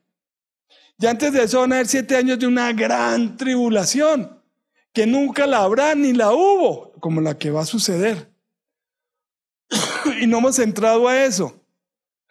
Ya 0.97 1.11
antes 1.11 1.33
de 1.33 1.43
eso 1.43 1.61
van 1.61 1.71
a 1.71 1.75
haber 1.75 1.87
siete 1.87 2.15
años 2.15 2.39
de 2.39 2.47
una 2.47 2.71
gran 2.73 3.37
tribulación, 3.37 4.41
que 4.91 5.07
nunca 5.07 5.47
la 5.47 5.63
habrá 5.63 5.95
ni 5.95 6.13
la 6.13 6.33
hubo, 6.33 6.91
como 6.99 7.21
la 7.21 7.37
que 7.37 7.49
va 7.49 7.61
a 7.61 7.65
suceder. 7.65 8.31
y 10.21 10.27
no 10.27 10.39
hemos 10.39 10.59
entrado 10.59 11.07
a 11.07 11.23
eso. 11.23 11.59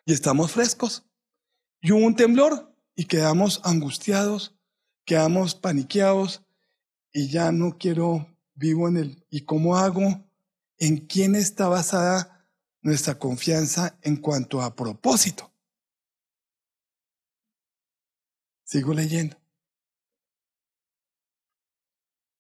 Y 0.05 0.13
estamos 0.13 0.53
frescos. 0.53 1.05
Y 1.83 1.93
hubo 1.93 2.07
un 2.07 2.17
temblor 2.17 2.75
y 2.95 3.05
quedamos 3.05 3.61
angustiados, 3.65 4.57
quedamos 5.05 5.55
paniqueados 5.55 6.43
y 7.13 7.29
ya 7.29 7.53
no 7.53 7.77
quiero, 7.77 8.35
vivo 8.55 8.89
en 8.89 8.97
el, 8.97 9.27
¿y 9.29 9.43
cómo 9.43 9.77
hago? 9.77 10.25
¿En 10.79 10.97
quién 11.07 11.35
está 11.35 11.69
basada 11.69 12.33
nuestra 12.83 13.19
confianza 13.19 13.97
en 14.03 14.17
cuanto 14.17 14.61
a 14.61 14.75
propósito. 14.75 15.51
Sigo 18.65 18.93
leyendo. 18.93 19.37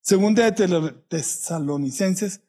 Segunda 0.00 0.50
de 0.50 0.92
Tesalonicenses, 1.08 2.42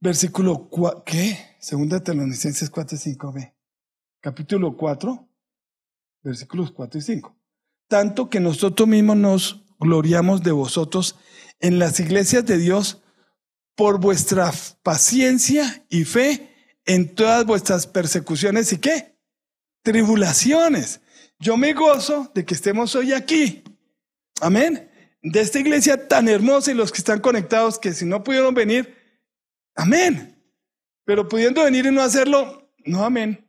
versículo 0.00 0.68
4, 0.70 1.04
¿qué? 1.04 1.56
Segunda 1.58 1.98
de 1.98 2.04
Tesalonicenses 2.04 2.70
4 2.70 2.96
y 2.96 3.14
5b. 3.14 3.54
Capítulo 4.20 4.74
4, 4.74 5.28
versículos 6.24 6.72
4 6.72 6.98
y 6.98 7.02
5. 7.02 7.36
Tanto 7.86 8.30
que 8.30 8.40
nosotros 8.40 8.88
mismos 8.88 9.16
nos 9.16 9.64
gloriamos 9.78 10.42
de 10.42 10.52
vosotros 10.52 11.16
en 11.60 11.78
las 11.78 12.00
iglesias 12.00 12.44
de 12.46 12.58
Dios 12.58 13.02
por 13.76 14.00
vuestra 14.00 14.52
paciencia 14.82 15.84
y 15.88 16.04
fe 16.04 16.50
en 16.86 17.14
todas 17.14 17.44
vuestras 17.44 17.86
persecuciones 17.86 18.72
y 18.72 18.78
qué? 18.78 19.16
Tribulaciones. 19.82 21.00
Yo 21.38 21.56
me 21.56 21.72
gozo 21.74 22.30
de 22.34 22.44
que 22.44 22.54
estemos 22.54 22.94
hoy 22.94 23.12
aquí. 23.12 23.62
Amén. 24.40 24.90
De 25.22 25.40
esta 25.40 25.58
iglesia 25.58 26.08
tan 26.08 26.28
hermosa 26.28 26.70
y 26.70 26.74
los 26.74 26.90
que 26.90 26.98
están 26.98 27.20
conectados 27.20 27.78
que 27.78 27.92
si 27.92 28.04
no 28.04 28.22
pudieron 28.22 28.54
venir, 28.54 28.96
amén. 29.74 30.42
Pero 31.04 31.28
pudiendo 31.28 31.64
venir 31.64 31.86
y 31.86 31.90
no 31.90 32.02
hacerlo, 32.02 32.70
no 32.84 33.04
amén. 33.04 33.46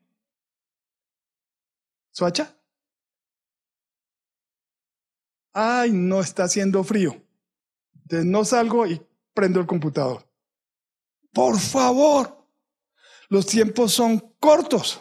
¿Suacha? 2.12 2.55
Ay, 5.58 5.92
no 5.94 6.20
está 6.20 6.44
haciendo 6.44 6.84
frío. 6.84 7.16
Entonces 8.04 8.26
no 8.26 8.44
salgo 8.44 8.86
y 8.86 9.02
prendo 9.34 9.62
el 9.62 9.66
computador. 9.66 10.28
Por 11.32 11.58
favor, 11.58 12.46
los 13.30 13.46
tiempos 13.46 13.94
son 13.94 14.20
cortos. 14.42 15.00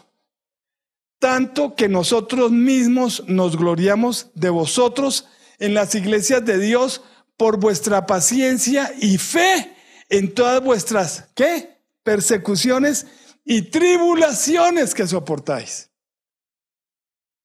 Tanto 1.18 1.74
que 1.74 1.88
nosotros 1.88 2.52
mismos 2.52 3.24
nos 3.26 3.56
gloriamos 3.56 4.30
de 4.34 4.50
vosotros 4.50 5.26
en 5.58 5.74
las 5.74 5.96
iglesias 5.96 6.44
de 6.44 6.58
Dios 6.58 7.02
por 7.36 7.58
vuestra 7.58 8.06
paciencia 8.06 8.92
y 9.00 9.18
fe 9.18 9.74
en 10.08 10.34
todas 10.34 10.62
vuestras, 10.62 11.30
¿qué? 11.34 11.80
Persecuciones 12.04 13.08
y 13.44 13.62
tribulaciones 13.62 14.94
que 14.94 15.08
soportáis. 15.08 15.90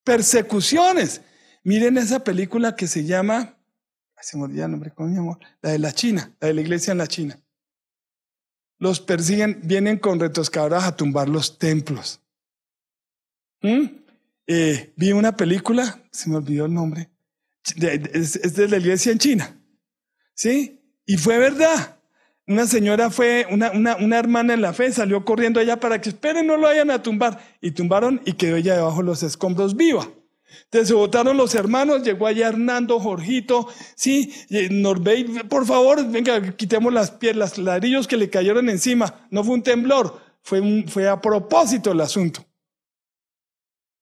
Persecuciones. 0.04 1.22
Miren 1.62 1.98
esa 1.98 2.24
película 2.24 2.76
que 2.76 2.86
se 2.86 3.04
llama, 3.04 3.56
se 4.20 4.36
me 4.36 4.44
olvidó 4.44 4.64
el 4.64 4.70
nombre, 4.70 4.92
¿cómo 4.92 5.08
mi 5.08 5.18
amor? 5.18 5.38
La 5.62 5.70
de 5.70 5.78
la 5.78 5.92
China, 5.92 6.34
la 6.40 6.48
de 6.48 6.54
la 6.54 6.60
iglesia 6.60 6.92
en 6.92 6.98
la 6.98 7.06
China 7.06 7.40
los 8.80 8.98
persiguen, 8.98 9.60
vienen 9.62 9.98
con 9.98 10.18
retoscadoras 10.18 10.84
a 10.84 10.96
tumbar 10.96 11.28
los 11.28 11.58
templos. 11.58 12.20
¿Mm? 13.62 13.84
Eh, 14.46 14.92
vi 14.96 15.12
una 15.12 15.36
película, 15.36 16.02
se 16.10 16.28
me 16.28 16.36
olvidó 16.36 16.64
el 16.64 16.74
nombre, 16.74 17.10
es, 18.12 18.56
de 18.56 18.68
la 18.68 18.78
iglesia 18.78 19.12
en 19.12 19.18
China. 19.18 19.56
¿Sí? 20.34 20.80
Y 21.06 21.18
fue 21.18 21.38
verdad. 21.38 21.98
Una 22.46 22.66
señora 22.66 23.10
fue, 23.10 23.46
una, 23.50 23.70
una, 23.70 23.96
una, 23.96 24.18
hermana 24.18 24.54
en 24.54 24.62
la 24.62 24.72
fe 24.72 24.90
salió 24.90 25.24
corriendo 25.24 25.60
allá 25.60 25.78
para 25.78 26.00
que 26.00 26.08
esperen, 26.08 26.46
no 26.46 26.56
lo 26.56 26.62
vayan 26.62 26.90
a 26.90 27.02
tumbar. 27.02 27.38
Y 27.60 27.72
tumbaron 27.72 28.22
y 28.24 28.32
quedó 28.32 28.56
ella 28.56 28.74
debajo 28.76 28.98
de 28.98 29.04
los 29.04 29.22
escombros 29.22 29.76
viva. 29.76 30.08
Entonces 30.64 30.94
votaron 30.94 31.36
los 31.36 31.54
hermanos, 31.54 32.02
llegó 32.02 32.26
allá 32.26 32.48
Hernando, 32.48 33.00
Jorgito, 33.00 33.68
sí, 33.96 34.32
Norbey, 34.70 35.24
por 35.48 35.66
favor, 35.66 36.06
venga, 36.08 36.56
quitemos 36.56 36.92
las 36.92 37.10
piedras, 37.10 37.58
los 37.58 37.66
ladrillos 37.66 38.06
que 38.06 38.16
le 38.16 38.30
cayeron 38.30 38.68
encima. 38.68 39.26
No 39.30 39.42
fue 39.42 39.54
un 39.54 39.62
temblor, 39.62 40.20
fue, 40.42 40.84
fue 40.86 41.08
a 41.08 41.20
propósito 41.20 41.92
el 41.92 42.00
asunto. 42.00 42.46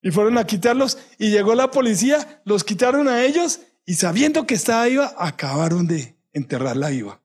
Y 0.03 0.11
fueron 0.11 0.39
a 0.39 0.45
quitarlos 0.45 0.99
y 1.19 1.31
llegó 1.31 1.55
la 1.55 1.71
policía, 1.71 2.43
los 2.45 2.65
quitaron 2.65 3.09
a 3.09 3.25
ellos 3.25 3.61
y 3.87 3.95
sabiendo 3.95 4.47
que 4.47 4.55
estaba 4.55 4.85
viva, 4.87 5.15
acabaron 5.19 5.87
de 5.87 6.19
enterrarla 6.33 6.91
viva. 6.91 7.23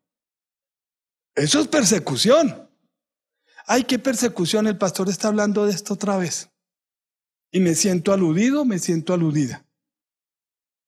Eso 1.35 1.59
es 1.59 1.67
persecución. 1.67 2.69
Ay, 3.65 3.83
qué 3.83 3.99
persecución, 3.99 4.67
el 4.67 4.77
pastor 4.77 5.09
está 5.09 5.29
hablando 5.29 5.65
de 5.65 5.73
esto 5.73 5.95
otra 5.95 6.17
vez 6.17 6.52
y 7.53 7.59
me 7.59 7.75
siento 7.75 8.11
aludido, 8.11 8.65
me 8.65 8.79
siento 8.79 9.13
aludida. 9.13 9.63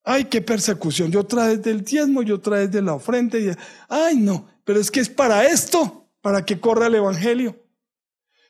Ay, 0.03 0.25
qué 0.25 0.41
persecución. 0.41 1.11
Yo 1.11 1.23
trae 1.23 1.57
del 1.57 1.83
diezmo, 1.83 2.23
yo 2.23 2.41
trae 2.41 2.67
de 2.67 2.81
la 2.81 2.95
ofrenda. 2.95 3.37
Y, 3.37 3.51
ay, 3.87 4.17
no, 4.17 4.49
pero 4.63 4.79
es 4.79 4.89
que 4.89 4.99
es 4.99 5.07
para 5.07 5.45
esto, 5.45 6.09
para 6.21 6.43
que 6.43 6.59
corra 6.59 6.87
el 6.87 6.95
evangelio. 6.95 7.63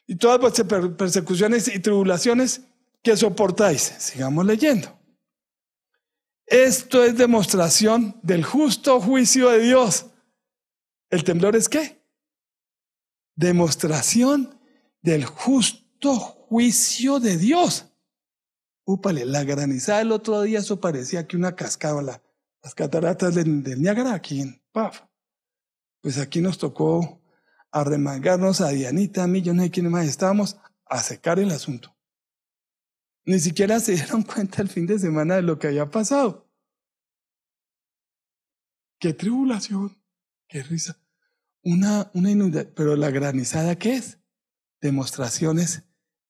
Y 0.08 0.16
todas 0.16 0.40
vuestras 0.40 0.68
persecuciones 0.98 1.68
y 1.68 1.80
tribulaciones 1.80 2.62
que 3.04 3.18
soportáis. 3.18 3.82
Sigamos 4.00 4.46
leyendo. 4.46 4.98
Esto 6.46 7.04
es 7.04 7.18
demostración 7.18 8.18
del 8.24 8.46
justo 8.46 9.02
juicio 9.02 9.50
de 9.50 9.60
Dios. 9.60 10.06
¿El 11.10 11.26
temblor 11.26 11.58
es 11.58 11.68
qué? 11.68 12.02
Demostración 13.36 14.58
del 15.02 15.26
justo 15.26 16.16
juicio 16.16 17.20
de 17.20 17.38
Dios. 17.38 17.92
Úpale, 18.86 19.26
la 19.26 19.44
granizada 19.44 20.02
el 20.02 20.12
otro 20.12 20.44
día, 20.44 20.60
eso 20.60 20.80
parecía 20.80 21.28
que 21.28 21.36
una 21.36 21.56
cascada, 21.56 22.22
las 22.62 22.76
cataratas 22.76 23.34
del, 23.34 23.64
Niágara 23.82 24.14
aquí 24.14 24.42
en 24.42 24.62
Paf. 24.72 25.02
Pues 26.02 26.20
aquí 26.20 26.40
nos 26.40 26.60
tocó 26.60 27.20
arremangarnos 27.72 28.62
a 28.62 28.70
Dianita, 28.70 29.24
a 29.24 29.28
mí, 29.28 29.42
yo 29.42 29.56
no 29.56 29.64
sé 29.64 29.72
quiénes 29.72 29.92
más 29.92 30.06
estábamos, 30.06 30.60
a 30.86 31.02
secar 31.02 31.40
el 31.40 31.50
asunto. 31.50 31.98
Ni 33.26 33.40
siquiera 33.40 33.80
se 33.80 33.94
dieron 33.94 34.22
cuenta 34.24 34.62
el 34.62 34.70
fin 34.70 34.86
de 34.86 35.00
semana 35.00 35.38
de 35.38 35.42
lo 35.42 35.58
que 35.58 35.68
había 35.68 35.90
pasado. 35.90 36.48
Qué 39.00 39.14
tribulación, 39.14 39.98
qué 40.48 40.62
risa. 40.62 41.00
Una, 41.64 42.12
una 42.14 42.30
inundación, 42.30 42.72
pero 42.76 42.96
la 42.96 43.10
granizada, 43.10 43.80
¿qué 43.80 43.96
es? 43.96 44.20
Demostraciones 44.80 45.86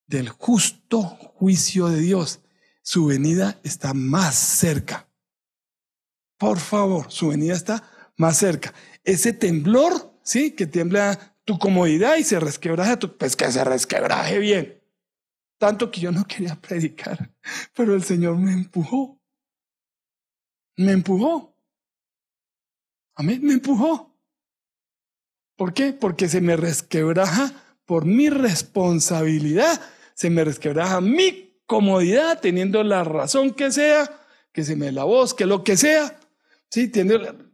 del 0.07 0.29
justo 0.29 1.01
juicio 1.01 1.89
de 1.89 1.99
Dios 1.99 2.44
su 2.85 3.07
venida 3.07 3.59
está 3.63 3.95
más 3.95 4.35
cerca. 4.35 5.09
Por 6.37 6.59
favor, 6.59 7.11
su 7.11 7.29
venida 7.29 7.55
está 7.55 7.83
más 8.15 8.37
cerca. 8.37 8.75
Ese 9.03 9.33
temblor, 9.33 10.13
¿sí? 10.21 10.51
Que 10.51 10.67
tiembla 10.67 11.35
tu 11.45 11.57
comodidad 11.57 12.17
y 12.17 12.23
se 12.23 12.39
resquebraja 12.39 12.99
tu, 12.99 13.17
pues 13.17 13.35
que 13.35 13.51
se 13.51 13.63
resquebraje 13.63 14.37
bien. 14.37 14.83
Tanto 15.57 15.89
que 15.89 15.99
yo 15.99 16.11
no 16.11 16.27
quería 16.27 16.55
predicar, 16.61 17.33
pero 17.75 17.95
el 17.95 18.03
Señor 18.03 18.37
me 18.37 18.53
empujó. 18.53 19.19
Me 20.77 20.91
empujó. 20.91 21.57
Amén, 23.15 23.39
me 23.41 23.53
empujó. 23.53 24.15
¿Por 25.57 25.73
qué? 25.73 25.91
Porque 25.91 26.29
se 26.29 26.39
me 26.39 26.55
resquebraja 26.55 27.51
por 27.85 28.05
mi 28.05 28.29
responsabilidad, 28.29 29.81
se 30.13 30.29
me 30.29 30.43
resquebraja 30.43 31.01
mi 31.01 31.44
comodidad, 31.65 32.39
teniendo 32.39 32.83
la 32.83 33.03
razón 33.03 33.51
que 33.51 33.71
sea, 33.71 34.09
que 34.51 34.63
se 34.63 34.75
me 34.75 34.91
la 34.91 35.03
voz, 35.03 35.33
que 35.33 35.45
lo 35.45 35.63
que 35.63 35.77
sea, 35.77 36.19
¿sí? 36.69 36.91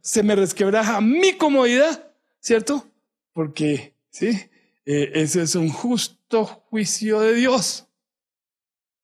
se 0.00 0.22
me 0.22 0.36
resquebraja 0.36 1.00
mi 1.00 1.36
comodidad, 1.36 2.12
¿cierto? 2.40 2.86
Porque, 3.32 3.94
¿sí? 4.10 4.28
Eh, 4.84 5.10
ese 5.14 5.42
es 5.42 5.54
un 5.54 5.70
justo 5.70 6.44
juicio 6.44 7.20
de 7.20 7.34
Dios. 7.34 7.86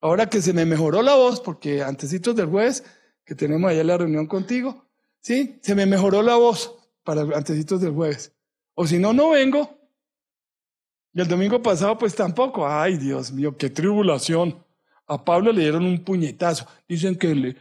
Ahora 0.00 0.28
que 0.28 0.42
se 0.42 0.52
me 0.52 0.64
mejoró 0.64 1.02
la 1.02 1.14
voz, 1.14 1.40
porque 1.40 1.82
antesitos 1.82 2.36
del 2.36 2.46
jueves, 2.46 2.84
que 3.24 3.34
tenemos 3.34 3.70
allá 3.70 3.84
la 3.84 3.98
reunión 3.98 4.26
contigo, 4.26 4.86
¿sí? 5.20 5.58
Se 5.62 5.74
me 5.74 5.86
mejoró 5.86 6.22
la 6.22 6.36
voz 6.36 6.76
para 7.02 7.22
antesitos 7.36 7.80
del 7.80 7.92
jueves. 7.92 8.32
O 8.74 8.86
si 8.86 8.98
no, 8.98 9.12
no 9.12 9.30
vengo. 9.30 9.76
Y 11.12 11.20
el 11.20 11.26
domingo 11.26 11.60
pasado, 11.60 11.98
pues 11.98 12.14
tampoco. 12.14 12.68
Ay, 12.68 12.96
Dios 12.96 13.32
mío, 13.32 13.56
qué 13.56 13.70
tribulación. 13.70 14.64
A 15.08 15.24
Pablo 15.24 15.52
le 15.52 15.62
dieron 15.62 15.84
un 15.86 16.04
puñetazo. 16.04 16.66
Dicen 16.86 17.16
que, 17.16 17.30
el, 17.32 17.56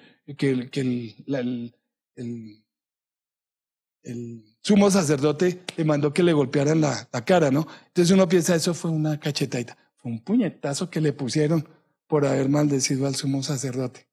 sumo 4.61 4.91
sacerdote 4.91 5.63
le 5.77 5.85
mandó 5.85 6.13
que 6.13 6.23
le 6.23 6.33
golpearan 6.33 6.81
la, 6.81 7.07
la, 7.11 7.25
cara, 7.25 7.49
¿no? 7.49 7.65
Entonces 7.87 8.13
uno 8.13 8.27
piensa, 8.27 8.53
eso 8.53 8.73
fue 8.73 8.91
una 8.91 9.17
cachetadita. 9.19 9.77
Fue 9.95 10.11
un 10.11 10.19
puñetazo 10.19 10.89
que 10.89 11.01
le 11.01 11.13
pusieron 11.13 11.67
por 12.05 12.25
haber 12.25 12.49
maldecido 12.49 13.07
al 13.07 13.15
sumo 13.15 13.41
sacerdote. 13.41 14.07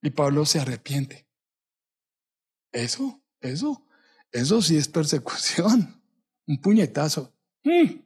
Y 0.00 0.10
Pablo 0.10 0.46
se 0.46 0.58
arrepiente. 0.58 1.26
Eso, 2.72 3.22
eso, 3.40 3.86
eso 4.32 4.62
sí 4.62 4.76
es 4.78 4.88
persecución. 4.88 6.02
Un 6.46 6.60
puñetazo. 6.60 7.32
Mm. 7.62 8.00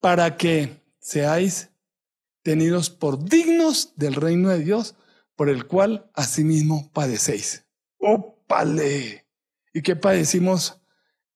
Para 0.00 0.36
que 0.36 0.80
seáis 0.98 1.68
tenidos 2.44 2.90
por 2.90 3.24
dignos 3.24 3.94
del 3.96 4.14
reino 4.14 4.50
de 4.50 4.60
Dios, 4.60 4.94
por 5.34 5.48
el 5.48 5.66
cual 5.66 6.10
asimismo 6.14 6.92
padecéis. 6.92 7.66
¡Ópale! 7.98 9.26
¿Y 9.72 9.82
qué 9.82 9.96
padecimos 9.96 10.80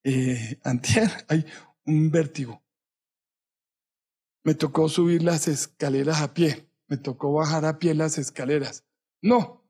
eh, 0.03 0.59
antier? 0.63 1.09
Hay 1.27 1.45
un 1.85 2.11
vértigo. 2.11 2.63
Me 4.43 4.53
tocó 4.53 4.87
subir 4.87 5.23
las 5.23 5.47
escaleras 5.47 6.21
a 6.21 6.33
pie. 6.33 6.69
Me 6.87 6.97
tocó 6.97 7.33
bajar 7.33 7.65
a 7.65 7.79
pie 7.79 7.93
las 7.95 8.17
escaleras. 8.17 8.85
No, 9.21 9.67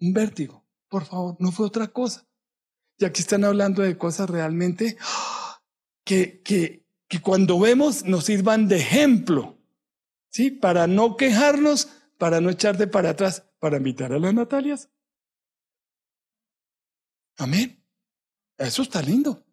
un 0.00 0.12
vértigo. 0.12 0.66
Por 0.88 1.04
favor, 1.04 1.36
no 1.38 1.52
fue 1.52 1.66
otra 1.66 1.88
cosa. 1.88 2.26
Y 2.98 3.04
aquí 3.04 3.20
están 3.20 3.44
hablando 3.44 3.82
de 3.82 3.96
cosas 3.96 4.28
realmente 4.28 4.98
que, 6.04 6.42
que, 6.42 6.84
que 7.08 7.22
cuando 7.22 7.58
vemos 7.60 8.04
nos 8.04 8.24
sirvan 8.24 8.66
de 8.66 8.78
ejemplo. 8.78 9.61
¿Sí? 10.32 10.50
Para 10.50 10.86
no 10.86 11.16
quejarnos, 11.16 11.88
para 12.18 12.40
no 12.40 12.50
echarte 12.50 12.86
para 12.88 13.10
atrás, 13.10 13.44
para 13.60 13.76
invitar 13.76 14.12
a 14.12 14.18
las 14.18 14.34
Natalias. 14.34 14.90
Amén. 17.36 17.84
Eso 18.58 18.82
está 18.82 19.02
lindo. 19.02 19.46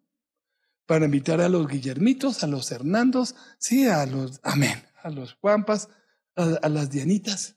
Para 0.86 1.04
invitar 1.04 1.40
a 1.40 1.48
los 1.48 1.68
Guillermitos, 1.68 2.42
a 2.42 2.48
los 2.48 2.72
Hernandos, 2.72 3.36
sí, 3.58 3.86
a 3.86 4.04
los, 4.06 4.40
amén, 4.42 4.82
a 5.02 5.10
los 5.10 5.34
Juanpas, 5.34 5.88
a, 6.34 6.68
las 6.68 6.90
Dianitas, 6.90 7.56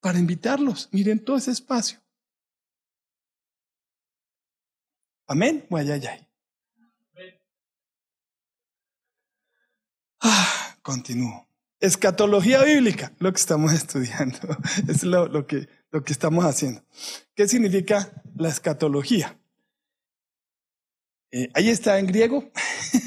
para 0.00 0.18
invitarlos. 0.18 0.88
Miren 0.92 1.24
todo 1.24 1.38
ese 1.38 1.52
espacio. 1.52 2.00
Amén. 5.26 5.66
Guayayay. 5.70 6.26
Ah, 10.20 10.76
continúo. 10.82 11.47
Escatología 11.80 12.64
bíblica, 12.64 13.12
lo 13.18 13.32
que 13.32 13.38
estamos 13.38 13.72
estudiando, 13.82 14.38
es 14.88 15.04
lo, 15.04 15.46
que, 15.46 15.68
lo 15.90 16.02
que 16.02 16.12
estamos 16.12 16.44
haciendo. 16.44 16.82
¿Qué 17.34 17.46
significa 17.46 18.22
la 18.36 18.48
escatología? 18.48 19.38
Eh, 21.30 21.50
ahí 21.54 21.68
está 21.68 21.98
en 21.98 22.06
griego, 22.06 22.50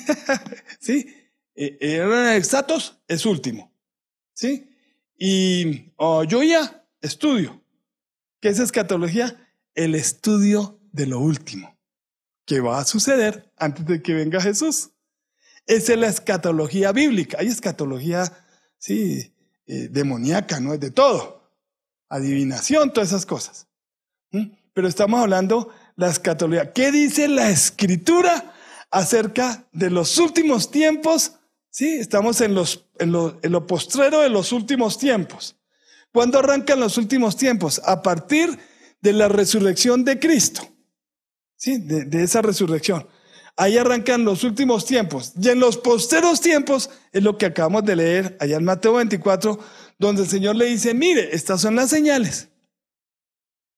¿sí? 0.80 1.14
Eh, 1.56 1.78
eh 1.82 2.36
exatos 2.38 3.02
es 3.08 3.26
último, 3.26 3.74
¿sí? 4.34 4.70
Y 5.18 5.92
oh, 5.98 6.24
yo 6.24 6.42
ya 6.44 6.86
estudio. 7.02 7.62
¿Qué 8.40 8.50
es 8.50 8.60
escatología? 8.60 9.48
El 9.76 9.96
estudio 9.96 10.80
de 10.92 11.08
lo 11.08 11.20
último, 11.20 11.78
que 12.46 12.60
va 12.60 12.80
a 12.80 12.86
suceder 12.86 13.52
antes 13.58 13.86
de 13.86 14.02
que 14.02 14.14
venga 14.14 14.42
Jesús. 14.42 14.92
Esa 15.68 15.94
es 15.94 16.00
la 16.00 16.08
escatología 16.08 16.92
bíblica. 16.92 17.38
Hay 17.40 17.48
escatología 17.48 18.41
sí, 18.82 19.32
eh, 19.68 19.88
demoníaca, 19.90 20.60
¿no? 20.60 20.74
Es 20.74 20.80
de 20.80 20.92
todo. 20.92 21.50
Adivinación, 22.10 22.92
todas 22.92 23.10
esas 23.10 23.26
cosas. 23.26 23.68
Pero 24.74 24.88
estamos 24.88 25.22
hablando 25.22 25.70
la 25.96 26.10
escatología. 26.10 26.74
¿Qué 26.74 26.92
dice 26.92 27.28
la 27.28 27.50
escritura 27.50 28.54
acerca 28.90 29.66
de 29.72 29.90
los 29.90 30.18
últimos 30.18 30.72
tiempos? 30.72 31.34
Sí, 31.70 31.88
estamos 31.96 32.42
en, 32.42 32.56
los, 32.56 32.86
en, 33.00 33.12
lo, 33.12 33.68
postrero 33.68 34.22
de 34.22 34.30
los 34.30 34.52
últimos 34.52 34.98
tiempos. 34.98 35.56
¿Cuándo 36.12 36.40
arrancan 36.40 36.80
los 36.80 36.98
últimos 36.98 37.38
tiempos? 37.38 37.82
A 37.86 38.02
partir 38.02 38.58
de 39.00 39.14
la 39.14 39.30
resurrección 39.30 40.04
de 40.04 40.20
Cristo. 40.20 40.68
Sí, 41.56 41.78
de 41.78 42.24
esa 42.24 42.42
resurrección. 42.42 43.08
Ahí 43.58 43.78
arrancan 43.78 44.24
los 44.24 44.44
últimos 44.44 44.86
tiempos. 44.86 45.34
Y 45.40 45.50
en 45.50 45.60
los 45.60 45.78
posteros 45.78 46.42
tiempos 46.42 46.90
es 47.12 47.22
lo 47.22 47.38
que 47.38 47.48
acabamos 47.48 47.84
de 47.84 47.96
leer 47.96 48.38
allá 48.40 48.58
en 48.58 48.64
Mateo 48.64 48.94
24, 48.94 49.60
donde 50.00 50.24
el 50.24 50.30
Señor 50.30 50.56
le 50.56 50.66
dice, 50.66 50.94
mire, 50.94 51.36
estas 51.36 51.62
son 51.62 51.76
las 51.76 51.90
señales. 51.90 52.50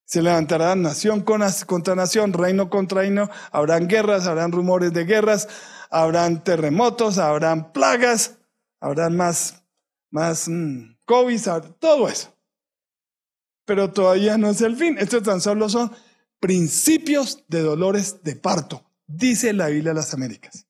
Se 0.06 0.22
levantará 0.22 0.76
nación 0.76 1.22
contra 1.22 1.96
nación, 1.96 2.34
reino 2.34 2.70
contra 2.70 3.02
reino, 3.02 3.30
habrán 3.52 3.88
guerras, 3.88 4.28
habrán 4.28 4.52
rumores 4.52 4.94
de 4.94 5.06
guerras, 5.06 5.48
habrán 5.90 6.44
terremotos, 6.44 7.18
habrán 7.18 7.72
plagas, 7.72 8.38
habrán 8.80 9.16
más, 9.16 9.64
más 10.12 10.48
mm, 10.48 10.98
COVID, 11.06 11.42
todo 11.80 12.08
eso. 12.10 12.32
Pero 13.66 13.92
todavía 13.92 14.38
no 14.38 14.50
es 14.50 14.62
el 14.62 14.76
fin. 14.76 14.98
Estos 15.00 15.24
tan 15.24 15.42
solo 15.42 15.68
son 15.70 15.92
principios 16.40 17.44
de 17.48 17.62
dolores 17.62 18.24
de 18.24 18.36
parto 18.36 18.84
dice 19.18 19.54
la 19.54 19.68
Biblia 19.68 19.92
de 19.92 19.96
las 19.96 20.14
Américas. 20.14 20.68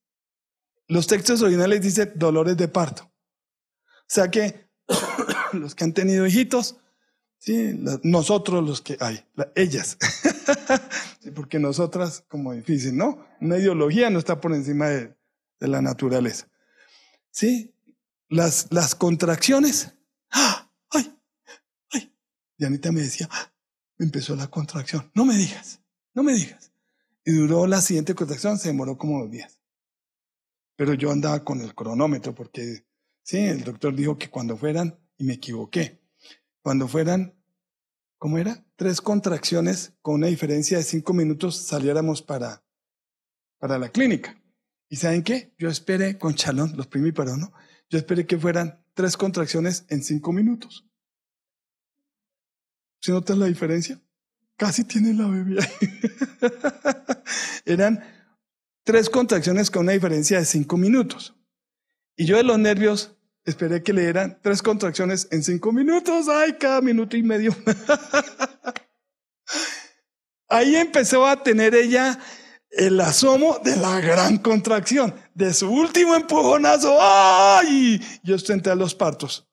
Los 0.86 1.06
textos 1.06 1.40
originales 1.42 1.80
dicen 1.80 2.12
dolores 2.14 2.56
de 2.56 2.68
parto. 2.68 3.04
O 3.04 4.06
sea 4.06 4.30
que 4.30 4.68
los 5.52 5.74
que 5.74 5.84
han 5.84 5.94
tenido 5.94 6.26
hijitos, 6.26 6.76
sí, 7.38 7.74
nosotros 8.02 8.66
los 8.66 8.82
que 8.82 8.96
hay, 9.00 9.24
ellas, 9.54 9.96
porque 11.34 11.58
nosotras 11.58 12.24
como 12.28 12.52
difícil, 12.52 12.96
¿no? 12.96 13.26
Una 13.40 13.58
ideología 13.58 14.10
no 14.10 14.18
está 14.18 14.40
por 14.40 14.52
encima 14.52 14.88
de, 14.88 15.14
la 15.60 15.80
naturaleza. 15.80 16.46
Sí, 17.30 17.74
las, 18.28 18.66
las 18.70 18.94
contracciones. 18.94 19.94
¡Ay! 20.90 21.18
¡Ay! 21.90 22.14
Dianita 22.58 22.92
me 22.92 23.00
decía, 23.00 23.26
¡Ah! 23.30 23.50
empezó 23.98 24.36
la 24.36 24.48
contracción. 24.48 25.10
No 25.14 25.24
me 25.24 25.34
digas, 25.34 25.80
no 26.12 26.22
me 26.22 26.34
digas. 26.34 26.73
Y 27.24 27.32
duró 27.32 27.66
la 27.66 27.80
siguiente 27.80 28.14
contracción, 28.14 28.58
se 28.58 28.68
demoró 28.68 28.98
como 28.98 29.20
dos 29.20 29.30
días. 29.30 29.58
Pero 30.76 30.94
yo 30.94 31.10
andaba 31.10 31.44
con 31.44 31.60
el 31.60 31.74
cronómetro 31.74 32.34
porque, 32.34 32.86
sí, 33.22 33.38
el 33.38 33.64
doctor 33.64 33.94
dijo 33.94 34.18
que 34.18 34.28
cuando 34.28 34.56
fueran, 34.56 34.98
y 35.16 35.24
me 35.24 35.34
equivoqué, 35.34 36.02
cuando 36.62 36.88
fueran, 36.88 37.34
¿cómo 38.18 38.38
era? 38.38 38.66
Tres 38.76 39.00
contracciones 39.00 39.94
con 40.02 40.16
una 40.16 40.26
diferencia 40.26 40.78
de 40.78 40.84
cinco 40.84 41.12
minutos 41.12 41.56
saliéramos 41.56 42.22
para, 42.22 42.64
para 43.58 43.78
la 43.78 43.88
clínica. 43.88 44.40
¿Y 44.88 44.96
saben 44.96 45.22
qué? 45.22 45.54
Yo 45.58 45.68
esperé 45.68 46.18
con 46.18 46.34
chalón, 46.34 46.76
los 46.76 46.86
primíparos, 46.86 47.38
¿no? 47.38 47.52
Yo 47.88 47.98
esperé 47.98 48.26
que 48.26 48.38
fueran 48.38 48.84
tres 48.94 49.16
contracciones 49.16 49.86
en 49.88 50.02
cinco 50.02 50.32
minutos. 50.32 50.86
¿Se 53.00 53.12
nota 53.12 53.34
la 53.36 53.46
diferencia? 53.46 54.00
Casi 54.56 54.84
tiene 54.84 55.14
la 55.14 55.26
bebé 55.26 55.58
Eran 57.64 58.04
tres 58.84 59.10
contracciones 59.10 59.70
con 59.70 59.82
una 59.82 59.92
diferencia 59.92 60.38
de 60.38 60.44
cinco 60.44 60.76
minutos. 60.76 61.34
Y 62.16 62.26
yo 62.26 62.36
de 62.36 62.44
los 62.44 62.58
nervios 62.58 63.16
esperé 63.44 63.82
que 63.82 63.92
le 63.92 64.02
dieran 64.02 64.38
tres 64.42 64.62
contracciones 64.62 65.26
en 65.32 65.42
cinco 65.42 65.72
minutos. 65.72 66.28
Ay, 66.28 66.52
cada 66.52 66.80
minuto 66.80 67.16
y 67.16 67.24
medio. 67.24 67.54
Ahí 70.48 70.76
empezó 70.76 71.26
a 71.26 71.42
tener 71.42 71.74
ella 71.74 72.20
el 72.70 73.00
asomo 73.00 73.58
de 73.64 73.76
la 73.76 74.00
gran 74.00 74.38
contracción, 74.38 75.14
de 75.34 75.52
su 75.52 75.68
último 75.68 76.14
empujonazo. 76.14 76.96
¡Ay! 77.00 78.00
Yo 78.22 78.36
estoy 78.36 78.54
entre 78.54 78.76
los 78.76 78.94
partos. 78.94 79.48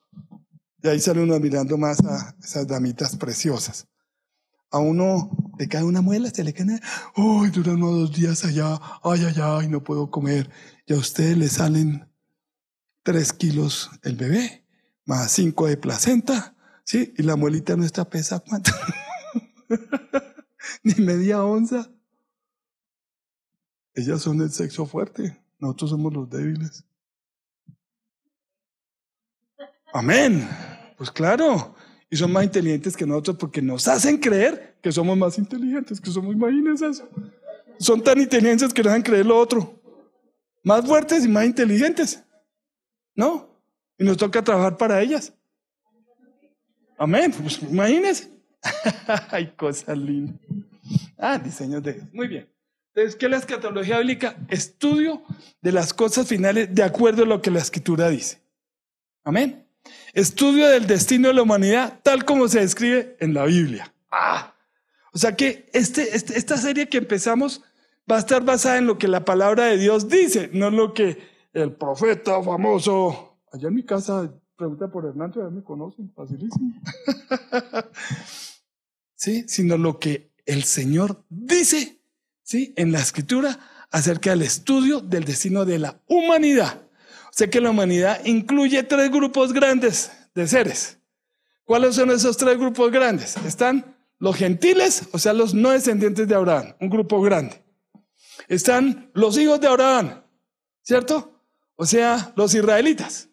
Y 0.83 0.87
ahí 0.87 0.99
sale 0.99 1.21
uno 1.21 1.39
mirando 1.39 1.77
más 1.77 2.03
a 2.03 2.35
esas 2.41 2.67
damitas 2.67 3.15
preciosas 3.15 3.87
a 4.71 4.79
uno 4.79 5.29
le 5.59 5.67
cae 5.67 5.83
una 5.83 6.01
muela, 6.01 6.29
se 6.29 6.43
le 6.43 6.53
cae, 6.53 6.79
uy, 7.17 7.49
duran 7.49 7.83
unos 7.83 8.09
dos 8.09 8.17
días 8.17 8.43
allá, 8.45 8.79
ay, 9.03 9.25
ay, 9.25 9.35
ay, 9.41 9.67
no 9.67 9.83
puedo 9.83 10.09
comer. 10.09 10.49
Y 10.85 10.93
a 10.93 10.97
usted 10.97 11.35
le 11.35 11.49
salen 11.49 12.09
tres 13.03 13.33
kilos 13.33 13.91
el 14.03 14.15
bebé, 14.15 14.65
más 15.05 15.31
cinco 15.31 15.67
de 15.67 15.77
placenta, 15.77 16.55
¿sí? 16.83 17.13
Y 17.17 17.23
la 17.23 17.35
muelita 17.35 17.75
no 17.75 17.83
está 17.83 18.09
pesa, 18.09 18.39
¿cuánto? 18.39 18.71
Ni 20.83 20.95
media 20.95 21.43
onza. 21.43 21.91
Ellas 23.93 24.21
son 24.21 24.41
el 24.41 24.51
sexo 24.51 24.85
fuerte, 24.85 25.43
nosotros 25.59 25.89
somos 25.89 26.13
los 26.13 26.29
débiles. 26.29 26.85
Amén. 29.93 30.47
Pues 30.97 31.11
claro, 31.11 31.75
y 32.11 32.17
son 32.17 32.33
más 32.33 32.43
inteligentes 32.43 32.97
que 32.97 33.07
nosotros 33.07 33.37
porque 33.37 33.61
nos 33.61 33.87
hacen 33.87 34.17
creer 34.17 34.75
que 34.81 34.91
somos 34.91 35.17
más 35.17 35.37
inteligentes, 35.37 36.01
que 36.01 36.11
somos, 36.11 36.35
imagínense 36.35 36.85
eso. 36.85 37.07
Son 37.79 38.03
tan 38.03 38.19
inteligentes 38.19 38.73
que 38.73 38.83
nos 38.83 38.91
hacen 38.91 39.01
creer 39.01 39.25
lo 39.25 39.37
otro. 39.37 39.81
más 40.61 40.85
fuertes 40.85 41.23
y 41.23 41.29
más 41.29 41.45
inteligentes. 41.45 42.21
¿No? 43.15 43.49
Y 43.97 44.03
nos 44.03 44.17
toca 44.17 44.43
trabajar 44.43 44.75
para 44.75 45.01
ellas. 45.01 45.33
Amén. 46.97 47.31
Pues 47.31 47.61
imagínense. 47.63 48.29
Hay 49.31 49.47
cosas 49.53 49.97
lindas. 49.97 50.35
Ah, 51.17 51.39
diseños 51.39 51.81
de. 51.81 52.01
Muy 52.11 52.27
bien. 52.27 52.49
Entonces, 52.93 53.15
¿qué 53.15 53.27
es 53.27 53.31
la 53.31 53.37
escatología 53.37 53.99
bíblica? 53.99 54.35
Estudio 54.49 55.23
de 55.61 55.71
las 55.71 55.93
cosas 55.93 56.27
finales 56.27 56.75
de 56.75 56.83
acuerdo 56.83 57.23
a 57.23 57.25
lo 57.25 57.41
que 57.41 57.51
la 57.51 57.59
escritura 57.59 58.09
dice. 58.09 58.41
Amén. 59.23 59.65
Estudio 60.13 60.67
del 60.67 60.87
destino 60.87 61.29
de 61.29 61.33
la 61.33 61.41
humanidad 61.43 61.99
tal 62.03 62.25
como 62.25 62.47
se 62.47 62.59
describe 62.59 63.15
en 63.19 63.33
la 63.33 63.45
Biblia. 63.45 63.93
Ah, 64.11 64.53
o 65.13 65.17
sea 65.17 65.35
que 65.35 65.69
este, 65.73 66.15
este, 66.15 66.37
esta 66.37 66.57
serie 66.57 66.87
que 66.87 66.97
empezamos 66.97 67.61
va 68.09 68.15
a 68.17 68.19
estar 68.19 68.43
basada 68.43 68.77
en 68.77 68.87
lo 68.87 68.97
que 68.97 69.07
la 69.07 69.25
palabra 69.25 69.65
de 69.65 69.77
Dios 69.77 70.07
dice, 70.07 70.49
no 70.53 70.67
en 70.67 70.75
lo 70.77 70.93
que 70.93 71.17
el 71.53 71.73
profeta 71.73 72.41
famoso, 72.41 73.37
allá 73.51 73.67
en 73.67 73.75
mi 73.75 73.83
casa, 73.83 74.33
pregunta 74.55 74.89
por 74.89 75.05
Hernando, 75.05 75.41
ya 75.41 75.49
me 75.49 75.63
conocen, 75.63 76.11
facilísimo. 76.13 76.73
sí, 79.15 79.45
sino 79.47 79.77
lo 79.77 79.99
que 79.99 80.31
el 80.45 80.63
Señor 80.63 81.23
dice, 81.29 81.99
sí, 82.43 82.73
en 82.77 82.91
la 82.91 82.99
escritura 82.99 83.59
acerca 83.91 84.29
del 84.29 84.43
estudio 84.43 85.01
del 85.01 85.25
destino 85.25 85.65
de 85.65 85.79
la 85.79 86.01
humanidad. 86.07 86.81
Sea 87.31 87.49
que 87.49 87.61
la 87.61 87.69
humanidad 87.71 88.23
incluye 88.25 88.83
tres 88.83 89.09
grupos 89.09 89.53
grandes 89.53 90.11
de 90.35 90.47
seres. 90.47 90.97
¿Cuáles 91.63 91.95
son 91.95 92.11
esos 92.11 92.37
tres 92.37 92.57
grupos 92.57 92.91
grandes? 92.91 93.37
Están 93.37 93.95
los 94.19 94.35
gentiles, 94.35 95.07
o 95.13 95.17
sea, 95.17 95.33
los 95.33 95.53
no 95.53 95.71
descendientes 95.71 96.27
de 96.27 96.35
Abraham, 96.35 96.75
un 96.79 96.89
grupo 96.89 97.21
grande. 97.21 97.63
Están 98.47 99.09
los 99.13 99.37
hijos 99.37 99.59
de 99.59 99.67
Abraham, 99.67 100.21
¿cierto? 100.83 101.41
O 101.75 101.85
sea, 101.85 102.33
los 102.35 102.53
israelitas. 102.53 103.29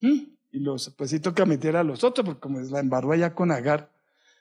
¿Mm? 0.00 0.34
Y 0.52 0.58
los, 0.58 0.90
pues 0.90 1.10
sí 1.10 1.20
toca 1.20 1.46
meter 1.46 1.76
a 1.76 1.82
los 1.82 2.04
otros, 2.04 2.26
porque 2.26 2.40
como 2.40 2.60
es 2.60 2.70
la 2.70 2.80
embarba 2.80 3.16
ya 3.16 3.34
con 3.34 3.50
Agar. 3.50 3.90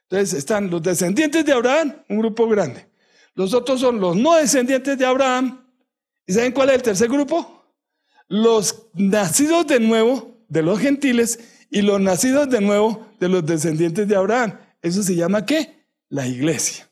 Entonces 0.04 0.34
están 0.34 0.70
los 0.70 0.82
descendientes 0.82 1.46
de 1.46 1.54
Abraham, 1.54 1.96
un 2.10 2.20
grupo 2.20 2.48
grande. 2.48 2.88
Los 3.36 3.54
otros 3.54 3.80
son 3.80 4.00
los 4.00 4.16
no 4.16 4.36
descendientes 4.36 4.98
de 4.98 5.06
Abraham. 5.06 5.66
¿Y 6.28 6.34
saben 6.34 6.52
cuál 6.52 6.70
es 6.70 6.76
el 6.76 6.82
tercer 6.84 7.10
grupo? 7.10 7.63
Los 8.28 8.88
nacidos 8.94 9.68
de 9.68 9.80
nuevo 9.80 10.34
de 10.48 10.62
los 10.62 10.80
gentiles 10.80 11.40
y 11.70 11.82
los 11.82 12.00
nacidos 12.00 12.50
de 12.50 12.62
nuevo 12.62 13.08
de 13.20 13.28
los 13.28 13.46
descendientes 13.46 14.08
de 14.08 14.16
Abraham. 14.16 14.60
Eso 14.82 15.02
se 15.02 15.16
llama 15.16 15.46
qué? 15.46 15.88
La 16.10 16.28
iglesia. 16.28 16.90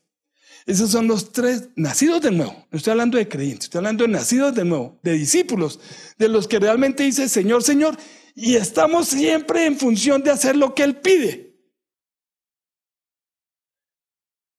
Esos 0.66 0.90
son 0.90 1.08
los 1.08 1.32
tres 1.32 1.68
nacidos 1.76 2.20
de 2.22 2.30
nuevo. 2.30 2.66
No 2.70 2.76
estoy 2.76 2.92
hablando 2.92 3.18
de 3.18 3.28
creyentes, 3.28 3.64
estoy 3.64 3.78
hablando 3.78 4.04
de 4.04 4.10
nacidos 4.10 4.54
de 4.54 4.64
nuevo, 4.64 4.98
de 5.02 5.12
discípulos, 5.12 5.80
de 6.18 6.28
los 6.28 6.48
que 6.48 6.58
realmente 6.58 7.02
dice 7.04 7.28
Señor, 7.28 7.62
Señor, 7.62 7.96
y 8.34 8.54
estamos 8.54 9.08
siempre 9.08 9.66
en 9.66 9.78
función 9.78 10.22
de 10.22 10.30
hacer 10.30 10.56
lo 10.56 10.74
que 10.74 10.82
Él 10.82 10.96
pide. 10.96 11.52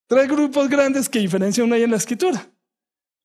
Tres 0.07 0.27
grupos 0.27 0.69
grandes 0.69 1.09
que 1.09 1.19
diferencian 1.19 1.67
una 1.67 1.75
ahí 1.75 1.83
en 1.83 1.91
la 1.91 1.97
escritura. 1.97 2.51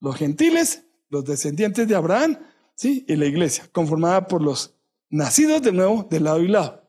Los 0.00 0.16
gentiles, 0.16 0.84
los 1.08 1.24
descendientes 1.24 1.86
de 1.86 1.94
Abraham, 1.94 2.38
¿sí? 2.78 3.04
Y 3.06 3.16
la 3.16 3.26
iglesia, 3.26 3.68
conformada 3.72 4.26
por 4.26 4.40
los 4.40 4.74
nacidos 5.10 5.60
de 5.60 5.72
nuevo 5.72 6.08
de 6.10 6.20
lado 6.20 6.40
y 6.40 6.48
lado. 6.48 6.88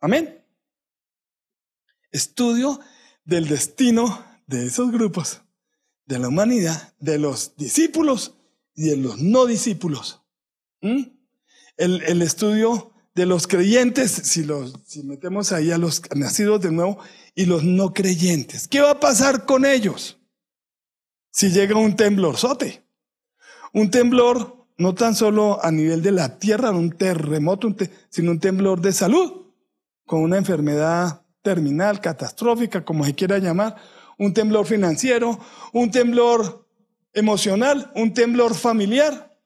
Amén 0.00 0.38
estudio 2.10 2.80
del 3.24 3.48
destino 3.48 4.24
de 4.46 4.66
esos 4.66 4.90
grupos, 4.90 5.42
de 6.06 6.18
la 6.18 6.28
humanidad, 6.28 6.94
de 6.98 7.18
los 7.18 7.56
discípulos 7.56 8.34
y 8.74 8.84
de 8.88 8.96
los 8.96 9.18
no 9.18 9.46
discípulos. 9.46 10.22
¿Mm? 10.80 11.02
El, 11.76 12.22
estudio 12.22 12.92
de 13.14 13.26
los 13.26 13.46
creyentes, 13.46 14.10
si, 14.10 14.42
los, 14.44 14.74
si 14.84 15.02
metemos 15.02 15.52
ahí 15.52 15.70
a 15.70 15.78
los 15.78 16.02
nacidos 16.14 16.60
de 16.60 16.72
nuevo, 16.72 16.98
y 17.34 17.46
los 17.46 17.62
no 17.62 17.92
creyentes. 17.92 18.66
¿Qué 18.66 18.80
va 18.80 18.92
a 18.92 19.00
pasar 19.00 19.44
con 19.44 19.64
ellos? 19.64 20.18
Si 21.30 21.50
llega 21.50 21.76
un 21.76 21.94
temblorzote. 21.94 22.84
Un 23.72 23.90
temblor 23.90 24.57
no 24.78 24.94
tan 24.94 25.14
solo 25.14 25.62
a 25.62 25.72
nivel 25.72 26.02
de 26.02 26.12
la 26.12 26.38
tierra, 26.38 26.70
un 26.70 26.92
terremoto, 26.92 27.74
sino 28.08 28.30
un 28.30 28.38
temblor 28.38 28.80
de 28.80 28.92
salud, 28.92 29.46
con 30.06 30.22
una 30.22 30.38
enfermedad 30.38 31.22
terminal, 31.42 32.00
catastrófica, 32.00 32.84
como 32.84 33.04
se 33.04 33.14
quiera 33.14 33.38
llamar, 33.38 33.76
un 34.18 34.32
temblor 34.32 34.66
financiero, 34.66 35.38
un 35.72 35.90
temblor 35.90 36.66
emocional, 37.12 37.90
un 37.96 38.14
temblor 38.14 38.54
familiar. 38.54 39.36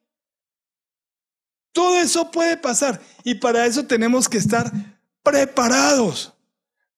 Todo 1.72 1.98
eso 1.98 2.30
puede 2.30 2.58
pasar 2.58 3.00
y 3.24 3.36
para 3.36 3.64
eso 3.64 3.86
tenemos 3.86 4.28
que 4.28 4.36
estar 4.36 4.70
preparados 5.22 6.34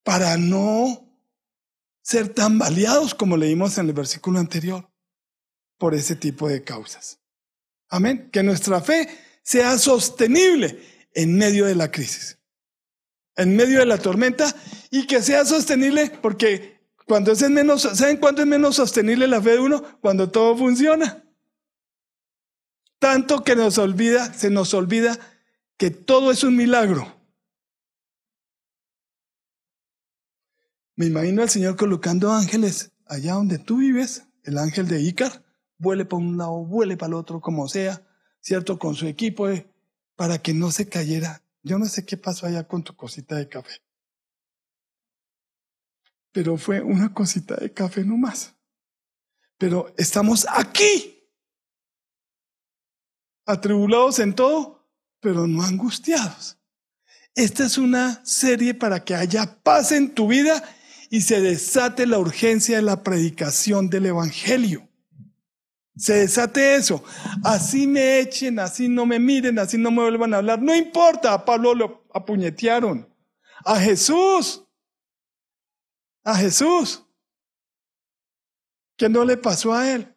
para 0.02 0.36
no 0.36 1.08
ser 2.02 2.28
tan 2.28 2.58
baleados 2.58 3.14
como 3.14 3.36
leímos 3.36 3.78
en 3.78 3.86
el 3.86 3.92
versículo 3.92 4.40
anterior 4.40 4.90
por 5.78 5.94
ese 5.94 6.16
tipo 6.16 6.48
de 6.48 6.64
causas. 6.64 7.23
Amén. 7.88 8.30
Que 8.32 8.42
nuestra 8.42 8.80
fe 8.80 9.08
sea 9.42 9.78
sostenible 9.78 10.82
en 11.14 11.36
medio 11.36 11.66
de 11.66 11.74
la 11.74 11.90
crisis 11.90 12.38
en 13.36 13.56
medio 13.56 13.80
de 13.80 13.86
la 13.86 13.98
tormenta 13.98 14.54
y 14.90 15.06
que 15.06 15.22
sea 15.22 15.44
sostenible 15.44 16.10
porque 16.22 16.80
cuando 17.06 17.32
es 17.32 17.50
menos, 17.50 17.82
¿saben 17.82 18.16
cuándo 18.16 18.42
es 18.42 18.48
menos 18.48 18.76
sostenible 18.76 19.26
la 19.26 19.42
fe 19.42 19.52
de 19.52 19.58
uno? 19.58 19.82
Cuando 20.00 20.30
todo 20.30 20.56
funciona. 20.56 21.22
Tanto 22.98 23.44
que 23.44 23.56
nos 23.56 23.76
olvida, 23.76 24.32
se 24.32 24.50
nos 24.50 24.72
olvida 24.72 25.18
que 25.76 25.90
todo 25.90 26.30
es 26.30 26.44
un 26.44 26.56
milagro. 26.56 27.14
Me 30.96 31.06
imagino 31.06 31.42
al 31.42 31.50
Señor 31.50 31.76
colocando 31.76 32.32
ángeles 32.32 32.92
allá 33.06 33.34
donde 33.34 33.58
tú 33.58 33.78
vives, 33.78 34.24
el 34.44 34.56
ángel 34.56 34.88
de 34.88 35.00
Ícar, 35.00 35.43
vuele 35.78 36.04
para 36.04 36.22
un 36.22 36.36
lado, 36.36 36.64
vuele 36.64 36.96
para 36.96 37.08
el 37.08 37.14
otro, 37.14 37.40
como 37.40 37.68
sea, 37.68 38.02
¿cierto? 38.40 38.78
Con 38.78 38.94
su 38.94 39.06
equipo, 39.06 39.48
para 40.16 40.38
que 40.38 40.54
no 40.54 40.70
se 40.70 40.88
cayera 40.88 41.44
yo 41.64 41.78
no 41.78 41.86
sé 41.86 42.04
qué 42.04 42.18
pasó 42.18 42.46
allá 42.46 42.68
con 42.68 42.84
tu 42.84 42.94
cosita 42.94 43.36
de 43.36 43.48
café. 43.48 43.82
Pero 46.30 46.58
fue 46.58 46.82
una 46.82 47.12
cosita 47.14 47.56
de 47.56 47.72
café 47.72 48.04
nomás. 48.04 48.54
Pero 49.56 49.94
estamos 49.96 50.46
aquí. 50.50 51.26
Atribulados 53.46 54.18
en 54.18 54.34
todo, 54.34 54.86
pero 55.20 55.46
no 55.46 55.62
angustiados. 55.62 56.58
Esta 57.34 57.64
es 57.64 57.78
una 57.78 58.22
serie 58.26 58.74
para 58.74 59.02
que 59.02 59.14
haya 59.14 59.62
paz 59.62 59.90
en 59.92 60.14
tu 60.14 60.28
vida 60.28 60.62
y 61.08 61.22
se 61.22 61.40
desate 61.40 62.06
la 62.06 62.18
urgencia 62.18 62.76
de 62.76 62.82
la 62.82 63.02
predicación 63.02 63.88
del 63.88 64.06
Evangelio. 64.06 64.86
Se 65.96 66.14
desate 66.14 66.74
eso. 66.74 67.04
Así 67.44 67.86
me 67.86 68.18
echen, 68.18 68.58
así 68.58 68.88
no 68.88 69.06
me 69.06 69.18
miren, 69.18 69.58
así 69.58 69.78
no 69.78 69.90
me 69.90 70.02
vuelvan 70.02 70.34
a 70.34 70.38
hablar. 70.38 70.60
No 70.60 70.74
importa, 70.74 71.32
a 71.32 71.44
Pablo 71.44 71.74
lo 71.74 72.04
apuñetearon. 72.12 73.08
A 73.64 73.78
Jesús. 73.78 74.64
A 76.24 76.36
Jesús. 76.36 77.04
¿Qué 78.96 79.08
no 79.08 79.24
le 79.24 79.36
pasó 79.36 79.72
a 79.72 79.90
él? 79.92 80.14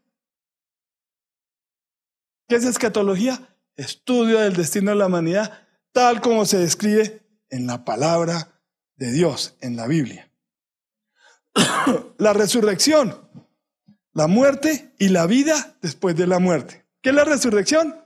¿Qué 2.47 2.55
es 2.55 2.65
escatología? 2.65 3.55
Estudio 3.75 4.39
del 4.39 4.55
destino 4.55 4.91
de 4.91 4.97
la 4.97 5.07
humanidad, 5.07 5.67
tal 5.91 6.21
como 6.21 6.45
se 6.45 6.57
describe 6.57 7.21
en 7.49 7.67
la 7.67 7.85
palabra 7.85 8.61
de 8.95 9.11
Dios, 9.11 9.57
en 9.61 9.75
la 9.75 9.85
Biblia. 9.85 10.31
la 12.17 12.33
resurrección 12.33 13.27
la 14.17 14.25
muerte 14.25 14.95
y 14.97 15.09
la 15.09 15.27
vida 15.27 15.77
después 15.79 16.15
de 16.15 16.25
la 16.25 16.39
muerte. 16.39 16.87
¿Qué 17.03 17.09
es 17.09 17.15
la 17.15 17.23
resurrección? 17.23 18.03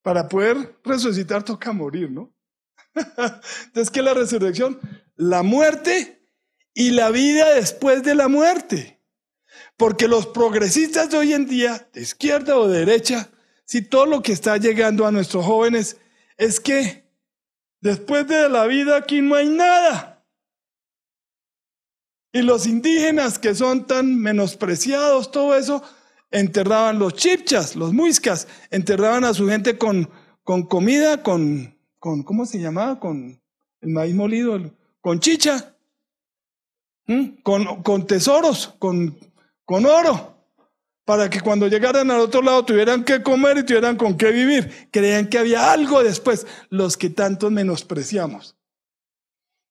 Para 0.00 0.28
poder 0.28 0.78
resucitar 0.84 1.42
toca 1.42 1.72
morir, 1.72 2.08
¿no? 2.08 2.32
Entonces, 2.94 3.90
¿qué 3.90 3.98
es 3.98 4.04
la 4.04 4.14
resurrección? 4.14 4.78
La 5.16 5.42
muerte 5.42 6.30
y 6.72 6.90
la 6.90 7.10
vida 7.10 7.52
después 7.54 8.04
de 8.04 8.14
la 8.14 8.28
muerte. 8.28 9.02
Porque 9.76 10.06
los 10.06 10.28
progresistas 10.28 11.10
de 11.10 11.18
hoy 11.18 11.32
en 11.32 11.46
día, 11.46 11.88
de 11.92 12.02
izquierda 12.02 12.56
o 12.56 12.68
de 12.68 12.84
derecha, 12.86 13.30
si 13.64 13.82
todo 13.82 14.06
lo 14.06 14.22
que 14.22 14.30
está 14.30 14.56
llegando 14.56 15.04
a 15.04 15.10
nuestros 15.10 15.44
jóvenes 15.44 15.96
es 16.36 16.60
que 16.60 17.10
después 17.80 18.28
de 18.28 18.48
la 18.48 18.66
vida 18.66 18.98
aquí 18.98 19.20
no 19.20 19.34
hay 19.34 19.48
nada. 19.48 20.15
Y 22.36 22.42
los 22.42 22.66
indígenas 22.66 23.38
que 23.38 23.54
son 23.54 23.86
tan 23.86 24.20
menospreciados, 24.20 25.30
todo 25.30 25.56
eso, 25.56 25.82
enterraban 26.30 26.98
los 26.98 27.14
chipchas, 27.14 27.76
los 27.76 27.94
muiscas, 27.94 28.46
enterraban 28.70 29.24
a 29.24 29.32
su 29.32 29.48
gente 29.48 29.78
con, 29.78 30.10
con 30.44 30.64
comida, 30.64 31.22
con, 31.22 31.74
con, 31.98 32.22
¿cómo 32.22 32.44
se 32.44 32.58
llamaba? 32.60 33.00
Con 33.00 33.40
el 33.80 33.88
maíz 33.88 34.14
molido, 34.14 34.70
con 35.00 35.18
chicha, 35.18 35.76
con, 37.42 37.82
con 37.82 38.06
tesoros, 38.06 38.74
con, 38.78 39.18
con 39.64 39.86
oro. 39.86 40.36
para 41.06 41.30
que 41.30 41.40
cuando 41.40 41.68
llegaran 41.68 42.10
al 42.10 42.20
otro 42.20 42.42
lado 42.42 42.66
tuvieran 42.66 43.02
que 43.02 43.22
comer 43.22 43.56
y 43.56 43.62
tuvieran 43.64 43.96
con 43.96 44.18
qué 44.18 44.30
vivir. 44.30 44.90
Creían 44.90 45.28
que 45.30 45.38
había 45.38 45.72
algo 45.72 46.04
después, 46.04 46.46
los 46.68 46.98
que 46.98 47.08
tanto 47.08 47.48
menospreciamos. 47.48 48.55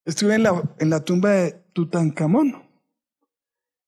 Estuve 0.05 0.35
en 0.35 0.43
la, 0.43 0.63
en 0.79 0.89
la 0.89 1.03
tumba 1.03 1.31
de 1.31 1.51
Tutankamón, 1.73 2.63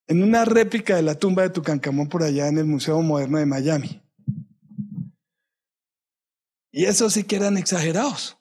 en 0.08 0.24
una 0.24 0.46
réplica 0.46 0.96
de 0.96 1.04
la 1.04 1.16
tumba 1.16 1.44
de 1.44 1.52
Tutankamón 1.52 2.10
por 2.10 2.24
allá 2.24 2.48
en 2.48 2.58
el 2.58 2.66
Museo 2.66 3.02
Moderno 3.02 3.38
de 3.38 3.46
Miami. 3.46 4.02
Y 6.72 6.86
eso 6.86 7.10
sí 7.10 7.24
que 7.24 7.36
eran 7.36 7.58
exagerados, 7.58 8.38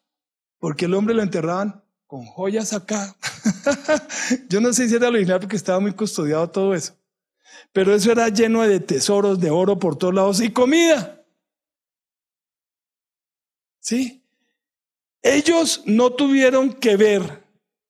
porque 0.59 0.87
el 0.87 0.95
hombre 0.95 1.15
lo 1.15 1.23
enterraban 1.23 1.83
con 2.07 2.25
joyas 2.25 2.73
acá. 2.73 3.17
Yo 4.49 4.61
no 4.61 4.73
sé 4.73 4.89
si 4.89 4.95
era 4.95 5.09
original 5.09 5.41
porque 5.41 5.57
estaba 5.57 5.81
muy 5.81 5.93
custodiado 5.93 6.49
todo 6.51 6.75
eso. 6.75 6.97
Pero 7.73 7.95
eso 7.95 8.11
era 8.13 8.29
lleno 8.29 8.63
de 8.63 8.81
tesoros 8.81 9.41
de 9.41 9.51
oro 9.51 9.79
por 9.79 9.97
todos 9.97 10.15
lados 10.15 10.41
y 10.41 10.53
comida. 10.53 11.25
¿Sí? 13.81 14.23
Ellos 15.23 15.83
no 15.87 16.13
tuvieron 16.13 16.73
que 16.73 16.97
ver, 16.97 17.46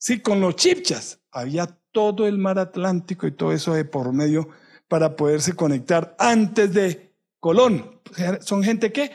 sí, 0.07 0.21
con 0.21 0.41
los 0.41 0.55
chipchas. 0.55 1.19
Había 1.33 1.67
todo 1.91 2.29
el 2.29 2.39
mar 2.39 2.61
Atlántico 2.61 3.27
y 3.27 3.33
todo 3.33 3.53
eso 3.53 3.75
de 3.75 3.85
por 3.85 4.13
medio 4.13 4.49
para 4.87 5.17
poderse 5.17 5.55
conectar 5.55 6.15
antes 6.21 6.73
de 6.73 7.13
Colón. 7.41 8.01
Son 8.41 8.63
gente 8.63 8.93
que 8.93 9.11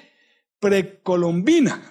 precolombina. 0.60 1.82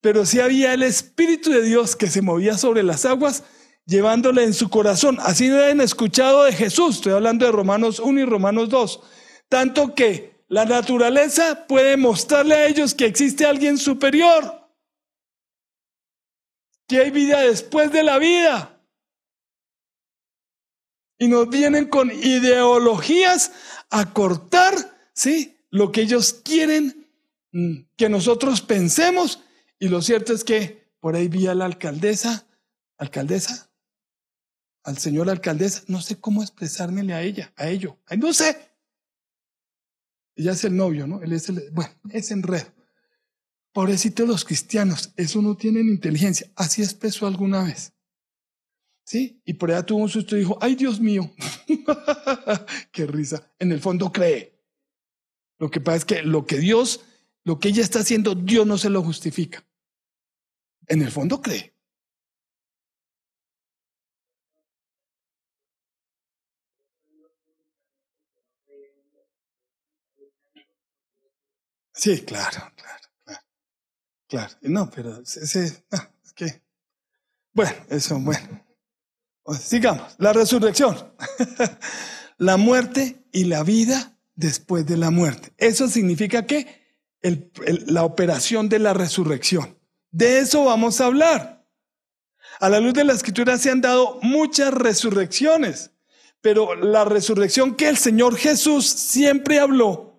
Pero 0.00 0.24
sí 0.24 0.40
había 0.40 0.72
el 0.72 0.82
Espíritu 0.82 1.50
de 1.50 1.62
Dios 1.62 1.96
que 1.96 2.06
se 2.06 2.22
movía 2.22 2.56
sobre 2.56 2.82
las 2.82 3.04
aguas 3.04 3.44
llevándole 3.84 4.44
en 4.44 4.54
su 4.54 4.70
corazón. 4.70 5.18
Así 5.20 5.48
deben 5.48 5.82
escuchado 5.82 6.44
de 6.44 6.52
Jesús. 6.52 6.96
Estoy 6.96 7.12
hablando 7.12 7.44
de 7.44 7.52
Romanos 7.52 7.98
1 8.00 8.20
y 8.20 8.24
Romanos 8.24 8.70
2. 8.70 9.00
Tanto 9.50 9.94
que 9.94 10.44
la 10.48 10.64
naturaleza 10.64 11.66
puede 11.68 11.98
mostrarle 11.98 12.54
a 12.54 12.66
ellos 12.66 12.94
que 12.94 13.04
existe 13.04 13.44
alguien 13.44 13.76
superior, 13.76 14.59
que 16.90 16.98
hay 16.98 17.12
vida 17.12 17.42
después 17.42 17.92
de 17.92 18.02
la 18.02 18.18
vida. 18.18 18.82
Y 21.20 21.28
nos 21.28 21.48
vienen 21.48 21.86
con 21.86 22.10
ideologías 22.10 23.52
a 23.90 24.12
cortar, 24.12 24.74
¿sí? 25.14 25.56
Lo 25.70 25.92
que 25.92 26.00
ellos 26.00 26.32
quieren 26.32 27.08
mm, 27.52 27.82
que 27.96 28.08
nosotros 28.08 28.60
pensemos. 28.60 29.40
Y 29.78 29.86
lo 29.86 30.02
cierto 30.02 30.32
es 30.32 30.42
que 30.42 30.92
por 30.98 31.14
ahí 31.14 31.28
vi 31.28 31.46
a 31.46 31.54
la 31.54 31.66
alcaldesa, 31.66 32.44
alcaldesa, 32.98 33.70
al 34.82 34.98
señor 34.98 35.30
alcaldesa, 35.30 35.84
no 35.86 36.00
sé 36.02 36.18
cómo 36.18 36.42
expresármele 36.42 37.14
a 37.14 37.22
ella, 37.22 37.52
a 37.54 37.68
ello, 37.68 37.98
no 38.18 38.32
sé. 38.32 38.68
Ella 40.34 40.52
es 40.52 40.64
el 40.64 40.74
novio, 40.74 41.06
¿no? 41.06 41.22
Él 41.22 41.34
es 41.34 41.48
el, 41.50 41.70
bueno, 41.70 41.94
es 42.10 42.32
enredo. 42.32 42.79
Pobrecitos 43.72 44.26
los 44.26 44.44
cristianos, 44.44 45.12
eso 45.16 45.40
no 45.42 45.56
tienen 45.56 45.88
inteligencia. 45.88 46.50
Así 46.56 46.82
expresó 46.82 47.26
alguna 47.26 47.64
vez. 47.64 47.92
¿Sí? 49.04 49.40
Y 49.44 49.54
por 49.54 49.70
allá 49.70 49.84
tuvo 49.84 50.02
un 50.02 50.08
susto 50.08 50.36
y 50.36 50.40
dijo, 50.40 50.58
ay 50.60 50.74
Dios 50.74 51.00
mío, 51.00 51.32
qué 52.92 53.06
risa. 53.06 53.52
En 53.58 53.72
el 53.72 53.80
fondo 53.80 54.12
cree. 54.12 54.60
Lo 55.58 55.70
que 55.70 55.80
pasa 55.80 55.96
es 55.98 56.04
que 56.04 56.22
lo 56.22 56.46
que 56.46 56.58
Dios, 56.58 57.04
lo 57.44 57.58
que 57.58 57.68
ella 57.68 57.82
está 57.82 58.00
haciendo, 58.00 58.34
Dios 58.34 58.66
no 58.66 58.78
se 58.78 58.90
lo 58.90 59.02
justifica. 59.02 59.64
En 60.86 61.02
el 61.02 61.10
fondo 61.10 61.40
cree. 61.40 61.74
Sí, 71.92 72.22
claro, 72.24 72.72
claro, 72.76 72.99
claro. 74.30 74.54
No, 74.62 74.88
pero 74.88 75.20
ese, 75.20 75.84
ah, 75.92 76.10
es 76.24 76.32
que, 76.32 76.62
bueno, 77.52 77.72
eso, 77.90 78.18
bueno. 78.18 78.64
Sigamos, 79.60 80.14
la 80.18 80.32
resurrección. 80.32 80.96
la 82.38 82.56
muerte 82.56 83.26
y 83.32 83.44
la 83.44 83.64
vida 83.64 84.16
después 84.34 84.86
de 84.86 84.96
la 84.96 85.10
muerte. 85.10 85.52
Eso 85.58 85.88
significa 85.88 86.46
que 86.46 86.80
la 87.86 88.04
operación 88.04 88.68
de 88.68 88.78
la 88.78 88.94
resurrección. 88.94 89.76
De 90.10 90.38
eso 90.38 90.64
vamos 90.64 91.00
a 91.00 91.06
hablar. 91.06 91.66
A 92.60 92.68
la 92.68 92.80
luz 92.80 92.94
de 92.94 93.04
la 93.04 93.12
escritura 93.12 93.58
se 93.58 93.70
han 93.70 93.80
dado 93.80 94.18
muchas 94.22 94.72
resurrecciones, 94.72 95.90
pero 96.40 96.74
la 96.74 97.04
resurrección 97.04 97.74
que 97.74 97.88
el 97.88 97.96
Señor 97.98 98.36
Jesús 98.36 98.86
siempre 98.86 99.58
habló 99.58 100.09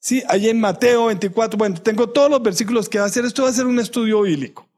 Sí, 0.00 0.22
ahí 0.28 0.48
en 0.48 0.60
Mateo 0.60 1.06
24, 1.06 1.58
bueno, 1.58 1.80
tengo 1.80 2.08
todos 2.08 2.30
los 2.30 2.42
versículos 2.42 2.88
que 2.88 2.98
va 2.98 3.04
a 3.04 3.08
hacer. 3.08 3.24
Esto 3.24 3.42
va 3.42 3.50
a 3.50 3.52
ser 3.52 3.66
un 3.66 3.78
estudio 3.78 4.22
bíblico, 4.22 4.68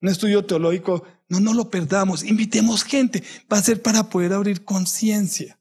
un 0.00 0.08
estudio 0.08 0.44
teológico. 0.44 1.04
No, 1.28 1.40
no 1.40 1.54
lo 1.54 1.70
perdamos. 1.70 2.24
Invitemos 2.24 2.82
gente. 2.82 3.22
Va 3.52 3.58
a 3.58 3.62
ser 3.62 3.82
para 3.82 4.08
poder 4.08 4.32
abrir 4.32 4.64
conciencia. 4.64 5.58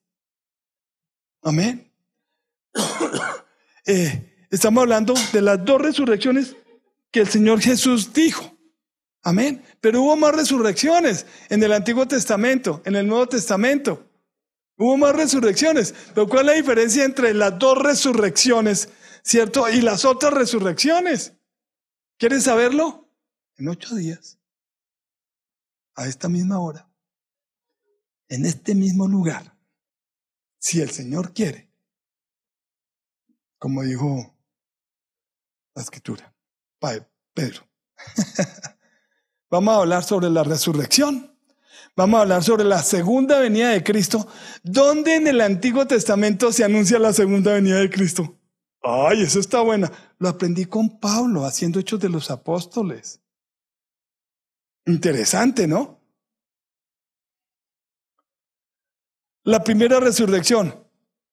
Amén. 1.42 1.92
Eh, 3.90 4.46
estamos 4.52 4.82
hablando 4.82 5.14
de 5.32 5.42
las 5.42 5.64
dos 5.64 5.80
resurrecciones 5.80 6.58
que 7.10 7.22
el 7.22 7.30
Señor 7.30 7.62
Jesús 7.62 8.12
dijo. 8.12 8.54
Amén. 9.24 9.64
Pero 9.80 10.02
hubo 10.02 10.18
más 10.18 10.36
resurrecciones 10.36 11.26
en 11.48 11.64
el 11.64 11.72
Antiguo 11.72 12.06
Testamento, 12.06 12.82
en 12.84 12.98
el 12.98 13.08
Nuevo 13.08 13.28
Testamento. 13.28 14.07
Hubo 14.78 14.98
más 14.98 15.16
resurrecciones. 15.16 15.94
Pero 16.14 16.28
¿cuál 16.28 16.42
es 16.42 16.46
la 16.46 16.54
diferencia 16.54 17.04
entre 17.04 17.34
las 17.34 17.58
dos 17.58 17.78
resurrecciones, 17.78 18.90
cierto? 19.24 19.68
Y 19.70 19.82
las 19.82 20.06
otras 20.06 20.34
resurrecciones. 20.34 21.34
¿Quieres 22.18 22.44
saberlo? 22.44 23.12
En 23.58 23.68
ocho 23.70 23.96
días, 23.96 24.40
a 25.96 26.08
esta 26.08 26.30
misma 26.30 26.60
hora, 26.60 26.88
en 28.30 28.46
este 28.46 28.76
mismo 28.76 29.08
lugar, 29.08 29.58
si 30.60 30.80
el 30.80 30.92
Señor 30.92 31.34
quiere, 31.34 31.72
como 33.58 33.82
dijo 33.82 34.36
la 35.74 35.82
escritura, 35.82 36.36
Pedro. 37.34 37.68
Vamos 39.50 39.74
a 39.74 39.78
hablar 39.78 40.04
sobre 40.04 40.30
la 40.30 40.44
resurrección. 40.44 41.37
Vamos 41.98 42.20
a 42.20 42.22
hablar 42.22 42.44
sobre 42.44 42.64
la 42.64 42.84
segunda 42.84 43.40
venida 43.40 43.72
de 43.72 43.84
Cristo. 43.84 44.28
¿Dónde 44.62 45.16
en 45.16 45.26
el 45.26 45.42
Antiguo 45.42 45.88
Testamento 45.88 46.54
se 46.54 46.64
anuncia 46.64 47.00
la 47.00 47.12
segunda 47.12 47.54
venida 47.54 47.80
de 47.80 47.90
Cristo? 47.90 48.38
Ay, 48.84 49.24
eso 49.24 49.40
está 49.40 49.62
buena. 49.62 49.92
Lo 50.20 50.30
aprendí 50.30 50.66
con 50.66 51.00
Pablo 51.00 51.44
haciendo 51.44 51.80
hechos 51.80 52.00
de 52.00 52.10
los 52.10 52.30
apóstoles. 52.30 53.20
Interesante, 54.86 55.66
¿no? 55.66 56.00
La 59.44 59.64
primera 59.64 60.00
resurrección. 60.00 60.88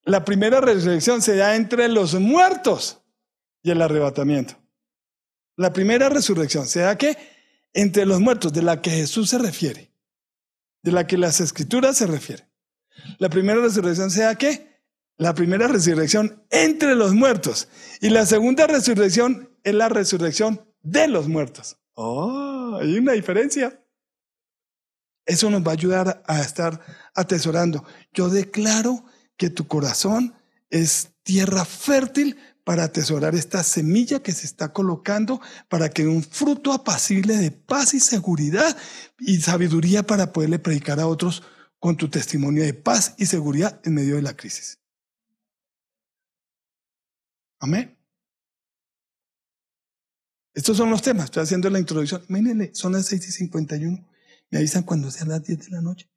La 0.05 0.25
primera 0.25 0.63
resurrección 0.63 1.21
se 1.21 1.37
da 1.37 1.57
entre 1.57 1.89
los 1.89 2.15
muertos 2.15 3.03
y 3.63 3.71
el 3.71 3.83
arrebatamiento. 3.83 4.55
La 5.57 5.75
primera 5.75 6.09
resurrección 6.09 6.67
se 6.67 6.81
da 6.81 6.97
que 6.97 7.19
entre 7.75 8.07
los 8.07 8.19
muertos, 8.19 8.51
de 8.55 8.63
la 8.63 8.81
que 8.81 8.91
Jesús 8.93 9.29
se 9.29 9.37
refiere 9.37 9.94
de 10.85 10.93
la 10.93 11.07
que 11.07 11.17
las 11.17 11.41
escrituras 11.41 11.97
se 11.97 12.07
refieren. 12.07 12.47
La 13.19 13.31
primera 13.31 13.61
resurrección 13.61 14.11
sea 14.11 14.35
qué? 14.37 14.83
La 15.17 15.35
primera 15.35 15.67
resurrección 15.67 16.45
entre 16.51 16.95
los 16.95 17.15
muertos. 17.15 17.69
Y 18.01 18.11
la 18.11 18.27
segunda 18.27 18.67
resurrección 18.67 19.51
es 19.63 19.75
la 19.75 19.89
resurrección 19.89 20.69
de 20.83 21.09
los 21.09 21.27
muertos. 21.27 21.79
Oh, 21.95 22.79
hay 22.81 22.99
una 22.99 23.13
diferencia. 23.13 23.83
Eso 25.25 25.49
nos 25.49 25.63
va 25.63 25.71
a 25.71 25.75
ayudar 25.75 26.23
a 26.27 26.41
estar 26.43 26.79
atesorando. 27.15 27.85
Yo 28.13 28.29
declaro 28.29 29.07
que 29.39 29.49
tu 29.49 29.67
corazón 29.67 30.35
es 30.69 31.15
tierra 31.23 31.65
fértil 31.65 32.37
para 32.65 32.85
atesorar 32.85 33.35
esta 33.35 33.63
semilla 33.63 34.23
que 34.23 34.33
se 34.33 34.47
está 34.47 34.73
colocando 34.73 35.41
para 35.69 35.91
que 35.91 36.07
un 36.07 36.23
fruto 36.23 36.73
apacible 36.73 37.37
de 37.37 37.51
paz 37.51 37.93
y 37.93 38.01
seguridad 38.01 38.77
y 39.19 39.41
sabiduría 39.41 40.03
para 40.03 40.33
poderle 40.33 40.59
predicar 40.59 40.99
a 40.99 41.07
otros 41.07 41.43
con 41.79 41.97
tu 41.97 42.09
testimonio 42.09 42.65
de 42.65 42.73
paz 42.73 43.15
y 43.19 43.27
seguridad 43.27 43.81
en 43.85 43.95
medio 43.95 44.17
de 44.17 44.23
la 44.23 44.35
crisis. 44.35 44.81
Amén. 47.61 47.97
Estos 50.55 50.77
son 50.77 50.89
los 50.89 51.03
temas. 51.03 51.27
Estoy 51.27 51.43
haciendo 51.43 51.69
la 51.69 51.79
introducción. 51.79 52.25
Mírenle, 52.29 52.75
son 52.75 52.93
las 52.93 53.07
6 53.07 53.29
y 53.29 53.33
51. 53.33 54.09
Me 54.51 54.59
avisan 54.59 54.85
cuando 54.85 55.11
sean 55.11 55.29
las 55.29 55.43
10 55.43 55.67
de 55.67 55.71
la 55.71 55.81
noche. 55.83 56.09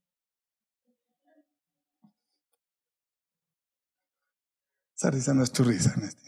Esa 4.96 5.12
risa 5.12 5.34
no 5.34 5.44
es 5.44 5.52
tu 5.52 5.64
risa 5.64 5.94
en 5.96 6.04
este 6.04 6.27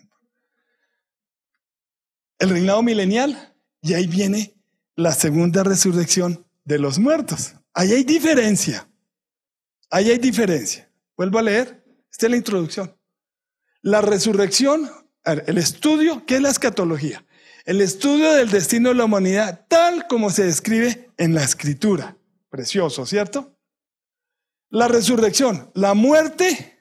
el 2.39 2.49
reinado 2.49 2.81
milenial 2.81 3.53
y 3.81 3.93
ahí 3.93 4.07
viene 4.07 4.55
la 4.95 5.11
segunda 5.11 5.63
resurrección 5.63 6.45
de 6.65 6.79
los 6.79 6.99
muertos. 6.99 7.53
Ahí 7.73 7.93
hay 7.93 8.03
diferencia. 8.03 8.89
Ahí 9.89 10.09
hay 10.09 10.17
diferencia. 10.17 10.89
Vuelvo 11.15 11.39
a 11.39 11.43
leer. 11.43 11.83
Esta 12.11 12.25
es 12.25 12.31
la 12.31 12.37
introducción. 12.37 12.95
La 13.81 14.01
resurrección, 14.01 14.89
el 15.23 15.57
estudio, 15.57 16.25
¿qué 16.25 16.35
es 16.35 16.41
la 16.41 16.49
escatología? 16.49 17.25
El 17.65 17.81
estudio 17.81 18.31
del 18.33 18.49
destino 18.49 18.89
de 18.89 18.95
la 18.95 19.05
humanidad 19.05 19.65
tal 19.67 20.07
como 20.07 20.29
se 20.29 20.45
describe 20.45 21.11
en 21.17 21.33
la 21.33 21.43
escritura. 21.43 22.17
Precioso, 22.49 23.05
¿cierto? 23.05 23.55
La 24.69 24.87
resurrección, 24.87 25.71
la 25.75 25.93
muerte, 25.93 26.79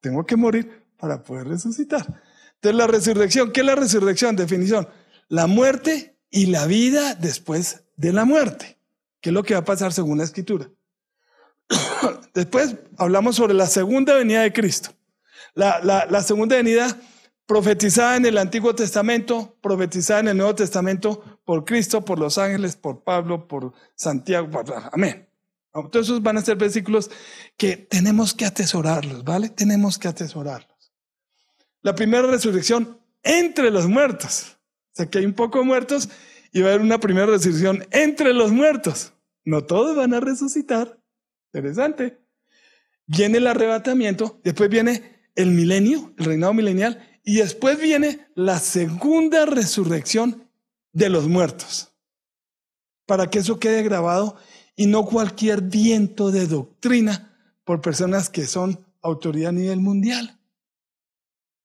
tengo 0.00 0.24
que 0.24 0.36
morir 0.36 0.84
para 0.96 1.22
poder 1.22 1.48
resucitar. 1.48 2.22
Entonces 2.64 2.78
la 2.78 2.86
resurrección, 2.86 3.52
¿qué 3.52 3.60
es 3.60 3.66
la 3.66 3.74
resurrección? 3.74 4.36
Definición, 4.36 4.88
la 5.28 5.46
muerte 5.46 6.16
y 6.30 6.46
la 6.46 6.64
vida 6.64 7.14
después 7.14 7.84
de 7.98 8.14
la 8.14 8.24
muerte, 8.24 8.78
¿Qué 9.20 9.28
es 9.28 9.34
lo 9.34 9.42
que 9.42 9.52
va 9.52 9.60
a 9.60 9.64
pasar 9.66 9.92
según 9.92 10.16
la 10.16 10.24
escritura. 10.24 10.70
Después 12.34 12.76
hablamos 12.96 13.36
sobre 13.36 13.52
la 13.52 13.66
segunda 13.66 14.14
venida 14.14 14.40
de 14.40 14.52
Cristo. 14.54 14.94
La, 15.52 15.78
la, 15.82 16.22
segunda 16.22 16.56
venida 16.56 16.98
profetizada 17.44 18.16
en 18.16 18.24
el 18.24 18.38
Antiguo 18.38 18.74
Testamento, 18.74 19.58
profetizada 19.60 20.20
en 20.20 20.28
el 20.28 20.36
Nuevo 20.38 20.54
Testamento 20.54 21.40
por 21.44 21.66
Cristo, 21.66 22.02
por 22.02 22.18
los 22.18 22.38
ángeles, 22.38 22.76
por 22.76 23.04
Pablo, 23.04 23.46
por 23.46 23.74
Santiago, 23.94 24.48
amén. 24.90 25.28
Entonces 25.74 26.10
esos 26.10 26.22
van 26.22 26.38
a 26.38 26.40
ser 26.40 26.56
versículos 26.56 27.10
que 27.58 27.76
tenemos 27.76 28.32
que 28.32 28.46
atesorarlos, 28.46 29.22
¿vale? 29.22 29.50
Tenemos 29.50 29.98
que 29.98 30.08
atesorarlos. 30.08 30.73
La 31.84 31.94
primera 31.94 32.26
resurrección 32.26 32.98
entre 33.22 33.70
los 33.70 33.86
muertos. 33.86 34.56
O 34.92 34.96
sea 34.96 35.06
que 35.06 35.18
hay 35.18 35.26
un 35.26 35.34
poco 35.34 35.62
muertos 35.64 36.08
y 36.50 36.62
va 36.62 36.68
a 36.68 36.70
haber 36.70 36.80
una 36.80 36.98
primera 36.98 37.26
resurrección 37.26 37.86
entre 37.90 38.32
los 38.32 38.52
muertos. 38.52 39.12
No 39.44 39.64
todos 39.64 39.94
van 39.94 40.14
a 40.14 40.20
resucitar. 40.20 40.98
Interesante. 41.52 42.18
Viene 43.06 43.36
el 43.36 43.46
arrebatamiento, 43.46 44.40
después 44.42 44.70
viene 44.70 45.28
el 45.34 45.50
milenio, 45.50 46.14
el 46.16 46.24
reinado 46.24 46.54
milenial, 46.54 47.06
y 47.22 47.36
después 47.36 47.78
viene 47.78 48.28
la 48.34 48.58
segunda 48.60 49.44
resurrección 49.44 50.48
de 50.94 51.10
los 51.10 51.28
muertos. 51.28 51.92
Para 53.04 53.28
que 53.28 53.40
eso 53.40 53.60
quede 53.60 53.82
grabado 53.82 54.36
y 54.74 54.86
no 54.86 55.04
cualquier 55.04 55.60
viento 55.60 56.30
de 56.30 56.46
doctrina 56.46 57.36
por 57.64 57.82
personas 57.82 58.30
que 58.30 58.46
son 58.46 58.86
autoridad 59.02 59.50
a 59.50 59.52
nivel 59.52 59.80
mundial. 59.80 60.40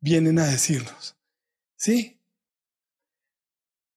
Vienen 0.02 0.40
a 0.40 0.46
decirnos, 0.46 1.18
¿sí? 1.76 2.22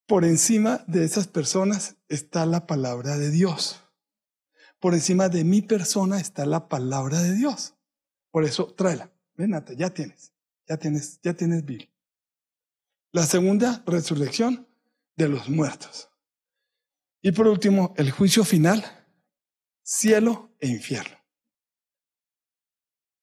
Por 0.06 0.24
encima 0.24 0.84
de 0.88 1.04
esas 1.04 1.28
personas 1.28 1.96
está 2.08 2.44
la 2.44 2.66
palabra 2.66 3.16
de 3.16 3.30
Dios. 3.30 3.80
Por 4.80 4.94
encima 4.94 5.28
de 5.28 5.44
mi 5.44 5.62
persona 5.62 6.20
está 6.20 6.44
la 6.44 6.68
palabra 6.68 7.20
de 7.20 7.34
Dios. 7.34 7.76
Por 8.30 8.44
eso, 8.44 8.74
tráela. 8.74 9.12
Ven, 9.34 9.52
ya 9.76 9.90
tienes. 9.90 10.32
Ya 10.66 10.76
tienes, 10.76 11.20
ya 11.22 11.34
tienes 11.34 11.64
Bill. 11.64 11.88
La 13.12 13.24
segunda, 13.26 13.82
resurrección 13.86 14.66
de 15.16 15.28
los 15.28 15.48
muertos. 15.48 16.10
Y 17.20 17.32
por 17.32 17.46
último, 17.46 17.94
el 17.96 18.10
juicio 18.10 18.44
final, 18.44 18.84
cielo 19.82 20.54
e 20.58 20.68
infierno. 20.68 21.16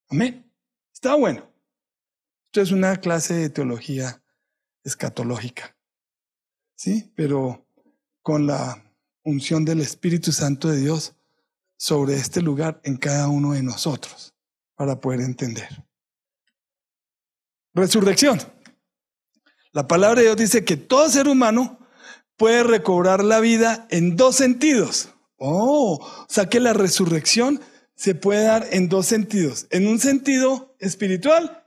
Amén. 0.07 0.51
Está 0.93 1.15
bueno. 1.15 1.51
Esto 2.49 2.61
es 2.61 2.71
una 2.71 2.95
clase 2.95 3.35
de 3.35 3.49
teología 3.51 4.23
escatológica. 4.83 5.77
¿Sí? 6.73 7.13
Pero 7.15 7.67
con 8.23 8.47
la 8.47 8.91
unción 9.23 9.65
del 9.65 9.81
Espíritu 9.81 10.31
Santo 10.31 10.67
de 10.67 10.77
Dios 10.77 11.13
sobre 11.77 12.15
este 12.15 12.41
lugar 12.41 12.81
en 12.83 12.97
cada 12.97 13.27
uno 13.27 13.53
de 13.53 13.61
nosotros 13.61 14.33
para 14.73 14.99
poder 14.99 15.21
entender. 15.21 15.85
Resurrección. 17.75 18.39
La 19.71 19.87
palabra 19.87 20.21
de 20.21 20.25
Dios 20.25 20.37
dice 20.37 20.65
que 20.65 20.75
todo 20.75 21.07
ser 21.07 21.27
humano 21.27 21.77
puede 22.35 22.63
recobrar 22.63 23.23
la 23.23 23.39
vida 23.41 23.85
en 23.91 24.15
dos 24.15 24.37
sentidos. 24.37 25.09
Oh, 25.37 25.99
o 26.03 26.25
sea 26.27 26.49
que 26.49 26.59
la 26.59 26.73
resurrección 26.73 27.61
se 27.93 28.15
puede 28.15 28.45
dar 28.45 28.65
en 28.71 28.89
dos 28.89 29.05
sentidos, 29.05 29.67
en 29.69 29.85
un 29.85 29.99
sentido 29.99 30.75
espiritual 30.79 31.58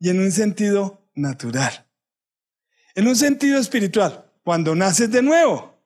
y 0.00 0.10
en 0.10 0.20
un 0.20 0.32
sentido 0.32 1.08
natural. 1.14 1.86
En 2.94 3.08
un 3.08 3.16
sentido 3.16 3.58
espiritual, 3.58 4.32
cuando 4.44 4.74
naces 4.74 5.10
de 5.10 5.22
nuevo. 5.22 5.78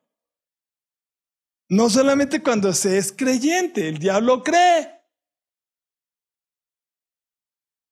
No 1.69 1.89
solamente 1.89 2.41
cuando 2.41 2.73
se 2.73 2.97
es 2.97 3.11
creyente, 3.11 3.87
el 3.87 3.97
diablo 3.97 4.43
cree. 4.43 5.01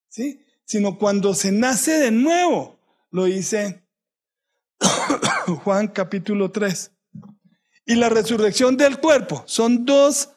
¿Sí? 0.09 0.45
Sino 0.65 0.97
cuando 0.97 1.33
se 1.33 1.51
nace 1.51 1.93
de 1.93 2.11
nuevo. 2.11 2.79
Lo 3.11 3.25
dice 3.25 3.83
Juan 5.63 5.87
capítulo 5.87 6.51
3. 6.51 6.91
Y 7.85 7.95
la 7.95 8.09
resurrección 8.09 8.77
del 8.77 8.99
cuerpo 8.99 9.43
son 9.47 9.85
dos, 9.85 10.29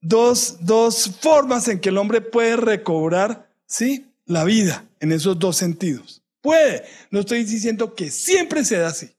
dos, 0.00 0.58
dos 0.60 1.10
formas 1.20 1.68
en 1.68 1.80
que 1.80 1.88
el 1.88 1.98
hombre 1.98 2.20
puede 2.20 2.56
recobrar, 2.56 3.50
¿sí? 3.66 4.11
La 4.24 4.44
vida 4.44 4.88
en 5.00 5.12
esos 5.12 5.38
dos 5.38 5.56
sentidos. 5.56 6.22
Puede. 6.40 6.84
No 7.10 7.20
estoy 7.20 7.44
diciendo 7.44 7.94
que 7.94 8.10
siempre 8.10 8.64
se 8.64 8.78
da 8.78 8.88
así. 8.88 9.16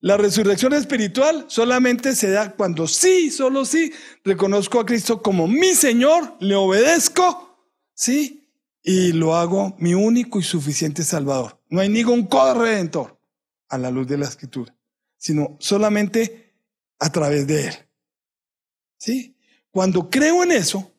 La 0.00 0.16
resurrección 0.16 0.72
espiritual 0.72 1.44
solamente 1.48 2.16
se 2.16 2.30
da 2.30 2.52
cuando 2.52 2.88
sí, 2.88 3.30
solo 3.30 3.64
sí, 3.64 3.92
reconozco 4.24 4.80
a 4.80 4.86
Cristo 4.86 5.22
como 5.22 5.46
mi 5.46 5.74
Señor, 5.74 6.36
le 6.40 6.56
obedezco, 6.56 7.70
sí, 7.94 8.50
y 8.82 9.12
lo 9.12 9.36
hago 9.36 9.76
mi 9.78 9.94
único 9.94 10.40
y 10.40 10.42
suficiente 10.42 11.04
Salvador. 11.04 11.60
No 11.68 11.80
hay 11.80 11.88
ningún 11.88 12.28
redentor 12.28 13.16
a 13.68 13.78
la 13.78 13.92
luz 13.92 14.08
de 14.08 14.18
la 14.18 14.26
Escritura 14.26 14.74
sino 15.22 15.56
solamente 15.60 16.52
a 16.98 17.12
través 17.12 17.46
de 17.46 17.68
Él. 17.68 17.74
¿Sí? 18.98 19.36
Cuando 19.70 20.10
creo 20.10 20.42
en 20.42 20.50
eso 20.50 20.91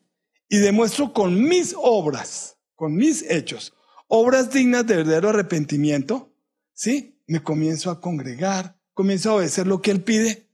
y 0.48 0.58
demuestro 0.58 1.12
con 1.12 1.42
mis 1.42 1.74
obras, 1.76 2.56
con 2.74 2.94
mis 2.94 3.22
hechos, 3.30 3.72
obras 4.08 4.50
dignas 4.50 4.86
de 4.86 4.96
verdadero 4.96 5.30
arrepentimiento, 5.30 6.32
¿sí? 6.72 7.20
Me 7.26 7.42
comienzo 7.42 7.90
a 7.90 8.00
congregar, 8.00 8.78
comienzo 8.92 9.30
a 9.30 9.34
obedecer 9.34 9.66
lo 9.66 9.80
que 9.80 9.90
Él 9.90 10.02
pide. 10.02 10.48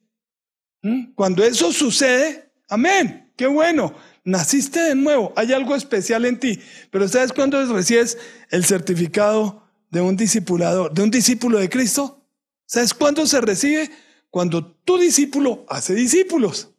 ¿Mm? 0.82 1.12
Cuando 1.14 1.45
eso 1.45 1.72
sucede, 1.72 2.53
amén, 2.68 3.32
qué 3.36 3.47
bueno, 3.47 3.95
naciste 4.24 4.80
de 4.80 4.95
nuevo, 4.95 5.32
hay 5.36 5.53
algo 5.53 5.74
especial 5.74 6.24
en 6.24 6.38
ti. 6.38 6.61
Pero 6.91 7.09
¿sabes 7.09 7.32
cuándo 7.32 7.62
recibes 7.66 8.16
el 8.51 8.64
certificado 8.64 9.64
de 9.90 10.01
un 10.01 10.16
discipulador, 10.16 10.93
de 10.93 11.02
un 11.02 11.10
discípulo 11.10 11.59
de 11.59 11.69
Cristo? 11.69 12.24
¿Sabes 12.66 12.94
cuándo 12.94 13.27
se 13.27 13.40
recibe? 13.40 13.90
Cuando 14.31 14.64
tu 14.64 14.97
discípulo 14.97 15.66
hace 15.69 15.94
discípulos. 15.94 16.69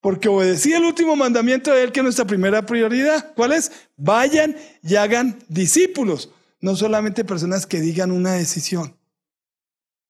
Porque 0.00 0.28
obedecí 0.28 0.72
el 0.72 0.84
último 0.84 1.14
mandamiento 1.14 1.72
de 1.72 1.82
él, 1.82 1.92
que 1.92 2.00
es 2.00 2.04
nuestra 2.04 2.24
primera 2.24 2.64
prioridad. 2.64 3.32
¿Cuál 3.34 3.52
es? 3.52 3.70
Vayan 3.96 4.56
y 4.82 4.96
hagan 4.96 5.38
discípulos. 5.48 6.30
No 6.60 6.76
solamente 6.76 7.24
personas 7.24 7.66
que 7.66 7.80
digan 7.80 8.10
una 8.10 8.32
decisión, 8.32 8.96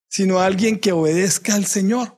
sino 0.08 0.40
alguien 0.40 0.78
que 0.78 0.92
obedezca 0.92 1.54
al 1.54 1.66
Señor. 1.66 2.16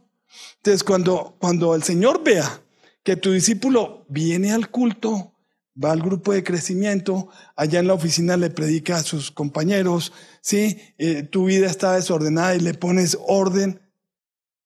Entonces, 0.56 0.84
cuando, 0.84 1.36
cuando 1.38 1.74
el 1.74 1.82
Señor 1.82 2.22
vea 2.22 2.62
que 3.02 3.16
tu 3.16 3.32
discípulo 3.32 4.06
viene 4.08 4.52
al 4.52 4.70
culto, 4.70 5.32
va 5.82 5.92
al 5.92 6.02
grupo 6.02 6.32
de 6.32 6.44
crecimiento, 6.44 7.28
allá 7.56 7.80
en 7.80 7.86
la 7.86 7.94
oficina 7.94 8.36
le 8.36 8.50
predica 8.50 8.96
a 8.96 9.02
sus 9.02 9.30
compañeros, 9.30 10.12
¿sí? 10.40 10.78
Eh, 10.98 11.22
tu 11.22 11.46
vida 11.46 11.66
está 11.66 11.94
desordenada 11.94 12.54
y 12.54 12.60
le 12.60 12.74
pones 12.74 13.16
orden, 13.26 13.80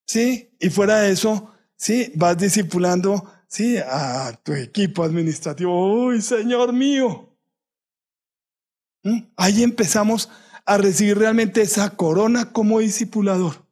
¿sí? 0.05 0.51
Y 0.59 0.71
fuera 0.71 1.01
de 1.01 1.13
eso, 1.13 1.53
¿sí? 1.77 2.13
Vas 2.15 2.39
discipulando, 2.39 3.31
¿sí? 3.47 3.77
A 3.79 4.33
tu 4.43 4.53
equipo 4.53 5.05
administrativo, 5.05 6.07
¡Uy, 6.07 6.21
Señor 6.21 6.73
mío! 6.73 7.29
¿Mm? 9.03 9.21
Ahí 9.37 9.63
empezamos 9.63 10.29
a 10.65 10.79
recibir 10.79 11.17
realmente 11.19 11.63
esa 11.63 11.91
corona 11.97 12.53
como 12.53 12.81
discipulador. 12.81 13.65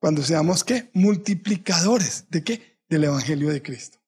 Cuando 0.00 0.22
seamos, 0.22 0.64
¿qué? 0.64 0.88
Multiplicadores. 0.94 2.24
¿De 2.30 2.42
qué? 2.42 2.78
Del 2.88 3.04
Evangelio 3.04 3.50
de 3.50 3.62
Cristo. 3.62 3.98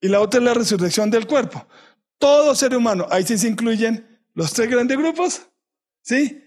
Y 0.00 0.08
la 0.08 0.20
otra 0.20 0.38
es 0.38 0.44
la 0.44 0.54
resurrección 0.54 1.10
del 1.10 1.26
cuerpo. 1.26 1.66
Todo 2.18 2.54
ser 2.54 2.76
humano, 2.76 3.06
ahí 3.10 3.24
sí 3.26 3.36
se 3.36 3.48
incluyen 3.48 4.20
los 4.34 4.52
tres 4.52 4.70
grandes 4.70 4.96
grupos, 4.96 5.42
¿sí? 6.02 6.44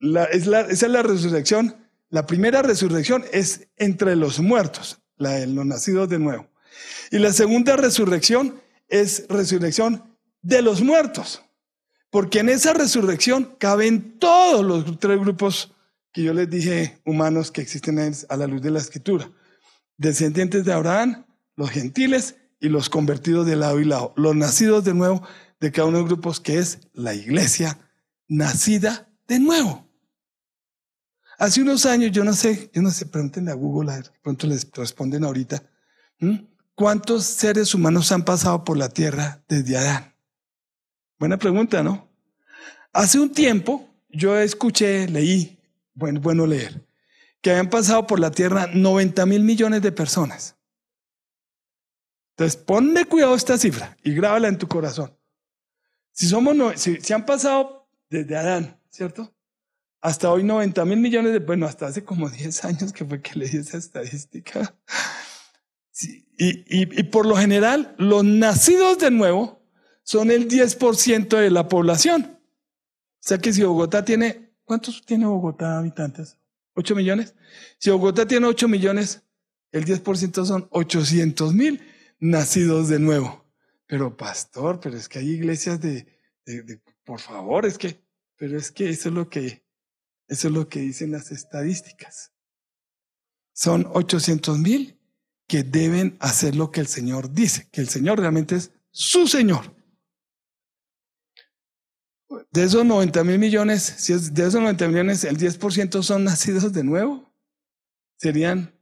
es 0.00 0.46
la, 0.46 0.60
esa 0.62 0.86
es 0.86 0.92
la 0.92 1.02
resurrección. 1.02 1.76
La 2.08 2.26
primera 2.26 2.62
resurrección 2.62 3.24
es 3.32 3.68
entre 3.76 4.16
los 4.16 4.40
muertos, 4.40 5.02
la 5.16 5.32
de 5.32 5.46
los 5.46 5.66
nacidos 5.66 6.08
de 6.08 6.18
nuevo. 6.18 6.48
Y 7.10 7.18
la 7.18 7.32
segunda 7.32 7.76
resurrección 7.76 8.60
es 8.88 9.26
resurrección 9.28 10.16
de 10.42 10.62
los 10.62 10.82
muertos. 10.82 11.42
Porque 12.10 12.38
en 12.38 12.48
esa 12.48 12.72
resurrección 12.72 13.56
caben 13.58 14.18
todos 14.18 14.64
los 14.64 14.98
tres 15.00 15.18
grupos 15.18 15.74
que 16.12 16.22
yo 16.22 16.32
les 16.32 16.48
dije 16.48 17.00
humanos 17.04 17.50
que 17.50 17.60
existen 17.60 17.98
a 17.98 18.36
la 18.36 18.46
luz 18.46 18.62
de 18.62 18.70
la 18.70 18.78
escritura. 18.78 19.30
Descendientes 19.98 20.64
de 20.64 20.72
Abraham, 20.72 21.26
los 21.56 21.70
gentiles 21.70 22.36
y 22.60 22.68
los 22.68 22.88
convertidos 22.88 23.46
de 23.46 23.56
lado 23.56 23.80
y 23.80 23.84
lado. 23.84 24.14
Los 24.16 24.36
nacidos 24.36 24.84
de 24.84 24.94
nuevo 24.94 25.26
de 25.60 25.72
cada 25.72 25.88
uno 25.88 25.98
de 25.98 26.04
los 26.04 26.10
grupos 26.10 26.40
que 26.40 26.58
es 26.58 26.88
la 26.92 27.14
iglesia 27.14 27.78
nacida 28.28 29.10
de 29.26 29.40
nuevo. 29.40 29.85
Hace 31.38 31.60
unos 31.60 31.84
años, 31.84 32.12
yo 32.12 32.24
no 32.24 32.32
sé, 32.32 32.70
yo 32.72 32.80
no 32.80 32.90
sé, 32.90 33.06
pregúntenle 33.06 33.50
a 33.50 33.54
Google, 33.54 33.92
a 33.92 33.96
ver, 33.96 34.12
pronto 34.22 34.46
les 34.46 34.70
responden 34.72 35.22
ahorita, 35.22 35.62
¿cuántos 36.74 37.24
seres 37.24 37.74
humanos 37.74 38.10
han 38.10 38.24
pasado 38.24 38.64
por 38.64 38.78
la 38.78 38.88
tierra 38.88 39.44
desde 39.46 39.76
Adán? 39.76 40.14
Buena 41.18 41.36
pregunta, 41.36 41.82
¿no? 41.82 42.08
Hace 42.92 43.20
un 43.20 43.32
tiempo 43.32 43.86
yo 44.08 44.38
escuché, 44.38 45.08
leí, 45.08 45.58
bueno, 45.92 46.20
bueno 46.20 46.46
leer, 46.46 46.86
que 47.42 47.50
habían 47.50 47.68
pasado 47.68 48.06
por 48.06 48.18
la 48.18 48.30
tierra 48.30 48.68
90 48.72 49.26
mil 49.26 49.42
millones 49.42 49.82
de 49.82 49.92
personas. 49.92 50.56
Entonces, 52.30 52.56
ponle 52.56 53.04
cuidado 53.04 53.34
esta 53.34 53.58
cifra 53.58 53.96
y 54.02 54.14
grábala 54.14 54.48
en 54.48 54.56
tu 54.56 54.66
corazón. 54.66 55.14
Si 56.12 56.26
somos, 56.26 56.56
si 56.80 57.12
han 57.12 57.26
pasado 57.26 57.90
desde 58.08 58.36
Adán, 58.36 58.80
¿cierto? 58.88 59.35
Hasta 60.06 60.30
hoy 60.30 60.44
90 60.44 60.84
mil 60.84 61.00
millones 61.00 61.32
de, 61.32 61.40
bueno, 61.40 61.66
hasta 61.66 61.86
hace 61.86 62.04
como 62.04 62.30
10 62.30 62.64
años 62.64 62.92
que 62.92 63.04
fue 63.04 63.20
que 63.20 63.36
leí 63.40 63.56
esa 63.56 63.76
estadística. 63.76 64.72
y, 66.38 66.62
y, 66.68 67.02
por 67.02 67.26
lo 67.26 67.34
general, 67.34 67.92
los 67.98 68.22
nacidos 68.22 68.98
de 68.98 69.10
nuevo 69.10 69.68
son 70.04 70.30
el 70.30 70.48
10% 70.48 71.36
de 71.36 71.50
la 71.50 71.66
población. 71.66 72.22
O 72.22 73.18
sea 73.18 73.38
que 73.38 73.52
si 73.52 73.64
Bogotá 73.64 74.04
tiene, 74.04 74.52
¿cuántos 74.62 75.04
tiene 75.04 75.26
Bogotá 75.26 75.78
habitantes? 75.78 76.38
¿8 76.76 76.94
millones? 76.94 77.34
Si 77.78 77.90
Bogotá 77.90 78.28
tiene 78.28 78.46
8 78.46 78.68
millones, 78.68 79.24
el 79.72 79.84
10% 79.84 80.46
son 80.46 80.68
800 80.70 81.52
mil 81.52 81.82
nacidos 82.20 82.88
de 82.88 83.00
nuevo. 83.00 83.44
Pero 83.88 84.16
pastor, 84.16 84.78
pero 84.78 84.96
es 84.96 85.08
que 85.08 85.18
hay 85.18 85.30
iglesias 85.30 85.80
de, 85.80 86.06
de, 86.44 86.80
por 87.04 87.18
favor, 87.18 87.66
es 87.66 87.76
que, 87.76 88.00
pero 88.36 88.56
es 88.56 88.70
que 88.70 88.88
eso 88.88 89.08
es 89.08 89.14
lo 89.16 89.28
que 89.28 89.65
eso 90.28 90.48
es 90.48 90.54
lo 90.54 90.68
que 90.68 90.80
dicen 90.80 91.12
las 91.12 91.30
estadísticas. 91.30 92.32
Son 93.52 93.86
800 93.92 94.58
mil 94.58 94.98
que 95.46 95.62
deben 95.62 96.16
hacer 96.20 96.56
lo 96.56 96.70
que 96.70 96.80
el 96.80 96.88
Señor 96.88 97.32
dice, 97.32 97.68
que 97.70 97.80
el 97.80 97.88
Señor 97.88 98.18
realmente 98.18 98.56
es 98.56 98.72
su 98.90 99.26
Señor. 99.28 99.74
De 102.50 102.64
esos 102.64 102.84
90 102.84 103.22
mil 103.22 103.38
millones, 103.38 103.82
si 103.82 104.12
de 104.12 104.46
esos 104.46 104.60
90 104.60 104.88
millones, 104.88 105.24
el 105.24 105.38
10% 105.38 106.02
son 106.02 106.24
nacidos 106.24 106.72
de 106.72 106.82
nuevo, 106.82 107.32
serían 108.16 108.74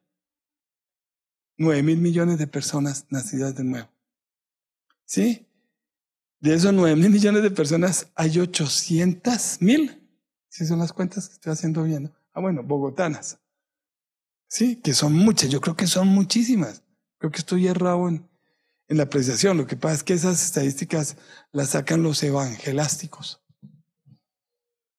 9 1.58 1.82
mil 1.82 1.98
millones 1.98 2.38
de 2.38 2.46
personas 2.46 3.06
nacidas 3.10 3.54
de 3.54 3.64
nuevo. 3.64 3.88
¿Sí? 5.04 5.46
De 6.40 6.54
esos 6.54 6.72
9 6.72 6.96
mil 6.96 7.10
millones 7.10 7.42
de 7.42 7.50
personas, 7.50 8.10
hay 8.14 8.38
800 8.38 9.60
mil 9.60 10.03
si 10.54 10.64
son 10.66 10.78
las 10.78 10.92
cuentas 10.92 11.26
que 11.26 11.34
estoy 11.34 11.52
haciendo 11.52 11.82
bien. 11.82 12.14
Ah, 12.32 12.40
bueno, 12.40 12.62
bogotanas. 12.62 13.40
Sí, 14.46 14.76
que 14.76 14.94
son 14.94 15.12
muchas. 15.12 15.50
Yo 15.50 15.60
creo 15.60 15.74
que 15.74 15.88
son 15.88 16.06
muchísimas. 16.06 16.84
Creo 17.18 17.32
que 17.32 17.38
estoy 17.38 17.66
errado 17.66 18.08
en, 18.08 18.30
en 18.86 18.96
la 18.96 19.02
apreciación. 19.02 19.56
Lo 19.56 19.66
que 19.66 19.74
pasa 19.74 19.96
es 19.96 20.04
que 20.04 20.12
esas 20.12 20.44
estadísticas 20.44 21.16
las 21.50 21.70
sacan 21.70 22.04
los 22.04 22.22
evangelásticos. 22.22 23.42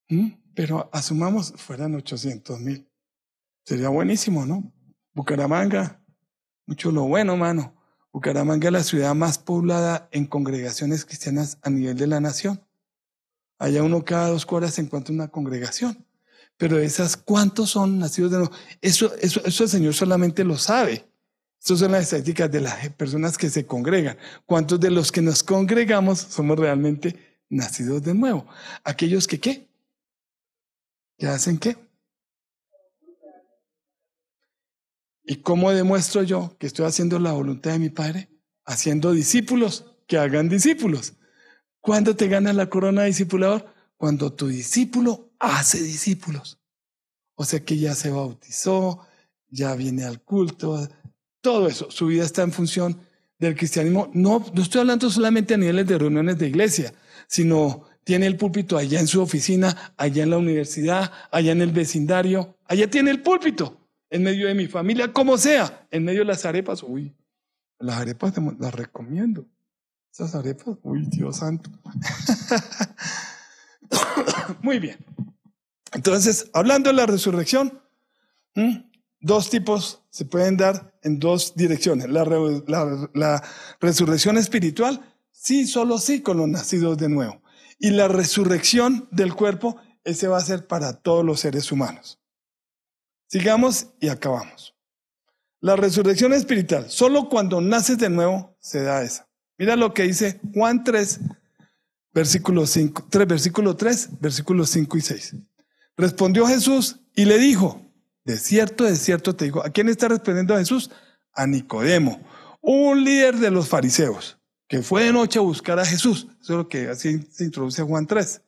¿Mm? 0.09 0.31
Pero 0.55 0.89
asumamos, 0.91 1.53
fueran 1.55 1.95
800 1.95 2.59
mil. 2.59 2.91
Sería 3.63 3.87
buenísimo, 3.87 4.45
¿no? 4.45 4.73
Bucaramanga, 5.13 6.03
mucho 6.65 6.91
lo 6.91 7.03
bueno, 7.03 7.37
mano. 7.37 7.81
Bucaramanga 8.11 8.67
es 8.67 8.73
la 8.73 8.83
ciudad 8.83 9.15
más 9.15 9.37
poblada 9.37 10.09
en 10.11 10.25
congregaciones 10.25 11.05
cristianas 11.05 11.59
a 11.61 11.69
nivel 11.69 11.95
de 11.95 12.07
la 12.07 12.19
nación. 12.19 12.64
Allá 13.57 13.83
uno 13.83 14.03
cada 14.03 14.29
dos 14.29 14.45
cuadras 14.45 14.73
se 14.73 14.81
encuentra 14.81 15.13
una 15.13 15.29
congregación. 15.29 16.05
Pero 16.57 16.77
esas, 16.79 17.17
¿cuántos 17.17 17.71
son 17.71 17.99
nacidos 17.99 18.31
de 18.31 18.37
nuevo? 18.37 18.53
Eso, 18.81 19.13
eso, 19.21 19.41
eso 19.45 19.63
el 19.63 19.69
Señor 19.69 19.93
solamente 19.93 20.43
lo 20.43 20.57
sabe. 20.57 21.05
Estas 21.59 21.79
son 21.79 21.91
las 21.91 22.03
estadísticas 22.03 22.51
de 22.51 22.61
las 22.61 22.89
personas 22.89 23.37
que 23.37 23.49
se 23.49 23.65
congregan. 23.65 24.17
¿Cuántos 24.45 24.79
de 24.79 24.91
los 24.91 25.11
que 25.11 25.21
nos 25.21 25.43
congregamos 25.43 26.19
somos 26.19 26.59
realmente 26.59 27.41
nacidos 27.49 28.03
de 28.03 28.13
nuevo? 28.13 28.45
Aquellos 28.83 29.27
que 29.27 29.39
qué? 29.39 29.67
¿Que 31.17 31.27
hacen 31.27 31.57
qué? 31.57 31.75
¿Y 35.23 35.37
cómo 35.37 35.71
demuestro 35.71 36.21
yo 36.21 36.55
que 36.59 36.67
estoy 36.67 36.85
haciendo 36.85 37.17
la 37.17 37.31
voluntad 37.31 37.71
de 37.71 37.79
mi 37.79 37.89
Padre? 37.89 38.29
Haciendo 38.63 39.11
discípulos 39.11 39.97
que 40.07 40.19
hagan 40.19 40.49
discípulos. 40.49 41.13
¿Cuándo 41.85 42.15
te 42.15 42.27
ganas 42.27 42.55
la 42.55 42.67
corona 42.67 43.01
de 43.01 43.09
discipulador? 43.09 43.63
Cuando 43.95 44.33
tu 44.33 44.47
discípulo 44.47 45.29
hace 45.37 45.83
discípulos. 45.83 46.59
O 47.35 47.45
sea 47.45 47.63
que 47.63 47.77
ya 47.77 47.93
se 47.93 48.09
bautizó, 48.09 49.05
ya 49.49 49.75
viene 49.75 50.03
al 50.03 50.19
culto, 50.19 50.89
todo 51.41 51.67
eso. 51.67 51.91
Su 51.91 52.07
vida 52.07 52.23
está 52.23 52.41
en 52.41 52.51
función 52.51 52.99
del 53.37 53.55
cristianismo. 53.55 54.09
No, 54.15 54.43
no 54.51 54.61
estoy 54.63 54.81
hablando 54.81 55.11
solamente 55.11 55.53
a 55.53 55.57
niveles 55.57 55.85
de 55.85 55.99
reuniones 55.99 56.39
de 56.39 56.47
iglesia, 56.47 56.91
sino 57.27 57.83
tiene 58.03 58.25
el 58.25 58.35
púlpito 58.35 58.77
allá 58.77 58.99
en 58.99 59.05
su 59.05 59.21
oficina, 59.21 59.93
allá 59.95 60.23
en 60.23 60.31
la 60.31 60.39
universidad, 60.39 61.11
allá 61.29 61.51
en 61.51 61.61
el 61.61 61.71
vecindario. 61.71 62.57
Allá 62.65 62.89
tiene 62.89 63.11
el 63.11 63.21
púlpito, 63.21 63.77
en 64.09 64.23
medio 64.23 64.47
de 64.47 64.55
mi 64.55 64.65
familia, 64.65 65.13
como 65.13 65.37
sea, 65.37 65.87
en 65.91 66.03
medio 66.03 66.21
de 66.21 66.25
las 66.25 66.45
arepas. 66.45 66.81
Uy, 66.81 67.13
las 67.77 67.97
arepas 67.97 68.33
las 68.57 68.73
recomiendo. 68.73 69.45
Esas 70.15 70.33
arepas, 70.33 70.77
uy, 70.83 71.05
Dios 71.07 71.35
santo. 71.35 71.69
Muy 74.61 74.79
bien. 74.79 75.05
Entonces, 75.91 76.49
hablando 76.53 76.89
de 76.89 76.95
la 76.95 77.05
resurrección, 77.05 77.81
dos 79.19 79.49
tipos 79.49 80.03
se 80.09 80.23
pueden 80.23 80.55
dar 80.55 80.97
en 81.03 81.19
dos 81.19 81.53
direcciones. 81.57 82.09
La, 82.09 82.23
la, 83.13 83.43
resurrección 83.81 84.37
espiritual, 84.37 85.01
sí, 85.31 85.67
solo 85.67 85.97
sí, 85.97 86.21
con 86.21 86.37
los 86.37 86.47
nacidos 86.47 86.97
de 86.97 87.09
nuevo. 87.09 87.41
Y 87.77 87.89
la 87.89 88.07
resurrección 88.07 89.09
del 89.11 89.33
cuerpo, 89.33 89.75
ese 90.05 90.29
va 90.29 90.37
a 90.37 90.45
ser 90.45 90.65
para 90.65 90.93
todos 90.93 91.25
los 91.25 91.41
seres 91.41 91.73
humanos. 91.73 92.21
Sigamos 93.27 93.87
y 93.99 94.07
acabamos. 94.07 94.77
La 95.59 95.75
resurrección 95.75 96.31
espiritual, 96.31 96.89
solo 96.89 97.27
cuando 97.27 97.59
naces 97.59 97.97
de 97.97 98.09
nuevo 98.09 98.55
se 98.61 98.81
da 98.81 99.03
esa. 99.03 99.27
Mira 99.57 99.75
lo 99.75 99.93
que 99.93 100.03
dice 100.03 100.39
Juan 100.53 100.83
3, 100.83 101.19
versículo 102.13 102.65
5, 102.65 103.07
3, 103.09 103.27
versículo 103.27 103.75
3, 103.75 104.09
versículos 104.19 104.69
5 104.69 104.97
y 104.97 105.01
6. 105.01 105.35
Respondió 105.97 106.45
Jesús 106.47 106.99
y 107.15 107.25
le 107.25 107.37
dijo, 107.37 107.81
de 108.25 108.37
cierto, 108.37 108.83
de 108.83 108.95
cierto 108.95 109.35
te 109.35 109.45
digo, 109.45 109.65
¿a 109.65 109.69
quién 109.69 109.87
está 109.87 110.07
respondiendo 110.07 110.57
Jesús? 110.57 110.91
A 111.33 111.47
Nicodemo, 111.47 112.19
un 112.61 113.03
líder 113.03 113.37
de 113.37 113.51
los 113.51 113.69
fariseos, 113.69 114.37
que 114.67 114.81
fue 114.81 115.03
de 115.03 115.13
noche 115.13 115.39
a 115.39 115.43
buscar 115.43 115.79
a 115.79 115.85
Jesús. 115.85 116.27
Eso 116.41 116.53
es 116.53 116.57
lo 116.57 116.67
que 116.67 116.89
así 116.89 117.25
se 117.31 117.45
introduce 117.45 117.81
Juan 117.83 118.07
3. 118.07 118.41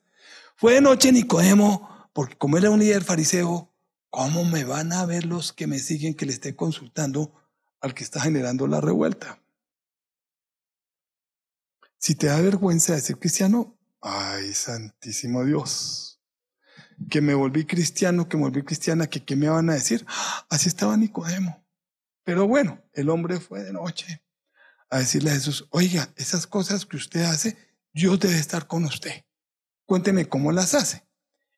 Fue 0.56 0.74
de 0.74 0.80
noche 0.80 1.12
Nicodemo, 1.12 2.08
porque 2.12 2.36
como 2.36 2.58
era 2.58 2.70
un 2.70 2.80
líder 2.80 3.04
fariseo, 3.04 3.72
¿cómo 4.10 4.44
me 4.44 4.64
van 4.64 4.92
a 4.92 5.06
ver 5.06 5.24
los 5.24 5.52
que 5.52 5.66
me 5.66 5.78
siguen 5.78 6.14
que 6.14 6.26
le 6.26 6.32
esté 6.32 6.56
consultando 6.56 7.32
al 7.80 7.94
que 7.94 8.04
está 8.04 8.20
generando 8.20 8.66
la 8.66 8.80
revuelta? 8.80 9.38
Si 11.98 12.14
te 12.14 12.28
da 12.28 12.40
vergüenza 12.40 12.94
de 12.94 13.00
ser 13.00 13.18
cristiano, 13.18 13.76
ay, 14.00 14.54
santísimo 14.54 15.44
Dios, 15.44 16.20
que 17.10 17.20
me 17.20 17.34
volví 17.34 17.64
cristiano, 17.64 18.28
que 18.28 18.36
me 18.36 18.44
volví 18.44 18.62
cristiana, 18.62 19.08
que 19.08 19.24
qué 19.24 19.36
me 19.36 19.48
van 19.48 19.70
a 19.70 19.74
decir. 19.74 20.06
Así 20.48 20.68
estaba 20.68 20.96
Nicodemo. 20.96 21.64
Pero 22.24 22.46
bueno, 22.46 22.82
el 22.92 23.08
hombre 23.08 23.40
fue 23.40 23.62
de 23.62 23.72
noche 23.72 24.22
a 24.90 24.98
decirle 24.98 25.30
a 25.30 25.34
Jesús, 25.34 25.66
oiga, 25.70 26.12
esas 26.16 26.46
cosas 26.46 26.86
que 26.86 26.96
usted 26.96 27.22
hace, 27.22 27.56
Dios 27.92 28.20
debe 28.20 28.38
estar 28.38 28.66
con 28.66 28.84
usted. 28.84 29.24
Cuénteme 29.84 30.28
cómo 30.28 30.52
las 30.52 30.74
hace. 30.74 31.04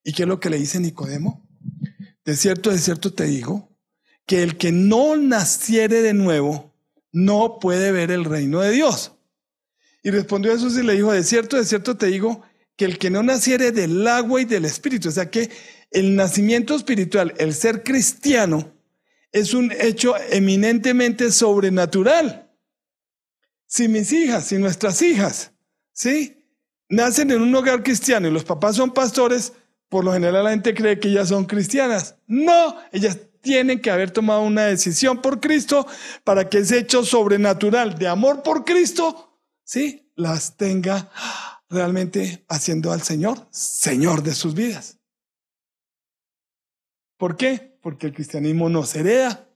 ¿Y 0.02 0.12
qué 0.12 0.22
es 0.22 0.28
lo 0.28 0.40
que 0.40 0.50
le 0.50 0.58
dice 0.58 0.80
Nicodemo? 0.80 1.46
De 2.24 2.36
cierto, 2.36 2.70
de 2.70 2.78
cierto 2.78 3.12
te 3.12 3.24
digo, 3.24 3.76
que 4.26 4.42
el 4.42 4.56
que 4.56 4.72
no 4.72 5.16
naciere 5.16 6.02
de 6.02 6.14
nuevo 6.14 6.72
no 7.12 7.58
puede 7.58 7.92
ver 7.92 8.10
el 8.10 8.24
reino 8.24 8.60
de 8.60 8.70
Dios. 8.70 9.12
Y 10.02 10.10
respondió 10.10 10.52
Jesús 10.52 10.76
y 10.78 10.82
le 10.82 10.94
dijo, 10.94 11.12
de 11.12 11.22
cierto, 11.22 11.56
de 11.56 11.64
cierto 11.64 11.96
te 11.96 12.06
digo, 12.06 12.42
que 12.76 12.86
el 12.86 12.98
que 12.98 13.10
no 13.10 13.22
naciere 13.22 13.72
del 13.72 14.06
agua 14.06 14.40
y 14.40 14.46
del 14.46 14.64
espíritu, 14.64 15.10
o 15.10 15.12
sea 15.12 15.30
que 15.30 15.50
el 15.90 16.16
nacimiento 16.16 16.74
espiritual, 16.74 17.34
el 17.38 17.52
ser 17.52 17.82
cristiano, 17.82 18.72
es 19.32 19.54
un 19.54 19.72
hecho 19.72 20.14
eminentemente 20.30 21.30
sobrenatural. 21.30 22.50
Si 23.66 23.88
mis 23.88 24.12
hijas, 24.12 24.46
si 24.46 24.58
nuestras 24.58 25.02
hijas, 25.02 25.52
¿sí? 25.92 26.44
Nacen 26.88 27.30
en 27.30 27.42
un 27.42 27.54
hogar 27.54 27.82
cristiano 27.82 28.26
y 28.26 28.32
los 28.32 28.44
papás 28.44 28.76
son 28.76 28.92
pastores, 28.92 29.52
por 29.88 30.04
lo 30.04 30.12
general 30.12 30.44
la 30.44 30.50
gente 30.50 30.74
cree 30.74 30.98
que 30.98 31.08
ellas 31.08 31.28
son 31.28 31.44
cristianas. 31.44 32.16
No, 32.26 32.76
ellas 32.92 33.18
tienen 33.40 33.80
que 33.80 33.90
haber 33.90 34.10
tomado 34.10 34.42
una 34.42 34.64
decisión 34.64 35.20
por 35.20 35.40
Cristo 35.40 35.86
para 36.24 36.48
que 36.48 36.58
ese 36.58 36.78
hecho 36.78 37.04
sobrenatural 37.04 37.98
de 37.98 38.08
amor 38.08 38.42
por 38.42 38.64
Cristo, 38.64 39.29
sí, 39.70 40.10
las 40.16 40.56
tenga 40.56 41.12
realmente 41.68 42.44
haciendo 42.48 42.90
al 42.90 43.02
Señor 43.02 43.46
Señor 43.52 44.24
de 44.24 44.34
sus 44.34 44.54
vidas. 44.54 44.98
¿Por 47.16 47.36
qué? 47.36 47.78
Porque 47.80 48.08
el 48.08 48.12
cristianismo 48.12 48.68
no 48.68 48.84
se 48.84 49.00
hereda. 49.00 49.48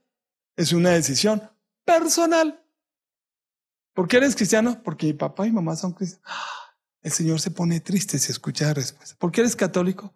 Es 0.56 0.72
una 0.72 0.90
decisión 0.90 1.42
personal. 1.84 2.64
¿Por 3.92 4.06
qué 4.06 4.18
eres 4.18 4.36
cristiano? 4.36 4.80
Porque 4.84 5.06
mi 5.06 5.14
papá 5.14 5.48
y 5.48 5.52
mamá 5.52 5.74
son 5.74 5.92
cristianos. 5.92 6.30
El 7.02 7.10
Señor 7.10 7.40
se 7.40 7.50
pone 7.50 7.80
triste 7.80 8.18
si 8.20 8.30
escucha 8.30 8.66
la 8.66 8.74
respuesta. 8.74 9.16
¿Por 9.18 9.32
qué 9.32 9.40
eres 9.40 9.56
católico? 9.56 10.14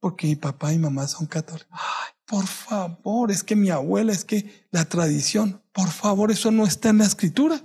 Porque 0.00 0.26
mi 0.26 0.36
papá 0.36 0.72
y 0.74 0.78
mamá 0.78 1.08
son 1.08 1.26
católicos. 1.26 1.68
Ay, 1.70 2.12
por 2.26 2.46
favor, 2.46 3.30
es 3.30 3.42
que 3.42 3.56
mi 3.56 3.70
abuela, 3.70 4.12
es 4.12 4.24
que 4.24 4.66
la 4.70 4.84
tradición, 4.84 5.62
por 5.72 5.88
favor, 5.90 6.30
eso 6.30 6.50
no 6.50 6.66
está 6.66 6.90
en 6.90 6.98
la 6.98 7.04
escritura. 7.04 7.62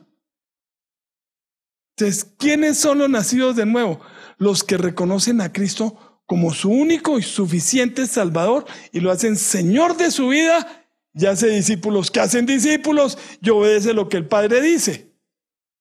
Entonces, 2.00 2.34
¿quiénes 2.38 2.78
son 2.78 3.00
los 3.00 3.10
nacidos 3.10 3.58
de 3.58 3.66
nuevo? 3.66 4.00
Los 4.38 4.64
que 4.64 4.78
reconocen 4.78 5.42
a 5.42 5.52
Cristo 5.52 6.22
como 6.26 6.54
su 6.54 6.70
único 6.70 7.20
y 7.20 7.24
suficiente 7.24 8.08
Salvador 8.08 8.66
y 8.94 9.02
lo 9.02 9.12
hacen 9.12 9.36
Señor 9.36 9.98
de 9.98 10.10
su 10.10 10.30
vida 10.30 10.88
y 11.14 11.26
hace 11.26 11.48
discípulos 11.50 12.10
que 12.10 12.22
hacen 12.22 12.46
discípulos 12.46 13.18
y 13.42 13.50
obedece 13.50 13.94
lo 13.94 14.08
que 14.08 14.16
el 14.16 14.28
Padre 14.28 14.62
dice. 14.62 15.14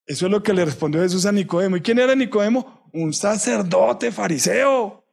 Eso 0.07 0.27
es 0.27 0.33
lo 0.33 0.43
que 0.43 0.55
le 0.55 0.65
respondió 0.65 1.03
Jesús 1.03 1.25
a 1.25 1.31
Nicodemo. 1.31 1.77
¿Y 1.77 1.83
quién 1.83 2.01
era 2.01 2.17
Nicodemo? 2.17 2.89
Un 2.93 3.13
sacerdote 3.13 4.11
fariseo. 4.11 5.07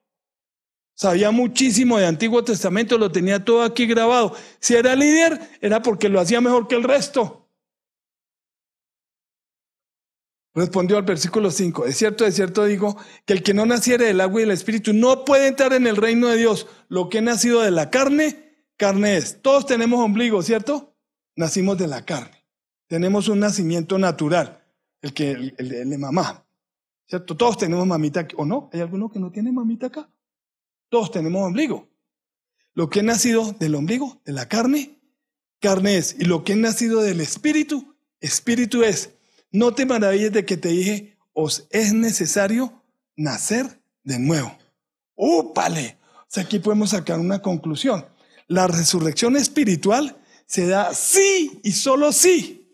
Sabía 0.96 1.30
muchísimo 1.30 2.00
de 2.00 2.08
Antiguo 2.08 2.44
Testamento, 2.44 2.98
lo 2.98 3.12
tenía 3.12 3.46
todo 3.46 3.62
aquí 3.62 3.86
grabado. 3.86 4.34
Si 4.60 4.74
era 4.74 4.96
líder, 4.96 5.40
era 5.62 5.84
porque 5.84 6.10
lo 6.10 6.20
hacía 6.20 6.42
mejor 6.42 6.68
que 6.68 6.76
el 6.76 6.84
resto. 6.84 7.45
Respondió 10.56 10.96
al 10.96 11.04
versículo 11.04 11.52
5, 11.52 11.84
de 11.84 11.92
cierto, 11.92 12.24
de 12.24 12.32
cierto 12.32 12.64
digo, 12.64 12.96
que 13.26 13.34
el 13.34 13.44
que 13.44 13.54
no 13.54 13.66
naciere 13.66 14.06
del 14.06 14.22
agua 14.22 14.40
y 14.40 14.44
del 14.46 14.52
espíritu 14.52 14.94
no 14.94 15.26
puede 15.26 15.48
entrar 15.48 15.74
en 15.74 15.86
el 15.86 15.98
reino 15.98 16.30
de 16.30 16.38
Dios. 16.38 16.66
Lo 16.88 17.10
que 17.10 17.18
ha 17.18 17.22
nacido 17.22 17.60
de 17.60 17.72
la 17.72 17.90
carne, 17.90 18.56
carne 18.78 19.18
es. 19.18 19.42
Todos 19.42 19.66
tenemos 19.66 20.00
ombligo, 20.00 20.42
¿cierto? 20.42 20.96
Nacimos 21.36 21.78
de 21.78 21.88
la 21.88 22.06
carne. 22.06 22.46
Tenemos 22.88 23.28
un 23.28 23.42
nacimiento 23.42 23.98
natural, 24.00 24.64
el 25.02 25.14
que 25.14 25.32
el, 25.32 25.90
de 25.90 25.98
mamá. 25.98 26.46
¿Cierto? 27.06 27.36
Todos 27.36 27.58
tenemos 27.58 27.86
mamita 27.86 28.26
¿o 28.38 28.46
no? 28.46 28.70
¿Hay 28.72 28.80
alguno 28.80 29.12
que 29.12 29.20
no 29.20 29.32
tiene 29.32 29.52
mamita 29.52 29.88
acá? 29.88 30.10
Todos 30.88 31.12
tenemos 31.12 31.46
ombligo. 31.46 31.90
Lo 32.74 32.90
que 32.90 33.02
ha 33.02 33.04
nacido 33.04 33.52
del 33.60 33.76
ombligo, 33.76 34.22
de 34.24 34.32
la 34.32 34.48
carne, 34.48 35.02
carne 35.60 35.98
es. 35.98 36.16
Y 36.18 36.24
lo 36.24 36.46
que 36.46 36.54
ha 36.54 36.56
nacido 36.56 37.02
del 37.02 37.20
espíritu, 37.20 37.94
espíritu 38.22 38.84
es. 38.84 39.15
No 39.56 39.74
te 39.74 39.86
maravilles 39.86 40.34
de 40.34 40.44
que 40.44 40.58
te 40.58 40.68
dije, 40.68 41.18
os 41.32 41.66
es 41.70 41.94
necesario 41.94 42.84
nacer 43.16 43.80
de 44.04 44.20
nuevo. 44.20 44.54
¡Úpale! 45.16 45.98
O 46.04 46.26
sea, 46.28 46.44
aquí 46.44 46.60
podemos 46.60 46.90
sacar 46.90 47.20
una 47.20 47.42
conclusión. 47.42 48.06
La 48.48 48.68
resurrección 48.68 49.38
espiritual 49.38 50.18
se 50.46 50.68
da 50.68 50.94
sí 50.94 51.62
y 51.64 51.72
solo 51.72 52.12
sí 52.12 52.68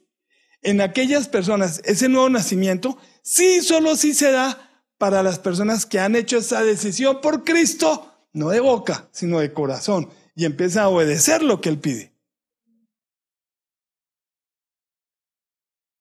en 0.64 0.82
aquellas 0.82 1.28
personas. 1.28 1.82
Ese 1.86 2.10
nuevo 2.10 2.30
nacimiento 2.30 2.98
sí, 3.22 3.62
solo 3.62 3.96
sí 3.96 4.16
se 4.16 4.32
da 4.32 4.58
para 4.98 5.22
las 5.22 5.38
personas 5.38 5.86
que 5.86 6.00
han 6.00 6.16
hecho 6.16 6.40
esa 6.40 6.64
decisión 6.64 7.22
por 7.22 7.44
Cristo, 7.44 8.12
no 8.34 8.50
de 8.50 8.60
boca, 8.60 9.08
sino 9.12 9.38
de 9.38 9.54
corazón, 9.54 10.10
y 10.36 10.46
empieza 10.46 10.82
a 10.82 10.90
obedecer 10.90 11.44
lo 11.44 11.62
que 11.62 11.70
Él 11.70 11.78
pide. 11.78 12.11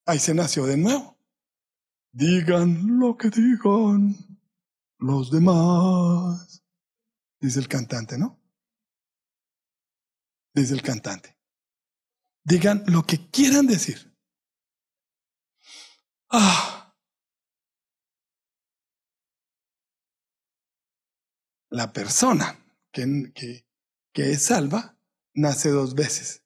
Ahí 0.05 0.19
se 0.19 0.33
nació 0.33 0.65
de 0.65 0.77
nuevo. 0.77 1.17
Digan 2.11 2.99
lo 2.99 3.17
que 3.17 3.29
digan 3.29 4.15
los 4.97 5.31
demás. 5.31 6.63
Dice 7.39 7.59
el 7.59 7.67
cantante, 7.67 8.17
¿no? 8.17 8.39
Dice 10.53 10.73
el 10.73 10.81
cantante. 10.81 11.37
Digan 12.43 12.83
lo 12.87 13.03
que 13.03 13.29
quieran 13.29 13.67
decir. 13.67 14.11
Ah. 16.29 16.93
La 21.69 21.93
persona 21.93 22.59
que, 22.91 23.63
que, 24.13 24.31
es 24.31 24.43
salva 24.43 24.97
nace 25.33 25.69
dos 25.69 25.95
veces. 25.95 26.40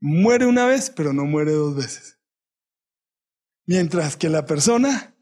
Muere 0.00 0.46
una 0.46 0.66
vez, 0.66 0.90
pero 0.90 1.12
no 1.12 1.24
muere 1.24 1.52
dos 1.52 1.76
veces. 1.76 2.18
Mientras 3.66 4.16
que 4.16 4.28
la 4.28 4.46
persona 4.46 5.14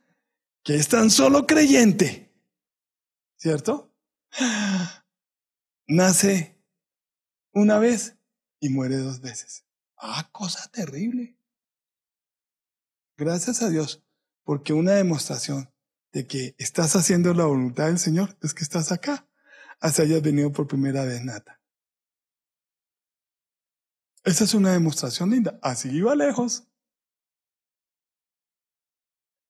que 0.63 0.77
es 0.77 0.89
tan 0.89 1.11
solo 1.11 1.47
creyente, 1.47 2.33
¿cierto? 3.37 3.93
Nace 5.89 6.63
una 7.53 7.79
vez 7.79 8.17
y 8.61 8.69
muere 8.69 8.99
dos 8.99 9.21
veces. 9.21 9.65
Ah, 9.97 10.29
cosa 10.31 10.71
terrible. 10.71 11.37
Gracias 13.17 13.63
a 13.63 13.69
Dios, 13.69 14.05
porque 14.45 14.73
una 14.73 14.93
demostración 14.93 15.73
de 16.13 16.27
que 16.27 16.55
estás 16.59 16.95
haciendo 16.95 17.35
la 17.35 17.47
voluntad 17.47 17.87
del 17.87 17.99
Señor 17.99 18.39
es 18.43 18.55
que 18.55 18.63
estás 18.63 18.93
acá. 18.93 19.29
Así 19.81 20.03
hayas 20.03 20.23
venido 20.23 20.53
por 20.53 20.69
primera 20.69 21.05
vez, 21.05 21.25
Nata. 21.25 21.58
Esa 24.29 24.45
es 24.45 24.53
una 24.53 24.73
demostración 24.73 25.31
linda. 25.31 25.59
Así 25.63 25.89
iba 25.89 26.15
lejos. 26.15 26.69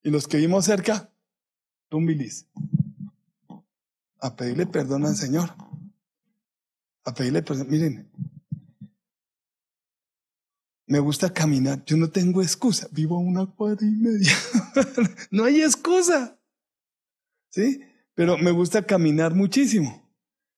Y 0.04 0.10
los 0.10 0.28
que 0.28 0.36
vimos 0.36 0.66
cerca, 0.66 1.12
tumbilis. 1.88 2.46
A 4.20 4.36
pedirle 4.36 4.66
perdón 4.66 5.04
al 5.04 5.16
Señor. 5.16 5.50
A 7.04 7.12
pedirle 7.12 7.42
perdón. 7.42 7.66
Miren, 7.68 8.08
me 10.86 11.00
gusta 11.00 11.32
caminar. 11.32 11.84
Yo 11.84 11.96
no 11.96 12.08
tengo 12.08 12.40
excusa. 12.40 12.86
Vivo 12.92 13.16
a 13.16 13.18
una 13.18 13.46
cuadra 13.46 13.84
y 13.84 13.90
media. 13.90 14.32
no 15.32 15.42
hay 15.42 15.60
excusa. 15.60 16.38
¿Sí? 17.50 17.80
Pero 18.14 18.38
me 18.38 18.52
gusta 18.52 18.86
caminar 18.86 19.34
muchísimo. 19.34 20.08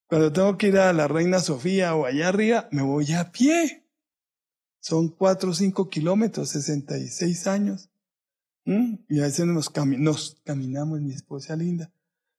Cuando 0.09 0.31
tengo 0.31 0.59
que 0.59 0.69
ir 0.69 0.77
a 0.77 0.93
la 0.93 1.09
Reina 1.09 1.39
Sofía 1.39 1.95
o 1.95 2.05
allá 2.05 2.29
arriba, 2.29 2.69
me 2.71 2.83
voy 2.83 3.15
a 3.15 3.33
pie. 3.33 3.80
Son 4.81 5.09
cuatro 5.09 5.51
o 5.51 5.55
cinco 5.55 5.89
kilómetros, 5.89 6.51
66 6.51 7.47
años. 7.47 7.91
Y 8.65 9.21
a 9.21 9.25
veces 9.25 9.47
nos, 9.47 9.73
nos 9.99 10.41
caminamos, 10.45 11.01
mi 11.01 11.13
esposa 11.13 11.57
linda. 11.57 11.93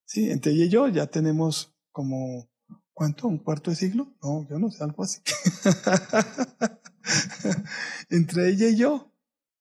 Sí, 0.06 0.30
entre 0.30 0.54
ella 0.54 0.66
y 0.66 0.70
yo 0.70 0.88
ya 0.88 1.08
tenemos 1.08 1.74
como, 1.92 2.50
¿cuánto? 2.94 3.28
¿Un 3.28 3.38
cuarto 3.38 3.70
de 3.70 3.76
siglo? 3.76 4.14
No, 4.22 4.48
yo 4.50 4.60
no 4.60 4.72
sé, 4.72 4.84
algo 4.84 5.04
así. 5.04 5.22
entre 8.10 8.50
ella 8.50 8.70
y 8.70 8.78
yo, 8.78 9.14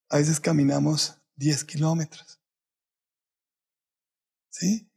a 0.09 0.19
veces 0.19 0.41
caminamos 0.41 1.21
10 1.37 1.65
kilómetros. 1.65 2.41
¿Sí? 4.51 4.89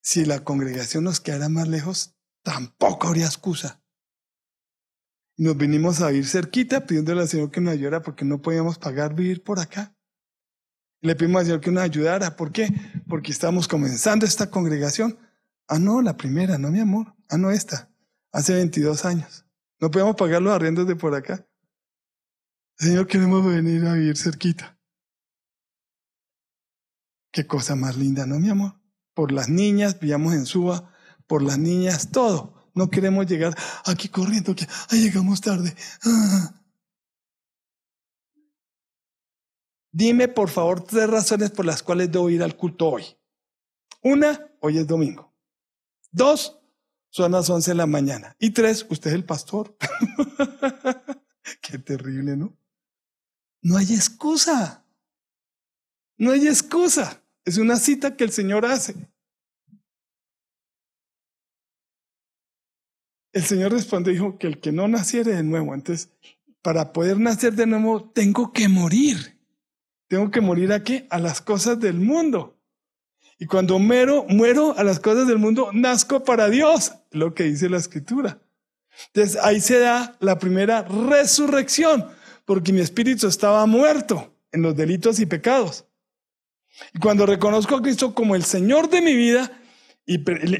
Si 0.00 0.24
la 0.24 0.44
congregación 0.44 1.04
nos 1.04 1.20
quedara 1.20 1.48
más 1.48 1.68
lejos, 1.68 2.14
tampoco 2.42 3.08
habría 3.08 3.26
excusa. 3.26 3.82
Nos 5.36 5.56
vinimos 5.56 6.00
a 6.00 6.12
ir 6.12 6.26
cerquita 6.26 6.86
pidiéndole 6.86 7.22
al 7.22 7.28
Señor 7.28 7.50
que 7.50 7.60
nos 7.60 7.74
ayudara 7.74 8.02
porque 8.02 8.24
no 8.24 8.40
podíamos 8.40 8.78
pagar 8.78 9.14
vivir 9.14 9.42
por 9.42 9.58
acá. 9.58 9.96
Le 11.00 11.16
pedimos 11.16 11.40
al 11.40 11.46
Señor 11.46 11.60
que 11.60 11.70
nos 11.72 11.82
ayudara. 11.82 12.36
¿Por 12.36 12.52
qué? 12.52 12.68
Porque 13.08 13.32
estamos 13.32 13.66
comenzando 13.66 14.26
esta 14.26 14.50
congregación. 14.50 15.18
Ah, 15.66 15.78
no, 15.78 16.02
la 16.02 16.16
primera, 16.16 16.56
no 16.56 16.70
mi 16.70 16.80
amor. 16.80 17.14
Ah, 17.28 17.36
no 17.36 17.50
esta. 17.50 17.90
Hace 18.32 18.54
22 18.54 19.04
años. 19.04 19.44
No 19.80 19.90
podíamos 19.90 20.16
pagar 20.16 20.40
los 20.40 20.52
arriendos 20.52 20.86
de 20.86 20.94
por 20.94 21.14
acá. 21.14 21.46
Señor, 22.76 23.06
queremos 23.06 23.44
venir 23.44 23.84
a 23.86 23.94
vivir 23.94 24.16
cerquita. 24.16 24.78
Qué 27.32 27.46
cosa 27.46 27.74
más 27.74 27.96
linda, 27.96 28.26
¿no, 28.26 28.38
mi 28.38 28.48
amor? 28.48 28.80
Por 29.14 29.32
las 29.32 29.48
niñas, 29.48 29.98
vivíamos 29.98 30.34
en 30.34 30.46
Suba, 30.46 30.92
por 31.26 31.42
las 31.42 31.58
niñas, 31.58 32.12
todo. 32.12 32.53
No 32.74 32.90
queremos 32.90 33.26
llegar 33.26 33.56
aquí 33.84 34.08
corriendo, 34.08 34.54
que 34.54 34.66
llegamos 34.90 35.40
tarde. 35.40 35.74
Ah. 36.04 36.60
Dime, 39.92 40.26
por 40.26 40.50
favor, 40.50 40.82
tres 40.82 41.08
razones 41.08 41.52
por 41.52 41.64
las 41.64 41.82
cuales 41.82 42.10
debo 42.10 42.28
ir 42.28 42.42
al 42.42 42.56
culto 42.56 42.88
hoy. 42.88 43.04
Una, 44.02 44.50
hoy 44.60 44.78
es 44.78 44.86
domingo. 44.88 45.32
Dos, 46.10 46.58
son 47.10 47.30
las 47.30 47.48
once 47.48 47.70
de 47.70 47.76
la 47.76 47.86
mañana. 47.86 48.34
Y 48.40 48.50
tres, 48.50 48.84
usted 48.90 49.10
es 49.10 49.14
el 49.14 49.24
pastor. 49.24 49.76
Qué 51.62 51.78
terrible, 51.78 52.36
¿no? 52.36 52.56
No 53.62 53.76
hay 53.76 53.94
excusa. 53.94 54.84
No 56.18 56.32
hay 56.32 56.48
excusa. 56.48 57.22
Es 57.44 57.58
una 57.58 57.76
cita 57.76 58.16
que 58.16 58.24
el 58.24 58.32
Señor 58.32 58.66
hace. 58.66 59.13
El 63.34 63.42
Señor 63.42 63.72
respondió 63.72 64.12
dijo 64.12 64.38
que 64.38 64.46
el 64.46 64.60
que 64.60 64.70
no 64.70 64.86
naciere 64.86 65.34
de 65.34 65.42
nuevo, 65.42 65.74
entonces, 65.74 66.08
para 66.62 66.92
poder 66.92 67.18
nacer 67.18 67.54
de 67.54 67.66
nuevo, 67.66 68.10
tengo 68.14 68.52
que 68.52 68.68
morir. 68.68 69.36
Tengo 70.08 70.30
que 70.30 70.40
morir 70.40 70.72
a 70.72 70.84
qué? 70.84 71.06
A 71.10 71.18
las 71.18 71.40
cosas 71.40 71.80
del 71.80 71.96
mundo. 71.96 72.56
Y 73.38 73.46
cuando 73.46 73.80
muero, 73.80 74.24
muero 74.28 74.78
a 74.78 74.84
las 74.84 75.00
cosas 75.00 75.26
del 75.26 75.38
mundo, 75.38 75.70
nazco 75.72 76.22
para 76.22 76.48
Dios, 76.48 76.94
lo 77.10 77.34
que 77.34 77.42
dice 77.44 77.68
la 77.68 77.78
escritura. 77.78 78.38
Entonces 79.08 79.36
ahí 79.42 79.60
se 79.60 79.80
da 79.80 80.16
la 80.20 80.38
primera 80.38 80.82
resurrección, 80.82 82.06
porque 82.44 82.72
mi 82.72 82.80
espíritu 82.80 83.26
estaba 83.26 83.66
muerto 83.66 84.32
en 84.52 84.62
los 84.62 84.76
delitos 84.76 85.18
y 85.18 85.26
pecados. 85.26 85.86
Y 86.92 87.00
cuando 87.00 87.26
reconozco 87.26 87.74
a 87.74 87.82
Cristo 87.82 88.14
como 88.14 88.36
el 88.36 88.44
Señor 88.44 88.88
de 88.88 89.02
mi 89.02 89.14
vida, 89.14 89.50
y 90.06 90.14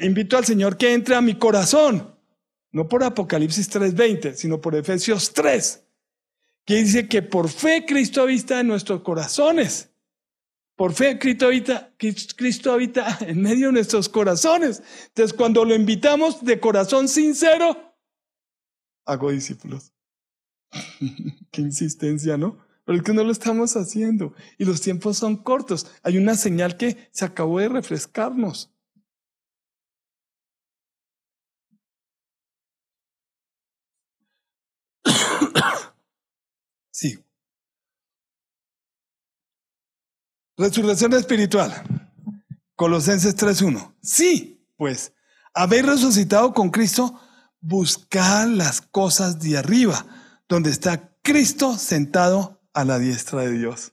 invito 0.04 0.36
al 0.36 0.44
Señor 0.44 0.76
que 0.76 0.92
entre 0.92 1.14
a 1.14 1.20
mi 1.20 1.36
corazón, 1.36 2.13
no 2.74 2.88
por 2.88 3.04
Apocalipsis 3.04 3.70
3:20, 3.70 4.34
sino 4.34 4.60
por 4.60 4.74
Efesios 4.74 5.32
3, 5.32 5.84
que 6.66 6.74
dice 6.74 7.08
que 7.08 7.22
por 7.22 7.48
fe 7.48 7.86
Cristo 7.86 8.22
habita 8.22 8.60
en 8.60 8.66
nuestros 8.66 9.02
corazones. 9.02 9.90
Por 10.76 10.92
fe 10.92 11.16
Cristo 11.20 11.46
habita, 11.46 11.94
Cristo 11.96 12.72
habita 12.72 13.18
en 13.20 13.40
medio 13.40 13.68
de 13.68 13.74
nuestros 13.74 14.08
corazones. 14.08 14.82
Entonces 15.06 15.36
cuando 15.36 15.64
lo 15.64 15.72
invitamos 15.76 16.44
de 16.44 16.58
corazón 16.58 17.06
sincero, 17.06 17.94
hago 19.06 19.30
discípulos. 19.30 19.92
Qué 21.52 21.60
insistencia, 21.60 22.36
¿no? 22.36 22.58
Pero 22.84 22.98
es 22.98 23.04
que 23.04 23.12
no 23.12 23.22
lo 23.22 23.30
estamos 23.30 23.76
haciendo 23.76 24.34
y 24.58 24.64
los 24.64 24.80
tiempos 24.80 25.16
son 25.16 25.36
cortos. 25.36 25.86
Hay 26.02 26.18
una 26.18 26.34
señal 26.34 26.76
que 26.76 27.08
se 27.12 27.24
acabó 27.24 27.60
de 27.60 27.68
refrescarnos. 27.68 28.74
Sí. 36.94 37.18
Resurrección 40.56 41.12
espiritual. 41.14 41.72
Colosenses 42.76 43.36
3.1. 43.36 43.96
Sí, 44.00 44.64
pues, 44.76 45.12
habéis 45.52 45.84
resucitado 45.84 46.54
con 46.54 46.70
Cristo, 46.70 47.20
buscad 47.60 48.46
las 48.48 48.80
cosas 48.80 49.40
de 49.40 49.58
arriba, 49.58 50.06
donde 50.48 50.70
está 50.70 51.12
Cristo 51.22 51.76
sentado 51.76 52.62
a 52.72 52.84
la 52.84 52.98
diestra 52.98 53.40
de 53.40 53.52
Dios. 53.52 53.92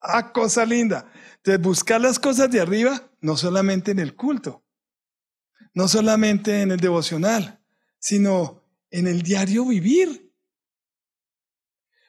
Ah, 0.00 0.32
cosa 0.32 0.64
linda. 0.64 1.10
Entonces, 1.36 1.62
buscar 1.62 2.00
las 2.00 2.18
cosas 2.18 2.50
de 2.50 2.60
arriba, 2.60 3.08
no 3.20 3.36
solamente 3.36 3.92
en 3.92 4.00
el 4.00 4.16
culto, 4.16 4.64
no 5.72 5.86
solamente 5.86 6.62
en 6.62 6.72
el 6.72 6.80
devocional, 6.80 7.62
sino 7.98 8.62
en 8.90 9.06
el 9.06 9.22
diario 9.22 9.64
vivir. 9.66 10.25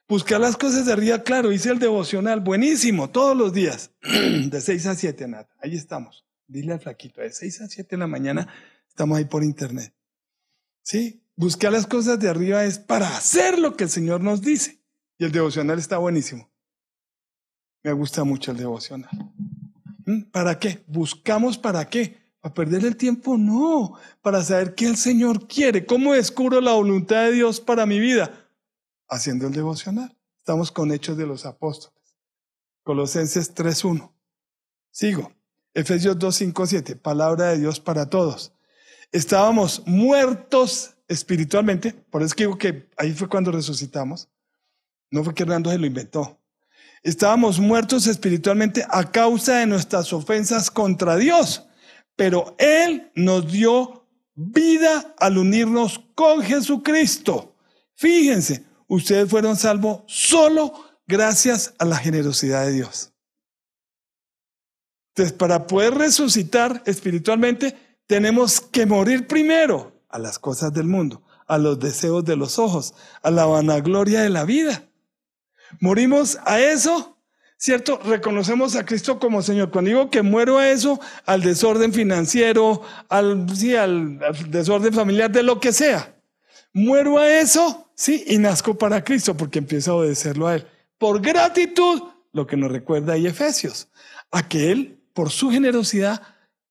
Buscar 0.10 0.40
las 0.40 0.56
cosas 0.56 0.86
de 0.86 0.94
arriba, 0.94 1.24
claro, 1.24 1.52
hice 1.52 1.70
el 1.70 1.80
devocional, 1.80 2.40
buenísimo, 2.40 3.10
todos 3.10 3.36
los 3.36 3.52
días, 3.52 3.92
de 4.02 4.62
6 4.62 4.86
a 4.86 4.96
7, 4.96 5.28
Nat. 5.28 5.50
Ahí 5.62 5.76
estamos. 5.76 6.26
Dile 6.48 6.74
al 6.74 6.80
flaquito, 6.80 7.20
de 7.20 7.32
6 7.32 7.62
a 7.62 7.68
7 7.68 7.96
de 7.96 8.00
la 8.00 8.08
mañana 8.08 8.48
estamos 8.98 9.20
ahí 9.20 9.26
por 9.26 9.44
internet. 9.44 9.94
¿Sí? 10.82 11.22
Buscar 11.36 11.72
las 11.72 11.86
cosas 11.86 12.20
de 12.20 12.30
arriba 12.30 12.64
es 12.64 12.80
para 12.80 13.16
hacer 13.16 13.60
lo 13.60 13.76
que 13.76 13.84
el 13.84 13.92
Señor 13.92 14.22
nos 14.22 14.42
dice. 14.42 14.80
Y 15.20 15.26
el 15.26 15.32
devocional 15.32 15.78
está 15.78 16.00
buenísimo. 16.00 16.50
Me 17.84 17.92
gusta 17.92 18.24
mucho 18.24 18.50
el 18.50 18.58
devocional. 18.58 19.12
¿Mm? 20.04 20.32
¿Para 20.32 20.58
qué? 20.58 20.84
¿Buscamos 20.88 21.60
para 21.60 21.88
qué? 21.88 22.18
¿Para 22.40 22.56
perder 22.56 22.86
el 22.86 22.98
tiempo? 22.98 23.38
No, 23.38 24.00
para 24.24 24.42
saber 24.42 24.74
qué 24.74 24.88
el 24.88 24.98
Señor 24.98 25.48
quiere. 25.48 25.86
¿Cómo 25.86 26.14
descubro 26.14 26.60
la 26.60 26.72
voluntad 26.72 27.26
de 27.26 27.34
Dios 27.34 27.62
para 27.62 27.86
mi 27.86 28.00
vida? 28.00 28.47
Haciendo 29.10 29.48
el 29.48 29.54
devocional. 29.54 30.18
Estamos 30.40 30.72
con 30.72 30.92
Hechos 30.92 31.18
de 31.18 31.28
los 31.28 31.46
Apóstoles. 31.46 32.16
Colosenses 32.84 33.54
3.1. 33.54 34.12
Sigo. 34.92 35.32
Efesios 35.74 36.18
2.5.7. 36.18 37.00
Palabra 37.00 37.50
de 37.50 37.60
Dios 37.60 37.80
para 37.80 38.10
todos. 38.10 38.54
Estábamos 39.12 39.84
muertos 39.86 40.96
espiritualmente. 41.08 41.94
Por 41.94 42.24
eso 42.24 42.34
digo 42.36 42.58
que 42.58 42.90
ahí 42.98 43.14
fue 43.14 43.30
cuando 43.30 43.52
resucitamos. 43.52 44.30
No 45.12 45.24
fue 45.24 45.34
que 45.34 45.44
Hernando 45.44 45.70
se 45.70 45.78
lo 45.78 45.86
inventó. 45.86 46.40
Estábamos 47.04 47.60
muertos 47.60 48.08
espiritualmente 48.08 48.86
a 48.90 49.12
causa 49.12 49.60
de 49.60 49.68
nuestras 49.68 50.12
ofensas 50.14 50.72
contra 50.72 51.16
Dios. 51.16 51.68
Pero 52.16 52.56
Él 52.58 53.12
nos 53.16 53.52
dio 53.52 54.08
vida 54.34 55.14
al 55.18 55.38
unirnos 55.38 56.00
con 56.16 56.42
Jesucristo. 56.42 57.56
Fíjense, 57.96 58.66
ustedes 58.88 59.30
fueron 59.30 59.56
salvos 59.56 60.02
solo 60.08 60.74
gracias 61.06 61.74
a 61.80 61.86
la 61.86 61.98
generosidad 61.98 62.66
de 62.66 62.74
Dios. 62.74 63.14
Entonces, 65.10 65.34
para 65.34 65.66
poder 65.66 65.96
resucitar 65.96 66.84
espiritualmente, 66.86 67.76
tenemos 68.06 68.62
que 68.62 68.86
morir 68.86 69.28
primero 69.28 69.92
a 70.10 70.20
las 70.20 70.38
cosas 70.38 70.74
del 70.74 70.86
mundo, 70.86 71.24
a 71.48 71.58
los 71.58 71.80
deseos 71.80 72.24
de 72.24 72.36
los 72.36 72.60
ojos, 72.60 72.94
a 73.24 73.32
la 73.32 73.46
vanagloria 73.46 74.22
de 74.22 74.30
la 74.30 74.46
vida. 74.46 74.84
Morimos 75.80 76.38
a 76.46 76.60
eso, 76.60 77.18
¿cierto? 77.58 78.00
Reconocemos 78.04 78.76
a 78.76 78.86
Cristo 78.86 79.20
como 79.20 79.42
Señor. 79.42 79.72
Cuando 79.72 79.90
digo 79.90 80.10
que 80.10 80.22
muero 80.22 80.60
a 80.60 80.70
eso, 80.70 81.00
al 81.26 81.42
desorden 81.42 81.94
financiero, 81.94 82.82
al, 83.10 83.48
sí, 83.56 83.76
al 83.76 84.20
desorden 84.50 84.94
familiar, 84.94 85.32
de 85.32 85.44
lo 85.44 85.60
que 85.60 85.74
sea. 85.74 86.16
Muero 86.74 87.18
a 87.18 87.28
eso 87.28 87.87
Sí, 87.98 88.24
y 88.28 88.38
nazco 88.38 88.78
para 88.78 89.04
Cristo 89.04 89.36
porque 89.36 89.58
empiezo 89.58 89.92
a 89.92 89.96
obedecerlo 89.96 90.48
a 90.48 90.56
Él. 90.56 90.68
Por 91.00 91.20
gratitud, 91.20 92.04
lo 92.32 92.46
que 92.46 92.56
nos 92.56 92.72
recuerda 92.72 93.14
ahí 93.14 93.26
Efesios, 93.26 93.90
a 94.30 94.48
que 94.48 94.72
Él, 94.72 95.04
por 95.14 95.32
su 95.32 95.50
generosidad, 95.50 96.22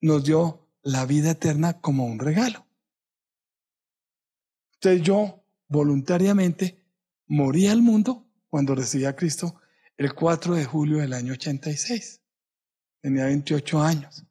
nos 0.01 0.23
dio 0.23 0.69
la 0.83 1.05
vida 1.05 1.33
eterna 1.33 1.81
como 1.81 2.07
un 2.07 2.21
regalo. 2.21 2.65
Entonces 4.75 5.03
yo 5.03 5.45
voluntariamente 5.67 6.81
morí 7.27 7.67
al 7.67 7.83
mundo 7.83 8.25
cuando 8.49 8.77
recibí 8.77 9.05
a 9.05 9.17
Cristo 9.17 9.61
el 9.97 10.15
4 10.15 10.55
de 10.55 10.65
julio 10.65 10.99
del 10.99 11.13
año 11.13 11.33
86. 11.33 12.23
Tenía 13.01 13.25
28 13.25 13.81
años. 13.83 14.25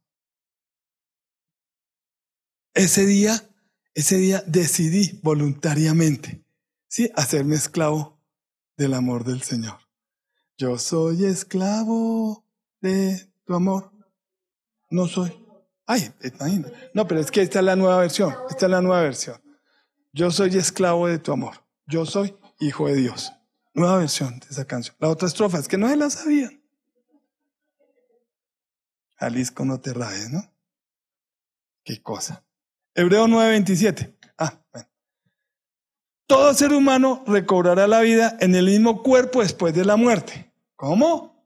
Ese 2.74 3.06
día, 3.06 3.34
ese 3.94 4.16
día 4.16 4.44
decidí 4.48 5.20
voluntariamente 5.22 6.45
Sí, 6.96 7.12
hacerme 7.14 7.56
esclavo 7.56 8.22
del 8.78 8.94
amor 8.94 9.26
del 9.26 9.42
Señor. 9.42 9.80
Yo 10.58 10.78
soy 10.78 11.26
esclavo 11.26 12.46
de 12.80 13.34
tu 13.44 13.54
amor. 13.54 13.92
No 14.90 15.06
soy. 15.06 15.38
Ay, 15.86 16.10
no, 16.94 17.06
pero 17.06 17.20
es 17.20 17.32
que 17.32 17.42
esta 17.42 17.60
es 17.60 17.66
la 17.66 17.76
nueva 17.76 17.98
versión. 17.98 18.34
Esta 18.50 18.68
es 18.68 18.72
la 18.72 18.82
nueva 18.82 19.02
versión. 19.02 19.44
Yo 20.14 20.32
soy 20.32 20.56
esclavo 20.56 21.08
de 21.08 21.20
tu 21.20 21.34
amor. 21.34 21.66
Yo 21.86 22.06
soy 22.06 22.34
hijo 22.62 22.88
de 22.88 22.96
Dios. 22.96 23.34
Nueva 23.74 23.98
versión 23.98 24.40
de 24.40 24.48
esa 24.50 24.64
canción. 24.64 24.96
La 24.98 25.10
otra 25.10 25.28
estrofa 25.28 25.60
es 25.60 25.68
que 25.68 25.78
no 25.78 25.90
se 25.90 25.98
la 25.98 26.10
sabían. 26.10 26.64
Jalisco 29.16 29.66
no 29.66 29.82
te 29.82 29.94
raes, 29.94 30.30
¿no? 30.30 30.50
Qué 31.84 32.02
cosa. 32.02 32.46
Hebreo 32.94 33.28
9:27. 33.28 34.18
Ah, 34.38 34.64
bueno. 34.72 34.95
Todo 36.28 36.54
ser 36.56 36.74
humano 36.74 37.24
recobrará 37.28 37.88
la 37.88 38.02
vida 38.02 38.36
en 38.40 38.56
el 38.56 38.66
mismo 38.66 39.04
cuerpo 39.04 39.42
después 39.42 39.76
de 39.76 39.86
la 39.86 39.96
muerte. 39.96 40.52
¿Cómo? 40.76 41.46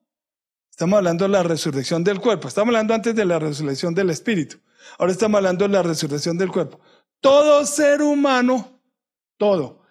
Estamos 0.71 0.97
hablando 0.97 1.25
de 1.25 1.29
la 1.29 1.43
resurrección 1.43 2.03
del 2.03 2.21
cuerpo. 2.21 2.47
Estamos 2.47 2.69
hablando 2.69 2.93
antes 2.93 3.13
de 3.13 3.25
la 3.25 3.39
resurrección 3.39 3.93
del 3.93 4.09
espíritu. 4.09 4.57
Ahora 4.97 5.11
estamos 5.11 5.37
hablando 5.37 5.67
de 5.67 5.73
la 5.73 5.83
resurrección 5.83 6.37
del 6.37 6.49
cuerpo. 6.49 6.79
Todo 7.19 7.65
ser 7.65 8.01
humano, 8.01 8.79
todo, 9.37 9.81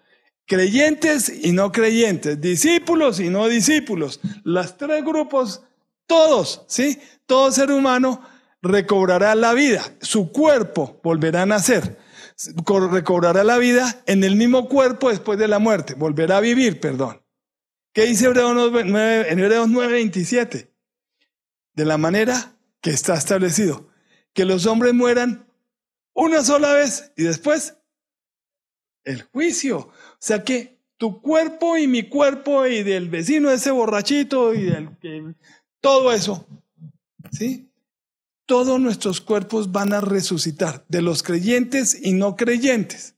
creyentes 0.47 1.29
y 1.45 1.53
no 1.53 1.71
creyentes, 1.71 2.41
discípulos 2.41 3.21
y 3.21 3.29
no 3.29 3.47
discípulos, 3.49 4.21
los 4.45 4.79
tres 4.79 5.05
grupos, 5.05 5.63
todos, 6.07 6.65
¿sí? 6.67 6.99
Todo 7.27 7.53
ser 7.53 7.71
humano 7.71 8.23
recobrará 8.63 9.35
la 9.35 9.53
vida, 9.53 9.85
su 10.01 10.33
cuerpo 10.33 10.99
volverá 11.05 11.43
a 11.43 11.47
nacer 11.47 11.99
recobrará 12.91 13.43
la 13.45 13.59
vida 13.59 14.03
en 14.07 14.23
el 14.25 14.37
mismo 14.37 14.69
cuerpo 14.69 15.11
después 15.11 15.39
de 15.39 15.49
la 15.49 15.59
muerte, 15.59 15.95
volverá 15.95 16.39
a 16.39 16.41
vivir, 16.41 16.81
perdón. 16.81 17.23
¿Qué 17.93 18.07
dice 18.07 18.27
Hebreos 18.27 18.55
9, 18.55 19.33
en 19.33 19.39
Hebreos 19.39 19.69
9:27? 19.69 20.71
De 21.75 21.85
la 21.85 21.99
manera 21.99 22.57
que 22.81 22.91
está 22.91 23.15
establecido, 23.15 23.89
que 24.33 24.45
los 24.45 24.67
hombres 24.67 24.95
mueran 24.95 25.49
una 26.15 26.45
sola 26.45 26.75
vez 26.75 27.13
y 27.17 27.25
después 27.25 27.77
el 29.05 29.23
juicio. 29.23 29.79
O 29.79 29.93
sea 30.19 30.45
que 30.45 30.79
tu 30.97 31.21
cuerpo 31.21 31.77
y 31.77 31.87
mi 31.87 32.09
cuerpo 32.09 32.67
y 32.67 32.83
del 32.83 33.09
vecino 33.09 33.51
ese 33.51 33.71
borrachito 33.71 34.55
y 34.55 34.63
del 34.63 34.91
todo 35.81 36.13
eso, 36.13 36.47
¿sí? 37.33 37.68
Todos 38.49 38.81
nuestros 38.81 39.21
cuerpos 39.21 39.73
van 39.73 39.93
a 39.93 40.01
resucitar, 40.01 40.83
de 40.89 41.03
los 41.03 41.23
creyentes 41.23 41.95
y 42.03 42.15
no 42.15 42.35
creyentes. 42.35 43.15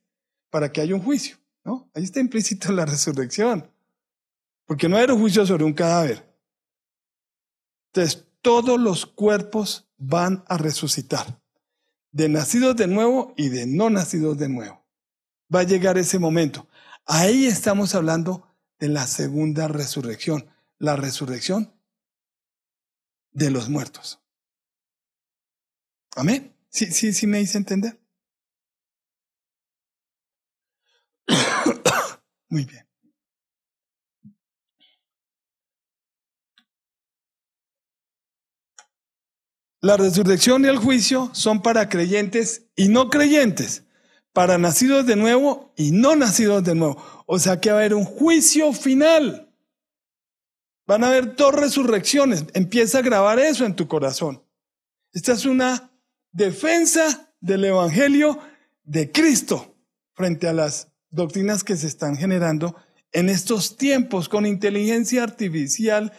para 0.51 0.73
que 0.73 0.81
haya 0.81 0.97
un 0.97 1.03
juicio, 1.03 1.37
¿no? 1.65 1.89
Ahí 1.95 2.03
está 2.03 2.19
implícito 2.19 2.73
la 2.73 2.85
resurrección. 2.85 3.71
Porque 4.67 4.89
no 4.89 4.99
era 4.99 5.15
un 5.15 5.21
juicio 5.21 5.47
sobre 5.47 5.63
un 5.63 5.73
cadáver. 5.73 6.29
Entonces, 7.93 8.27
todos 8.43 8.81
los 8.81 9.07
cuerpos 9.07 9.89
van 9.97 10.43
a 10.49 10.59
resucitar. 10.59 11.41
De 12.11 12.29
nacidos 12.29 12.75
de 12.75 12.89
nuevo 12.89 13.33
y 13.37 13.51
de 13.51 13.67
no 13.67 13.91
nacidos 13.91 14.37
de 14.39 14.49
nuevo. 14.49 14.85
Va 15.55 15.61
a 15.61 15.65
llegar 15.65 15.97
ese 15.99 16.19
momento. 16.19 16.67
Ahí 17.07 17.47
estamos 17.47 17.95
hablando 17.95 18.49
de 18.81 18.89
la 18.89 19.07
segunda 19.07 19.69
resurrección. 19.69 20.51
La 20.79 20.97
resurrección 20.97 21.73
de 23.31 23.53
los 23.53 23.69
muertos. 23.69 24.20
Amén. 26.21 26.55
Sí, 26.69 26.85
sí, 26.93 27.15
sí 27.15 27.27
me 27.27 27.41
hice 27.41 27.57
entender. 27.57 27.99
Muy 32.51 32.67
bien. 32.67 32.87
La 39.81 39.97
resurrección 39.97 40.63
y 40.67 40.69
el 40.69 40.77
juicio 40.77 41.31
son 41.33 41.63
para 41.63 41.89
creyentes 41.89 42.67
y 42.77 42.89
no 42.89 43.09
creyentes, 43.09 43.85
para 44.35 44.59
nacidos 44.59 45.07
de 45.07 45.17
nuevo 45.17 45.73
y 45.75 45.91
no 45.91 46.17
nacidos 46.17 46.63
de 46.65 46.75
nuevo. 46.75 47.03
O 47.25 47.39
sea 47.39 47.63
que 47.63 47.71
va 47.71 47.77
a 47.77 47.81
haber 47.81 47.95
un 47.95 48.05
juicio 48.05 48.75
final. 48.75 49.51
Van 50.87 51.03
a 51.03 51.07
haber 51.07 51.35
dos 51.35 51.55
resurrecciones. 51.55 52.45
Empieza 52.53 52.99
a 52.99 53.03
grabar 53.03 53.39
eso 53.39 53.65
en 53.65 53.75
tu 53.75 53.89
corazón. 53.89 54.45
Esta 55.15 55.33
es 55.33 55.47
una 55.47 55.90
defensa 56.33 57.33
del 57.41 57.65
Evangelio 57.65 58.39
de 58.85 59.11
Cristo 59.11 59.75
frente 60.13 60.49
a 60.49 60.53
las 60.53 60.89
doctrinas 61.11 61.65
que 61.65 61.77
se 61.77 61.87
están 61.87 62.17
generando 62.17 62.77
en 63.13 63.29
estos 63.29 63.77
tiempos 63.77 64.29
con 64.29 64.47
inteligencia 64.47 65.23
artificial 65.23 66.13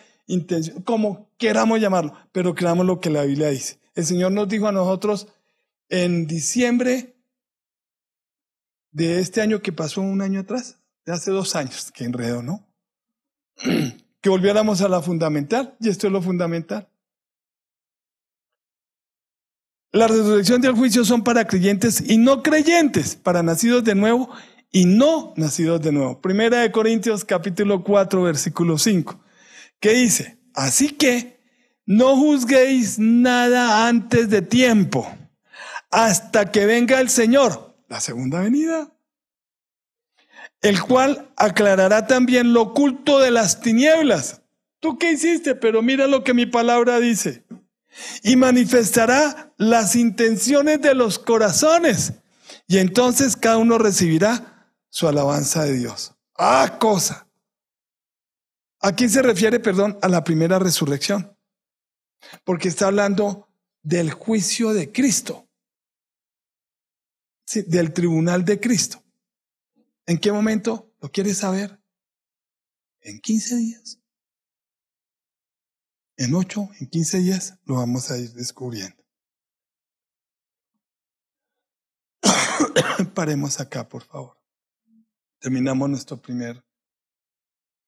como 0.83 1.29
queramos 1.37 1.79
llamarlo, 1.79 2.13
pero 2.31 2.55
creamos 2.55 2.85
lo 2.85 2.99
que 2.99 3.09
la 3.09 3.23
Biblia 3.23 3.49
dice. 3.49 3.79
El 3.95 4.05
Señor 4.05 4.31
nos 4.31 4.47
dijo 4.47 4.67
a 4.67 4.71
nosotros 4.71 5.27
en 5.89 6.27
diciembre 6.27 7.15
de 8.91 9.19
este 9.19 9.41
año 9.41 9.61
que 9.61 9.73
pasó 9.73 10.01
un 10.01 10.21
año 10.21 10.41
atrás, 10.41 10.79
de 11.05 11.13
hace 11.13 11.31
dos 11.31 11.55
años, 11.55 11.91
que 11.91 12.05
enredo, 12.05 12.41
¿no? 12.41 12.65
que 14.21 14.29
volviéramos 14.29 14.81
a 14.81 14.87
la 14.87 15.01
fundamental, 15.01 15.75
y 15.79 15.89
esto 15.89 16.07
es 16.07 16.13
lo 16.13 16.21
fundamental. 16.21 16.87
La 19.93 20.07
resurrección 20.07 20.63
y 20.63 20.67
el 20.67 20.73
juicio 20.73 21.03
son 21.03 21.21
para 21.21 21.45
creyentes 21.45 22.01
y 22.09 22.17
no 22.17 22.41
creyentes, 22.41 23.17
para 23.17 23.43
nacidos 23.43 23.83
de 23.83 23.93
nuevo 23.93 24.29
y 24.71 24.85
no 24.85 25.33
nacidos 25.35 25.81
de 25.81 25.91
nuevo. 25.91 26.21
Primera 26.21 26.59
de 26.59 26.71
Corintios 26.71 27.25
capítulo 27.25 27.83
4, 27.83 28.23
versículo 28.23 28.77
5. 28.77 29.19
¿Qué 29.81 29.91
dice? 29.91 30.37
Así 30.53 30.91
que 30.91 31.41
no 31.85 32.15
juzguéis 32.15 32.99
nada 32.99 33.85
antes 33.89 34.29
de 34.29 34.41
tiempo, 34.41 35.13
hasta 35.89 36.51
que 36.51 36.65
venga 36.65 37.01
el 37.01 37.09
Señor, 37.09 37.75
la 37.89 37.99
segunda 37.99 38.39
venida, 38.39 38.93
el 40.61 40.81
cual 40.81 41.31
aclarará 41.35 42.07
también 42.07 42.53
lo 42.53 42.61
oculto 42.61 43.19
de 43.19 43.31
las 43.31 43.59
tinieblas. 43.59 44.41
¿Tú 44.79 44.97
qué 44.97 45.11
hiciste? 45.11 45.53
Pero 45.53 45.81
mira 45.81 46.07
lo 46.07 46.23
que 46.23 46.33
mi 46.33 46.45
palabra 46.45 47.01
dice. 47.01 47.43
Y 48.23 48.35
manifestará 48.35 49.53
las 49.57 49.95
intenciones 49.95 50.81
de 50.81 50.95
los 50.95 51.19
corazones. 51.19 52.13
Y 52.67 52.77
entonces 52.77 53.35
cada 53.35 53.57
uno 53.57 53.77
recibirá 53.77 54.73
su 54.89 55.07
alabanza 55.07 55.63
de 55.63 55.73
Dios. 55.73 56.13
Ah, 56.35 56.77
cosa. 56.79 57.27
¿A 58.79 58.95
quién 58.95 59.09
se 59.09 59.21
refiere, 59.21 59.59
perdón? 59.59 59.97
A 60.01 60.07
la 60.07 60.23
primera 60.23 60.57
resurrección. 60.57 61.37
Porque 62.43 62.67
está 62.67 62.87
hablando 62.87 63.47
del 63.83 64.11
juicio 64.11 64.73
de 64.73 64.91
Cristo. 64.91 65.47
Del 67.67 67.93
tribunal 67.93 68.45
de 68.45 68.59
Cristo. 68.59 69.03
¿En 70.05 70.17
qué 70.17 70.31
momento? 70.31 70.93
¿Lo 70.99 71.11
quieres 71.11 71.37
saber? 71.37 71.79
En 73.01 73.19
15 73.19 73.55
días. 73.55 74.00
En 76.21 76.35
8, 76.35 76.69
en 76.79 76.85
15 76.87 77.17
días 77.17 77.57
lo 77.65 77.77
vamos 77.77 78.11
a 78.11 78.17
ir 78.19 78.31
descubriendo. 78.33 79.03
Paremos 83.15 83.59
acá, 83.59 83.89
por 83.89 84.03
favor. 84.03 84.37
Terminamos 85.39 85.89
nuestro 85.89 86.21
primer 86.21 86.63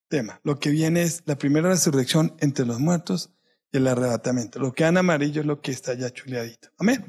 tema. 0.08 0.42
Lo 0.44 0.58
que 0.58 0.72
viene 0.72 1.04
es 1.04 1.22
la 1.28 1.38
primera 1.38 1.70
resurrección 1.70 2.36
entre 2.40 2.66
los 2.66 2.80
muertos 2.80 3.30
y 3.72 3.78
el 3.78 3.86
arrebatamiento. 3.86 4.58
Lo 4.58 4.74
que 4.74 4.84
en 4.84 4.98
amarillo 4.98 5.42
es 5.42 5.46
lo 5.46 5.62
que 5.62 5.70
está 5.70 5.94
ya 5.94 6.10
chuleadito. 6.10 6.70
Amén. 6.80 7.06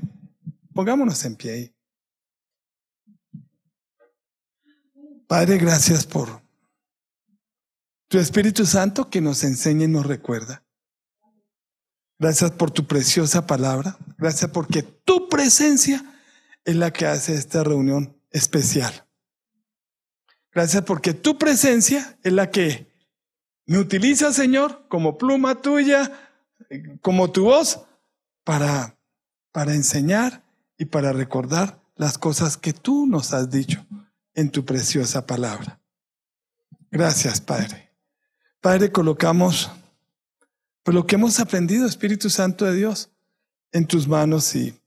Pongámonos 0.75 1.25
en 1.25 1.37
pie 1.37 1.53
ahí. 1.53 1.75
Padre, 5.27 5.57
gracias 5.57 6.05
por 6.05 6.43
tu 8.09 8.19
Espíritu 8.19 8.67
Santo 8.67 9.09
que 9.09 9.23
nos 9.23 9.43
enseña 9.43 9.85
y 9.85 9.89
nos 9.89 10.05
recuerda. 10.05 10.64
Gracias 12.25 12.53
por 12.53 12.71
tu 12.71 12.87
preciosa 12.87 13.47
palabra. 13.47 13.99
Gracias 14.17 14.51
porque 14.51 14.83
tu 14.83 15.29
presencia 15.29 16.03
es 16.65 16.75
la 16.75 16.91
que 16.91 17.05
hace 17.05 17.35
esta 17.35 17.63
reunión 17.63 18.19
especial. 18.31 19.07
Gracias 20.51 20.85
porque 20.85 21.13
tu 21.13 21.37
presencia 21.37 22.19
es 22.23 22.33
la 22.33 22.51
que 22.51 22.91
me 23.67 23.77
utiliza, 23.77 24.33
Señor, 24.33 24.87
como 24.89 25.19
pluma 25.19 25.61
tuya, 25.61 26.31
como 27.03 27.31
tu 27.31 27.45
voz, 27.45 27.83
para, 28.43 28.97
para 29.53 29.75
enseñar 29.75 30.45
y 30.79 30.87
para 30.87 31.13
recordar 31.13 31.83
las 31.95 32.17
cosas 32.17 32.57
que 32.57 32.73
tú 32.73 33.05
nos 33.07 33.35
has 33.35 33.51
dicho 33.51 33.85
en 34.33 34.51
tu 34.51 34.65
preciosa 34.65 35.27
palabra. 35.27 35.79
Gracias, 36.91 37.43
Padre. 37.43 37.93
Padre, 38.63 38.91
colocamos 38.91 39.71
por 40.85 40.95
lo 40.95 41.07
que 41.07 41.17
hemos 41.17 41.41
aprendido, 41.41 41.87
Espíritu 41.87 42.31
Santo 42.31 42.67
de 42.67 42.75
Dios, 42.75 43.11
en 43.73 43.87
tus 43.87 44.07
manos 44.07 44.55
y 44.55 44.79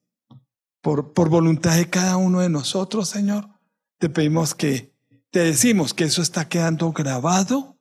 por, 0.81 1.11
por 1.11 1.27
voluntad 1.27 1.75
de 1.75 1.89
cada 1.89 2.17
uno 2.17 2.39
de 2.39 2.49
nosotros, 2.49 3.09
Señor, 3.09 3.49
te 3.97 4.07
pedimos 4.07 4.53
que, 4.53 4.93
te 5.31 5.39
decimos 5.39 5.93
que 5.93 6.05
eso 6.05 6.21
está 6.21 6.47
quedando 6.47 6.91
grabado 6.93 7.77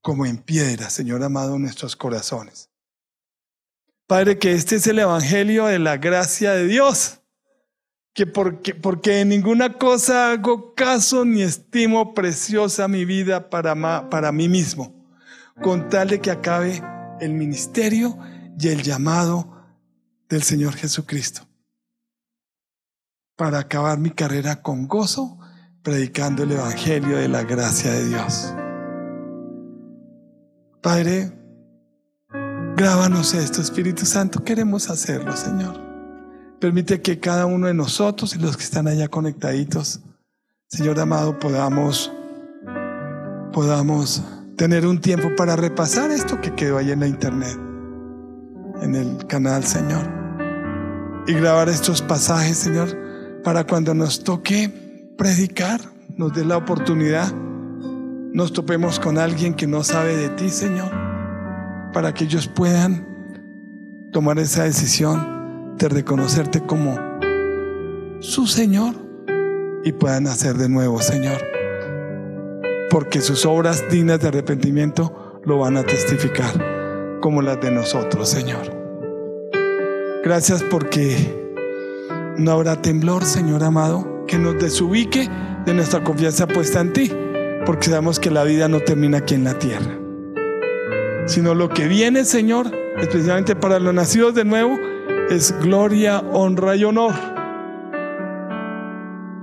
como 0.00 0.24
en 0.24 0.38
piedra, 0.38 0.88
Señor 0.90 1.22
amado, 1.24 1.56
en 1.56 1.62
nuestros 1.62 1.96
corazones. 1.96 2.70
Padre, 4.06 4.38
que 4.38 4.52
este 4.52 4.76
es 4.76 4.86
el 4.86 5.00
Evangelio 5.00 5.66
de 5.66 5.80
la 5.80 5.98
gracia 5.98 6.52
de 6.52 6.66
Dios, 6.66 7.20
que 8.14 8.26
porque, 8.26 8.74
porque 8.74 9.20
en 9.20 9.28
ninguna 9.28 9.74
cosa 9.74 10.30
hago 10.30 10.72
caso 10.74 11.24
ni 11.24 11.42
estimo 11.42 12.14
preciosa 12.14 12.88
mi 12.88 13.04
vida 13.04 13.50
para, 13.50 14.08
para 14.08 14.32
mí 14.32 14.48
mismo, 14.48 15.04
con 15.60 15.90
tal 15.90 16.08
de 16.08 16.20
que 16.20 16.30
acabe 16.30 16.80
el 17.20 17.34
ministerio 17.34 18.18
y 18.58 18.68
el 18.68 18.82
llamado 18.82 19.58
del 20.28 20.42
Señor 20.42 20.74
Jesucristo, 20.74 21.42
para 23.36 23.60
acabar 23.60 23.98
mi 23.98 24.10
carrera 24.10 24.62
con 24.62 24.86
gozo, 24.86 25.38
predicando 25.82 26.42
el 26.42 26.52
Evangelio 26.52 27.16
de 27.16 27.28
la 27.28 27.44
gracia 27.44 27.92
de 27.92 28.08
Dios. 28.08 28.52
Padre, 30.82 31.32
grábanos 32.76 33.34
esto, 33.34 33.60
Espíritu 33.60 34.04
Santo, 34.04 34.44
queremos 34.44 34.90
hacerlo, 34.90 35.36
Señor. 35.36 35.80
Permite 36.60 37.00
que 37.00 37.20
cada 37.20 37.46
uno 37.46 37.68
de 37.68 37.74
nosotros 37.74 38.34
y 38.34 38.38
los 38.38 38.56
que 38.56 38.64
están 38.64 38.88
allá 38.88 39.08
conectaditos, 39.08 40.00
Señor 40.66 40.98
amado, 41.00 41.38
podamos, 41.38 42.12
podamos 43.52 44.22
tener 44.58 44.86
un 44.86 45.00
tiempo 45.00 45.30
para 45.36 45.56
repasar 45.56 46.10
esto 46.10 46.38
que 46.42 46.54
quedó 46.54 46.76
ahí 46.76 46.90
en 46.90 47.00
la 47.00 47.06
internet, 47.06 47.58
en 48.82 48.94
el 48.94 49.26
canal, 49.26 49.64
Señor. 49.64 50.04
Y 51.26 51.32
grabar 51.32 51.70
estos 51.70 52.02
pasajes, 52.02 52.58
Señor, 52.58 52.94
para 53.42 53.64
cuando 53.64 53.94
nos 53.94 54.22
toque 54.22 54.68
predicar, 55.16 55.80
nos 56.16 56.34
dé 56.34 56.44
la 56.44 56.58
oportunidad 56.58 57.32
nos 58.32 58.52
topemos 58.52 59.00
con 59.00 59.18
alguien 59.18 59.54
que 59.54 59.66
no 59.66 59.82
sabe 59.82 60.16
de 60.16 60.28
ti, 60.28 60.50
Señor, 60.50 60.90
para 61.92 62.12
que 62.12 62.24
ellos 62.24 62.46
puedan 62.46 63.06
tomar 64.12 64.38
esa 64.38 64.64
decisión 64.64 65.76
de 65.76 65.88
reconocerte 65.88 66.60
como 66.60 66.96
su 68.20 68.46
Señor 68.46 68.94
y 69.82 69.92
puedan 69.92 70.26
hacer 70.26 70.54
de 70.56 70.68
nuevo, 70.68 71.00
Señor. 71.00 71.57
Porque 72.90 73.20
sus 73.20 73.44
obras 73.44 73.84
dignas 73.90 74.20
de 74.20 74.28
arrepentimiento 74.28 75.40
lo 75.44 75.58
van 75.58 75.76
a 75.76 75.84
testificar 75.84 77.18
como 77.20 77.42
las 77.42 77.60
de 77.60 77.70
nosotros, 77.70 78.28
Señor. 78.28 78.62
Gracias 80.24 80.62
porque 80.62 81.16
no 82.36 82.52
habrá 82.52 82.80
temblor, 82.80 83.24
Señor 83.24 83.62
amado, 83.64 84.24
que 84.26 84.38
nos 84.38 84.58
desubique 84.58 85.28
de 85.64 85.74
nuestra 85.74 86.02
confianza 86.04 86.46
puesta 86.46 86.80
en 86.80 86.92
ti, 86.92 87.12
porque 87.66 87.88
sabemos 87.88 88.18
que 88.20 88.30
la 88.30 88.44
vida 88.44 88.68
no 88.68 88.80
termina 88.80 89.18
aquí 89.18 89.34
en 89.34 89.44
la 89.44 89.58
tierra, 89.58 89.98
sino 91.26 91.54
lo 91.54 91.68
que 91.68 91.88
viene, 91.88 92.24
Señor, 92.24 92.70
especialmente 92.98 93.56
para 93.56 93.78
los 93.78 93.94
nacidos 93.94 94.34
de 94.34 94.44
nuevo, 94.44 94.78
es 95.30 95.54
gloria, 95.60 96.20
honra 96.32 96.76
y 96.76 96.84
honor 96.84 97.14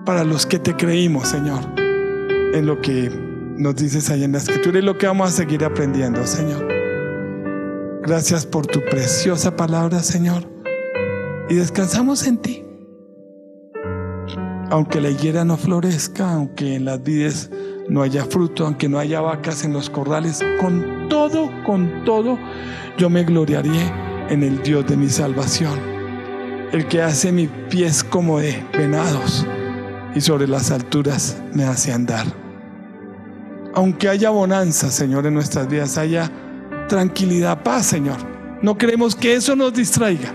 para 0.05 0.23
los 0.23 0.45
que 0.45 0.59
te 0.59 0.75
creímos, 0.75 1.29
Señor, 1.29 1.61
en 1.77 2.65
lo 2.65 2.79
que 2.79 3.24
nos 3.57 3.75
dices 3.75 4.09
ahí 4.09 4.23
en 4.23 4.33
la 4.33 4.39
escritura 4.39 4.79
y 4.79 4.81
lo 4.81 4.97
que 4.97 5.07
vamos 5.07 5.29
a 5.29 5.31
seguir 5.31 5.63
aprendiendo, 5.63 6.25
Señor. 6.25 6.67
Gracias 8.03 8.45
por 8.45 8.67
tu 8.67 8.81
preciosa 8.81 9.55
palabra, 9.55 10.03
Señor, 10.03 10.43
y 11.49 11.55
descansamos 11.55 12.27
en 12.27 12.37
ti. 12.37 12.63
Aunque 14.69 14.99
la 14.99 15.09
higuera 15.09 15.45
no 15.45 15.57
florezca, 15.57 16.33
aunque 16.33 16.75
en 16.75 16.85
las 16.85 17.01
vides 17.01 17.49
no 17.87 18.01
haya 18.01 18.25
fruto, 18.25 18.65
aunque 18.65 18.89
no 18.89 18.99
haya 18.99 19.21
vacas 19.21 19.63
en 19.63 19.73
los 19.73 19.89
corrales, 19.89 20.43
con 20.59 21.07
todo, 21.09 21.49
con 21.65 22.03
todo, 22.03 22.37
yo 22.97 23.09
me 23.09 23.23
gloriaré 23.23 23.91
en 24.29 24.43
el 24.43 24.61
Dios 24.63 24.85
de 24.87 24.97
mi 24.97 25.09
salvación, 25.09 25.79
el 26.71 26.87
que 26.87 27.01
hace 27.01 27.31
mis 27.31 27.49
pies 27.69 28.03
como 28.03 28.39
de 28.39 28.63
venados 28.73 29.45
y 30.15 30.21
sobre 30.21 30.47
las 30.47 30.71
alturas 30.71 31.41
me 31.53 31.63
hace 31.63 31.91
andar. 31.91 32.44
Aunque 33.75 34.07
haya 34.07 34.29
bonanza, 34.29 34.89
Señor, 34.89 35.25
en 35.25 35.33
nuestras 35.33 35.67
vidas, 35.67 35.97
haya 35.97 36.31
tranquilidad, 36.87 37.61
paz, 37.61 37.85
Señor. 37.85 38.17
No 38.61 38.77
queremos 38.77 39.15
que 39.15 39.35
eso 39.35 39.55
nos 39.55 39.73
distraiga, 39.73 40.33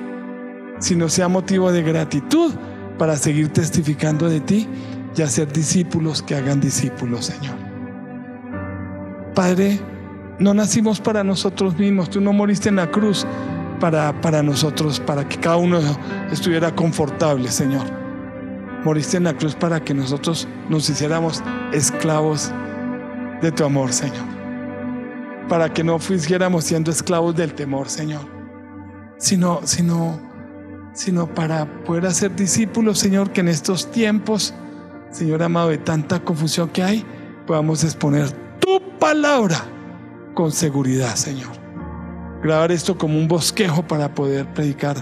sino 0.78 1.08
sea 1.08 1.28
motivo 1.28 1.72
de 1.72 1.82
gratitud 1.82 2.52
para 2.98 3.16
seguir 3.16 3.48
testificando 3.48 4.28
de 4.28 4.40
ti 4.40 4.68
y 5.16 5.22
hacer 5.22 5.50
discípulos 5.52 6.22
que 6.22 6.36
hagan 6.36 6.60
discípulos, 6.60 7.26
Señor. 7.26 7.54
Padre, 9.34 9.80
no 10.38 10.52
nacimos 10.54 11.00
para 11.00 11.24
nosotros 11.24 11.78
mismos, 11.78 12.10
tú 12.10 12.20
no 12.20 12.32
moriste 12.32 12.68
en 12.68 12.76
la 12.76 12.90
cruz 12.90 13.26
para, 13.80 14.20
para 14.20 14.42
nosotros, 14.42 15.00
para 15.00 15.26
que 15.26 15.38
cada 15.38 15.56
uno 15.56 15.80
estuviera 16.30 16.74
confortable, 16.74 17.50
Señor. 17.50 17.86
Moriste 18.84 19.16
en 19.16 19.24
la 19.24 19.34
cruz 19.34 19.54
para 19.54 19.82
que 19.82 19.94
nosotros 19.94 20.46
nos 20.68 20.88
hiciéramos 20.88 21.42
esclavos 21.72 22.52
de 23.40 23.52
tu 23.52 23.64
amor, 23.64 23.92
Señor. 23.92 24.24
Para 25.48 25.72
que 25.72 25.82
no 25.82 25.98
fuéramos 25.98 26.64
siendo 26.64 26.90
esclavos 26.90 27.34
del 27.34 27.54
temor, 27.54 27.88
Señor. 27.88 28.22
Sino, 29.18 29.60
sino, 29.64 30.20
sino 30.94 31.26
para 31.26 31.66
poder 31.84 32.06
hacer 32.06 32.34
discípulos, 32.34 32.98
Señor, 32.98 33.30
que 33.30 33.40
en 33.40 33.48
estos 33.48 33.90
tiempos, 33.90 34.54
Señor 35.10 35.42
amado, 35.42 35.70
de 35.70 35.78
tanta 35.78 36.20
confusión 36.20 36.68
que 36.68 36.82
hay, 36.82 37.04
podamos 37.46 37.84
exponer 37.84 38.30
tu 38.60 38.80
palabra 38.98 39.58
con 40.34 40.52
seguridad, 40.52 41.14
Señor. 41.16 41.50
Grabar 42.42 42.72
esto 42.72 42.96
como 42.96 43.18
un 43.18 43.28
bosquejo 43.28 43.86
para 43.86 44.14
poder 44.14 44.52
predicar 44.54 44.96